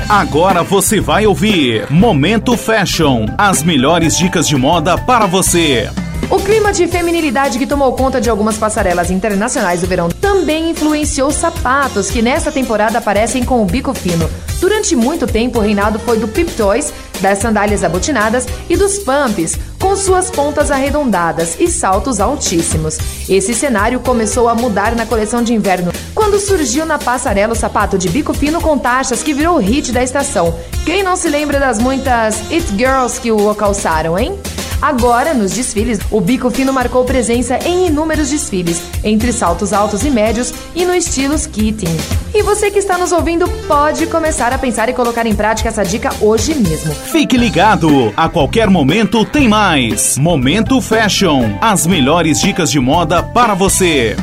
Agora 0.08 0.62
você 0.62 0.98
vai 0.98 1.26
ouvir 1.26 1.86
Momento 1.90 2.56
Fashion 2.56 3.26
as 3.36 3.62
melhores 3.62 4.16
dicas 4.16 4.48
de 4.48 4.56
moda 4.56 4.96
para 4.96 5.26
você. 5.26 5.90
O 6.30 6.38
clima 6.38 6.72
de 6.72 6.86
feminilidade 6.86 7.58
que 7.58 7.66
tomou 7.66 7.92
conta 7.92 8.18
de 8.18 8.30
algumas 8.30 8.56
passarelas 8.56 9.10
internacionais 9.10 9.82
do 9.82 9.86
verão 9.86 10.08
também 10.08 10.70
influenciou 10.70 11.30
sapatos 11.30 12.10
que 12.10 12.22
nesta 12.22 12.50
temporada 12.50 12.96
aparecem 12.96 13.44
com 13.44 13.60
o 13.60 13.66
bico 13.66 13.92
fino. 13.92 14.30
Durante 14.58 14.96
muito 14.96 15.26
tempo, 15.26 15.58
o 15.58 15.62
reinado 15.62 15.98
foi 15.98 16.18
do 16.18 16.26
Pip 16.26 16.50
Toys, 16.52 16.94
das 17.22 17.38
sandálias 17.38 17.82
abotinadas 17.82 18.46
e 18.68 18.76
dos 18.76 18.98
pumps, 18.98 19.56
com 19.80 19.96
suas 19.96 20.30
pontas 20.30 20.70
arredondadas 20.70 21.56
e 21.58 21.68
saltos 21.68 22.20
altíssimos. 22.20 22.98
Esse 23.28 23.54
cenário 23.54 24.00
começou 24.00 24.48
a 24.48 24.54
mudar 24.54 24.94
na 24.94 25.06
coleção 25.06 25.42
de 25.42 25.54
inverno, 25.54 25.92
quando 26.14 26.38
surgiu 26.38 26.84
na 26.84 26.98
passarela 26.98 27.52
o 27.52 27.56
sapato 27.56 27.96
de 27.96 28.08
bico 28.08 28.34
fino 28.34 28.60
com 28.60 28.76
taxas 28.76 29.22
que 29.22 29.32
virou 29.32 29.56
o 29.56 29.60
hit 29.60 29.92
da 29.92 30.02
estação. 30.02 30.54
Quem 30.84 31.02
não 31.02 31.16
se 31.16 31.28
lembra 31.28 31.58
das 31.58 31.78
muitas 31.78 32.40
It 32.50 32.66
Girls 32.76 33.20
que 33.20 33.32
o 33.32 33.54
calçaram, 33.54 34.18
hein? 34.18 34.38
Agora, 34.83 35.33
nos 35.33 35.53
desfiles, 35.53 36.01
o 36.11 36.20
bico 36.20 36.51
fino 36.51 36.72
marcou 36.72 37.05
presença 37.05 37.57
em 37.64 37.87
inúmeros 37.87 38.28
desfiles, 38.28 38.83
entre 39.05 39.33
saltos 39.33 39.72
altos 39.72 40.05
e 40.05 40.11
médios 40.11 40.53
e 40.74 40.85
no 40.85 40.93
estilo 40.93 41.35
skating. 41.37 41.97
E 42.35 42.43
você 42.43 42.68
que 42.68 42.80
está 42.80 42.99
nos 42.99 43.12
ouvindo 43.12 43.49
pode 43.68 44.09
começar 44.09 44.53
a 44.53 44.59
pensar 44.59 44.89
e 44.89 44.93
colocar 44.93 45.24
em 45.24 45.37
prática 45.37 45.68
essa 45.68 45.85
dica 45.85 46.11
hoje 46.20 46.57
mesmo. 46.57 46.93
Fique 46.93 47.37
ligado, 47.37 48.12
a 48.16 48.28
qualquer 48.28 48.68
momento 48.68 49.24
tem 49.24 49.49
mais. 49.49 50.18
Momento 50.18 50.80
Fashion, 50.80 51.57
as 51.61 51.87
melhores 51.87 52.41
dicas 52.41 52.68
de 52.68 52.80
moda 52.80 53.22
para 53.22 53.55
você. 53.55 54.16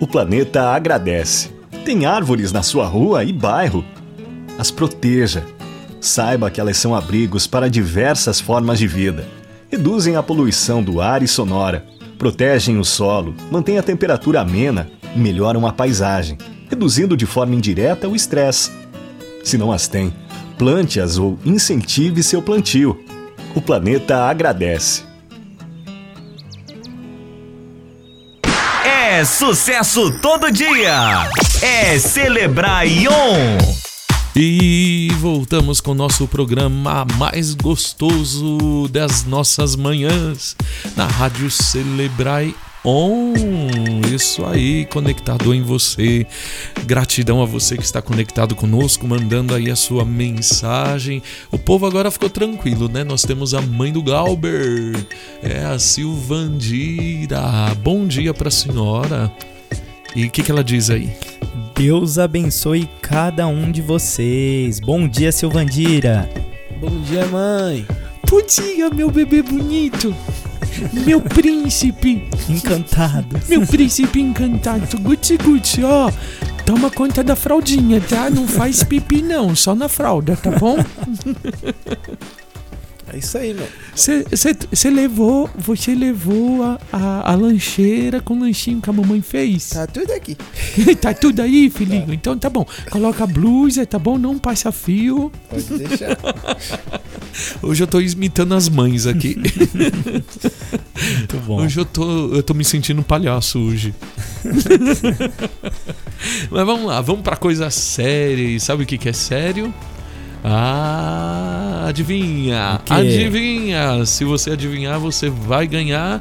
O 0.00 0.06
planeta 0.06 0.70
agradece. 0.70 1.50
Tem 1.84 2.06
árvores 2.06 2.50
na 2.50 2.62
sua 2.62 2.86
rua 2.86 3.24
e 3.24 3.32
bairro. 3.32 3.84
As 4.58 4.70
proteja. 4.70 5.44
Saiba 6.02 6.50
que 6.50 6.60
elas 6.60 6.76
são 6.78 6.96
abrigos 6.96 7.46
para 7.46 7.70
diversas 7.70 8.40
formas 8.40 8.76
de 8.76 8.88
vida. 8.88 9.24
Reduzem 9.70 10.16
a 10.16 10.22
poluição 10.22 10.82
do 10.82 11.00
ar 11.00 11.22
e 11.22 11.28
sonora, 11.28 11.86
protegem 12.18 12.76
o 12.76 12.84
solo, 12.84 13.36
mantêm 13.52 13.78
a 13.78 13.84
temperatura 13.84 14.40
amena 14.40 14.90
e 15.14 15.18
melhoram 15.18 15.64
a 15.64 15.72
paisagem, 15.72 16.36
reduzindo 16.68 17.16
de 17.16 17.24
forma 17.24 17.54
indireta 17.54 18.08
o 18.08 18.16
estresse. 18.16 18.72
Se 19.44 19.56
não 19.56 19.70
as 19.70 19.86
tem, 19.86 20.12
plante-as 20.58 21.18
ou 21.18 21.38
incentive 21.44 22.20
seu 22.20 22.42
plantio. 22.42 23.00
O 23.54 23.60
planeta 23.62 24.24
agradece. 24.24 25.04
É 28.84 29.24
sucesso 29.24 30.18
todo 30.18 30.50
dia. 30.50 31.30
É 31.62 31.96
Celebrar 31.96 32.84
On. 32.86 33.81
E 34.34 35.10
voltamos 35.20 35.78
com 35.78 35.90
o 35.90 35.94
nosso 35.94 36.26
programa 36.26 37.04
mais 37.18 37.54
gostoso 37.54 38.88
das 38.88 39.26
nossas 39.26 39.76
manhãs 39.76 40.56
na 40.96 41.06
Rádio 41.06 41.50
Celebrai 41.50 42.54
On. 42.82 43.34
Isso 44.10 44.42
aí, 44.46 44.86
conectado 44.86 45.52
em 45.52 45.60
você. 45.60 46.26
Gratidão 46.86 47.42
a 47.42 47.44
você 47.44 47.76
que 47.76 47.84
está 47.84 48.00
conectado 48.00 48.54
conosco, 48.54 49.06
mandando 49.06 49.54
aí 49.54 49.70
a 49.70 49.76
sua 49.76 50.02
mensagem. 50.02 51.22
O 51.50 51.58
povo 51.58 51.84
agora 51.84 52.10
ficou 52.10 52.30
tranquilo, 52.30 52.88
né? 52.88 53.04
Nós 53.04 53.24
temos 53.24 53.52
a 53.52 53.60
mãe 53.60 53.92
do 53.92 54.02
Galber, 54.02 55.06
é 55.42 55.62
a 55.62 55.78
Silvandira. 55.78 57.42
Bom 57.82 58.06
dia 58.06 58.32
para 58.32 58.48
a 58.48 58.50
senhora. 58.50 59.30
E 60.16 60.24
o 60.24 60.30
que, 60.30 60.42
que 60.42 60.50
ela 60.50 60.64
diz 60.64 60.88
aí? 60.88 61.12
Deus 61.74 62.18
abençoe 62.18 62.88
cada 63.00 63.46
um 63.46 63.70
de 63.70 63.80
vocês. 63.80 64.78
Bom 64.78 65.08
dia, 65.08 65.32
Silvandira. 65.32 66.28
Bom 66.80 67.00
dia, 67.02 67.26
mãe. 67.26 67.86
Bom 68.28 68.40
dia, 68.42 68.90
meu 68.90 69.10
bebê 69.10 69.42
bonito. 69.42 70.14
Meu 70.92 71.20
príncipe. 71.20 72.28
Encantado. 72.48 73.40
Meu 73.48 73.66
príncipe 73.66 74.20
encantado. 74.20 74.98
Gucci, 74.98 75.36
Gucci, 75.36 75.82
ó. 75.82 76.10
Toma 76.64 76.90
conta 76.90 77.24
da 77.24 77.34
fraldinha, 77.34 78.00
tá? 78.00 78.30
Não 78.30 78.46
faz 78.46 78.82
pipi 78.82 79.20
não, 79.20 79.54
só 79.54 79.74
na 79.74 79.88
fralda, 79.88 80.36
tá 80.36 80.50
bom? 80.50 80.76
É 83.12 83.18
isso 83.18 83.36
aí, 83.36 83.52
meu. 83.52 83.68
Você 83.94 84.90
levou, 84.90 85.50
você 85.54 85.94
levou 85.94 86.62
a, 86.62 86.80
a, 86.90 87.32
a 87.32 87.34
lancheira 87.34 88.22
com 88.22 88.34
o 88.34 88.40
lanchinho 88.40 88.80
que 88.80 88.88
a 88.88 88.92
mamãe 88.92 89.20
fez? 89.20 89.68
Tá 89.68 89.86
tudo 89.86 90.10
aqui. 90.12 90.34
tá 90.98 91.12
tudo 91.12 91.40
aí, 91.40 91.68
filhinho? 91.68 92.14
Então 92.14 92.38
tá 92.38 92.48
bom. 92.48 92.64
Coloca 92.90 93.24
a 93.24 93.26
blusa, 93.26 93.84
tá 93.84 93.98
bom? 93.98 94.16
Não 94.16 94.38
passa 94.38 94.72
fio. 94.72 95.30
Pode 95.50 95.64
deixar. 95.78 96.16
Hoje 97.62 97.82
eu 97.82 97.86
tô 97.86 98.00
imitando 98.00 98.54
as 98.54 98.68
mães 98.68 99.06
aqui. 99.06 99.36
Muito 101.18 101.36
bom. 101.46 101.62
Hoje 101.62 101.80
eu 101.80 101.84
tô, 101.84 102.34
eu 102.34 102.42
tô 102.42 102.54
me 102.54 102.64
sentindo 102.64 103.02
palhaço 103.02 103.58
hoje. 103.58 103.94
Mas 106.50 106.66
vamos 106.66 106.84
lá, 106.86 107.00
vamos 107.00 107.22
pra 107.22 107.36
coisa 107.36 107.70
séria. 107.70 108.42
E 108.42 108.60
sabe 108.60 108.84
o 108.84 108.86
que, 108.86 108.98
que 108.98 109.08
é 109.08 109.12
sério? 109.12 109.72
Ah, 110.44 111.86
adivinha? 111.88 112.80
Adivinha? 112.88 114.04
Se 114.04 114.24
você 114.24 114.50
adivinhar, 114.50 114.98
você 114.98 115.30
vai 115.30 115.66
ganhar 115.66 116.20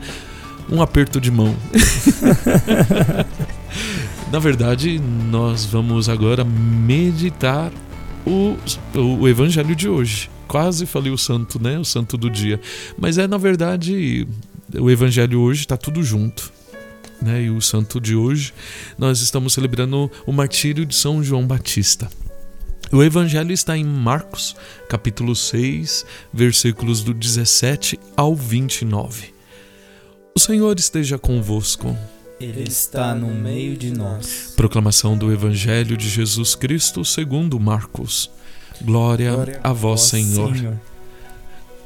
um 0.69 0.81
aperto 0.81 1.19
de 1.19 1.31
mão. 1.31 1.55
Na 4.31 4.39
verdade, 4.39 4.99
nós 5.29 5.65
vamos 5.65 6.07
agora 6.07 6.45
meditar 6.45 7.71
o, 8.25 8.55
o 8.95 9.27
evangelho 9.27 9.75
de 9.75 9.89
hoje. 9.89 10.29
Quase 10.47 10.85
falei 10.85 11.11
o 11.11 11.17
santo, 11.17 11.61
né? 11.61 11.77
O 11.79 11.83
santo 11.83 12.17
do 12.17 12.29
dia. 12.29 12.59
Mas 12.97 13.17
é, 13.17 13.27
na 13.27 13.37
verdade, 13.37 14.27
o 14.77 14.89
evangelho 14.89 15.41
hoje 15.41 15.61
está 15.61 15.75
tudo 15.75 16.03
junto. 16.03 16.51
Né? 17.21 17.43
E 17.43 17.49
o 17.49 17.61
santo 17.61 17.99
de 17.99 18.15
hoje, 18.15 18.53
nós 18.97 19.21
estamos 19.21 19.53
celebrando 19.53 20.09
o 20.25 20.31
martírio 20.31 20.85
de 20.85 20.95
São 20.95 21.23
João 21.23 21.45
Batista. 21.45 22.09
O 22.93 23.01
evangelho 23.01 23.53
está 23.53 23.77
em 23.77 23.85
Marcos, 23.85 24.53
capítulo 24.89 25.33
6, 25.33 26.05
versículos 26.33 27.01
do 27.01 27.13
17 27.13 27.97
ao 28.17 28.35
29. 28.35 29.33
O 30.35 30.39
Senhor 30.39 30.77
esteja 30.77 31.17
convosco. 31.17 31.95
Ele 32.37 32.63
está 32.63 33.15
no 33.15 33.27
meio 33.27 33.77
de 33.77 33.91
nós. 33.91 34.53
Proclamação 34.57 35.17
do 35.17 35.31
Evangelho 35.31 35.95
de 35.95 36.09
Jesus 36.09 36.53
Cristo 36.53 37.05
segundo 37.05 37.57
Marcos. 37.57 38.29
Glória, 38.81 39.31
Glória 39.31 39.59
a 39.63 39.71
vós, 39.71 40.01
Senhor. 40.01 40.53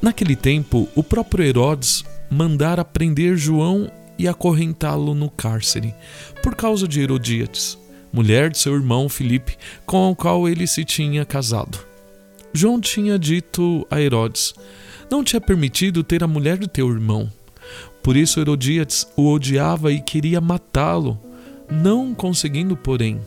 Naquele 0.02 0.34
tempo, 0.34 0.88
o 0.96 1.04
próprio 1.04 1.44
Herodes 1.44 2.04
mandara 2.28 2.84
prender 2.84 3.36
João 3.36 3.88
e 4.18 4.26
acorrentá-lo 4.26 5.14
no 5.14 5.30
cárcere, 5.30 5.94
por 6.42 6.56
causa 6.56 6.88
de 6.88 7.00
Herodíades, 7.00 7.78
mulher 8.12 8.50
de 8.50 8.58
seu 8.58 8.74
irmão 8.74 9.08
Filipe, 9.08 9.56
com 9.84 10.10
o 10.10 10.16
qual 10.16 10.48
ele 10.48 10.66
se 10.66 10.84
tinha 10.84 11.24
casado. 11.24 11.78
João 12.52 12.80
tinha 12.80 13.18
dito 13.18 13.86
a 13.90 14.00
Herodes: 14.00 14.54
Não 15.10 15.22
te 15.22 15.36
é 15.36 15.40
permitido 15.40 16.02
ter 16.02 16.24
a 16.24 16.28
mulher 16.28 16.56
do 16.56 16.66
teu 16.66 16.88
irmão. 16.88 17.30
Por 18.02 18.16
isso 18.16 18.40
Herodíades 18.40 19.06
o 19.16 19.30
odiava 19.30 19.92
e 19.92 20.00
queria 20.00 20.40
matá-lo, 20.40 21.20
não 21.70 22.14
conseguindo, 22.14 22.76
porém. 22.76 23.20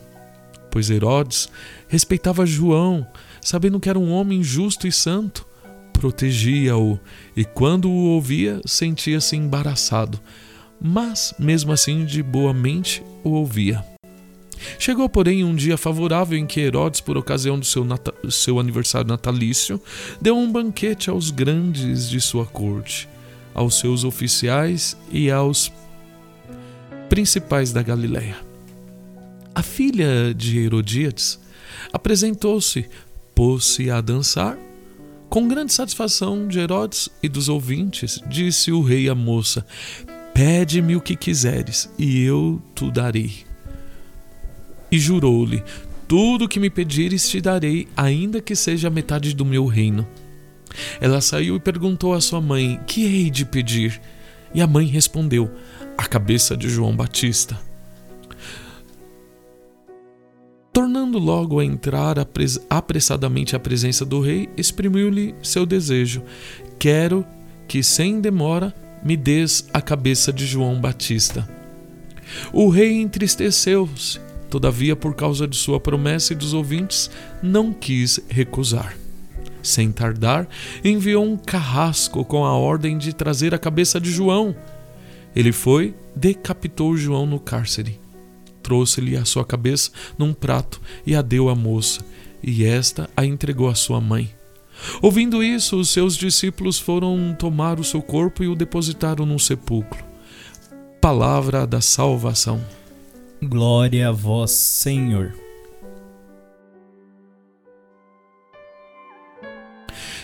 Pois 0.71 0.89
Herodes 0.89 1.49
respeitava 1.87 2.45
João, 2.45 3.05
sabendo 3.41 3.79
que 3.79 3.89
era 3.89 3.99
um 3.99 4.11
homem 4.11 4.41
justo 4.41 4.87
e 4.87 4.91
santo, 4.91 5.45
protegia-o 5.91 6.99
e, 7.35 7.43
quando 7.43 7.89
o 7.89 8.05
ouvia, 8.13 8.61
sentia-se 8.65 9.35
embaraçado, 9.35 10.19
mas, 10.81 11.33
mesmo 11.37 11.71
assim, 11.71 12.05
de 12.05 12.23
boa 12.23 12.53
mente 12.53 13.03
o 13.23 13.31
ouvia. 13.31 13.83
Chegou, 14.77 15.07
porém, 15.09 15.43
um 15.43 15.55
dia 15.55 15.77
favorável 15.77 16.37
em 16.37 16.45
que 16.45 16.59
Herodes, 16.59 17.01
por 17.01 17.17
ocasião 17.17 17.57
do 17.57 17.65
seu, 17.65 17.85
seu 18.29 18.59
aniversário 18.59 19.07
natalício, 19.07 19.81
deu 20.21 20.37
um 20.37 20.51
banquete 20.51 21.09
aos 21.09 21.31
grandes 21.31 22.09
de 22.09 22.19
sua 22.19 22.45
corte, 22.45 23.07
aos 23.53 23.79
seus 23.79 24.03
oficiais 24.03 24.97
e 25.11 25.31
aos 25.31 25.71
principais 27.09 27.73
da 27.73 27.81
Galiléia. 27.81 28.37
A 29.53 29.63
filha 29.63 30.33
de 30.33 30.59
Herodíades 30.59 31.39
apresentou-se, 31.91 32.85
pôs-se 33.33 33.89
a 33.89 33.99
dançar. 33.99 34.57
Com 35.29 35.47
grande 35.47 35.73
satisfação 35.73 36.47
de 36.47 36.59
Herodes 36.59 37.09
e 37.21 37.29
dos 37.29 37.49
ouvintes, 37.49 38.19
disse 38.27 38.71
o 38.71 38.81
rei 38.81 39.09
à 39.09 39.15
moça: 39.15 39.65
Pede-me 40.33 40.95
o 40.95 41.01
que 41.01 41.15
quiseres, 41.15 41.89
e 41.99 42.23
eu 42.23 42.61
te 42.73 42.89
darei. 42.89 43.48
E 44.91 44.97
jurou-lhe: 44.97 45.63
Tudo 46.07 46.45
o 46.45 46.47
que 46.47 46.59
me 46.59 46.69
pedires 46.69 47.29
te 47.29 47.39
darei, 47.39 47.87
ainda 47.95 48.41
que 48.41 48.55
seja 48.55 48.89
metade 48.89 49.35
do 49.35 49.45
meu 49.45 49.65
reino. 49.65 50.07
Ela 51.01 51.21
saiu 51.21 51.55
e 51.55 51.59
perguntou 51.59 52.13
à 52.13 52.21
sua 52.21 52.41
mãe: 52.41 52.79
Que 52.85 53.03
hei 53.05 53.29
de 53.29 53.45
pedir? 53.45 53.99
E 54.53 54.61
a 54.61 54.67
mãe 54.67 54.85
respondeu: 54.85 55.49
A 55.97 56.05
cabeça 56.07 56.55
de 56.57 56.69
João 56.69 56.95
Batista. 56.95 57.59
Tornando 60.71 61.17
logo 61.19 61.59
a 61.59 61.65
entrar 61.65 62.17
apres- 62.19 62.59
apressadamente 62.69 63.55
à 63.55 63.59
presença 63.59 64.05
do 64.05 64.21
rei, 64.21 64.47
exprimiu-lhe 64.55 65.35
seu 65.43 65.65
desejo: 65.65 66.23
Quero 66.77 67.25
que, 67.67 67.83
sem 67.83 68.21
demora, 68.21 68.73
me 69.03 69.17
des 69.17 69.67
a 69.73 69.81
cabeça 69.81 70.31
de 70.31 70.45
João 70.45 70.79
Batista. 70.79 71.47
O 72.53 72.69
rei 72.69 73.01
entristeceu-se, 73.01 74.19
todavia, 74.49 74.95
por 74.95 75.15
causa 75.15 75.47
de 75.47 75.55
sua 75.55 75.79
promessa 75.79 76.33
e 76.33 76.35
dos 76.35 76.53
ouvintes, 76.53 77.09
não 77.41 77.71
quis 77.71 78.19
recusar. 78.27 78.97
Sem 79.61 79.91
tardar, 79.91 80.47
enviou 80.83 81.23
um 81.23 81.37
carrasco 81.37 82.23
com 82.25 82.45
a 82.45 82.53
ordem 82.53 82.97
de 82.97 83.13
trazer 83.13 83.53
a 83.53 83.59
cabeça 83.59 83.99
de 83.99 84.11
João. 84.11 84.55
Ele 85.35 85.51
foi, 85.51 85.93
decapitou 86.15 86.97
João 86.97 87.25
no 87.25 87.39
cárcere. 87.39 87.99
Trouxe-lhe 88.63 89.15
a 89.15 89.25
sua 89.25 89.45
cabeça 89.45 89.91
num 90.17 90.33
prato 90.33 90.81
e 91.05 91.15
a 91.15 91.21
deu 91.21 91.49
à 91.49 91.55
moça, 91.55 92.01
e 92.41 92.63
esta 92.65 93.09
a 93.15 93.25
entregou 93.25 93.69
à 93.69 93.75
sua 93.75 94.01
mãe. 94.01 94.29
Ouvindo 95.01 95.43
isso, 95.43 95.77
os 95.77 95.89
seus 95.89 96.15
discípulos 96.15 96.79
foram 96.79 97.35
tomar 97.37 97.79
o 97.79 97.83
seu 97.83 98.01
corpo 98.01 98.43
e 98.43 98.47
o 98.47 98.55
depositaram 98.55 99.25
num 99.25 99.39
sepulcro. 99.39 100.03
Palavra 101.01 101.67
da 101.67 101.81
salvação. 101.81 102.61
Glória 103.41 104.09
a 104.09 104.11
vós, 104.11 104.51
Senhor. 104.51 105.33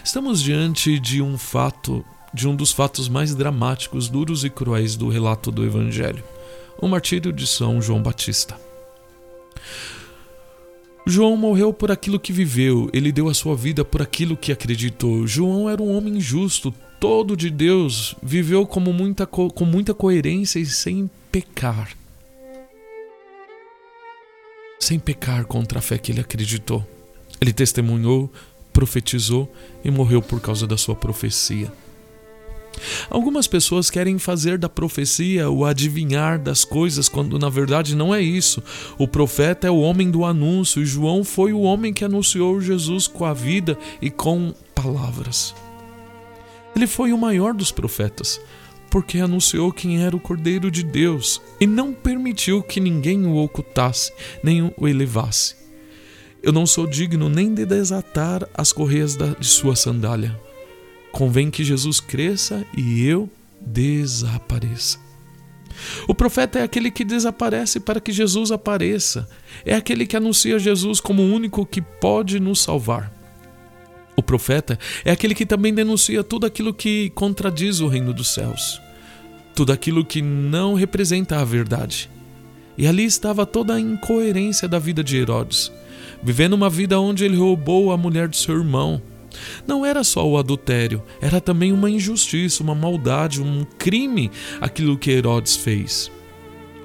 Estamos 0.03 0.43
diante 0.43 0.99
de 0.99 1.21
um 1.21 1.37
fato, 1.37 2.03
de 2.33 2.45
um 2.45 2.55
dos 2.55 2.73
fatos 2.73 3.07
mais 3.07 3.33
dramáticos, 3.33 4.09
duros 4.09 4.43
e 4.43 4.49
cruéis 4.49 4.97
do 4.97 5.07
relato 5.07 5.49
do 5.49 5.65
Evangelho: 5.65 6.23
o 6.77 6.87
martírio 6.89 7.31
de 7.31 7.47
São 7.47 7.81
João 7.81 8.03
Batista. 8.03 8.59
João 11.07 11.37
morreu 11.37 11.71
por 11.71 11.91
aquilo 11.91 12.19
que 12.19 12.33
viveu, 12.33 12.89
ele 12.91 13.11
deu 13.11 13.29
a 13.29 13.33
sua 13.33 13.55
vida 13.55 13.85
por 13.85 14.01
aquilo 14.01 14.35
que 14.35 14.51
acreditou. 14.51 15.25
João 15.25 15.69
era 15.69 15.81
um 15.81 15.95
homem 15.95 16.19
justo, 16.19 16.73
todo 16.99 17.37
de 17.37 17.49
Deus, 17.49 18.15
viveu 18.21 18.65
como 18.65 18.91
muita 18.91 19.25
co- 19.25 19.49
com 19.49 19.65
muita 19.65 19.93
coerência 19.93 20.59
e 20.59 20.65
sem 20.65 21.09
pecar. 21.31 21.89
Sem 24.85 24.99
pecar 24.99 25.45
contra 25.45 25.79
a 25.79 25.81
fé 25.81 25.97
que 25.97 26.11
ele 26.11 26.21
acreditou. 26.21 26.85
Ele 27.41 27.51
testemunhou, 27.51 28.31
profetizou 28.71 29.51
e 29.83 29.89
morreu 29.89 30.21
por 30.21 30.39
causa 30.39 30.67
da 30.67 30.77
sua 30.77 30.95
profecia. 30.95 31.73
Algumas 33.09 33.47
pessoas 33.47 33.89
querem 33.89 34.19
fazer 34.19 34.59
da 34.59 34.69
profecia 34.69 35.49
o 35.49 35.65
adivinhar 35.65 36.37
das 36.37 36.63
coisas, 36.63 37.09
quando 37.09 37.39
na 37.39 37.49
verdade 37.49 37.95
não 37.95 38.13
é 38.13 38.21
isso. 38.21 38.61
O 38.95 39.07
profeta 39.07 39.65
é 39.65 39.71
o 39.71 39.79
homem 39.79 40.11
do 40.11 40.23
anúncio 40.23 40.83
e 40.83 40.85
João 40.85 41.23
foi 41.23 41.51
o 41.51 41.61
homem 41.61 41.91
que 41.91 42.05
anunciou 42.05 42.61
Jesus 42.61 43.07
com 43.07 43.25
a 43.25 43.33
vida 43.33 43.75
e 43.99 44.11
com 44.11 44.53
palavras. 44.75 45.55
Ele 46.75 46.85
foi 46.85 47.11
o 47.11 47.17
maior 47.17 47.55
dos 47.55 47.71
profetas, 47.71 48.39
porque 48.95 49.19
anunciou 49.19 49.73
quem 49.73 50.05
era 50.05 50.15
o 50.15 50.19
Cordeiro 50.21 50.71
de 50.71 50.81
Deus 50.81 51.41
e 51.59 51.67
não 51.67 51.91
permitiu 51.91 52.63
que 52.63 52.79
ninguém 52.79 53.25
o 53.25 53.35
ocultasse, 53.35 54.13
nem 54.41 54.73
o 54.77 54.87
elevasse. 54.87 55.53
Eu 56.41 56.53
não 56.53 56.65
sou 56.65 56.87
digno 56.87 57.27
nem 57.27 57.53
de 57.53 57.65
desatar 57.65 58.47
as 58.53 58.71
correias 58.71 59.17
de 59.17 59.47
sua 59.47 59.75
sandália. 59.75 60.39
Convém 61.11 61.51
que 61.51 61.61
Jesus 61.61 61.99
cresça 61.99 62.65
e 62.73 63.05
eu 63.05 63.29
desapareça. 63.59 64.97
O 66.07 66.15
profeta 66.15 66.59
é 66.59 66.63
aquele 66.63 66.89
que 66.89 67.03
desaparece 67.03 67.81
para 67.81 67.99
que 67.99 68.13
Jesus 68.13 68.49
apareça. 68.49 69.27
É 69.65 69.75
aquele 69.75 70.07
que 70.07 70.15
anuncia 70.15 70.57
Jesus 70.57 71.01
como 71.01 71.21
o 71.21 71.33
único 71.33 71.65
que 71.65 71.81
pode 71.81 72.39
nos 72.39 72.61
salvar. 72.61 73.11
O 74.15 74.23
profeta 74.23 74.79
é 75.03 75.11
aquele 75.11 75.35
que 75.35 75.45
também 75.45 75.73
denuncia 75.73 76.23
tudo 76.23 76.45
aquilo 76.45 76.73
que 76.73 77.09
contradiz 77.09 77.81
o 77.81 77.87
reino 77.89 78.13
dos 78.13 78.33
céus, 78.33 78.79
tudo 79.55 79.71
aquilo 79.71 80.03
que 80.03 80.21
não 80.21 80.73
representa 80.73 81.39
a 81.39 81.45
verdade. 81.45 82.09
E 82.77 82.85
ali 82.85 83.05
estava 83.05 83.45
toda 83.45 83.73
a 83.73 83.79
incoerência 83.79 84.67
da 84.67 84.77
vida 84.77 85.01
de 85.01 85.17
Herodes, 85.17 85.71
vivendo 86.21 86.53
uma 86.53 86.69
vida 86.69 86.99
onde 86.99 87.23
ele 87.23 87.37
roubou 87.37 87.91
a 87.91 87.97
mulher 87.97 88.27
do 88.27 88.35
seu 88.35 88.55
irmão. 88.57 89.01
Não 89.65 89.85
era 89.85 90.03
só 90.03 90.27
o 90.27 90.37
adultério, 90.37 91.01
era 91.21 91.39
também 91.39 91.71
uma 91.71 91.89
injustiça, 91.89 92.61
uma 92.61 92.75
maldade, 92.75 93.41
um 93.41 93.65
crime 93.77 94.29
aquilo 94.59 94.97
que 94.97 95.11
Herodes 95.11 95.55
fez. 95.55 96.11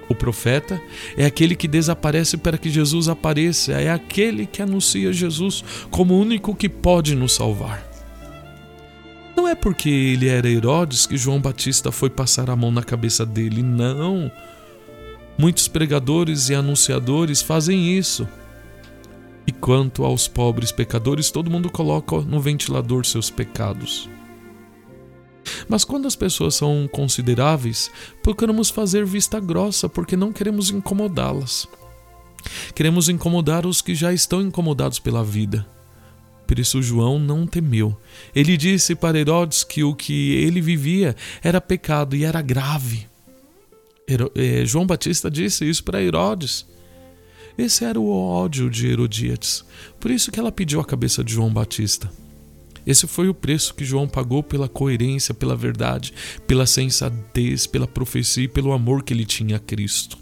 O 0.09 0.14
profeta 0.14 0.80
é 1.16 1.24
aquele 1.24 1.55
que 1.55 1.68
desaparece 1.68 2.36
para 2.36 2.59
que 2.59 2.70
Jesus 2.70 3.09
apareça, 3.09 3.72
é 3.72 3.90
aquele 3.90 4.47
que 4.47 4.62
anuncia 4.62 5.12
Jesus 5.12 5.62
como 5.90 6.14
o 6.14 6.20
único 6.20 6.55
que 6.55 6.68
pode 6.68 7.14
nos 7.14 7.32
salvar. 7.32 7.89
Não 9.40 9.48
é 9.48 9.54
porque 9.54 9.88
ele 9.88 10.28
era 10.28 10.50
Herodes 10.50 11.06
que 11.06 11.16
João 11.16 11.40
Batista 11.40 11.90
foi 11.90 12.10
passar 12.10 12.50
a 12.50 12.54
mão 12.54 12.70
na 12.70 12.82
cabeça 12.82 13.24
dele, 13.24 13.62
não. 13.62 14.30
Muitos 15.38 15.66
pregadores 15.66 16.50
e 16.50 16.54
anunciadores 16.54 17.40
fazem 17.40 17.96
isso. 17.96 18.28
E 19.46 19.50
quanto 19.50 20.04
aos 20.04 20.28
pobres 20.28 20.70
pecadores, 20.70 21.30
todo 21.30 21.50
mundo 21.50 21.70
coloca 21.70 22.20
no 22.20 22.38
ventilador 22.38 23.06
seus 23.06 23.30
pecados. 23.30 24.10
Mas 25.66 25.84
quando 25.84 26.06
as 26.06 26.14
pessoas 26.14 26.54
são 26.54 26.86
consideráveis, 26.92 27.90
procuramos 28.22 28.68
fazer 28.68 29.06
vista 29.06 29.40
grossa 29.40 29.88
porque 29.88 30.18
não 30.18 30.34
queremos 30.34 30.68
incomodá-las. 30.68 31.66
Queremos 32.74 33.08
incomodar 33.08 33.64
os 33.64 33.80
que 33.80 33.94
já 33.94 34.12
estão 34.12 34.42
incomodados 34.42 34.98
pela 34.98 35.24
vida. 35.24 35.66
Por 36.51 36.59
isso 36.59 36.82
João 36.82 37.16
não 37.16 37.47
temeu. 37.47 37.97
Ele 38.35 38.56
disse 38.56 38.97
para 38.97 39.16
Herodes 39.16 39.62
que 39.62 39.85
o 39.85 39.94
que 39.94 40.35
ele 40.35 40.60
vivia 40.60 41.14
era 41.44 41.60
pecado 41.60 42.16
e 42.16 42.24
era 42.24 42.43
grave. 42.43 43.06
Eh, 44.35 44.64
João 44.66 44.85
Batista 44.85 45.31
disse 45.31 45.64
isso 45.64 45.85
para 45.85 46.02
Herodes. 46.02 46.66
Esse 47.56 47.85
era 47.85 48.01
o 48.01 48.10
ódio 48.10 48.68
de 48.68 48.89
Herodíades. 48.89 49.64
Por 50.01 50.10
isso 50.10 50.32
que 50.32 50.40
ela 50.40 50.51
pediu 50.51 50.81
a 50.81 50.85
cabeça 50.85 51.22
de 51.22 51.35
João 51.35 51.52
Batista. 51.52 52.10
Esse 52.85 53.06
foi 53.06 53.28
o 53.28 53.35
preço 53.35 53.72
que 53.72 53.85
João 53.85 54.09
pagou 54.09 54.43
pela 54.43 54.68
coerência, 54.68 55.32
pela 55.32 55.55
verdade, 55.55 56.12
pela 56.48 56.66
sensatez, 56.66 57.64
pela 57.64 57.86
profecia 57.86 58.43
e 58.43 58.48
pelo 58.48 58.72
amor 58.72 59.05
que 59.05 59.14
ele 59.14 59.24
tinha 59.24 59.55
a 59.55 59.60
Cristo. 59.60 60.18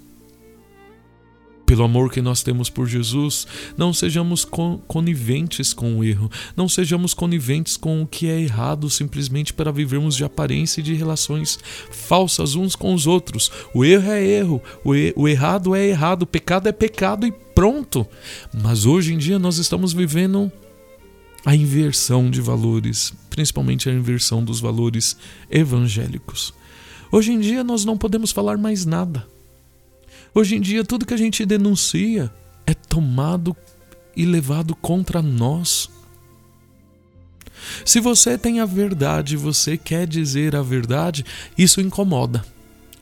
Pelo 1.68 1.84
amor 1.84 2.10
que 2.10 2.22
nós 2.22 2.42
temos 2.42 2.70
por 2.70 2.88
Jesus, 2.88 3.46
não 3.76 3.92
sejamos 3.92 4.42
coniventes 4.86 5.74
com 5.74 5.98
o 5.98 6.02
erro, 6.02 6.30
não 6.56 6.66
sejamos 6.66 7.12
coniventes 7.12 7.76
com 7.76 8.00
o 8.00 8.06
que 8.06 8.26
é 8.26 8.40
errado 8.40 8.88
simplesmente 8.88 9.52
para 9.52 9.70
vivermos 9.70 10.16
de 10.16 10.24
aparência 10.24 10.80
e 10.80 10.82
de 10.82 10.94
relações 10.94 11.58
falsas 11.90 12.54
uns 12.54 12.74
com 12.74 12.94
os 12.94 13.06
outros. 13.06 13.52
O 13.74 13.84
erro 13.84 14.10
é 14.10 14.26
erro, 14.26 14.62
o, 14.82 14.94
er 14.94 15.12
o 15.14 15.28
errado 15.28 15.74
é 15.74 15.86
errado, 15.86 16.22
o 16.22 16.26
pecado 16.26 16.70
é 16.70 16.72
pecado 16.72 17.26
e 17.26 17.32
pronto. 17.54 18.06
Mas 18.50 18.86
hoje 18.86 19.12
em 19.12 19.18
dia 19.18 19.38
nós 19.38 19.58
estamos 19.58 19.92
vivendo 19.92 20.50
a 21.44 21.54
inversão 21.54 22.30
de 22.30 22.40
valores, 22.40 23.12
principalmente 23.28 23.90
a 23.90 23.92
inversão 23.92 24.42
dos 24.42 24.58
valores 24.58 25.18
evangélicos. 25.50 26.54
Hoje 27.12 27.30
em 27.30 27.38
dia 27.38 27.62
nós 27.62 27.84
não 27.84 27.98
podemos 27.98 28.32
falar 28.32 28.56
mais 28.56 28.86
nada. 28.86 29.26
Hoje 30.34 30.56
em 30.56 30.60
dia 30.60 30.84
tudo 30.84 31.06
que 31.06 31.14
a 31.14 31.18
gente 31.18 31.44
denuncia 31.44 32.32
é 32.66 32.74
tomado 32.74 33.56
e 34.16 34.24
levado 34.24 34.74
contra 34.74 35.22
nós. 35.22 35.90
Se 37.84 38.00
você 38.00 38.38
tem 38.38 38.60
a 38.60 38.66
verdade, 38.66 39.36
você 39.36 39.76
quer 39.76 40.06
dizer 40.06 40.54
a 40.54 40.62
verdade, 40.62 41.24
isso 41.56 41.80
incomoda. 41.80 42.44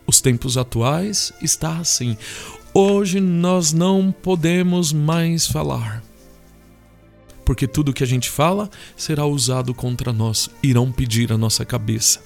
Os 0.07 0.21
tempos 0.21 0.57
atuais 0.57 1.33
está 1.43 1.79
assim. 1.79 2.17
Hoje 2.73 3.21
nós 3.21 3.73
não 3.73 4.13
podemos 4.13 4.93
mais 4.93 5.47
falar 5.47 6.03
porque 7.47 7.69
tudo 7.69 7.93
que 7.93 8.03
a 8.03 8.07
gente 8.07 8.29
fala 8.29 8.69
será 8.97 9.25
usado 9.25 9.73
contra 9.73 10.13
nós, 10.13 10.51
irão 10.61 10.91
pedir 10.91 11.33
a 11.33 11.39
nossa 11.39 11.65
cabeça. 11.65 12.21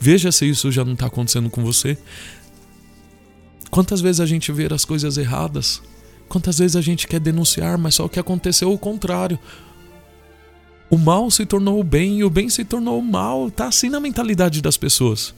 Veja 0.00 0.32
se 0.32 0.48
isso 0.48 0.72
já 0.72 0.84
não 0.84 0.94
está 0.94 1.06
acontecendo 1.06 1.50
com 1.50 1.62
você. 1.62 1.98
Quantas 3.70 4.00
vezes 4.00 4.20
a 4.20 4.26
gente 4.26 4.52
vê 4.52 4.72
as 4.72 4.84
coisas 4.84 5.16
erradas? 5.18 5.82
Quantas 6.28 6.58
vezes 6.58 6.76
a 6.76 6.80
gente 6.80 7.06
quer 7.06 7.20
denunciar, 7.20 7.78
mas 7.78 7.94
só 7.94 8.08
que 8.08 8.18
aconteceu 8.18 8.72
o 8.72 8.78
contrário. 8.78 9.38
O 10.88 10.96
mal 10.96 11.30
se 11.30 11.44
tornou 11.44 11.80
o 11.80 11.84
bem 11.84 12.18
e 12.18 12.24
o 12.24 12.30
bem 12.30 12.48
se 12.48 12.64
tornou 12.64 12.98
o 12.98 13.04
mal. 13.04 13.48
Está 13.48 13.68
assim 13.68 13.88
na 13.88 14.00
mentalidade 14.00 14.62
das 14.62 14.76
pessoas. 14.76 15.34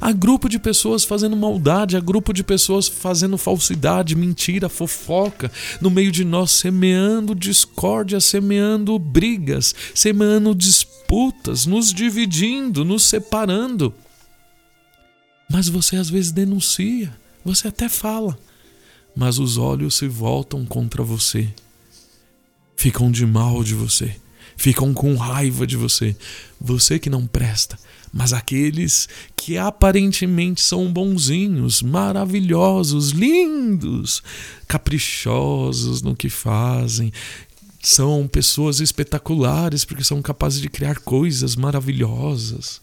Há 0.00 0.12
grupo 0.12 0.48
de 0.48 0.58
pessoas 0.58 1.04
fazendo 1.04 1.36
maldade, 1.36 1.96
há 1.96 2.00
grupo 2.00 2.32
de 2.32 2.42
pessoas 2.42 2.88
fazendo 2.88 3.36
falsidade, 3.36 4.14
mentira, 4.14 4.68
fofoca 4.68 5.50
no 5.80 5.90
meio 5.90 6.10
de 6.10 6.24
nós, 6.24 6.52
semeando 6.52 7.34
discórdia, 7.34 8.20
semeando 8.20 8.98
brigas, 8.98 9.74
semeando 9.94 10.54
disputas, 10.54 11.66
nos 11.66 11.92
dividindo, 11.92 12.84
nos 12.84 13.04
separando. 13.04 13.92
Mas 15.50 15.68
você 15.68 15.96
às 15.96 16.08
vezes 16.08 16.32
denuncia, 16.32 17.12
você 17.44 17.68
até 17.68 17.88
fala, 17.88 18.38
mas 19.14 19.38
os 19.38 19.56
olhos 19.56 19.96
se 19.96 20.08
voltam 20.08 20.64
contra 20.64 21.02
você, 21.02 21.48
ficam 22.76 23.10
de 23.10 23.26
mal 23.26 23.62
de 23.62 23.74
você, 23.74 24.16
ficam 24.56 24.94
com 24.94 25.14
raiva 25.16 25.66
de 25.66 25.76
você, 25.76 26.16
você 26.60 26.98
que 26.98 27.10
não 27.10 27.26
presta 27.26 27.78
mas 28.14 28.32
aqueles 28.32 29.08
que 29.36 29.58
aparentemente 29.58 30.62
são 30.62 30.90
bonzinhos, 30.90 31.82
maravilhosos, 31.82 33.10
lindos, 33.10 34.22
caprichosos 34.68 36.00
no 36.00 36.14
que 36.14 36.30
fazem, 36.30 37.12
são 37.82 38.28
pessoas 38.28 38.78
espetaculares 38.78 39.84
porque 39.84 40.04
são 40.04 40.22
capazes 40.22 40.60
de 40.60 40.68
criar 40.68 41.00
coisas 41.00 41.56
maravilhosas, 41.56 42.80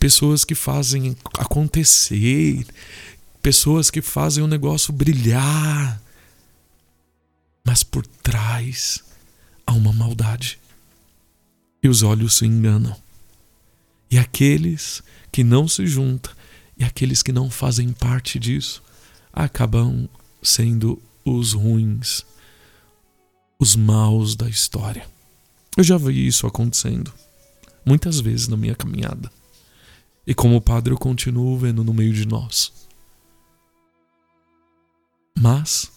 pessoas 0.00 0.46
que 0.46 0.54
fazem 0.54 1.14
acontecer, 1.38 2.64
pessoas 3.44 3.90
que 3.90 4.00
fazem 4.00 4.42
o 4.42 4.46
negócio 4.46 4.90
brilhar, 4.90 6.00
mas 7.62 7.82
por 7.82 8.06
trás 8.06 9.04
há 9.66 9.72
uma 9.72 9.92
maldade 9.92 10.58
e 11.82 11.88
os 11.88 12.02
olhos 12.02 12.38
se 12.38 12.46
enganam. 12.46 12.96
E 14.10 14.16
aqueles 14.16 15.02
que 15.30 15.44
não 15.44 15.68
se 15.68 15.86
juntam 15.86 16.32
e 16.78 16.84
aqueles 16.84 17.22
que 17.22 17.32
não 17.32 17.50
fazem 17.50 17.92
parte 17.92 18.38
disso 18.38 18.82
acabam 19.30 20.08
sendo 20.42 20.98
os 21.22 21.52
ruins, 21.52 22.24
os 23.58 23.76
maus 23.76 24.34
da 24.34 24.48
história. 24.48 25.06
Eu 25.76 25.84
já 25.84 25.98
vi 25.98 26.26
isso 26.26 26.46
acontecendo 26.46 27.12
muitas 27.84 28.20
vezes 28.20 28.48
na 28.48 28.56
minha 28.56 28.74
caminhada. 28.74 29.30
E 30.26 30.32
como 30.32 30.62
padre 30.62 30.94
eu 30.94 30.98
continuo 30.98 31.58
vendo 31.58 31.84
no 31.84 31.92
meio 31.92 32.14
de 32.14 32.26
nós. 32.26 32.83
Mas 35.38 35.90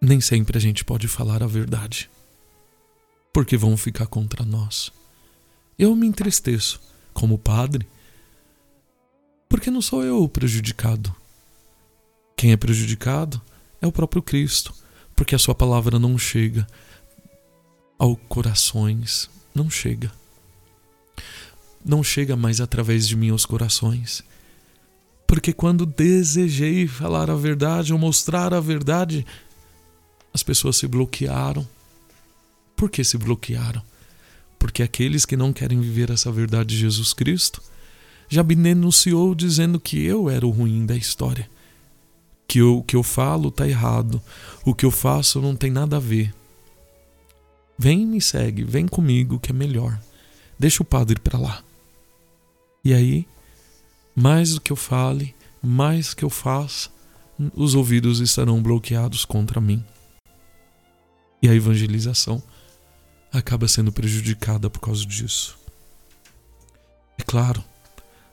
nem 0.00 0.20
sempre 0.20 0.56
a 0.56 0.60
gente 0.60 0.84
pode 0.84 1.06
falar 1.08 1.42
a 1.42 1.46
verdade, 1.46 2.10
porque 3.32 3.56
vão 3.56 3.76
ficar 3.76 4.06
contra 4.06 4.44
nós. 4.44 4.90
Eu 5.78 5.94
me 5.94 6.06
entristeço 6.06 6.80
como 7.12 7.38
padre, 7.38 7.86
porque 9.48 9.70
não 9.70 9.82
sou 9.82 10.04
eu 10.04 10.22
o 10.22 10.28
prejudicado. 10.28 11.14
Quem 12.36 12.52
é 12.52 12.56
prejudicado 12.56 13.40
é 13.82 13.86
o 13.86 13.92
próprio 13.92 14.22
Cristo, 14.22 14.72
porque 15.14 15.34
a 15.34 15.38
sua 15.38 15.54
palavra 15.54 15.98
não 15.98 16.16
chega 16.16 16.66
aos 17.98 18.16
corações, 18.28 19.28
não 19.54 19.68
chega. 19.68 20.10
Não 21.84 22.02
chega 22.02 22.36
mais 22.36 22.60
através 22.60 23.06
de 23.06 23.16
mim 23.16 23.30
aos 23.30 23.44
corações. 23.44 24.22
Porque 25.30 25.52
quando 25.52 25.86
desejei 25.86 26.88
falar 26.88 27.30
a 27.30 27.36
verdade 27.36 27.92
ou 27.92 27.98
mostrar 28.00 28.52
a 28.52 28.58
verdade, 28.58 29.24
as 30.34 30.42
pessoas 30.42 30.74
se 30.76 30.88
bloquearam. 30.88 31.64
Por 32.74 32.90
que 32.90 33.04
se 33.04 33.16
bloquearam? 33.16 33.80
Porque 34.58 34.82
aqueles 34.82 35.24
que 35.24 35.36
não 35.36 35.52
querem 35.52 35.80
viver 35.80 36.10
essa 36.10 36.32
verdade 36.32 36.70
de 36.70 36.78
Jesus 36.78 37.12
Cristo 37.12 37.62
já 38.28 38.42
me 38.42 38.56
denunciou 38.56 39.32
dizendo 39.32 39.78
que 39.78 40.02
eu 40.04 40.28
era 40.28 40.44
o 40.44 40.50
ruim 40.50 40.84
da 40.84 40.96
história. 40.96 41.48
Que 42.48 42.60
o 42.60 42.82
que 42.82 42.96
eu 42.96 43.04
falo 43.04 43.50
está 43.50 43.68
errado. 43.68 44.20
O 44.64 44.74
que 44.74 44.84
eu 44.84 44.90
faço 44.90 45.40
não 45.40 45.54
tem 45.54 45.70
nada 45.70 45.98
a 45.98 46.00
ver. 46.00 46.34
Vem 47.78 48.04
me 48.04 48.20
segue, 48.20 48.64
vem 48.64 48.88
comigo 48.88 49.38
que 49.38 49.52
é 49.52 49.54
melhor. 49.54 49.96
Deixa 50.58 50.82
o 50.82 50.84
padre 50.84 51.20
para 51.20 51.38
lá. 51.38 51.62
E 52.84 52.92
aí, 52.92 53.28
mais 54.20 54.52
do 54.52 54.60
que 54.60 54.70
eu 54.70 54.76
fale, 54.76 55.34
mais 55.62 56.12
que 56.12 56.22
eu 56.22 56.28
faça, 56.28 56.90
os 57.54 57.74
ouvidos 57.74 58.20
estarão 58.20 58.62
bloqueados 58.62 59.24
contra 59.24 59.62
mim. 59.62 59.82
E 61.42 61.48
a 61.48 61.54
evangelização 61.54 62.42
acaba 63.32 63.66
sendo 63.66 63.90
prejudicada 63.90 64.68
por 64.68 64.80
causa 64.80 65.06
disso. 65.06 65.58
É 67.16 67.22
claro, 67.22 67.64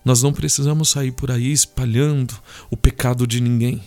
nós 0.04 0.22
não 0.22 0.34
precisamos 0.34 0.90
sair 0.90 1.14
por 1.14 1.32
aí 1.32 1.54
espalhando 1.54 2.38
o 2.70 2.76
pecado 2.76 3.26
de 3.26 3.40
ninguém. 3.40 3.82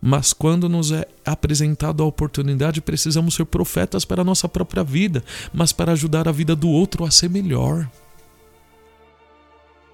Mas 0.00 0.32
quando 0.32 0.68
nos 0.68 0.92
é 0.92 1.04
apresentado 1.24 2.00
a 2.00 2.06
oportunidade, 2.06 2.80
precisamos 2.80 3.34
ser 3.34 3.44
profetas 3.46 4.04
para 4.04 4.22
a 4.22 4.24
nossa 4.24 4.48
própria 4.48 4.84
vida, 4.84 5.24
mas 5.52 5.72
para 5.72 5.92
ajudar 5.92 6.28
a 6.28 6.32
vida 6.32 6.54
do 6.54 6.68
outro 6.68 7.04
a 7.04 7.10
ser 7.10 7.28
melhor. 7.28 7.90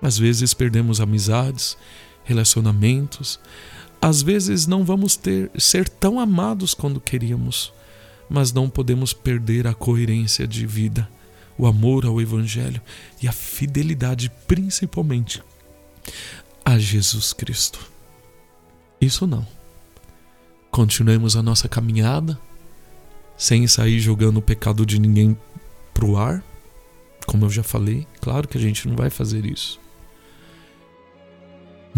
Às 0.00 0.18
vezes 0.18 0.54
perdemos 0.54 1.00
amizades, 1.00 1.76
relacionamentos, 2.24 3.40
às 4.00 4.22
vezes 4.22 4.66
não 4.66 4.84
vamos 4.84 5.16
ter 5.16 5.50
ser 5.58 5.88
tão 5.88 6.20
amados 6.20 6.72
quando 6.72 7.00
queríamos, 7.00 7.72
mas 8.28 8.52
não 8.52 8.70
podemos 8.70 9.12
perder 9.12 9.66
a 9.66 9.74
coerência 9.74 10.46
de 10.46 10.66
vida, 10.66 11.08
o 11.56 11.66
amor 11.66 12.06
ao 12.06 12.20
evangelho 12.20 12.80
e 13.20 13.26
a 13.26 13.32
fidelidade 13.32 14.30
principalmente 14.46 15.42
a 16.64 16.78
Jesus 16.78 17.32
Cristo. 17.32 17.80
Isso 19.00 19.26
não. 19.26 19.46
Continuemos 20.70 21.34
a 21.34 21.42
nossa 21.42 21.68
caminhada 21.68 22.38
sem 23.36 23.66
sair 23.66 23.98
jogando 24.00 24.38
o 24.38 24.42
pecado 24.42 24.84
de 24.84 24.98
ninguém 25.00 25.36
pro 25.94 26.16
ar, 26.16 26.42
como 27.26 27.44
eu 27.44 27.50
já 27.50 27.62
falei, 27.62 28.06
claro 28.20 28.46
que 28.46 28.58
a 28.58 28.60
gente 28.60 28.86
não 28.88 28.96
vai 28.96 29.10
fazer 29.10 29.44
isso. 29.46 29.80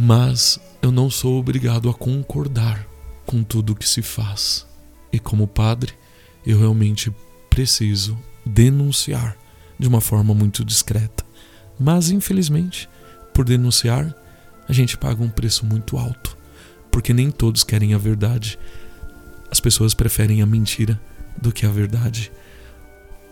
Mas 0.02 0.58
eu 0.80 0.90
não 0.90 1.10
sou 1.10 1.38
obrigado 1.38 1.90
a 1.90 1.92
concordar 1.92 2.86
com 3.26 3.44
tudo 3.44 3.74
que 3.74 3.86
se 3.86 4.00
faz. 4.00 4.66
E 5.12 5.18
como 5.18 5.46
padre, 5.46 5.92
eu 6.46 6.58
realmente 6.58 7.14
preciso 7.50 8.18
denunciar 8.46 9.36
de 9.78 9.86
uma 9.86 10.00
forma 10.00 10.32
muito 10.32 10.64
discreta. 10.64 11.22
Mas 11.78 12.08
infelizmente, 12.08 12.88
por 13.34 13.44
denunciar, 13.44 14.16
a 14.66 14.72
gente 14.72 14.96
paga 14.96 15.22
um 15.22 15.28
preço 15.28 15.66
muito 15.66 15.98
alto, 15.98 16.34
porque 16.90 17.12
nem 17.12 17.30
todos 17.30 17.62
querem 17.62 17.92
a 17.92 17.98
verdade. 17.98 18.58
As 19.50 19.60
pessoas 19.60 19.92
preferem 19.92 20.40
a 20.40 20.46
mentira 20.46 20.98
do 21.36 21.52
que 21.52 21.66
a 21.66 21.70
verdade. 21.70 22.32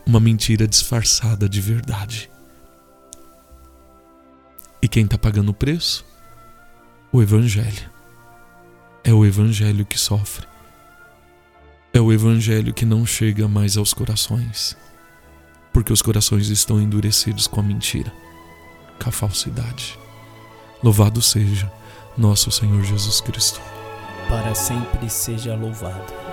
Uma 0.04 0.20
mentira 0.20 0.68
disfarçada 0.68 1.48
de 1.48 1.62
verdade. 1.62 2.30
E 4.82 4.86
quem 4.86 5.06
está 5.06 5.16
pagando 5.16 5.48
o 5.48 5.54
preço? 5.54 6.06
O 7.10 7.22
Evangelho. 7.22 7.90
É 9.02 9.12
o 9.12 9.24
Evangelho 9.24 9.84
que 9.86 9.98
sofre. 9.98 10.46
É 11.92 12.00
o 12.00 12.12
Evangelho 12.12 12.74
que 12.74 12.84
não 12.84 13.06
chega 13.06 13.48
mais 13.48 13.76
aos 13.76 13.94
corações, 13.94 14.76
porque 15.72 15.92
os 15.92 16.02
corações 16.02 16.48
estão 16.48 16.80
endurecidos 16.80 17.46
com 17.46 17.60
a 17.60 17.62
mentira, 17.62 18.12
com 19.02 19.08
a 19.08 19.12
falsidade. 19.12 19.98
Louvado 20.82 21.22
seja 21.22 21.70
nosso 22.16 22.50
Senhor 22.50 22.84
Jesus 22.84 23.20
Cristo. 23.22 23.60
Para 24.28 24.54
sempre 24.54 25.08
seja 25.08 25.54
louvado. 25.54 26.27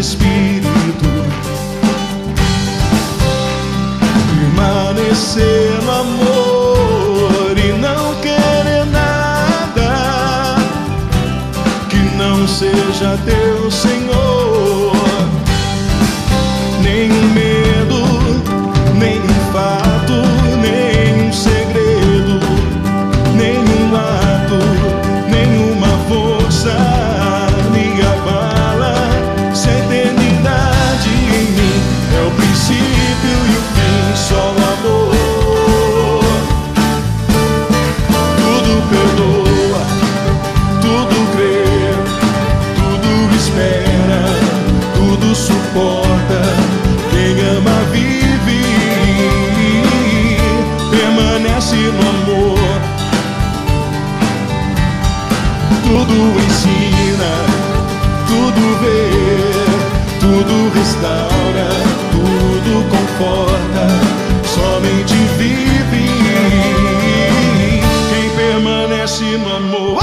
Espírito. 0.00 1.10
Permanecer 4.56 5.82
no 5.82 5.90
amor 5.90 7.58
e 7.58 7.72
não 7.74 8.14
querer 8.22 8.86
nada 8.86 10.56
que 11.90 11.98
não 12.16 12.48
seja 12.48 13.18
teu 13.26 13.70
Senhor. 13.70 13.99
Tudo 60.50 60.70
restaura, 60.74 61.68
tudo 62.10 62.84
conforta. 62.90 63.86
Somente 64.44 65.14
vive 65.38 66.06
quem 68.10 68.30
permanece 68.30 69.24
no 69.38 69.56
amor. 69.56 70.02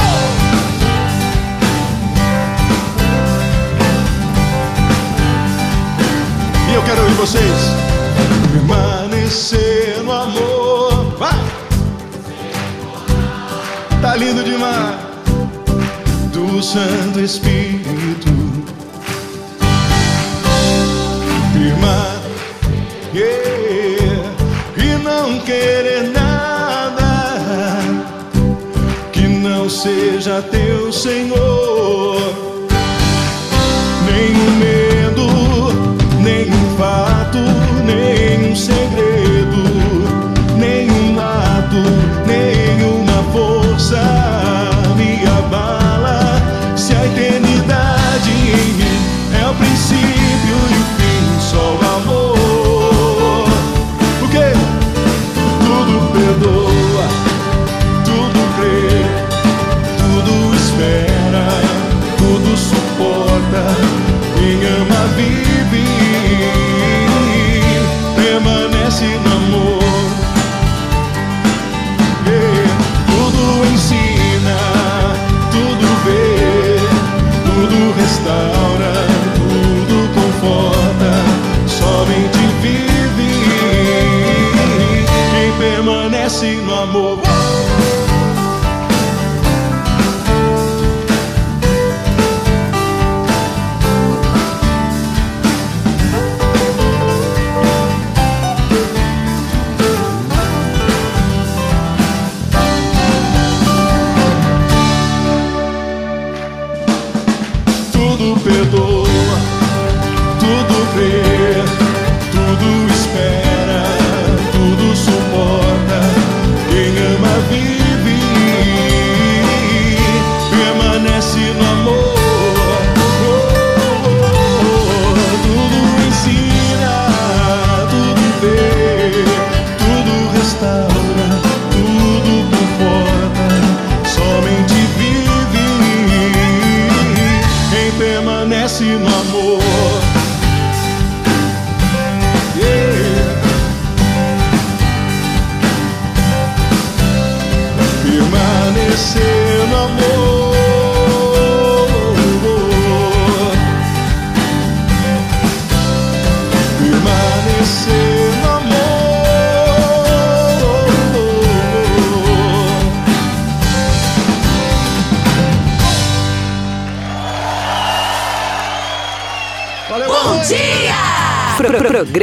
E 6.69 6.73
eu 6.73 6.81
quero 6.83 7.01
ouvir 7.01 7.15
vocês. 7.15 7.75
Permanecer 8.53 10.01
no 10.03 10.11
amor. 10.13 11.17
Vai! 11.19 11.43
Tá 14.01 14.15
lindo 14.15 14.43
demais. 14.43 14.95
Do 16.31 16.63
Santo 16.63 17.19
Espírito. 17.19 17.66
Seja 29.87 30.41
teu 30.41 30.91
Senhor 30.91 32.46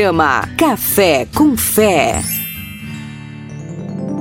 programa 0.05 0.47
Café 0.59 1.26
com 1.35 1.56
Fé. 1.56 2.20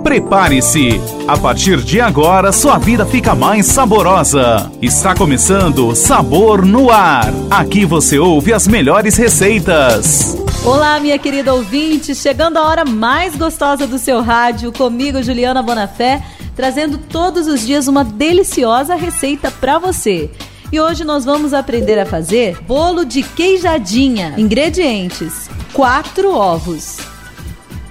Prepare-se! 0.02 1.02
A 1.28 1.38
partir 1.38 1.82
de 1.82 2.00
agora, 2.00 2.54
sua 2.54 2.78
vida 2.78 3.06
fica 3.06 3.36
mais 3.36 3.66
saborosa. 3.66 4.72
Está 4.82 5.14
começando 5.14 5.94
Sabor 5.94 6.66
no 6.66 6.90
Ar. 6.90 7.34
Aqui 7.52 7.84
você 7.84 8.18
ouve 8.18 8.54
as 8.54 8.66
melhores 8.66 9.18
receitas. 9.18 10.38
Olá, 10.64 11.02
minha 11.02 11.20
querida 11.20 11.54
ouvinte, 11.54 12.16
chegando 12.16 12.56
a 12.56 12.66
hora 12.66 12.86
mais 12.86 13.36
gostosa 13.36 13.86
do 13.86 13.98
seu 13.98 14.22
rádio, 14.22 14.72
comigo, 14.72 15.22
Juliana 15.22 15.62
Bonafé, 15.62 16.24
trazendo 16.56 16.98
todos 16.98 17.46
os 17.46 17.60
dias 17.60 17.90
uma 17.90 18.06
deliciosa 18.06 18.96
receita 18.96 19.52
para 19.52 19.80
você. 19.80 20.32
E 20.74 20.80
hoje 20.80 21.04
nós 21.04 21.24
vamos 21.24 21.54
aprender 21.54 22.00
a 22.00 22.06
fazer 22.06 22.60
bolo 22.64 23.06
de 23.06 23.22
queijadinha. 23.22 24.34
Ingredientes: 24.40 25.48
4 25.72 26.34
ovos, 26.34 26.98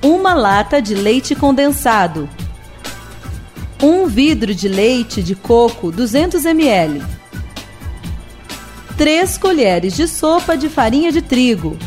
uma 0.03 0.35
lata 0.35 0.83
de 0.83 0.93
leite 0.93 1.33
condensado, 1.37 2.29
um 3.81 4.07
vidro 4.07 4.53
de 4.53 4.67
leite 4.67 5.23
de 5.23 5.37
coco 5.37 5.93
200 5.93 6.45
ml, 6.45 7.05
3 8.99 9.39
colheres 9.39 9.95
de 9.95 10.09
sopa 10.09 10.57
de 10.57 10.69
farinha 10.69 11.13
de 11.13 11.23
trigo, 11.23 11.79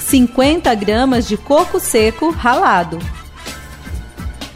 50 0.00 0.74
gramas 0.74 1.26
de 1.26 1.38
coco 1.38 1.80
seco 1.80 2.28
ralado, 2.28 2.98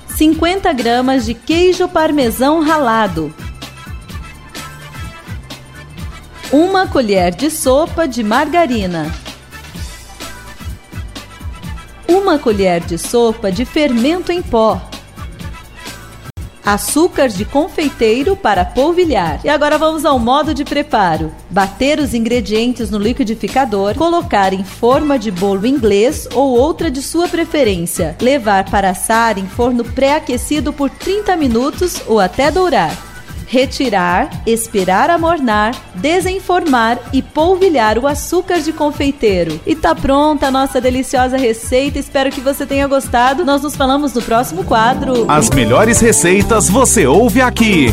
50 0.06 0.70
gramas 0.74 1.24
de 1.24 1.32
queijo 1.32 1.88
parmesão 1.88 2.62
ralado, 2.62 3.34
uma 6.52 6.88
colher 6.88 7.32
de 7.32 7.48
sopa 7.48 8.08
de 8.08 8.24
margarina, 8.24 9.14
uma 12.08 12.40
colher 12.40 12.80
de 12.80 12.98
sopa 12.98 13.52
de 13.52 13.64
fermento 13.64 14.32
em 14.32 14.42
pó, 14.42 14.82
açúcar 16.66 17.28
de 17.28 17.44
confeiteiro 17.44 18.34
para 18.34 18.64
polvilhar. 18.64 19.40
E 19.44 19.48
agora 19.48 19.78
vamos 19.78 20.04
ao 20.04 20.18
modo 20.18 20.52
de 20.52 20.64
preparo. 20.64 21.32
Bater 21.48 22.00
os 22.00 22.14
ingredientes 22.14 22.90
no 22.90 22.98
liquidificador, 22.98 23.94
colocar 23.94 24.52
em 24.52 24.64
forma 24.64 25.20
de 25.20 25.30
bolo 25.30 25.66
inglês 25.66 26.28
ou 26.34 26.50
outra 26.50 26.90
de 26.90 27.00
sua 27.00 27.28
preferência. 27.28 28.16
Levar 28.20 28.68
para 28.68 28.90
assar 28.90 29.38
em 29.38 29.46
forno 29.46 29.84
pré-aquecido 29.84 30.72
por 30.72 30.90
30 30.90 31.36
minutos 31.36 32.02
ou 32.08 32.18
até 32.18 32.50
dourar. 32.50 33.09
Retirar, 33.50 34.30
esperar 34.46 35.10
amornar, 35.10 35.74
desenformar 35.96 37.00
e 37.12 37.20
polvilhar 37.20 37.98
o 37.98 38.06
açúcar 38.06 38.60
de 38.60 38.72
confeiteiro. 38.72 39.60
E 39.66 39.74
tá 39.74 39.92
pronta 39.92 40.46
a 40.46 40.50
nossa 40.52 40.80
deliciosa 40.80 41.36
receita. 41.36 41.98
Espero 41.98 42.30
que 42.30 42.40
você 42.40 42.64
tenha 42.64 42.86
gostado. 42.86 43.44
Nós 43.44 43.60
nos 43.60 43.74
falamos 43.74 44.14
no 44.14 44.22
próximo 44.22 44.62
quadro. 44.62 45.24
As 45.26 45.50
melhores 45.50 45.98
receitas 45.98 46.70
você 46.70 47.08
ouve 47.08 47.40
aqui. 47.40 47.88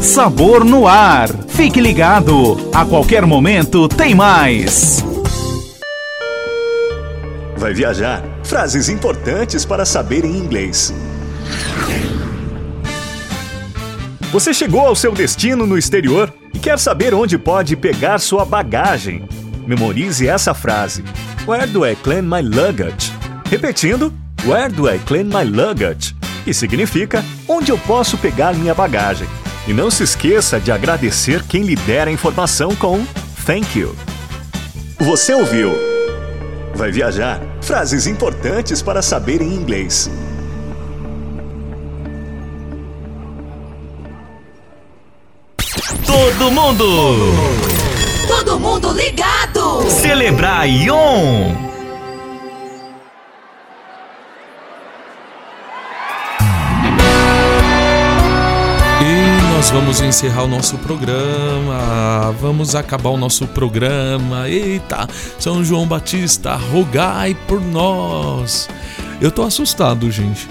Sabor 0.00 0.64
no 0.64 0.88
Ar. 0.88 1.28
Fique 1.46 1.78
ligado. 1.78 2.70
A 2.74 2.86
qualquer 2.86 3.26
momento 3.26 3.88
tem 3.88 4.14
mais. 4.14 5.04
Vai 7.54 7.74
viajar? 7.74 8.24
Frases 8.44 8.88
importantes 8.88 9.66
para 9.66 9.84
saber 9.84 10.24
em 10.24 10.38
inglês. 10.38 10.90
Você 14.32 14.54
chegou 14.54 14.80
ao 14.80 14.96
seu 14.96 15.12
destino 15.12 15.66
no 15.66 15.76
exterior 15.76 16.32
e 16.54 16.58
quer 16.58 16.78
saber 16.78 17.12
onde 17.12 17.36
pode 17.36 17.76
pegar 17.76 18.18
sua 18.18 18.46
bagagem. 18.46 19.28
Memorize 19.66 20.26
essa 20.26 20.54
frase: 20.54 21.04
Where 21.46 21.66
do 21.66 21.86
I 21.86 21.94
claim 21.96 22.22
my 22.22 22.40
luggage? 22.40 23.12
Repetindo: 23.50 24.10
Where 24.46 24.72
do 24.72 24.90
I 24.90 24.98
claim 25.00 25.24
my 25.24 25.44
luggage? 25.44 26.16
Que 26.44 26.54
significa 26.54 27.22
onde 27.46 27.70
eu 27.70 27.76
posso 27.76 28.16
pegar 28.16 28.54
minha 28.54 28.72
bagagem. 28.72 29.28
E 29.68 29.74
não 29.74 29.90
se 29.90 30.02
esqueça 30.02 30.58
de 30.58 30.72
agradecer 30.72 31.42
quem 31.42 31.62
lhe 31.64 31.76
der 31.76 32.08
a 32.08 32.10
informação 32.10 32.74
com 32.74 33.04
Thank 33.44 33.78
you. 33.78 33.94
Você 34.98 35.34
ouviu? 35.34 35.74
Vai 36.74 36.90
viajar? 36.90 37.38
Frases 37.60 38.06
importantes 38.06 38.80
para 38.80 39.02
saber 39.02 39.42
em 39.42 39.52
inglês. 39.54 40.10
Todo 46.12 46.50
mundo! 46.50 46.84
Todo 48.28 48.60
mundo 48.60 48.92
ligado! 48.92 49.88
Celebrar 49.88 50.68
Ion! 50.68 51.54
E 59.00 59.54
nós 59.54 59.70
vamos 59.70 60.02
encerrar 60.02 60.42
o 60.42 60.48
nosso 60.48 60.76
programa. 60.76 62.34
Vamos 62.38 62.74
acabar 62.74 63.08
o 63.08 63.16
nosso 63.16 63.46
programa. 63.46 64.50
Eita, 64.50 65.08
São 65.38 65.64
João 65.64 65.86
Batista, 65.86 66.56
rogai 66.56 67.34
por 67.48 67.58
nós. 67.58 68.68
Eu 69.18 69.30
tô 69.30 69.40
assustado, 69.44 70.10
gente. 70.10 70.46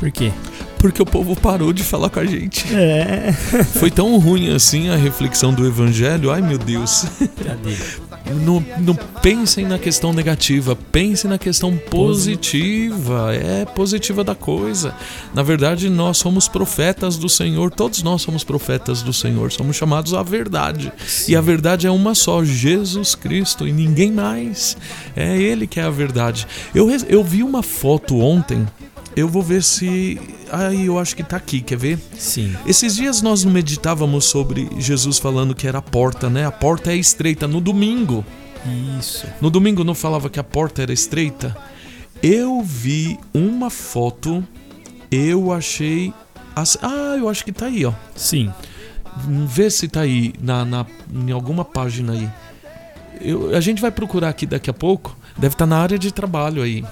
Por 0.00 0.10
quê? 0.10 0.32
Porque 0.80 1.02
o 1.02 1.04
povo 1.04 1.36
parou 1.36 1.74
de 1.74 1.84
falar 1.84 2.08
com 2.08 2.20
a 2.20 2.24
gente. 2.24 2.64
É. 2.74 3.32
Foi 3.78 3.90
tão 3.90 4.16
ruim 4.18 4.50
assim 4.50 4.88
a 4.88 4.96
reflexão 4.96 5.52
do 5.52 5.66
evangelho. 5.66 6.30
Ai, 6.30 6.40
meu 6.40 6.56
Deus. 6.56 7.04
Não, 8.44 8.64
não 8.78 8.94
pensem 9.20 9.66
na 9.66 9.78
questão 9.78 10.12
negativa, 10.12 10.74
pensem 10.74 11.28
na 11.28 11.38
questão 11.38 11.76
positiva. 11.76 13.34
É 13.34 13.64
positiva 13.66 14.24
da 14.24 14.34
coisa. 14.34 14.94
Na 15.34 15.42
verdade, 15.42 15.90
nós 15.90 16.16
somos 16.16 16.48
profetas 16.48 17.18
do 17.18 17.28
Senhor, 17.28 17.70
todos 17.70 18.02
nós 18.02 18.22
somos 18.22 18.42
profetas 18.42 19.02
do 19.02 19.12
Senhor, 19.12 19.52
somos 19.52 19.76
chamados 19.76 20.14
à 20.14 20.22
verdade. 20.22 20.92
E 21.28 21.36
a 21.36 21.40
verdade 21.40 21.86
é 21.86 21.90
uma 21.90 22.14
só, 22.14 22.42
Jesus 22.42 23.14
Cristo 23.14 23.66
e 23.66 23.72
ninguém 23.72 24.12
mais. 24.12 24.76
É 25.14 25.36
Ele 25.36 25.66
que 25.66 25.78
é 25.78 25.82
a 25.82 25.90
verdade. 25.90 26.46
Eu, 26.74 26.88
eu 27.08 27.22
vi 27.22 27.42
uma 27.42 27.62
foto 27.62 28.18
ontem. 28.18 28.66
Eu 29.16 29.28
vou 29.28 29.42
ver 29.42 29.62
se. 29.62 30.20
Ai, 30.52 30.82
eu 30.86 30.98
acho 30.98 31.16
que 31.16 31.22
tá 31.22 31.36
aqui, 31.36 31.60
quer 31.60 31.76
ver? 31.76 31.98
Sim. 32.16 32.54
Esses 32.64 32.94
dias 32.96 33.20
nós 33.22 33.44
meditávamos 33.44 34.24
sobre 34.26 34.68
Jesus 34.78 35.18
falando 35.18 35.54
que 35.54 35.66
era 35.66 35.78
a 35.78 35.82
porta, 35.82 36.30
né? 36.30 36.46
A 36.46 36.52
porta 36.52 36.92
é 36.92 36.96
estreita. 36.96 37.46
No 37.48 37.60
domingo. 37.60 38.24
Isso. 38.98 39.26
No 39.40 39.50
domingo 39.50 39.82
não 39.84 39.94
falava 39.94 40.30
que 40.30 40.38
a 40.38 40.44
porta 40.44 40.82
era 40.82 40.92
estreita? 40.92 41.56
Eu 42.22 42.62
vi 42.62 43.18
uma 43.34 43.68
foto, 43.70 44.46
eu 45.10 45.52
achei. 45.52 46.12
as- 46.54 46.78
Ah, 46.82 47.16
eu 47.18 47.28
acho 47.28 47.44
que 47.44 47.52
tá 47.52 47.66
aí, 47.66 47.84
ó. 47.84 47.92
Sim. 48.14 48.52
Vê 49.46 49.70
se 49.70 49.88
tá 49.88 50.02
aí, 50.02 50.32
na, 50.40 50.64
na, 50.64 50.86
em 51.12 51.32
alguma 51.32 51.64
página 51.64 52.12
aí. 52.12 52.28
Eu- 53.20 53.56
a 53.56 53.60
gente 53.60 53.82
vai 53.82 53.90
procurar 53.90 54.28
aqui 54.28 54.46
daqui 54.46 54.70
a 54.70 54.74
pouco. 54.74 55.16
Deve 55.36 55.54
estar 55.54 55.66
na 55.66 55.78
área 55.78 55.98
de 55.98 56.12
trabalho 56.12 56.62
aí. 56.62 56.84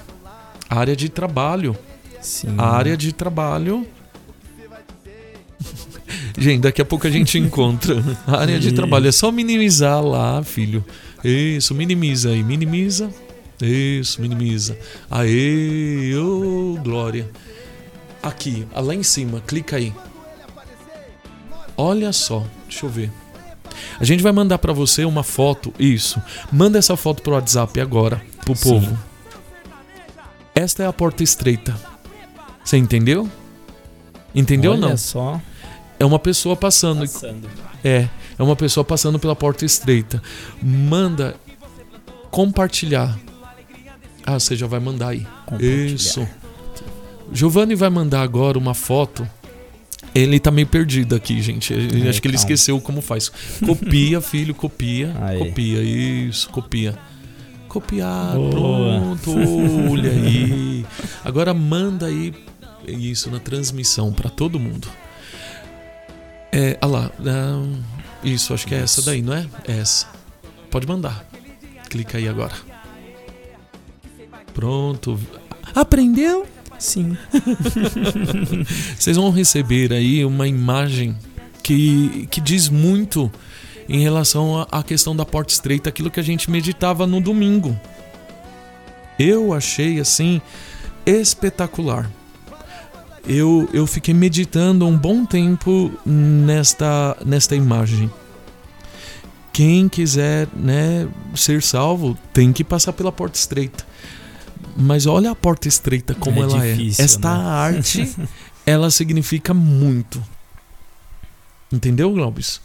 Área 0.69 0.95
de 0.95 1.07
trabalho. 1.07 1.77
Sim. 2.21 2.55
A 2.57 2.75
área 2.75 2.97
de 2.97 3.13
trabalho. 3.13 3.87
Gente, 6.37 6.61
daqui 6.61 6.81
a 6.81 6.85
pouco 6.85 7.05
a 7.05 7.09
gente 7.09 7.37
encontra 7.37 8.01
a 8.25 8.37
área 8.39 8.59
de 8.59 8.71
trabalho. 8.71 9.07
É 9.07 9.11
só 9.11 9.31
minimizar 9.31 10.03
lá, 10.03 10.41
filho. 10.43 10.83
Isso, 11.23 11.75
minimiza 11.75 12.29
aí, 12.29 12.43
minimiza. 12.43 13.09
Isso, 13.61 14.21
minimiza. 14.21 14.77
Aê, 15.11 16.15
ô, 16.15 16.79
glória. 16.81 17.29
Aqui, 18.23 18.65
ah, 18.73 18.81
lá 18.81 18.95
em 18.95 19.03
cima, 19.03 19.41
clica 19.45 19.75
aí. 19.75 19.93
Olha 21.75 22.11
só, 22.11 22.45
deixa 22.67 22.85
eu 22.85 22.89
ver. 22.89 23.11
A 23.99 24.03
gente 24.03 24.23
vai 24.23 24.31
mandar 24.31 24.57
para 24.57 24.73
você 24.73 25.05
uma 25.05 25.23
foto, 25.23 25.73
isso. 25.79 26.21
Manda 26.51 26.77
essa 26.77 26.95
foto 26.97 27.21
pro 27.21 27.33
WhatsApp 27.33 27.79
agora, 27.79 28.21
pro 28.43 28.55
Sim. 28.55 28.69
povo. 28.69 28.97
Esta 30.53 30.83
é 30.83 30.87
a 30.87 30.93
porta 30.93 31.23
estreita. 31.23 31.88
Você 32.69 32.77
entendeu? 32.77 33.27
Entendeu 34.35 34.73
ou 34.73 34.77
Olha 34.77 34.89
não? 34.89 34.95
só. 34.97 35.41
É 35.99 36.05
uma 36.05 36.19
pessoa 36.19 36.55
passando. 36.55 36.99
Passando. 36.99 37.49
É, 37.83 38.07
é 38.37 38.43
uma 38.43 38.55
pessoa 38.55 38.83
passando 38.83 39.17
pela 39.17 39.35
porta 39.35 39.65
estreita. 39.65 40.21
Manda 40.61 41.35
compartilhar. 42.29 43.17
Ah, 44.23 44.39
você 44.39 44.55
já 44.55 44.67
vai 44.67 44.79
mandar 44.79 45.07
aí. 45.09 45.25
Isso. 45.59 46.27
Giovanni 47.33 47.73
vai 47.73 47.89
mandar 47.89 48.21
agora 48.21 48.55
uma 48.55 48.75
foto. 48.75 49.27
Ele 50.13 50.39
tá 50.39 50.51
meio 50.51 50.67
perdido 50.67 51.15
aqui, 51.15 51.41
gente. 51.41 51.73
Ele- 51.73 52.05
É, 52.05 52.09
acho 52.11 52.21
que 52.21 52.27
ele 52.27 52.37
calma. 52.37 52.45
esqueceu 52.51 52.79
como 52.79 53.01
faz. 53.01 53.31
Copia, 53.65 54.21
filho, 54.21 54.53
copia. 54.53 55.11
Aí. 55.21 55.39
Copia, 55.39 55.81
isso, 55.81 56.47
copia. 56.51 56.95
Copiar, 57.67 58.35
Boa. 58.35 58.51
pronto, 58.51 59.31
olha 59.91 60.11
aí. 60.11 60.85
Agora 61.25 61.51
manda 61.51 62.05
aí 62.05 62.31
isso 62.89 63.29
na 63.29 63.39
transmissão 63.39 64.11
para 64.11 64.29
todo 64.29 64.59
mundo. 64.59 64.87
É, 66.51 66.77
ah 66.81 66.85
lá, 66.87 67.11
ah, 67.25 67.63
isso, 68.23 68.53
acho 68.53 68.65
que 68.65 68.73
é 68.75 68.79
essa 68.79 69.01
daí, 69.01 69.21
não 69.21 69.33
é? 69.33 69.45
É 69.67 69.77
essa. 69.79 70.07
Pode 70.71 70.87
mandar. 70.87 71.25
Clica 71.89 72.17
aí 72.17 72.27
agora. 72.27 72.53
Pronto. 74.53 75.19
Aprendeu? 75.75 76.45
Sim. 76.77 77.17
Vocês 78.97 79.17
vão 79.17 79.31
receber 79.31 79.91
aí 79.93 80.23
uma 80.25 80.47
imagem 80.47 81.15
que, 81.63 82.27
que 82.31 82.39
diz 82.41 82.69
muito 82.69 83.31
em 83.87 84.01
relação 84.01 84.59
à- 84.61 84.67
à 84.71 84.83
questão 84.83 85.15
da 85.15 85.25
porta 85.25 85.51
estreita, 85.53 85.89
aquilo 85.89 86.11
que 86.11 86.19
a 86.19 86.23
gente 86.23 86.49
meditava 86.49 87.05
no 87.07 87.19
domingo. 87.19 87.79
Eu 89.17 89.53
achei 89.53 89.99
assim 89.99 90.41
espetacular. 91.05 92.09
Eu, 93.27 93.69
eu 93.73 93.85
fiquei 93.85 94.13
meditando 94.13 94.85
um 94.85 94.97
bom 94.97 95.25
tempo 95.25 95.91
nesta, 96.05 97.17
nesta 97.25 97.55
imagem. 97.55 98.09
Quem 99.51 99.89
quiser 99.89 100.47
né, 100.55 101.07
ser 101.35 101.61
salvo 101.61 102.17
tem 102.33 102.53
que 102.53 102.63
passar 102.63 102.93
pela 102.93 103.11
porta 103.11 103.37
estreita. 103.37 103.85
Mas 104.75 105.05
olha 105.05 105.31
a 105.31 105.35
porta 105.35 105.67
estreita 105.67 106.13
como 106.15 106.39
É 106.39 106.43
ela 106.43 106.59
difícil, 106.59 107.01
é. 107.01 107.05
Esta 107.05 107.37
né? 107.37 107.43
arte, 107.43 108.15
ela 108.65 108.89
significa 108.89 109.53
muito. 109.53 110.23
Entendeu, 111.71 112.11
Globes? 112.13 112.61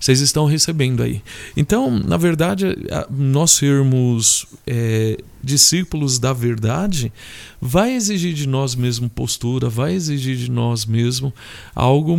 Vocês 0.00 0.20
estão 0.20 0.46
recebendo 0.46 1.02
aí. 1.02 1.22
Então, 1.54 1.90
na 1.90 2.16
verdade, 2.16 2.64
nós 3.10 3.50
sermos 3.50 4.46
é, 4.66 5.18
discípulos 5.44 6.18
da 6.18 6.32
verdade 6.32 7.12
vai 7.60 7.92
exigir 7.92 8.32
de 8.32 8.48
nós 8.48 8.74
mesmo 8.74 9.10
postura, 9.10 9.68
vai 9.68 9.92
exigir 9.92 10.36
de 10.36 10.50
nós 10.50 10.86
mesmo 10.86 11.32
algo 11.74 12.16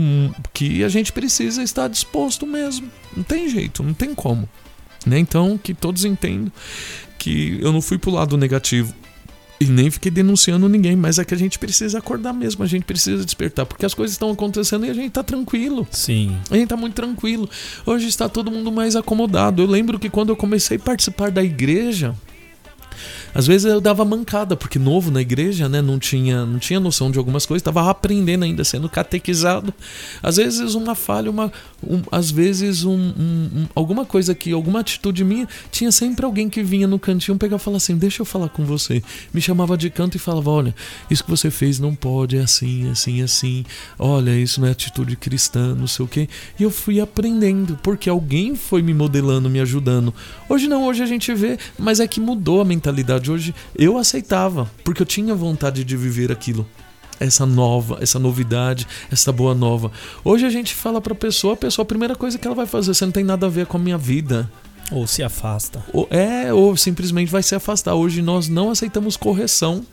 que 0.53 0.83
a 0.83 0.89
gente 0.89 1.11
precisa 1.11 1.63
estar 1.63 1.87
disposto 1.87 2.45
mesmo. 2.45 2.87
Não 3.17 3.23
tem 3.23 3.49
jeito, 3.49 3.81
não 3.81 3.95
tem 3.95 4.13
como. 4.13 4.47
Né? 5.05 5.17
Então, 5.17 5.57
que 5.57 5.73
todos 5.73 6.05
entendam 6.05 6.51
que 7.17 7.59
eu 7.61 7.71
não 7.71 7.81
fui 7.81 7.97
pro 7.97 8.11
lado 8.11 8.37
negativo. 8.37 8.93
E 9.61 9.65
nem 9.65 9.91
fiquei 9.91 10.09
denunciando 10.09 10.67
ninguém, 10.67 10.95
mas 10.95 11.19
é 11.19 11.23
que 11.23 11.35
a 11.35 11.37
gente 11.37 11.59
precisa 11.59 11.99
acordar 11.99 12.33
mesmo, 12.33 12.63
a 12.63 12.67
gente 12.67 12.83
precisa 12.83 13.23
despertar, 13.23 13.63
porque 13.63 13.85
as 13.85 13.93
coisas 13.93 14.15
estão 14.15 14.31
acontecendo 14.31 14.87
e 14.87 14.89
a 14.89 14.93
gente 14.93 15.11
tá 15.11 15.21
tranquilo. 15.21 15.87
Sim. 15.91 16.35
A 16.49 16.57
gente 16.57 16.67
tá 16.67 16.75
muito 16.75 16.95
tranquilo. 16.95 17.47
Hoje 17.85 18.07
está 18.07 18.27
todo 18.27 18.49
mundo 18.49 18.71
mais 18.71 18.95
acomodado. 18.95 19.61
Eu 19.61 19.67
lembro 19.67 19.99
que 19.99 20.09
quando 20.09 20.29
eu 20.29 20.35
comecei 20.35 20.77
a 20.77 20.79
participar 20.79 21.29
da 21.29 21.43
igreja, 21.43 22.15
às 23.33 23.47
vezes 23.47 23.65
eu 23.65 23.79
dava 23.81 24.03
mancada, 24.05 24.55
porque 24.55 24.77
novo 24.79 25.11
na 25.11 25.21
igreja, 25.21 25.67
né, 25.69 25.81
não 25.81 25.97
tinha, 25.99 26.45
não 26.45 26.59
tinha 26.59 26.79
noção 26.79 27.09
de 27.11 27.17
algumas 27.17 27.45
coisas, 27.45 27.61
estava 27.61 27.89
aprendendo 27.89 28.43
ainda, 28.43 28.63
sendo 28.63 28.89
catequizado. 28.89 29.73
Às 30.21 30.37
vezes 30.37 30.75
uma 30.75 30.95
falha, 30.95 31.29
uma, 31.29 31.51
um- 31.85 32.01
às 32.11 32.31
vezes 32.31 32.83
um, 32.83 32.91
um- 32.93 33.49
um- 33.55 33.67
alguma 33.75 34.05
coisa 34.05 34.33
que, 34.35 34.51
alguma 34.51 34.79
atitude 34.81 35.23
minha, 35.23 35.47
tinha 35.71 35.91
sempre 35.91 36.25
alguém 36.25 36.49
que 36.49 36.63
vinha 36.63 36.87
no 36.87 36.99
cantinho 36.99 37.37
pegar 37.37 37.57
e 37.57 37.59
falar 37.59 37.77
assim, 37.77 37.95
deixa 37.97 38.21
eu 38.21 38.25
falar 38.25 38.49
com 38.49 38.65
você. 38.65 39.01
Me 39.33 39.41
chamava 39.41 39.77
de 39.77 39.89
canto 39.89 40.15
e 40.15 40.19
falava, 40.19 40.49
olha, 40.49 40.75
isso 41.09 41.23
que 41.23 41.29
você 41.29 41.49
fez 41.51 41.79
não 41.79 41.93
pode, 41.95 42.37
é 42.37 42.41
assim, 42.41 42.89
assim, 42.89 43.21
assim. 43.21 43.65
Olha, 43.97 44.35
isso 44.37 44.59
não 44.61 44.67
é 44.67 44.71
atitude 44.71 45.15
cristã, 45.15 45.75
não 45.75 45.87
sei 45.87 46.05
o 46.05 46.07
quê. 46.07 46.27
E 46.59 46.63
eu 46.63 46.71
fui 46.71 46.99
aprendendo, 46.99 47.77
porque 47.83 48.09
alguém 48.09 48.55
foi 48.55 48.81
me 48.81 48.93
modelando, 48.93 49.49
me 49.49 49.59
ajudando. 49.59 50.13
Hoje 50.49 50.67
não, 50.67 50.85
hoje 50.85 51.03
a 51.03 51.05
gente 51.05 51.33
vê, 51.33 51.57
mas 51.77 51.99
é 51.99 52.07
que 52.07 52.19
mudou 52.19 52.61
a 52.61 52.65
mentalidade. 52.65 53.20
Hoje 53.29 53.53
eu 53.77 53.97
aceitava, 53.97 54.71
porque 54.83 55.01
eu 55.01 55.05
tinha 55.05 55.35
vontade 55.35 55.83
de 55.83 55.97
viver 55.97 56.31
aquilo. 56.31 56.65
Essa 57.19 57.45
nova, 57.45 57.99
essa 58.01 58.17
novidade, 58.17 58.87
essa 59.11 59.31
boa 59.31 59.53
nova. 59.53 59.91
Hoje 60.23 60.45
a 60.45 60.49
gente 60.49 60.73
fala 60.73 60.99
pra 60.99 61.13
pessoa, 61.13 61.53
a 61.53 61.57
pessoa, 61.57 61.83
a 61.83 61.85
primeira 61.85 62.15
coisa 62.15 62.37
que 62.39 62.47
ela 62.47 62.55
vai 62.55 62.65
fazer, 62.65 62.93
você 62.95 63.05
não 63.05 63.11
tem 63.11 63.23
nada 63.23 63.45
a 63.45 63.49
ver 63.49 63.67
com 63.67 63.77
a 63.77 63.79
minha 63.79 63.97
vida. 63.97 64.49
Ou 64.91 65.05
se 65.05 65.21
afasta. 65.21 65.83
Ou- 65.93 66.07
É, 66.09 66.51
ou 66.51 66.75
simplesmente 66.75 67.31
vai 67.31 67.43
se 67.43 67.53
afastar. 67.53 67.93
Hoje 67.93 68.21
nós 68.23 68.47
não 68.49 68.71
aceitamos 68.71 69.15
correção. 69.17 69.85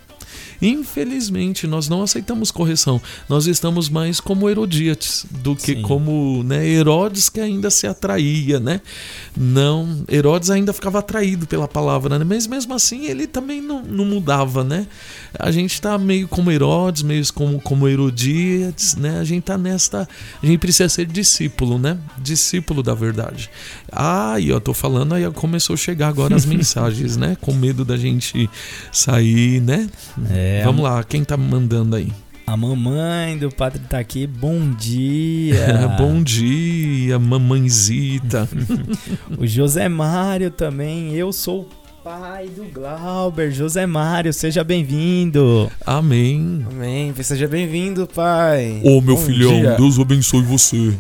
Infelizmente, 0.60 1.66
nós 1.66 1.88
não 1.88 2.02
aceitamos 2.02 2.50
correção. 2.50 3.00
Nós 3.28 3.46
estamos 3.46 3.88
mais 3.88 4.20
como 4.20 4.48
Herodíates 4.48 5.24
do 5.42 5.54
que 5.54 5.74
Sim. 5.74 5.82
como 5.82 6.42
né, 6.42 6.66
Herodes 6.66 7.28
que 7.28 7.40
ainda 7.40 7.70
se 7.70 7.86
atraía, 7.86 8.58
né? 8.58 8.80
Não, 9.36 10.04
Herodes 10.10 10.50
ainda 10.50 10.72
ficava 10.72 10.98
atraído 10.98 11.46
pela 11.46 11.68
palavra, 11.68 12.18
né? 12.18 12.24
mas 12.24 12.46
mesmo 12.46 12.74
assim 12.74 13.06
ele 13.06 13.26
também 13.26 13.60
não, 13.60 13.82
não 13.82 14.04
mudava, 14.04 14.64
né? 14.64 14.86
A 15.38 15.50
gente 15.50 15.80
tá 15.80 15.96
meio 15.98 16.26
como 16.26 16.50
Herodes, 16.50 17.02
meio 17.02 17.22
como, 17.32 17.60
como 17.60 17.88
Herodíates, 17.88 18.96
né? 18.96 19.18
A 19.18 19.24
gente 19.24 19.44
tá 19.44 19.58
nesta. 19.58 20.08
A 20.42 20.46
gente 20.46 20.58
precisa 20.58 20.88
ser 20.88 21.06
discípulo, 21.06 21.78
né? 21.78 21.98
Discípulo 22.18 22.82
da 22.82 22.94
verdade. 22.94 23.50
Ah, 23.92 24.36
e 24.40 24.48
eu 24.48 24.60
tô 24.60 24.74
falando, 24.74 25.14
aí 25.14 25.28
começou 25.32 25.74
a 25.74 25.76
chegar 25.76 26.08
agora 26.08 26.34
as 26.34 26.44
mensagens, 26.46 27.16
né? 27.16 27.36
Com 27.40 27.52
medo 27.52 27.84
da 27.84 27.96
gente 27.96 28.48
sair, 28.90 29.60
né? 29.60 29.88
É, 30.30 30.47
Vamos 30.64 30.82
lá, 30.82 31.02
quem 31.04 31.24
tá 31.24 31.36
mandando 31.36 31.96
aí? 31.96 32.12
A 32.48 32.56
mamãe 32.56 33.36
do 33.36 33.50
padre 33.50 33.82
tá 33.90 33.98
aqui. 33.98 34.26
Bom 34.26 34.70
dia. 34.70 35.86
Bom 35.98 36.22
dia, 36.22 37.18
mamãezita. 37.18 38.48
o 39.36 39.46
José 39.46 39.86
Mário 39.86 40.50
também. 40.50 41.12
Eu 41.12 41.30
sou 41.30 41.60
o 41.60 41.68
pai 42.02 42.48
do 42.48 42.64
Glauber. 42.72 43.50
José 43.50 43.84
Mário, 43.84 44.32
seja 44.32 44.64
bem-vindo. 44.64 45.70
Amém. 45.84 46.64
Amém. 46.70 47.12
Seja 47.22 47.46
bem-vindo, 47.46 48.06
pai. 48.06 48.80
Ô, 48.82 49.02
meu 49.02 49.16
Bom 49.16 49.22
filhão, 49.22 49.52
dia. 49.52 49.76
Deus 49.76 49.98
abençoe 49.98 50.40
você. 50.40 50.94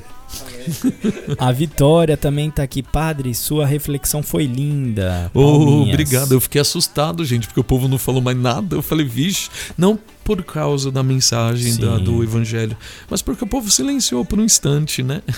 A 1.38 1.52
Vitória 1.52 2.16
também 2.16 2.50
tá 2.50 2.62
aqui. 2.62 2.82
Padre, 2.82 3.34
sua 3.34 3.66
reflexão 3.66 4.22
foi 4.22 4.46
linda. 4.46 5.30
Palminhas. 5.32 5.88
obrigado. 5.88 6.32
Eu 6.32 6.40
fiquei 6.40 6.60
assustado, 6.60 7.24
gente, 7.24 7.46
porque 7.46 7.60
o 7.60 7.64
povo 7.64 7.88
não 7.88 7.98
falou 7.98 8.20
mais 8.20 8.36
nada. 8.36 8.76
Eu 8.76 8.82
falei, 8.82 9.06
vixe, 9.06 9.50
não 9.76 9.98
por 10.24 10.42
causa 10.44 10.90
da 10.90 11.02
mensagem 11.02 11.76
da- 11.76 11.96
do 11.98 12.22
evangelho, 12.22 12.76
mas 13.08 13.22
porque 13.22 13.42
o 13.44 13.46
povo 13.46 13.70
silenciou 13.70 14.24
por 14.24 14.38
um 14.38 14.44
instante, 14.44 15.02
né? 15.02 15.22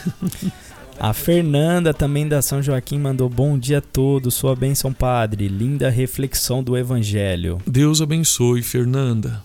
A 0.99 1.15
Fernanda 1.15 1.95
também 1.95 2.29
da 2.29 2.43
São 2.43 2.61
Joaquim 2.63 2.99
mandou 2.99 3.27
bom 3.27 3.57
dia 3.59 3.79
a 3.79 3.81
todos. 3.81 4.35
Sua 4.35 4.55
bênção, 4.55 4.93
padre. 4.93 5.49
Linda 5.49 5.89
reflexão 5.89 6.63
do 6.63 6.77
evangelho. 6.77 7.59
Deus 7.67 8.03
abençoe, 8.03 8.63
Fernanda. 8.63 9.43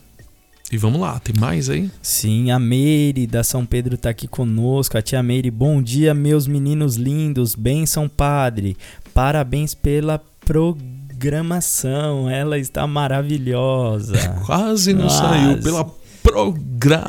E 0.71 0.77
vamos 0.77 0.99
lá, 0.99 1.19
tem 1.19 1.35
mais 1.39 1.69
aí? 1.69 1.91
Sim, 2.01 2.49
a 2.49 2.57
Meire 2.57 3.27
da 3.27 3.43
São 3.43 3.63
Pedro 3.65 3.97
tá 3.97 4.09
aqui 4.09 4.27
conosco. 4.27 4.97
A 4.97 5.01
tia 5.01 5.21
Meire, 5.21 5.51
bom 5.51 5.79
dia, 5.81 6.11
meus 6.13 6.47
meninos 6.47 6.95
lindos. 6.95 7.53
Bênção, 7.53 8.09
padre. 8.09 8.75
Parabéns 9.13 9.75
pela 9.75 10.19
programação. 10.43 12.27
Ela 12.29 12.57
está 12.57 12.87
maravilhosa. 12.87 14.17
Quase 14.45 14.91
não 14.93 15.07
Quase. 15.07 15.17
saiu 15.17 15.61
pela 15.61 15.85
programação. 16.23 16.99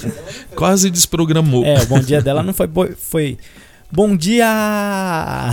Quase 0.56 0.88
desprogramou. 0.90 1.66
É, 1.66 1.82
o 1.82 1.86
bom 1.86 2.00
dia 2.00 2.22
dela 2.22 2.42
não 2.42 2.54
foi, 2.54 2.68
foi 2.96 3.36
Bom 3.94 4.16
dia! 4.16 4.46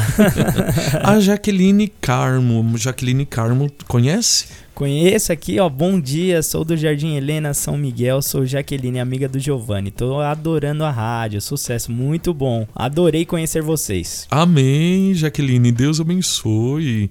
A 1.04 1.20
Jaqueline 1.20 1.92
Carmo. 2.00 2.78
Jaqueline 2.78 3.26
Carmo, 3.26 3.70
conhece? 3.86 4.48
Conheço 4.74 5.34
aqui, 5.34 5.60
ó. 5.60 5.68
Bom 5.68 6.00
dia, 6.00 6.42
sou 6.42 6.64
do 6.64 6.78
Jardim 6.78 7.18
Helena, 7.18 7.54
São 7.54 7.78
Miguel, 7.78 8.22
sou 8.22 8.46
Jaqueline, 8.46 8.98
amiga 9.02 9.28
do 9.28 9.38
Giovanni. 9.40 9.92
Tô 9.92 10.22
adorando 10.22 10.86
a 10.86 10.90
rádio, 10.90 11.42
sucesso, 11.42 11.92
muito 11.92 12.34
bom. 12.34 12.66
Adorei 12.74 13.26
conhecer 13.26 13.62
vocês. 13.62 14.26
Amém, 14.32 15.14
Jaqueline. 15.14 15.70
Deus 15.74 16.00
abençoe. 16.00 17.10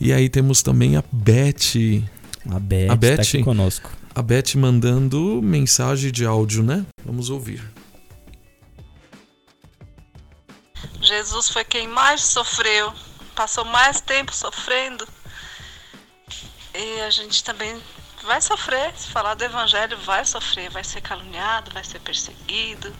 E 0.00 0.12
aí 0.12 0.28
temos 0.28 0.62
também 0.62 0.94
a 0.94 1.02
Beth. 1.10 2.04
A 2.48 2.60
Beth, 2.60 2.90
A 2.90 2.94
Beth 2.94 3.16
tá 3.16 3.22
aqui 3.22 3.42
conosco. 3.42 3.90
A 4.14 4.22
Beth 4.22 4.54
mandando 4.54 5.42
mensagem 5.42 6.12
de 6.12 6.24
áudio, 6.24 6.62
né? 6.62 6.86
Vamos 7.04 7.30
ouvir. 7.30 7.62
Jesus 11.08 11.48
foi 11.48 11.64
quem 11.64 11.88
mais 11.88 12.22
sofreu, 12.22 12.92
passou 13.34 13.64
mais 13.64 13.98
tempo 13.98 14.34
sofrendo. 14.34 15.08
E 16.74 17.00
a 17.00 17.08
gente 17.08 17.42
também 17.42 17.80
vai 18.24 18.42
sofrer, 18.42 18.92
se 18.94 19.08
falar 19.08 19.32
do 19.32 19.42
evangelho, 19.42 19.96
vai 20.04 20.22
sofrer, 20.26 20.68
vai 20.68 20.84
ser 20.84 21.00
caluniado, 21.00 21.70
vai 21.72 21.82
ser 21.82 21.98
perseguido. 22.00 22.94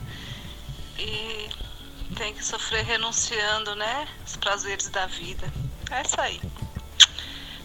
E 0.97 1.49
tem 2.15 2.33
que 2.33 2.43
sofrer 2.43 2.83
renunciando, 2.83 3.75
né? 3.75 4.07
Os 4.25 4.35
prazeres 4.35 4.89
da 4.89 5.05
vida. 5.05 5.53
É 5.91 6.01
isso 6.01 6.19
aí. 6.19 6.41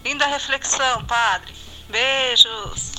Linda 0.05 0.27
reflexão, 0.27 1.03
padre. 1.05 1.55
Beijos. 1.89 2.93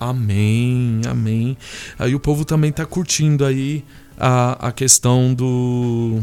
Amém, 0.00 1.02
amém. 1.08 1.56
Aí 1.96 2.16
o 2.16 2.20
povo 2.20 2.44
também 2.44 2.72
tá 2.72 2.84
curtindo 2.84 3.44
aí 3.44 3.86
a, 4.22 4.68
a 4.68 4.72
questão 4.72 5.34
do. 5.34 6.22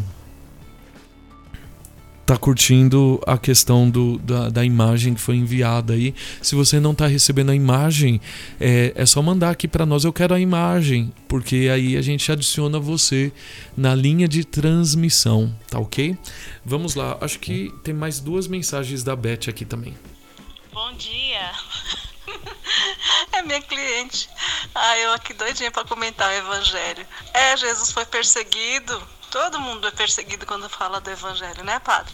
Tá 2.26 2.38
curtindo 2.38 3.20
a 3.26 3.40
questão 3.40 3.90
do, 3.90 4.20
da, 4.20 4.50
da 4.50 4.64
imagem 4.64 5.16
que 5.16 5.20
foi 5.20 5.36
enviada 5.36 5.94
aí. 5.94 6.14
Se 6.42 6.56
você 6.56 6.80
não 6.80 6.94
tá 6.94 7.08
recebendo 7.08 7.50
a 7.50 7.56
imagem, 7.56 8.22
é, 8.60 8.94
é 8.96 9.06
só 9.06 9.20
mandar 9.22 9.50
aqui 9.50 9.68
para 9.68 9.86
nós. 9.86 10.06
Eu 10.06 10.14
quero 10.14 10.36
a 10.36 10.40
imagem, 10.40 11.12
porque 11.28 11.70
aí 11.74 11.98
a 11.98 12.02
gente 12.02 12.32
adiciona 12.32 12.80
você 12.80 13.34
na 13.76 13.96
linha 13.96 14.28
de 14.28 14.46
transmissão, 14.46 15.54
tá 15.70 15.80
ok? 15.80 16.16
Vamos 16.64 16.94
lá. 16.94 17.18
Acho 17.20 17.40
que 17.40 17.74
tem 17.84 17.96
mais 17.96 18.20
duas 18.20 18.48
mensagens 18.48 19.04
da 19.04 19.16
Beth 19.16 19.50
aqui 19.50 19.66
também. 19.66 19.96
Bom 20.72 20.94
dia. 20.94 21.52
É 23.34 23.42
minha 23.42 23.62
cliente. 23.62 24.30
Ah, 24.74 24.98
eu 24.98 25.14
aqui 25.14 25.34
doidinha 25.34 25.72
para 25.72 25.86
comentar 25.86 26.30
o 26.30 26.34
evangelho. 26.34 27.06
É, 27.34 27.56
Jesus 27.56 27.92
foi 27.92 28.06
perseguido. 28.06 29.02
Todo 29.30 29.60
mundo 29.60 29.88
é 29.88 29.92
perseguido 29.92 30.46
quando 30.46 30.68
fala 30.70 31.00
do 31.00 31.10
evangelho, 31.10 31.64
né, 31.64 31.80
padre? 31.80 32.14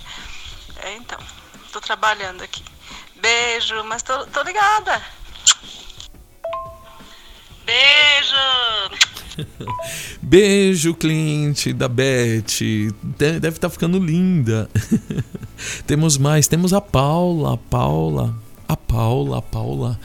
É, 0.78 0.94
então. 0.96 1.18
Tô 1.72 1.80
trabalhando 1.82 2.44
aqui. 2.44 2.64
Beijo, 3.16 3.84
mas 3.86 4.04
tô, 4.04 4.26
tô 4.28 4.44
ligada. 4.44 5.02
Beijo. 7.66 8.36
Beijo, 10.22 10.94
cliente 10.94 11.74
da 11.74 11.88
Beth. 11.88 12.60
De- 12.60 13.40
Deve 13.40 13.50
estar 13.58 13.70
ficando 13.70 14.00
linda. 14.00 14.70
temos 15.88 16.18
mais, 16.18 16.48
temos 16.48 16.74
a 16.74 16.82
Paula, 16.82 17.54
a 17.54 17.58
Paula, 17.58 18.36
a 18.68 18.78
Paula, 18.78 19.40
a 19.40 19.42
Paula. 19.42 20.00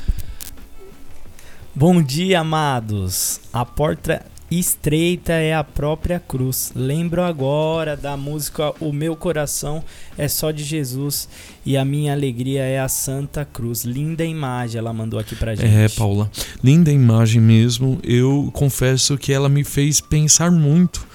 Bom 1.81 2.02
dia, 2.02 2.40
amados. 2.40 3.40
A 3.51 3.65
porta 3.65 4.23
estreita 4.51 5.32
é 5.32 5.55
a 5.55 5.65
própria 5.65 6.20
cruz. 6.20 6.73
Lembro 6.77 7.23
agora 7.23 7.97
da 7.97 8.19
música 8.19 8.74
O 8.78 8.93
meu 8.93 9.16
coração 9.16 9.82
é 10.19 10.28
só 10.28 10.51
de 10.51 10.62
Jesus 10.62 11.27
e 11.65 11.78
a 11.78 11.85
minha 11.85 12.12
alegria 12.12 12.65
é 12.65 12.78
a 12.78 12.86
Santa 12.86 13.47
Cruz. 13.47 13.85
Linda 13.85 14.23
imagem 14.23 14.78
ela 14.78 14.93
mandou 14.93 15.19
aqui 15.19 15.35
pra 15.35 15.55
gente. 15.55 15.74
É, 15.74 15.89
Paula, 15.89 16.31
linda 16.62 16.93
imagem 16.93 17.40
mesmo. 17.40 17.98
Eu 18.05 18.51
confesso 18.52 19.16
que 19.16 19.32
ela 19.32 19.48
me 19.48 19.65
fez 19.65 20.02
pensar 20.02 20.51
muito. 20.51 21.09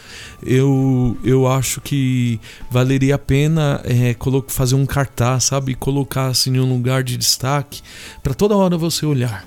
Eu, 0.43 1.15
eu 1.23 1.45
acho 1.45 1.79
que 1.79 2.39
valeria 2.71 3.13
a 3.13 3.19
pena 3.19 3.83
é, 3.83 4.15
fazer 4.47 4.73
um 4.73 4.87
cartaz, 4.87 5.43
sabe? 5.43 5.75
Colocar 5.75 6.25
assim 6.25 6.55
em 6.55 6.59
um 6.59 6.67
lugar 6.67 7.03
de 7.03 7.17
destaque 7.17 7.83
para 8.23 8.33
toda 8.33 8.57
hora 8.57 8.75
você 8.75 9.05
olhar. 9.05 9.45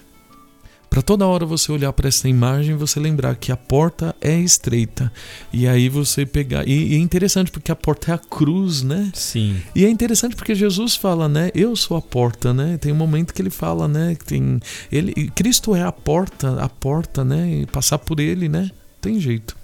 Para 0.90 1.02
toda 1.02 1.27
hora 1.27 1.44
você 1.44 1.70
olhar 1.70 1.93
para 1.93 2.09
essa 2.09 2.28
imagem 2.28 2.77
você 2.77 2.98
lembrar 2.98 3.36
que 3.36 3.52
a 3.52 3.56
porta 3.56 4.15
é 4.20 4.39
estreita. 4.39 5.12
E 5.52 5.69
aí 5.69 5.89
você 5.89 6.24
pegar. 6.24 6.66
E, 6.66 6.93
e 6.93 6.94
é 6.94 6.98
interessante 6.98 7.51
porque 7.51 7.70
a 7.70 7.77
porta 7.77 8.12
é 8.12 8.15
a 8.15 8.19
cruz, 8.19 8.82
né? 8.82 9.10
Sim. 9.15 9.56
E 9.74 9.85
é 9.85 9.90
interessante 9.90 10.35
porque 10.35 10.55
Jesus 10.55 10.97
fala, 10.97 11.28
né? 11.28 11.51
Eu 11.55 11.77
sou 11.77 11.97
a 11.97 12.02
porta, 12.02 12.55
né? 12.55 12.78
Tem 12.78 12.93
um 12.93 12.97
momento 12.97 13.35
que 13.35 13.43
ele 13.43 13.51
fala, 13.51 13.86
né? 13.86 14.15
Que 14.15 14.24
tem 14.24 14.60
ele, 14.90 15.31
Cristo 15.35 15.74
é 15.74 15.82
a 15.82 15.93
porta, 15.93 16.62
a 16.62 16.69
porta, 16.69 17.24
né? 17.24 17.62
E 17.62 17.66
passar 17.66 17.98
por 17.98 18.19
ele, 18.19 18.48
né? 18.48 18.70
Tem 19.01 19.20
jeito. 19.20 19.56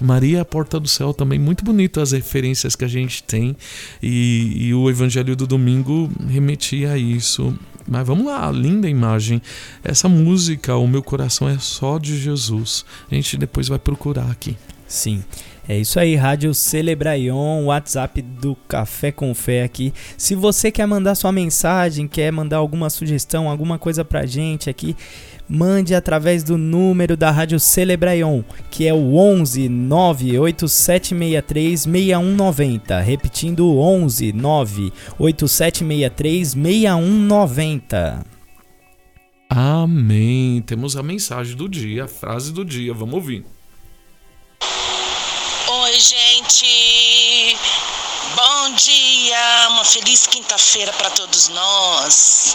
Maria 0.00 0.38
é 0.38 0.40
a 0.40 0.44
porta 0.44 0.78
do 0.78 0.86
céu 0.86 1.12
também, 1.12 1.38
muito 1.38 1.64
bonito 1.64 2.00
as 2.00 2.12
referências 2.12 2.76
que 2.76 2.84
a 2.84 2.88
gente 2.88 3.22
tem 3.22 3.56
e, 4.02 4.68
e 4.68 4.74
o 4.74 4.88
Evangelho 4.88 5.34
do 5.34 5.46
domingo 5.46 6.08
remetia 6.28 6.92
a 6.92 6.98
isso. 6.98 7.56
Mas 7.88 8.06
vamos 8.06 8.26
lá, 8.26 8.50
linda 8.50 8.88
imagem. 8.88 9.40
Essa 9.82 10.08
música, 10.08 10.76
O 10.76 10.86
Meu 10.86 11.02
Coração 11.02 11.48
é 11.48 11.58
só 11.58 11.98
de 11.98 12.18
Jesus. 12.18 12.84
A 13.10 13.14
gente 13.14 13.36
depois 13.38 13.66
vai 13.66 13.78
procurar 13.78 14.30
aqui. 14.30 14.56
Sim. 14.86 15.24
É 15.66 15.78
isso 15.78 16.00
aí, 16.00 16.16
Rádio 16.16 16.54
Celebraion, 16.54 17.64
WhatsApp 17.66 18.22
do 18.22 18.56
Café 18.66 19.12
com 19.12 19.34
Fé 19.34 19.64
aqui. 19.64 19.92
Se 20.16 20.34
você 20.34 20.70
quer 20.70 20.86
mandar 20.86 21.14
sua 21.14 21.30
mensagem, 21.30 22.08
quer 22.08 22.30
mandar 22.32 22.56
alguma 22.56 22.88
sugestão, 22.88 23.50
alguma 23.50 23.78
coisa 23.78 24.02
pra 24.02 24.24
gente 24.24 24.70
aqui, 24.70 24.96
mande 25.48 25.94
através 25.94 26.44
do 26.44 26.58
número 26.58 27.16
da 27.16 27.30
Rádio 27.30 27.58
Celebraion, 27.58 28.42
que 28.70 28.86
é 28.86 28.92
o 28.92 29.16
11 29.16 29.66
98763 29.68 31.80
6190. 31.82 33.00
Repetindo, 33.00 33.78
11 33.78 34.32
98763 34.32 36.54
6190. 36.54 38.26
Amém. 39.48 40.60
Temos 40.62 40.96
a 40.96 41.02
mensagem 41.02 41.56
do 41.56 41.68
dia, 41.68 42.04
a 42.04 42.08
frase 42.08 42.52
do 42.52 42.64
dia. 42.64 42.92
Vamos 42.92 43.14
ouvir. 43.14 43.44
Oi, 45.70 45.92
gente. 45.94 46.66
Bom 48.68 48.74
dia. 48.74 49.68
Uma 49.70 49.82
feliz 49.82 50.26
quinta-feira 50.26 50.92
para 50.92 51.08
todos 51.12 51.48
nós. 51.48 52.54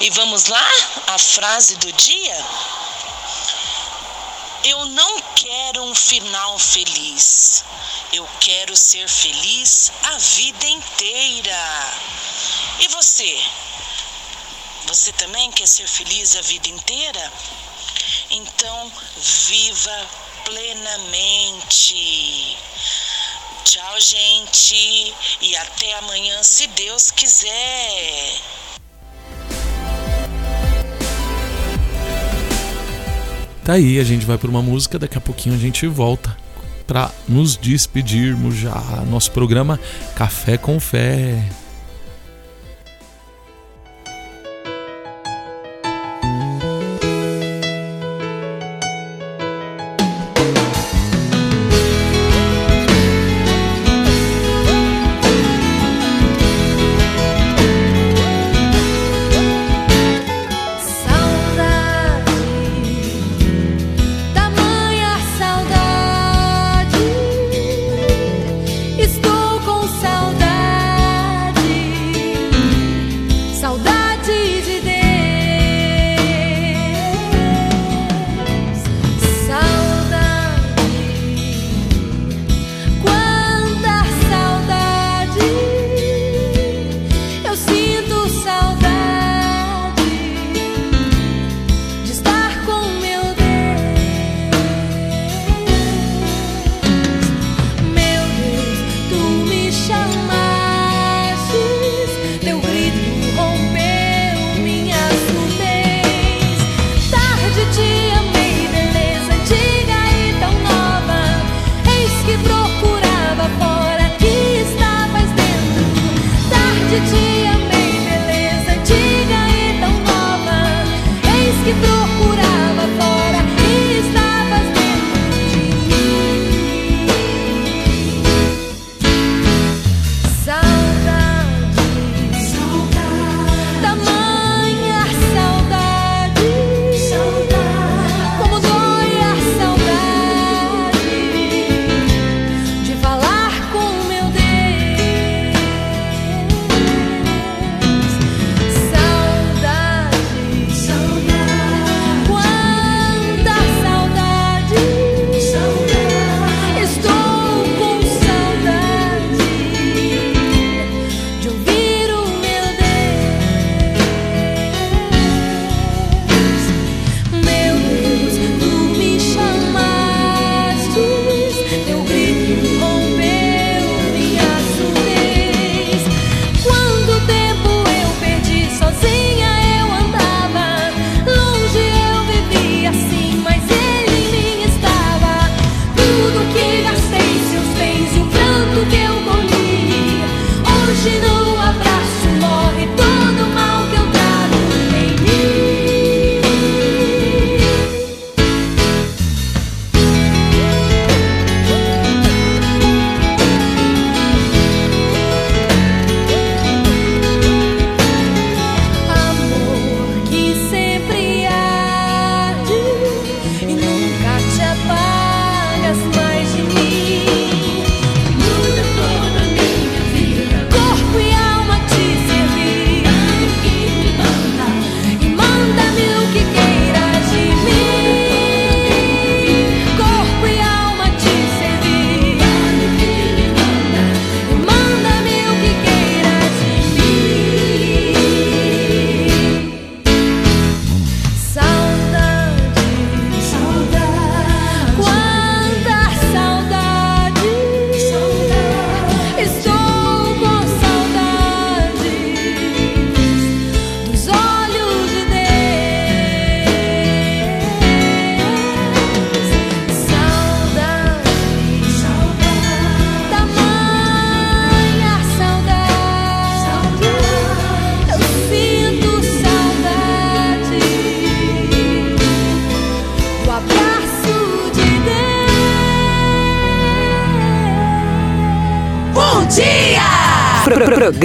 E 0.00 0.10
vamos 0.10 0.46
lá? 0.46 0.68
A 1.06 1.16
frase 1.16 1.76
do 1.76 1.92
dia? 1.92 2.36
Eu 4.64 4.86
não 4.86 5.20
quero 5.36 5.84
um 5.84 5.94
final 5.94 6.58
feliz. 6.58 7.64
Eu 8.12 8.28
quero 8.40 8.76
ser 8.76 9.08
feliz 9.08 9.92
a 10.02 10.18
vida 10.18 10.66
inteira. 10.66 11.94
E 12.80 12.88
você? 12.88 13.40
Você 14.86 15.12
também 15.12 15.48
quer 15.52 15.68
ser 15.68 15.86
feliz 15.86 16.34
a 16.34 16.42
vida 16.42 16.68
inteira? 16.68 17.32
Então, 18.30 18.92
viva 19.46 20.08
plenamente. 20.44 21.94
Tchau, 23.64 23.98
gente, 23.98 25.14
e 25.40 25.56
até 25.56 25.94
amanhã, 25.98 26.42
se 26.42 26.66
Deus 26.66 27.10
quiser. 27.10 28.40
Tá 33.64 33.72
aí, 33.72 33.98
a 33.98 34.04
gente 34.04 34.26
vai 34.26 34.36
por 34.36 34.50
uma 34.50 34.60
música, 34.60 34.98
daqui 34.98 35.16
a 35.16 35.20
pouquinho 35.20 35.54
a 35.54 35.58
gente 35.58 35.86
volta 35.86 36.36
para 36.86 37.10
nos 37.26 37.56
despedirmos 37.56 38.54
já. 38.54 38.74
Nosso 39.08 39.32
programa 39.32 39.80
Café 40.14 40.58
com 40.58 40.78
Fé. 40.78 41.42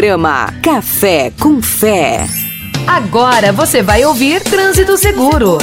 Programa 0.10 0.52
Café 0.64 1.32
com 1.40 1.62
Fé. 1.62 2.26
Agora 2.88 3.54
você 3.54 3.84
vai 3.84 4.04
ouvir 4.04 4.42
Trânsito 4.42 4.98
Seguro. 4.98 5.60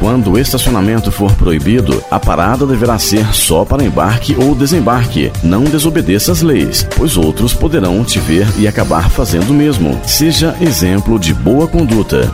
Quando 0.00 0.32
o 0.32 0.38
estacionamento 0.38 1.12
for 1.12 1.30
proibido, 1.34 2.02
a 2.10 2.18
parada 2.18 2.64
deverá 2.64 2.98
ser 2.98 3.26
só 3.34 3.66
para 3.66 3.84
embarque 3.84 4.34
ou 4.34 4.54
desembarque. 4.54 5.30
Não 5.44 5.64
desobedeça 5.64 6.32
as 6.32 6.40
leis, 6.40 6.88
pois 6.96 7.18
outros 7.18 7.52
poderão 7.52 8.02
te 8.02 8.18
ver 8.18 8.46
e 8.56 8.66
acabar 8.66 9.10
fazendo 9.10 9.50
o 9.50 9.54
mesmo. 9.54 10.00
Seja 10.02 10.56
exemplo 10.62 11.18
de 11.18 11.34
boa 11.34 11.68
conduta. 11.68 12.32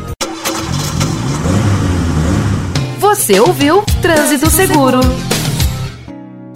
Você 3.01 3.41
ouviu 3.41 3.83
Trânsito 4.01 4.49
Seguro. 4.49 5.01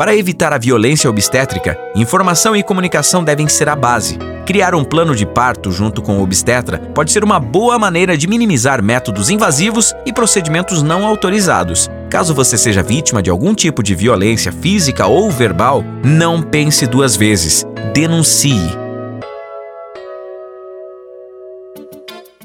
Para 0.02 0.16
evitar 0.16 0.52
a 0.52 0.58
violência 0.58 1.08
obstétrica, 1.08 1.78
informação 1.94 2.56
e 2.56 2.62
comunicação 2.64 3.22
devem 3.22 3.46
ser 3.46 3.68
a 3.68 3.76
base. 3.76 4.18
Criar 4.44 4.74
um 4.74 4.82
plano 4.82 5.14
de 5.14 5.24
parto 5.24 5.70
junto 5.70 6.02
com 6.02 6.18
o 6.18 6.24
obstetra 6.24 6.76
pode 6.92 7.12
ser 7.12 7.22
uma 7.22 7.38
boa 7.38 7.78
maneira 7.78 8.18
de 8.18 8.26
minimizar 8.26 8.82
métodos 8.82 9.30
invasivos 9.30 9.94
e 10.04 10.12
procedimentos 10.12 10.82
não 10.82 11.06
autorizados. 11.06 11.88
Caso 12.10 12.34
você 12.34 12.58
seja 12.58 12.82
vítima 12.82 13.22
de 13.22 13.30
algum 13.30 13.54
tipo 13.54 13.80
de 13.80 13.94
violência 13.94 14.50
física 14.50 15.06
ou 15.06 15.30
verbal, 15.30 15.84
não 16.02 16.42
pense 16.42 16.84
duas 16.84 17.14
vezes. 17.14 17.64
Denuncie. 17.94 18.81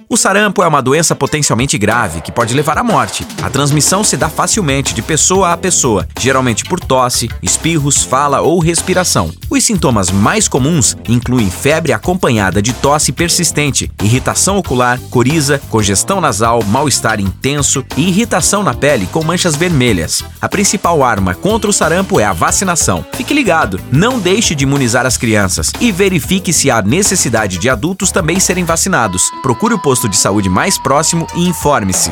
O 0.10 0.16
sarampo 0.16 0.64
é 0.64 0.68
uma 0.68 0.82
doença 0.82 1.14
potencialmente 1.14 1.78
grave 1.78 2.22
que 2.22 2.32
pode 2.32 2.54
levar 2.54 2.78
à 2.78 2.84
morte. 2.84 3.28
A 3.42 3.50
transmissão 3.50 4.06
se 4.06 4.16
dá 4.16 4.30
facilmente 4.30 4.94
de 4.94 5.02
pessoa 5.02 5.52
a 5.52 5.58
pessoa, 5.58 6.08
geralmente 6.18 6.64
por 6.64 6.80
tosse, 6.80 7.30
espirros, 7.44 8.06
fala 8.06 8.40
ou 8.40 8.58
respiração. 8.58 9.34
Os 9.50 9.66
sintomas 9.66 10.10
mais 10.10 10.48
comuns 10.48 10.96
incluem 11.10 11.50
febre 11.50 11.92
acompanhada 11.92 12.62
de 12.62 12.72
tosse 12.72 13.12
persistente, 13.12 13.92
irritação 14.02 14.58
ocular, 14.58 14.98
coriza, 15.10 15.62
congestão 15.70 16.22
nasal, 16.22 16.64
mal-estar 16.64 17.20
intenso 17.20 17.84
e 17.98 18.08
irritação 18.08 18.64
na 18.64 18.74
pele 18.74 19.08
com 19.08 19.22
manchas 19.26 19.58
vermelhas. 19.58 20.24
A 20.40 20.48
principal 20.48 21.04
arma 21.04 21.36
contra 21.36 21.70
o 21.70 21.74
sarampo 21.74 22.18
é 22.18 22.24
a 22.24 22.32
vacinação. 22.32 23.06
Fique 23.12 23.34
ligado, 23.34 23.78
não 23.92 24.20
deixe 24.20 24.56
de 24.56 24.64
imunizar 24.64 25.06
as 25.06 25.18
crianças 25.18 25.74
e 25.82 25.92
verifique 25.92 26.54
se 26.54 26.72
há 26.72 26.82
necessidade 26.82 27.58
de 27.58 27.70
adultos 27.70 28.10
também 28.10 28.40
serem 28.40 28.64
vacinados. 28.64 29.24
Procure 29.44 29.74
o 29.74 29.80
posto 29.80 29.97
de 30.06 30.18
saúde 30.18 30.50
mais 30.50 30.78
próximo 30.78 31.26
e 31.34 31.48
informe-se. 31.48 32.12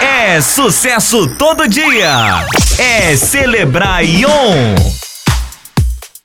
É 0.00 0.40
sucesso 0.40 1.36
todo 1.36 1.68
dia. 1.68 2.10
É 2.78 3.16
celebrar 3.16 4.04
Ion. 4.04 4.74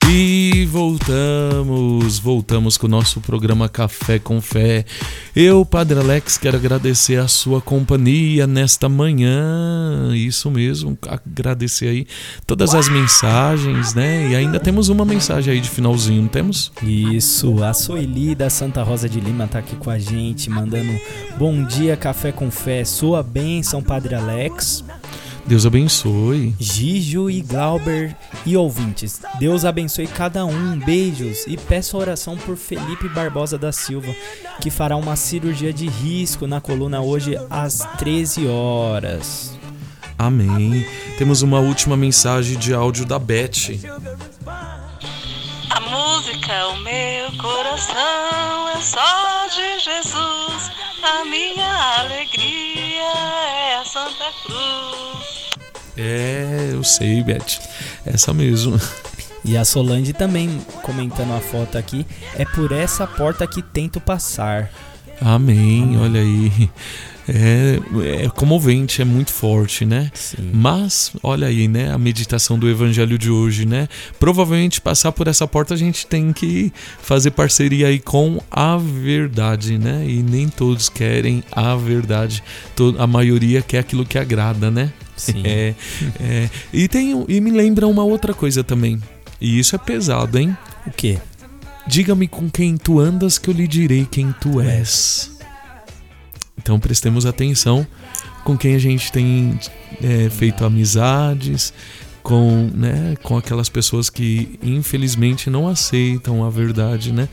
E 0.10 0.66
voltamos, 0.68 2.18
voltamos 2.18 2.78
com 2.78 2.88
o 2.88 2.90
nosso 2.90 3.20
programa 3.20 3.68
Café 3.68 4.18
com 4.18 4.40
Fé. 4.40 4.86
Eu, 5.36 5.66
Padre 5.66 6.00
Alex, 6.00 6.38
quero 6.38 6.56
agradecer 6.56 7.20
a 7.20 7.28
sua 7.28 7.60
companhia 7.60 8.48
nesta 8.48 8.88
manhã. 8.88 10.16
Isso 10.16 10.50
mesmo, 10.50 10.98
agradecer 11.06 11.90
aí 11.90 12.08
todas 12.46 12.74
as 12.74 12.88
mensagens, 12.88 13.94
né? 13.94 14.32
E 14.32 14.36
ainda 14.36 14.62
temos 14.62 14.88
uma 14.88 15.04
mensagem 15.04 15.54
aí 15.54 15.60
de 15.60 15.70
finalzinho, 15.70 16.22
não 16.22 16.30
temos? 16.30 16.72
Isso, 16.82 17.62
a 17.62 17.74
Soeli 17.74 18.34
da 18.34 18.50
Santa 18.50 18.84
Rosa 18.84 19.10
de 19.10 19.20
Lima 19.20 19.46
tá 19.46 19.60
aqui 19.60 19.76
com 19.76 19.90
a 19.90 20.00
gente, 20.00 20.50
mandando 20.50 20.98
bom 21.38 21.66
dia, 21.66 21.98
Café 21.98 22.32
com 22.32 22.50
Fé, 22.50 22.86
sua 22.86 23.22
bênção, 23.22 23.84
Padre 23.84 24.16
Alex. 24.16 24.86
Deus 25.48 25.66
abençoe. 25.66 26.54
Gijo 26.60 27.30
e 27.30 27.42
Glauber 27.42 28.14
e 28.46 28.58
ouvintes, 28.58 29.22
Deus 29.40 29.64
abençoe 29.64 30.06
cada 30.06 30.46
um, 30.46 30.78
beijos 30.78 31.46
e 31.48 31.56
peço 31.56 31.98
oração 31.98 32.36
por 32.36 32.58
Felipe 32.58 33.08
Barbosa 33.08 33.58
da 33.58 33.72
Silva, 33.72 34.14
que 34.62 34.70
fará 34.70 34.98
uma 34.98 35.16
cirurgia 35.16 35.72
de 35.72 35.88
risco 35.88 36.46
na 36.46 36.60
coluna 36.60 37.00
hoje 37.00 37.38
às 37.50 37.80
13 37.98 38.46
horas. 38.48 39.58
Amém. 40.20 40.86
Temos 41.18 41.42
uma 41.42 41.60
última 41.60 41.96
mensagem 41.96 42.58
de 42.58 42.74
áudio 42.74 43.06
da 43.06 43.18
Beth. 43.18 43.80
A 45.70 45.80
música, 45.80 46.68
o 46.68 46.78
meu 46.80 47.32
coração 47.38 48.70
é 48.76 48.82
só 48.82 49.48
de 49.48 49.80
Jesus. 49.80 50.72
A 51.04 51.24
minha 51.24 52.00
alegria 52.00 53.04
é 53.04 53.76
a 53.76 53.86
Santa 53.86 54.34
Cruz. 54.44 55.37
É, 55.98 56.70
eu 56.72 56.84
sei, 56.84 57.24
Beth. 57.24 57.60
Essa 58.06 58.34
mesmo. 58.34 58.80
E 59.44 59.56
a 59.56 59.64
Solange 59.64 60.14
também 60.14 60.60
comentando 60.84 61.34
a 61.34 61.40
foto 61.40 61.78
aqui, 61.78 62.06
é 62.36 62.44
por 62.44 62.72
essa 62.72 63.08
porta 63.08 63.48
que 63.48 63.62
tento 63.62 64.00
passar. 64.00 64.70
Amém, 65.22 65.98
olha 65.98 66.22
aí. 66.22 66.70
É, 67.30 67.80
é 68.24 68.30
comovente, 68.30 69.02
é 69.02 69.06
muito 69.06 69.34
forte, 69.34 69.86
né? 69.86 70.12
Mas, 70.54 71.12
olha 71.22 71.48
aí, 71.48 71.68
né? 71.68 71.92
A 71.92 71.98
meditação 71.98 72.58
do 72.58 72.70
evangelho 72.70 73.18
de 73.18 73.30
hoje, 73.30 73.66
né? 73.66 73.90
Provavelmente 74.18 74.80
passar 74.80 75.12
por 75.12 75.28
essa 75.28 75.46
porta 75.46 75.74
a 75.74 75.78
gente 75.78 76.08
tem 76.08 76.32
que 76.32 76.72
fazer 77.02 77.32
parceria 77.32 77.88
aí 77.88 78.00
com 78.00 78.42
a 78.50 78.78
verdade, 78.78 79.78
né? 79.78 80.06
E 80.08 80.24
nem 80.24 80.48
todos 80.48 80.88
querem 80.88 81.44
a 81.52 81.76
verdade. 81.76 82.42
A 82.98 83.06
maioria 83.06 83.62
quer 83.62 83.80
aquilo 83.80 84.06
que 84.06 84.18
agrada, 84.18 84.72
né? 84.72 84.94
Sim. 85.18 85.42
É, 85.44 85.74
é. 86.20 86.50
E, 86.72 86.88
tem, 86.88 87.26
e 87.28 87.42
me 87.42 87.52
lembra 87.52 87.88
uma 87.88 88.04
outra 88.04 88.34
coisa 88.34 88.64
também. 88.64 89.02
E 89.42 89.60
isso 89.60 89.76
é 89.76 89.80
pesado, 89.80 90.38
hein? 90.38 90.56
O 90.86 90.92
quê? 90.92 91.20
Diga-me 91.88 92.28
com 92.28 92.50
quem 92.50 92.78
tu 92.78 93.00
andas 93.00 93.38
que 93.38 93.50
eu 93.50 93.54
lhe 93.54 93.68
direi 93.68 94.06
quem 94.10 94.34
tu 94.40 94.62
és. 94.62 95.32
Então 96.58 96.80
prestemos 96.80 97.26
atenção 97.26 97.86
com 98.44 98.58
quem 98.58 98.76
a 98.76 98.80
gente 98.80 99.12
tem 99.12 99.60
é, 100.02 100.30
feito 100.30 100.64
amizades, 100.64 101.74
com, 102.24 102.70
né, 102.74 103.16
com 103.24 103.38
aquelas 103.38 103.70
pessoas 103.70 104.10
que 104.10 104.60
infelizmente 104.62 105.50
não 105.50 105.68
aceitam 105.68 106.44
a 106.44 106.50
verdade, 106.50 107.14
né? 107.14 107.30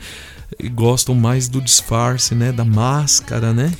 E 0.57 0.69
gostam 0.69 1.13
mais 1.15 1.49
do 1.49 1.59
disfarce, 1.59 2.33
né? 2.33 2.51
Da 2.51 2.63
máscara, 2.63 3.53
né? 3.53 3.73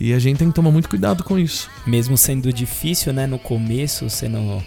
E 0.00 0.12
a 0.12 0.18
gente 0.18 0.38
tem 0.38 0.48
que 0.48 0.54
tomar 0.54 0.70
muito 0.70 0.88
cuidado 0.88 1.24
com 1.24 1.38
isso. 1.38 1.68
Mesmo 1.86 2.16
sendo 2.16 2.52
difícil, 2.52 3.12
né, 3.12 3.26
no 3.26 3.38
começo, 3.38 4.08
sendo 4.08 4.62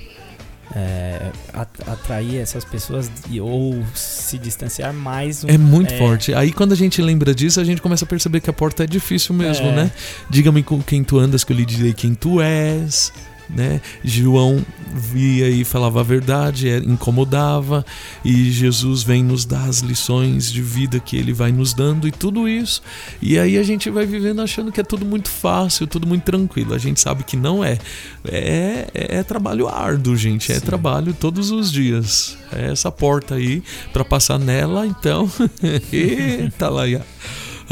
é, 0.74 1.32
at- 1.54 1.82
atrair 1.88 2.38
essas 2.38 2.64
pessoas 2.64 3.12
ou 3.42 3.84
se 3.94 4.38
distanciar 4.38 4.94
mais. 4.94 5.44
um- 5.44 5.50
É 5.50 5.58
muito 5.58 5.94
forte. 5.98 6.34
Aí 6.34 6.52
quando 6.54 6.72
a 6.72 6.76
gente 6.76 7.02
lembra 7.02 7.36
disso, 7.36 7.60
a 7.60 7.64
gente 7.66 7.82
começa 7.82 8.06
a 8.06 8.08
perceber 8.08 8.40
que 8.40 8.50
a 8.50 8.54
porta 8.54 8.84
é 8.86 8.88
difícil 8.88 9.36
mesmo, 9.36 9.68
É. 9.68 9.76
né? 9.76 9.92
Diga-me 10.30 10.64
com 10.64 10.82
quem 10.82 11.04
tu 11.04 11.20
andas, 11.20 11.44
que 11.44 11.52
eu 11.52 11.58
lhe 11.58 11.66
direi 11.66 11.94
quem 11.94 12.14
tu 12.14 12.40
és. 12.42 13.12
Né? 13.56 13.82
João 14.04 14.66
via 14.94 15.50
e 15.50 15.64
falava 15.64 16.02
a 16.02 16.04
verdade, 16.04 16.70
é, 16.70 16.78
incomodava, 16.78 17.86
e 18.24 18.52
Jesus 18.52 19.04
vem 19.04 19.24
nos 19.24 19.46
dar 19.46 19.68
as 19.68 19.80
lições 19.80 20.52
de 20.52 20.62
vida 20.62 21.00
que 21.00 21.16
ele 21.16 21.34
vai 21.34 21.52
nos 21.52 21.74
dando 21.74 22.08
e 22.08 22.12
tudo 22.12 22.48
isso. 22.48 22.82
E 23.22 23.40
aí 23.40 23.58
a 23.58 23.64
gente 23.64 23.90
vai 23.90 24.06
vivendo 24.06 24.42
achando 24.42 24.72
que 24.72 24.80
é 24.80 24.84
tudo 24.84 25.06
muito 25.06 25.30
fácil, 25.30 25.88
tudo 25.88 26.08
muito 26.08 26.24
tranquilo. 26.24 26.74
A 26.74 26.78
gente 26.78 27.00
sabe 27.00 27.24
que 27.24 27.38
não 27.38 27.64
é. 27.64 27.78
É, 28.26 28.88
é, 28.94 29.18
é 29.18 29.24
trabalho 29.24 29.68
árduo, 29.68 30.16
gente. 30.16 30.52
É 30.52 30.60
trabalho 30.60 31.14
todos 31.14 31.52
os 31.52 31.72
dias. 31.72 32.38
É 32.52 32.72
essa 32.72 32.92
porta 32.92 33.36
aí 33.36 33.64
para 33.94 34.04
passar 34.04 34.40
nela, 34.40 34.86
então. 34.86 35.30
Eita 35.92 36.70
lá. 36.70 36.84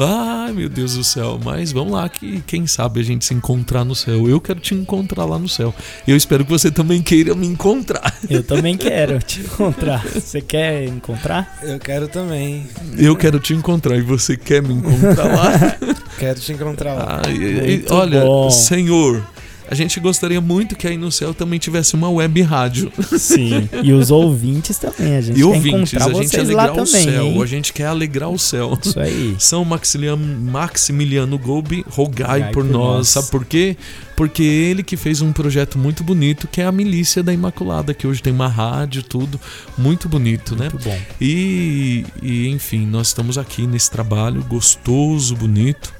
Ai, 0.05 0.51
meu 0.51 0.69
Deus 0.69 0.95
do 0.95 1.03
céu. 1.03 1.39
Mas 1.43 1.71
vamos 1.71 1.93
lá, 1.93 2.07
que 2.07 2.41
quem 2.47 2.65
sabe 2.67 2.99
a 2.99 3.03
gente 3.03 3.25
se 3.25 3.33
encontrar 3.33 3.83
no 3.83 3.95
céu. 3.95 4.29
Eu 4.29 4.39
quero 4.39 4.59
te 4.59 4.73
encontrar 4.73 5.25
lá 5.25 5.37
no 5.37 5.47
céu. 5.49 5.73
Eu 6.07 6.15
espero 6.15 6.43
que 6.43 6.49
você 6.49 6.71
também 6.71 7.01
queira 7.01 7.35
me 7.35 7.47
encontrar. 7.47 8.13
Eu 8.29 8.43
também 8.43 8.75
quero 8.77 9.19
te 9.19 9.41
encontrar. 9.41 10.03
Você 10.05 10.41
quer 10.41 10.85
encontrar? 10.85 11.59
Eu 11.61 11.79
quero 11.79 12.07
também. 12.07 12.67
Eu 12.97 13.15
quero 13.15 13.39
te 13.39 13.53
encontrar 13.53 13.97
e 13.97 14.01
você 14.01 14.37
quer 14.37 14.61
me 14.61 14.73
encontrar 14.73 15.25
lá? 15.25 15.77
Quero 16.19 16.37
te 16.37 16.51
encontrar 16.51 16.95
lá. 16.95 17.21
Ai, 17.25 17.33
Muito 17.33 17.93
olha, 17.93 18.19
bom. 18.19 18.49
Senhor, 18.49 19.25
a 19.69 19.75
gente 19.75 19.99
gostaria 19.99 20.41
muito 20.41 20.75
que 20.75 20.87
aí 20.87 20.97
no 20.97 21.11
céu 21.11 21.33
também 21.33 21.59
tivesse 21.59 21.93
uma 21.93 22.09
web 22.09 22.41
rádio. 22.41 22.91
Sim. 23.17 23.69
E 23.83 23.93
os 23.93 24.11
ouvintes 24.11 24.77
também. 24.77 25.15
A 25.15 25.21
gente 25.21 25.39
E 25.39 25.43
ouvintes, 25.43 25.93
a 26.01 26.07
gente 26.11 26.27
vocês 26.29 26.43
alegrar 26.49 26.71
o 26.73 26.75
também. 26.85 27.03
céu. 27.03 27.23
hein? 27.25 27.41
A 27.41 27.45
gente 27.45 27.71
quer 27.73 27.85
alegrar 27.85 28.29
o 28.29 28.37
céu. 28.39 28.77
Isso 28.83 28.99
aí. 28.99 29.35
São 29.39 29.63
Maximiliano, 29.63 30.25
Maximiliano 30.51 31.37
Golbi, 31.37 31.85
rogai 31.89 32.39
Rogai 32.39 32.51
por, 32.51 32.65
por 32.65 32.71
nós. 32.71 32.97
nós. 32.97 33.07
Sabe 33.09 33.27
por 33.29 33.45
quê? 33.45 33.77
Porque 34.15 34.43
ele 34.43 34.83
que 34.83 34.97
fez 34.97 35.21
um 35.21 35.31
projeto 35.31 35.77
muito 35.79 36.03
bonito, 36.03 36.47
que 36.47 36.59
é 36.61 36.65
a 36.65 36.71
Milícia 36.71 37.23
da 37.23 37.31
Imaculada, 37.33 37.93
que 37.93 38.05
hoje 38.05 38.21
tem 38.21 38.33
uma 38.33 38.47
rádio, 38.49 39.01
tudo. 39.01 39.39
Muito 39.77 40.09
bonito, 40.09 40.55
né? 40.55 40.67
Muito 40.69 40.83
bom. 40.83 40.97
E, 41.21 42.05
e, 42.21 42.47
enfim, 42.49 42.85
nós 42.85 43.07
estamos 43.07 43.37
aqui 43.37 43.65
nesse 43.65 43.89
trabalho 43.89 44.43
gostoso, 44.43 45.35
bonito. 45.35 45.93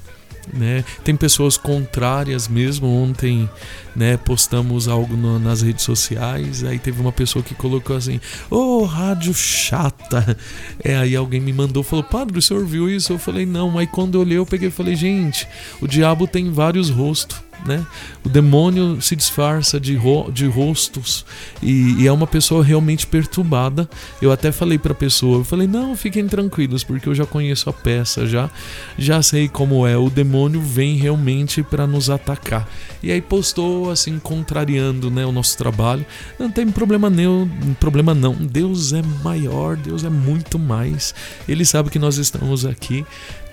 Né? 0.54 0.84
Tem 1.04 1.14
pessoas 1.16 1.56
contrárias 1.56 2.48
mesmo. 2.48 2.86
Ontem, 2.88 3.48
né, 3.94 4.16
postamos 4.16 4.88
algo 4.88 5.16
no- 5.16 5.38
nas 5.38 5.62
redes 5.62 5.84
sociais, 5.84 6.62
aí 6.64 6.78
teve 6.78 7.00
uma 7.00 7.12
pessoa 7.12 7.42
que 7.42 7.54
colocou 7.54 7.96
assim: 7.96 8.20
"Ô, 8.50 8.84
rádio 8.84 9.32
chata". 9.34 10.36
É, 10.82 10.96
aí 10.96 11.14
alguém 11.16 11.40
me 11.40 11.52
mandou, 11.52 11.82
falou: 11.82 12.04
"Padre, 12.04 12.38
o 12.38 12.42
senhor 12.42 12.64
viu 12.64 12.88
isso?" 12.88 13.12
Eu 13.12 13.18
falei: 13.18 13.44
"Não". 13.46 13.78
Aí 13.78 13.86
quando 13.86 14.14
eu 14.16 14.20
olhei, 14.22 14.38
eu 14.38 14.46
peguei 14.46 14.68
e 14.68 14.72
falei: 14.72 14.94
"Gente, 14.94 15.46
o 15.80 15.86
diabo 15.88 16.26
tem 16.26 16.50
vários 16.50 16.90
rostos, 16.90 17.36
né? 17.66 17.84
O 18.24 18.28
demônio 18.28 19.00
se 19.00 19.16
disfarça 19.16 19.78
de, 19.80 19.94
ro 19.94 20.30
de 20.32 20.46
rostos 20.46 21.24
e, 21.62 22.02
e 22.02 22.06
é 22.06 22.12
uma 22.12 22.26
pessoa 22.26 22.64
realmente 22.64 23.06
perturbada. 23.06 23.88
Eu 24.20 24.32
até 24.32 24.52
falei 24.52 24.78
pra 24.78 24.94
pessoa, 24.94 25.38
eu 25.38 25.44
falei, 25.44 25.66
não, 25.66 25.96
fiquem 25.96 26.26
tranquilos, 26.26 26.84
porque 26.84 27.08
eu 27.08 27.14
já 27.14 27.26
conheço 27.26 27.68
a 27.70 27.72
peça, 27.72 28.26
já, 28.26 28.50
já 28.98 29.22
sei 29.22 29.48
como 29.48 29.86
é. 29.86 29.96
O 29.96 30.10
demônio 30.10 30.60
vem 30.60 30.96
realmente 30.96 31.62
para 31.62 31.86
nos 31.86 32.10
atacar. 32.10 32.68
E 33.02 33.10
aí 33.10 33.20
postou 33.20 33.90
assim, 33.90 34.18
contrariando 34.18 35.10
né, 35.10 35.24
o 35.24 35.32
nosso 35.32 35.56
trabalho. 35.56 36.04
Não 36.38 36.50
tem 36.50 36.66
problema 36.68 37.08
nenhum, 37.08 37.48
problema 37.78 38.14
não. 38.14 38.34
Deus 38.34 38.92
é 38.92 39.02
maior, 39.22 39.76
Deus 39.76 40.04
é 40.04 40.10
muito 40.10 40.58
mais. 40.58 41.14
Ele 41.48 41.64
sabe 41.64 41.90
que 41.90 41.98
nós 41.98 42.18
estamos 42.18 42.66
aqui 42.66 43.04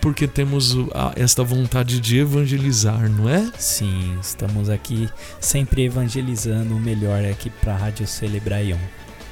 porque 0.01 0.27
temos 0.27 0.75
a- 0.93 1.13
esta 1.15 1.43
vontade 1.43 1.99
de 1.99 2.17
evangelizar, 2.19 3.09
não 3.09 3.29
é? 3.29 3.49
Sim, 3.57 4.17
estamos 4.21 4.69
aqui 4.69 5.09
sempre 5.39 5.83
evangelizando 5.85 6.75
o 6.75 6.79
melhor 6.79 7.23
aqui 7.25 7.49
pra 7.49 7.75
Rádio 7.75 8.07
Celebraion. 8.07 8.77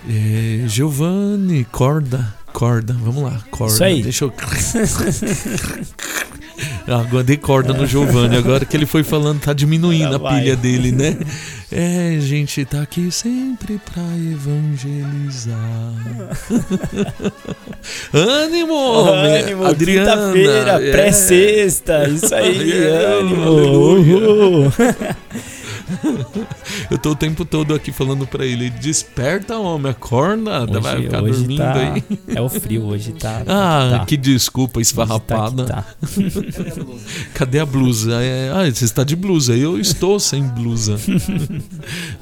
É, 0.08 0.64
Giovanni, 0.68 1.64
corda, 1.72 2.34
corda, 2.54 2.94
vamos 2.94 3.24
lá, 3.24 3.42
corda. 3.50 3.74
Isso 3.74 3.84
aí. 3.84 4.04
Deixa 4.04 4.26
eu. 4.26 4.34
Ah, 6.88 7.00
Agora 7.06 7.24
dei 7.24 7.38
corda 7.38 7.74
no 7.74 7.86
Giovanni, 7.86 8.38
agora 8.38 8.66
que 8.66 8.76
ele 8.76 8.86
foi 8.86 9.04
falando, 9.04 9.40
tá 9.42 9.54
diminuindo 9.54 10.12
Já 10.12 10.16
a 10.16 10.20
pilha 10.20 10.56
dele, 10.56 10.92
né? 10.92 11.18
É, 11.72 12.18
gente, 12.20 12.64
tá 12.64 12.82
aqui 12.82 13.12
sempre 13.12 13.80
pra 13.80 14.04
evangelizar. 14.32 15.56
Ânimo! 18.14 19.10
Ânimo, 19.10 19.66
Adriana! 19.66 20.12
quinta-feira, 20.12 20.72
é. 20.82 20.92
pré-sexta, 20.92 22.08
isso 22.08 22.34
aí, 22.34 22.72
É, 22.86 23.20
ânimo! 23.20 23.44
aleluia. 23.44 24.72
Eu 26.90 26.98
tô 26.98 27.12
o 27.12 27.16
tempo 27.16 27.46
todo 27.46 27.74
aqui 27.74 27.92
falando 27.92 28.26
pra 28.28 28.46
ele: 28.46 28.70
desperta, 28.70 29.58
homem, 29.58 29.92
acorda, 29.92 30.66
vai 30.82 30.96
Hoje- 30.96 31.04
ficar 31.04 31.24
hoje 31.24 31.40
dormindo 31.40 31.58
tá- 31.60 31.74
aí. 31.94 32.04
É 32.36 32.42
o 32.42 32.50
frio 32.50 32.84
hoje, 32.86 33.14
tá? 33.14 33.44
Ah, 33.48 33.98
tá. 34.00 34.06
que 34.06 34.18
desculpa 34.18 34.82
esfarrapada. 34.82 35.64
Hoje 36.04 36.42
tá 36.42 36.66
Cadê 37.34 37.60
a 37.60 37.66
blusa? 37.66 38.22
É, 38.22 38.52
ah, 38.52 38.70
você 38.72 38.86
está 38.86 39.04
de 39.04 39.16
blusa. 39.16 39.56
Eu 39.56 39.80
estou 39.80 40.20
sem 40.20 40.44
blusa. 40.44 40.98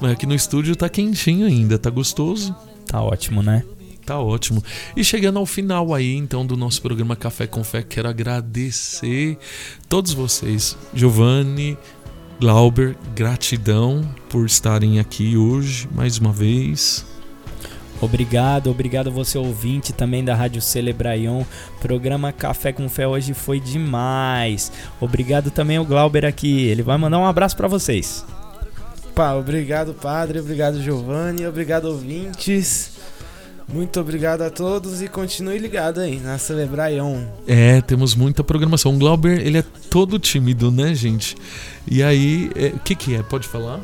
Mas 0.00 0.12
aqui 0.12 0.26
no 0.26 0.34
estúdio 0.34 0.76
tá 0.76 0.88
quentinho 0.88 1.46
ainda, 1.46 1.78
tá 1.78 1.90
gostoso. 1.90 2.54
Tá 2.86 3.00
ótimo, 3.02 3.42
né? 3.42 3.64
Tá 4.06 4.18
ótimo. 4.20 4.62
E 4.94 5.02
chegando 5.02 5.38
ao 5.38 5.46
final 5.46 5.94
aí, 5.94 6.14
então, 6.14 6.44
do 6.46 6.58
nosso 6.58 6.82
programa 6.82 7.16
Café 7.16 7.46
com 7.46 7.64
Fé, 7.64 7.82
quero 7.82 8.06
agradecer 8.06 9.38
todos 9.88 10.12
vocês. 10.12 10.76
Giovanni, 10.92 11.78
Glauber, 12.40 12.96
gratidão 13.14 14.02
por 14.28 14.44
estarem 14.44 14.98
aqui 14.98 15.36
hoje, 15.36 15.88
mais 15.94 16.18
uma 16.18 16.32
vez. 16.32 17.06
Obrigado, 18.00 18.70
obrigado 18.70 19.10
você 19.10 19.38
ouvinte 19.38 19.92
também 19.92 20.24
da 20.24 20.34
Rádio 20.34 20.60
Celebraion. 20.60 21.44
Programa 21.80 22.32
Café 22.32 22.72
com 22.72 22.88
Fé 22.88 23.06
hoje 23.06 23.32
foi 23.32 23.60
demais. 23.60 24.70
Obrigado 25.00 25.50
também 25.50 25.76
ao 25.76 25.84
Glauber 25.84 26.24
aqui. 26.26 26.64
Ele 26.64 26.82
vai 26.82 26.98
mandar 26.98 27.18
um 27.18 27.24
abraço 27.24 27.56
pra 27.56 27.68
vocês. 27.68 28.26
Pá, 29.14 29.32
obrigado, 29.34 29.94
padre. 29.94 30.40
Obrigado, 30.40 30.82
Giovanni. 30.82 31.46
Obrigado, 31.46 31.86
ouvintes. 31.86 32.93
Muito 33.66 33.98
obrigado 33.98 34.42
a 34.42 34.50
todos 34.50 35.00
e 35.02 35.08
continue 35.08 35.58
ligado 35.58 36.00
aí 36.00 36.20
na 36.20 36.38
Celebraion. 36.38 37.22
É, 37.46 37.80
temos 37.80 38.14
muita 38.14 38.44
programação. 38.44 38.94
O 38.94 38.98
Glauber, 38.98 39.40
ele 39.40 39.58
é 39.58 39.64
todo 39.90 40.18
tímido, 40.18 40.70
né, 40.70 40.94
gente? 40.94 41.36
E 41.90 42.02
aí, 42.02 42.50
é, 42.54 42.68
o 42.68 42.78
que 42.78 42.94
que 42.94 43.14
é? 43.14 43.22
Pode 43.22 43.48
falar? 43.48 43.80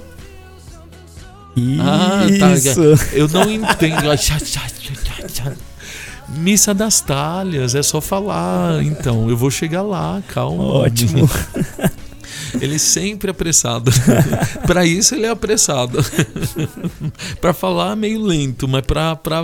Ah, 1.81 2.27
tá. 2.39 2.52
Isso. 2.52 2.81
Eu 3.12 3.28
não 3.28 3.51
entendo. 3.51 4.09
Missa 6.28 6.73
das 6.73 7.01
talhas, 7.01 7.74
é 7.74 7.82
só 7.82 8.01
falar. 8.01 8.82
Então, 8.82 9.28
eu 9.28 9.36
vou 9.36 9.51
chegar 9.51 9.82
lá, 9.82 10.23
calma. 10.28 10.62
Ótimo. 10.62 11.28
Ele 12.60 12.78
sempre 12.78 13.28
é 13.28 13.32
apressado. 13.32 13.90
pra 14.66 14.85
isso 14.86 15.14
ele 15.14 15.27
é 15.27 15.31
apressado. 15.31 15.98
pra 17.40 17.52
falar 17.52 17.94
meio 17.97 18.22
lento, 18.22 18.66
mas 18.66 18.82
pra, 18.82 19.16
pra 19.16 19.43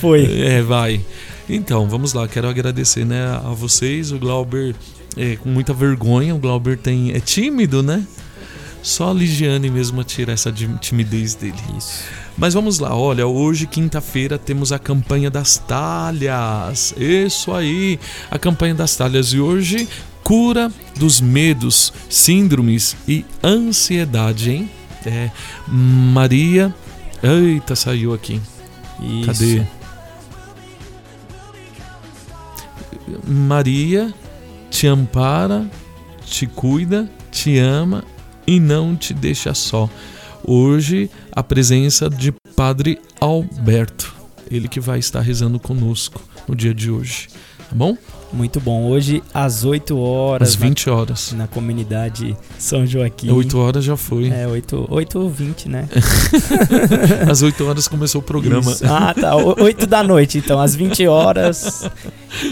Foi. 0.00 0.24
É, 0.40 0.62
vai. 0.62 1.00
Então, 1.48 1.88
vamos 1.88 2.12
lá. 2.12 2.28
Quero 2.28 2.48
agradecer, 2.48 3.04
né, 3.04 3.26
a 3.26 3.50
vocês. 3.50 4.12
O 4.12 4.18
Glauber 4.18 4.74
é 5.16 5.36
com 5.36 5.48
muita 5.48 5.72
vergonha. 5.72 6.34
O 6.34 6.38
Glauber 6.38 6.76
tem 6.76 7.12
é 7.12 7.20
tímido, 7.20 7.82
né? 7.82 8.06
Só 8.82 9.10
a 9.10 9.14
Ligiane 9.14 9.70
mesmo 9.70 10.04
tira 10.04 10.32
essa 10.32 10.52
timidez 10.80 11.34
dele. 11.34 11.58
Isso. 11.76 12.04
Mas 12.38 12.54
vamos 12.54 12.78
lá, 12.78 12.96
olha, 12.96 13.26
hoje, 13.26 13.66
quinta-feira, 13.66 14.38
temos 14.38 14.70
a 14.70 14.78
campanha 14.78 15.28
das 15.28 15.58
talhas. 15.58 16.94
Isso 16.96 17.52
aí, 17.52 17.98
a 18.30 18.38
campanha 18.38 18.76
das 18.76 18.94
talhas. 18.94 19.32
E 19.32 19.40
hoje, 19.40 19.88
cura 20.28 20.70
dos 20.98 21.22
medos, 21.22 21.90
síndromes 22.10 22.94
e 23.08 23.24
ansiedade, 23.42 24.50
hein? 24.50 24.70
É, 25.06 25.30
Maria. 25.66 26.74
Eita, 27.22 27.74
saiu 27.74 28.12
aqui. 28.12 28.38
Isso. 29.00 29.24
Cadê? 29.24 29.62
Maria 33.26 34.12
te 34.70 34.86
ampara, 34.86 35.66
te 36.26 36.46
cuida, 36.46 37.10
te 37.32 37.58
ama 37.58 38.04
e 38.46 38.60
não 38.60 38.94
te 38.94 39.14
deixa 39.14 39.54
só. 39.54 39.88
Hoje, 40.44 41.10
a 41.32 41.42
presença 41.42 42.10
de 42.10 42.34
Padre 42.54 43.00
Alberto, 43.18 44.14
ele 44.50 44.68
que 44.68 44.78
vai 44.78 44.98
estar 44.98 45.22
rezando 45.22 45.58
conosco 45.58 46.22
no 46.46 46.54
dia 46.54 46.74
de 46.74 46.90
hoje, 46.90 47.28
tá 47.70 47.74
bom? 47.74 47.96
Muito 48.32 48.60
bom. 48.60 48.86
Hoje, 48.86 49.22
às 49.32 49.64
8 49.64 49.98
horas. 49.98 50.50
Às 50.50 50.54
20 50.54 50.90
horas. 50.90 51.32
Na, 51.32 51.38
na 51.38 51.46
comunidade 51.46 52.36
São 52.58 52.86
Joaquim. 52.86 53.30
8 53.30 53.58
horas 53.58 53.84
já 53.84 53.96
foi. 53.96 54.28
É, 54.28 54.46
8, 54.46 54.86
8 54.88 55.28
20, 55.28 55.68
né? 55.68 55.88
Às 57.30 57.42
8 57.42 57.64
horas 57.66 57.88
começou 57.88 58.20
o 58.20 58.24
programa. 58.24 58.70
Isso. 58.70 58.84
Ah, 58.86 59.14
tá. 59.14 59.34
8 59.36 59.86
da 59.86 60.02
noite, 60.02 60.38
então. 60.38 60.60
Às 60.60 60.74
20 60.74 61.06
horas. 61.06 61.88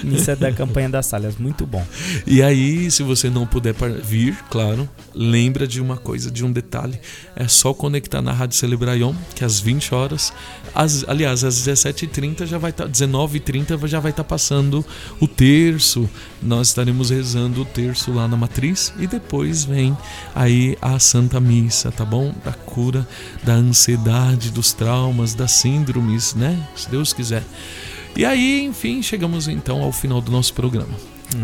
Missa 0.02 0.34
da 0.34 0.50
campanha 0.52 0.88
das 0.88 1.08
talhas. 1.08 1.36
Muito 1.36 1.66
bom. 1.66 1.84
E 2.26 2.42
aí, 2.42 2.90
se 2.90 3.02
você 3.02 3.28
não 3.28 3.46
puder 3.46 3.74
vir, 4.02 4.36
claro, 4.50 4.88
lembra 5.14 5.66
de 5.66 5.80
uma 5.80 5.96
coisa, 5.96 6.30
de 6.30 6.44
um 6.44 6.52
detalhe. 6.52 6.98
É 7.34 7.46
só 7.48 7.74
conectar 7.74 8.22
na 8.22 8.32
Rádio 8.32 8.56
Celebraion, 8.56 9.14
que 9.34 9.44
às 9.44 9.60
20 9.60 9.94
horas, 9.94 10.32
às- 10.76 11.04
aliás, 11.08 11.42
às 11.42 11.56
17h30 11.56 12.46
já 12.46 12.58
vai 12.58 12.70
estar, 12.70 12.86
19h30 12.88 13.86
já 13.88 13.98
vai 14.00 14.10
estar 14.10 14.24
passando 14.24 14.84
o 15.20 15.26
terço. 15.26 16.08
Nós 16.42 16.68
estaremos 16.68 17.10
rezando 17.10 17.62
o 17.62 17.64
terço 17.64 18.12
lá 18.12 18.28
na 18.28 18.36
matriz 18.36 18.92
e 18.98 19.06
depois 19.06 19.64
vem 19.64 19.96
aí 20.34 20.76
a 20.80 20.98
Santa 20.98 21.40
Missa, 21.40 21.90
tá 21.90 22.04
bom? 22.04 22.32
Da 22.44 22.52
cura 22.52 23.06
da 23.42 23.54
ansiedade, 23.54 24.50
dos 24.50 24.72
traumas, 24.72 25.34
das 25.34 25.52
síndromes, 25.52 26.34
né? 26.34 26.58
Se 26.76 26.88
Deus 26.90 27.12
quiser. 27.12 27.42
E 28.16 28.24
aí, 28.24 28.64
enfim, 28.64 29.02
chegamos 29.02 29.48
então 29.48 29.82
ao 29.82 29.92
final 29.92 30.20
do 30.20 30.30
nosso 30.32 30.54
programa. 30.54 30.94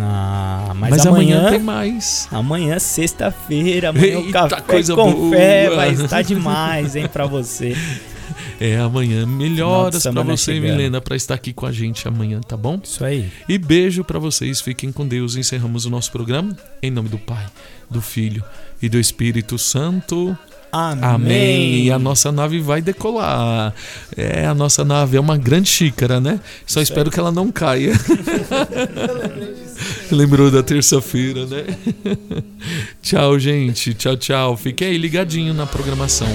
Ah, 0.01 0.73
mas, 0.77 0.91
Mas 0.91 1.07
amanhã, 1.07 1.39
amanhã 1.39 1.51
tem 1.51 1.59
mais. 1.61 2.29
Amanhã, 2.31 2.79
sexta-feira, 2.79 3.89
amanhã 3.91 4.19
o 4.21 4.27
Eita, 4.27 4.49
café 4.49 4.61
coisa 4.63 4.95
com 4.95 5.13
boa. 5.13 5.31
fé 5.37 5.69
vai 5.71 5.91
estar 5.93 6.23
demais, 6.23 6.95
hein, 6.97 7.09
pra 7.13 7.27
você. 7.27 7.77
É, 8.61 8.78
amanhã. 8.78 9.27
Melhoras 9.27 9.90
pra 9.90 10.01
semana 10.01 10.36
você, 10.36 10.55
chegando. 10.55 10.70
Milena, 10.70 11.01
pra 11.01 11.16
estar 11.16 11.35
aqui 11.35 11.53
com 11.53 11.66
a 11.66 11.73
gente 11.73 12.07
amanhã, 12.07 12.40
tá 12.40 12.57
bom? 12.57 12.81
Isso 12.82 13.05
aí. 13.05 13.31
E 13.49 13.59
beijo 13.59 14.05
pra 14.05 14.19
vocês. 14.19 14.61
Fiquem 14.61 14.93
com 14.93 15.07
Deus. 15.07 15.36
Encerramos 15.36 15.85
o 15.85 15.90
nosso 15.90 16.11
programa 16.12 16.57
em 16.82 16.90
nome 16.90 17.09
do 17.09 17.19
Pai, 17.19 17.47
do 17.90 18.01
Filho 18.01 18.44
e 18.81 18.89
do 18.89 18.99
Espírito 18.99 19.59
Santo. 19.59 20.36
Amém. 20.70 21.05
Amém. 21.05 21.85
E 21.85 21.90
a 21.90 21.99
nossa 21.99 22.32
nave 22.32 22.59
vai 22.61 22.81
decolar. 22.81 23.74
É, 24.16 24.47
a 24.47 24.55
nossa 24.55 24.82
nave 24.82 25.19
é 25.19 25.20
uma 25.20 25.36
grande 25.36 25.69
xícara, 25.69 26.19
né? 26.19 26.40
Só 26.66 26.81
espero 26.81 27.11
que 27.11 27.20
ela 27.20 27.31
não 27.31 27.53
caia. 27.53 27.93
Lembrou 30.11 30.51
da 30.51 30.62
terça-feira, 30.62 31.47
né? 31.47 31.65
tchau, 33.03 33.39
gente. 33.39 33.94
Tchau, 33.94 34.16
tchau. 34.16 34.57
Fique 34.57 34.85
aí 34.85 34.97
ligadinho 34.97 35.55
na 35.55 35.66
programação. 35.66 36.28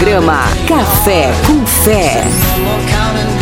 Programa 0.00 0.44
Café 0.66 1.32
com 1.46 1.66
Fé. 1.66 3.39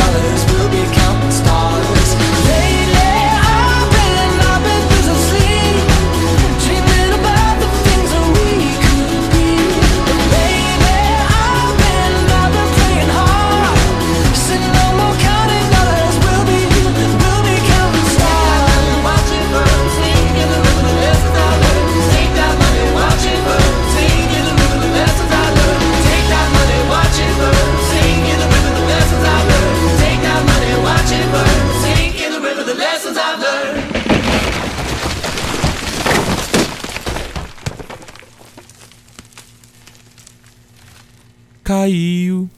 Caiu. 41.69 42.49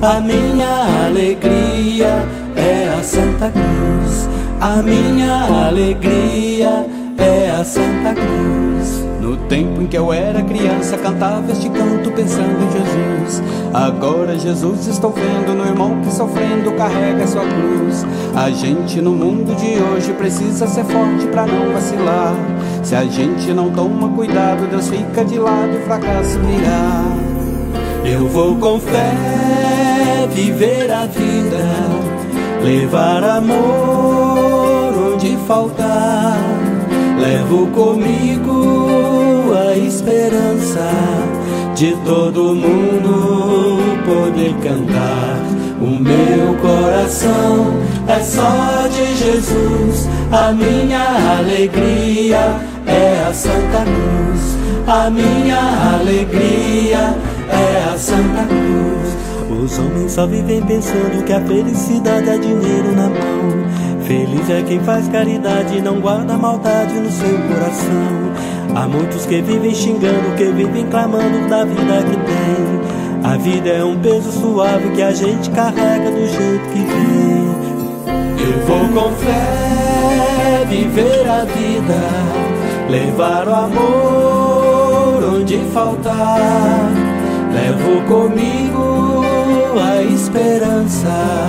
A 0.00 0.20
minha 0.20 1.06
alegria 1.06 2.24
é 2.56 2.94
a 2.98 3.02
Santa 3.02 3.50
Cruz. 3.50 4.28
A 4.60 4.82
minha 4.82 5.66
alegria 5.66 6.86
é 7.18 7.50
a 7.50 7.64
Santa 7.64 8.14
Cruz. 8.14 9.04
No 9.20 9.36
tempo 9.48 9.82
em 9.82 9.86
que 9.86 9.98
eu 9.98 10.12
era 10.12 10.42
criança, 10.42 10.96
cantava 10.96 11.50
este 11.50 11.68
canto 11.68 12.12
pensando 12.12 12.64
em 12.64 12.70
Jesus. 12.70 13.42
Agora, 13.74 14.38
Jesus, 14.38 14.86
estou 14.86 15.10
vendo 15.10 15.54
no 15.54 15.66
irmão 15.66 16.00
que 16.00 16.12
sofrendo 16.12 16.72
carrega 16.76 17.26
sua 17.26 17.42
cruz. 17.42 18.06
A 18.34 18.50
gente 18.50 19.00
no 19.00 19.12
mundo 19.12 19.54
de 19.56 19.82
hoje 19.82 20.12
precisa 20.12 20.66
ser 20.66 20.84
forte 20.84 21.26
pra 21.26 21.44
não 21.44 21.72
vacilar. 21.72 22.34
Se 22.84 22.94
a 22.94 23.04
gente 23.04 23.52
não 23.52 23.70
toma 23.70 24.08
cuidado, 24.10 24.70
Deus 24.70 24.88
fica 24.88 25.24
de 25.24 25.38
lado 25.38 25.72
e 25.72 25.76
o 25.76 25.80
fracasso 25.82 26.38
virá. 26.38 27.04
Eu 28.04 28.26
vou 28.28 28.56
com 28.56 28.80
fé 28.80 29.77
viver 30.26 30.90
a 30.90 31.06
vida, 31.06 31.64
levar 32.62 33.22
amor 33.24 35.12
onde 35.12 35.36
faltar. 35.46 36.38
Levo 37.18 37.66
comigo 37.68 39.52
a 39.52 39.76
esperança 39.76 40.88
de 41.74 41.92
todo 42.04 42.54
mundo 42.54 43.78
poder 44.04 44.54
cantar. 44.62 45.38
O 45.80 45.86
meu 45.86 46.54
coração 46.60 47.76
é 48.08 48.20
só 48.20 48.88
de 48.88 49.16
Jesus, 49.16 50.08
a 50.32 50.52
minha 50.52 51.38
alegria 51.38 52.56
é 52.86 53.26
a 53.28 53.32
Santa 53.32 53.84
Cruz. 53.84 54.58
A 54.86 55.10
minha 55.10 55.94
alegria 55.94 57.14
é 57.50 57.92
a 57.92 57.98
Santa 57.98 58.44
Cruz. 58.46 59.27
Os 59.62 59.76
homens 59.78 60.12
só 60.12 60.24
vivem 60.24 60.62
pensando 60.62 61.24
que 61.24 61.32
a 61.32 61.40
felicidade 61.40 62.30
é 62.30 62.38
dinheiro 62.38 62.92
na 62.94 63.08
mão. 63.08 64.02
Feliz 64.06 64.48
é 64.48 64.62
quem 64.62 64.78
faz 64.80 65.08
caridade 65.08 65.76
e 65.76 65.82
não 65.82 66.00
guarda 66.00 66.38
maldade 66.38 66.94
no 66.94 67.10
seu 67.10 67.36
coração. 67.48 68.28
Há 68.76 68.86
muitos 68.86 69.26
que 69.26 69.42
vivem 69.42 69.74
xingando, 69.74 70.36
que 70.36 70.44
vivem 70.44 70.86
clamando 70.86 71.48
da 71.48 71.64
vida 71.64 72.04
que 72.04 72.16
tem. 72.16 73.30
A 73.30 73.36
vida 73.36 73.68
é 73.68 73.84
um 73.84 73.98
peso 73.98 74.30
suave 74.30 74.90
que 74.90 75.02
a 75.02 75.12
gente 75.12 75.50
carrega 75.50 76.10
do 76.10 76.26
jeito 76.26 76.68
que 76.72 76.78
vem. 76.78 77.48
Eu 78.38 78.66
vou 78.66 79.02
com 79.02 79.10
fé 79.16 80.64
viver 80.68 81.28
a 81.28 81.44
vida, 81.44 82.88
levar 82.88 83.48
o 83.48 83.54
amor 83.54 85.34
onde 85.34 85.58
faltar. 85.72 86.90
Levo 87.52 88.02
comigo 88.06 88.97
esperança 90.28 91.48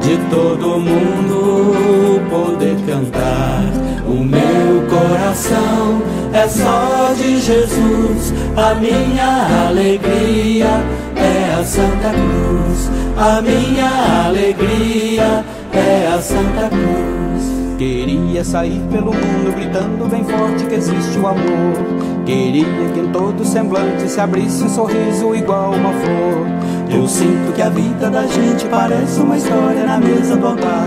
de 0.00 0.16
todo 0.30 0.80
mundo 0.80 2.20
poder 2.30 2.76
cantar. 2.86 3.64
O 4.06 4.24
meu 4.24 4.86
coração 4.88 6.02
é 6.32 6.48
só 6.48 7.12
de 7.14 7.40
Jesus, 7.40 8.32
a 8.56 8.74
minha 8.74 9.66
alegria 9.68 10.82
é 11.16 11.60
a 11.60 11.64
Santa 11.64 12.10
Cruz. 12.10 12.90
A 13.16 13.42
minha 13.42 14.26
alegria 14.26 15.44
é 15.72 16.14
a 16.14 16.20
Santa 16.20 16.68
Cruz. 16.68 17.44
Queria 17.76 18.42
sair 18.44 18.80
pelo 18.90 19.12
mundo 19.12 19.54
gritando 19.54 20.08
bem 20.08 20.24
forte 20.24 20.64
que 20.64 20.74
existe 20.74 21.18
o 21.18 21.26
amor. 21.26 22.24
Queria 22.24 22.64
que 22.94 23.00
em 23.00 23.12
todo 23.12 23.44
semblante 23.44 24.08
se 24.08 24.20
abrisse 24.20 24.62
um 24.64 24.68
sorriso 24.68 25.34
igual 25.34 25.72
uma 25.72 25.92
flor. 25.92 26.63
Eu 26.94 27.08
sinto 27.08 27.52
que 27.52 27.60
a 27.60 27.68
vida 27.68 28.08
da 28.08 28.24
gente 28.24 28.64
parece 28.66 29.18
uma 29.18 29.36
história 29.36 29.84
na 29.84 29.98
mesa 29.98 30.36
do 30.36 30.46
altar. 30.46 30.86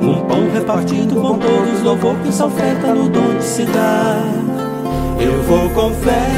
Um 0.00 0.20
pão 0.26 0.48
repartido 0.48 1.16
com 1.16 1.36
todos, 1.38 1.82
louvor 1.82 2.14
que 2.22 2.32
só 2.32 2.46
oferta 2.46 2.94
no 2.94 3.08
dom 3.08 3.36
de 3.36 3.42
se 3.42 3.64
dar. 3.64 4.22
Eu 5.18 5.42
vou 5.42 5.68
com 5.70 5.92
fé 5.94 6.28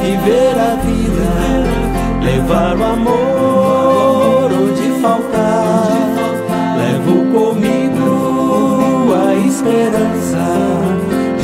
viver 0.00 0.58
a 0.58 0.76
vida, 0.76 2.24
levar 2.24 2.74
o 2.78 2.84
amor 2.84 4.50
onde 4.50 5.00
faltar. 5.02 5.90
Levo 6.78 7.26
comigo 7.38 9.12
a 9.14 9.34
esperança 9.46 10.46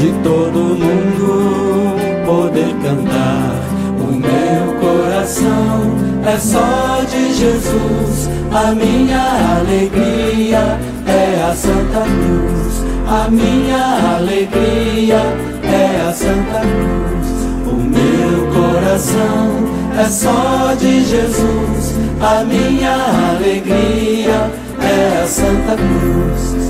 de 0.01 0.11
todo 0.23 0.59
mundo 0.59 1.97
poder 2.25 2.75
cantar. 2.83 3.61
O 4.01 4.11
meu 4.11 4.81
coração 4.81 6.06
é 6.27 6.39
só 6.39 7.03
de 7.09 7.33
Jesus, 7.35 8.29
a 8.53 8.73
minha 8.73 9.59
alegria 9.59 10.79
é 11.07 11.43
a 11.49 11.55
Santa 11.55 12.03
Cruz. 12.03 12.85
A 13.09 13.31
minha 13.31 14.17
alegria 14.17 15.23
é 15.63 16.09
a 16.09 16.13
Santa 16.13 16.61
Cruz. 16.61 17.71
O 17.71 17.77
meu 17.77 18.53
coração 18.53 19.77
é 19.97 20.09
só 20.09 20.75
de 20.75 21.05
Jesus, 21.05 21.95
a 22.21 22.43
minha 22.43 22.97
alegria 23.37 24.51
é 24.83 25.23
a 25.23 25.27
Santa 25.27 25.77
Cruz. 25.77 26.66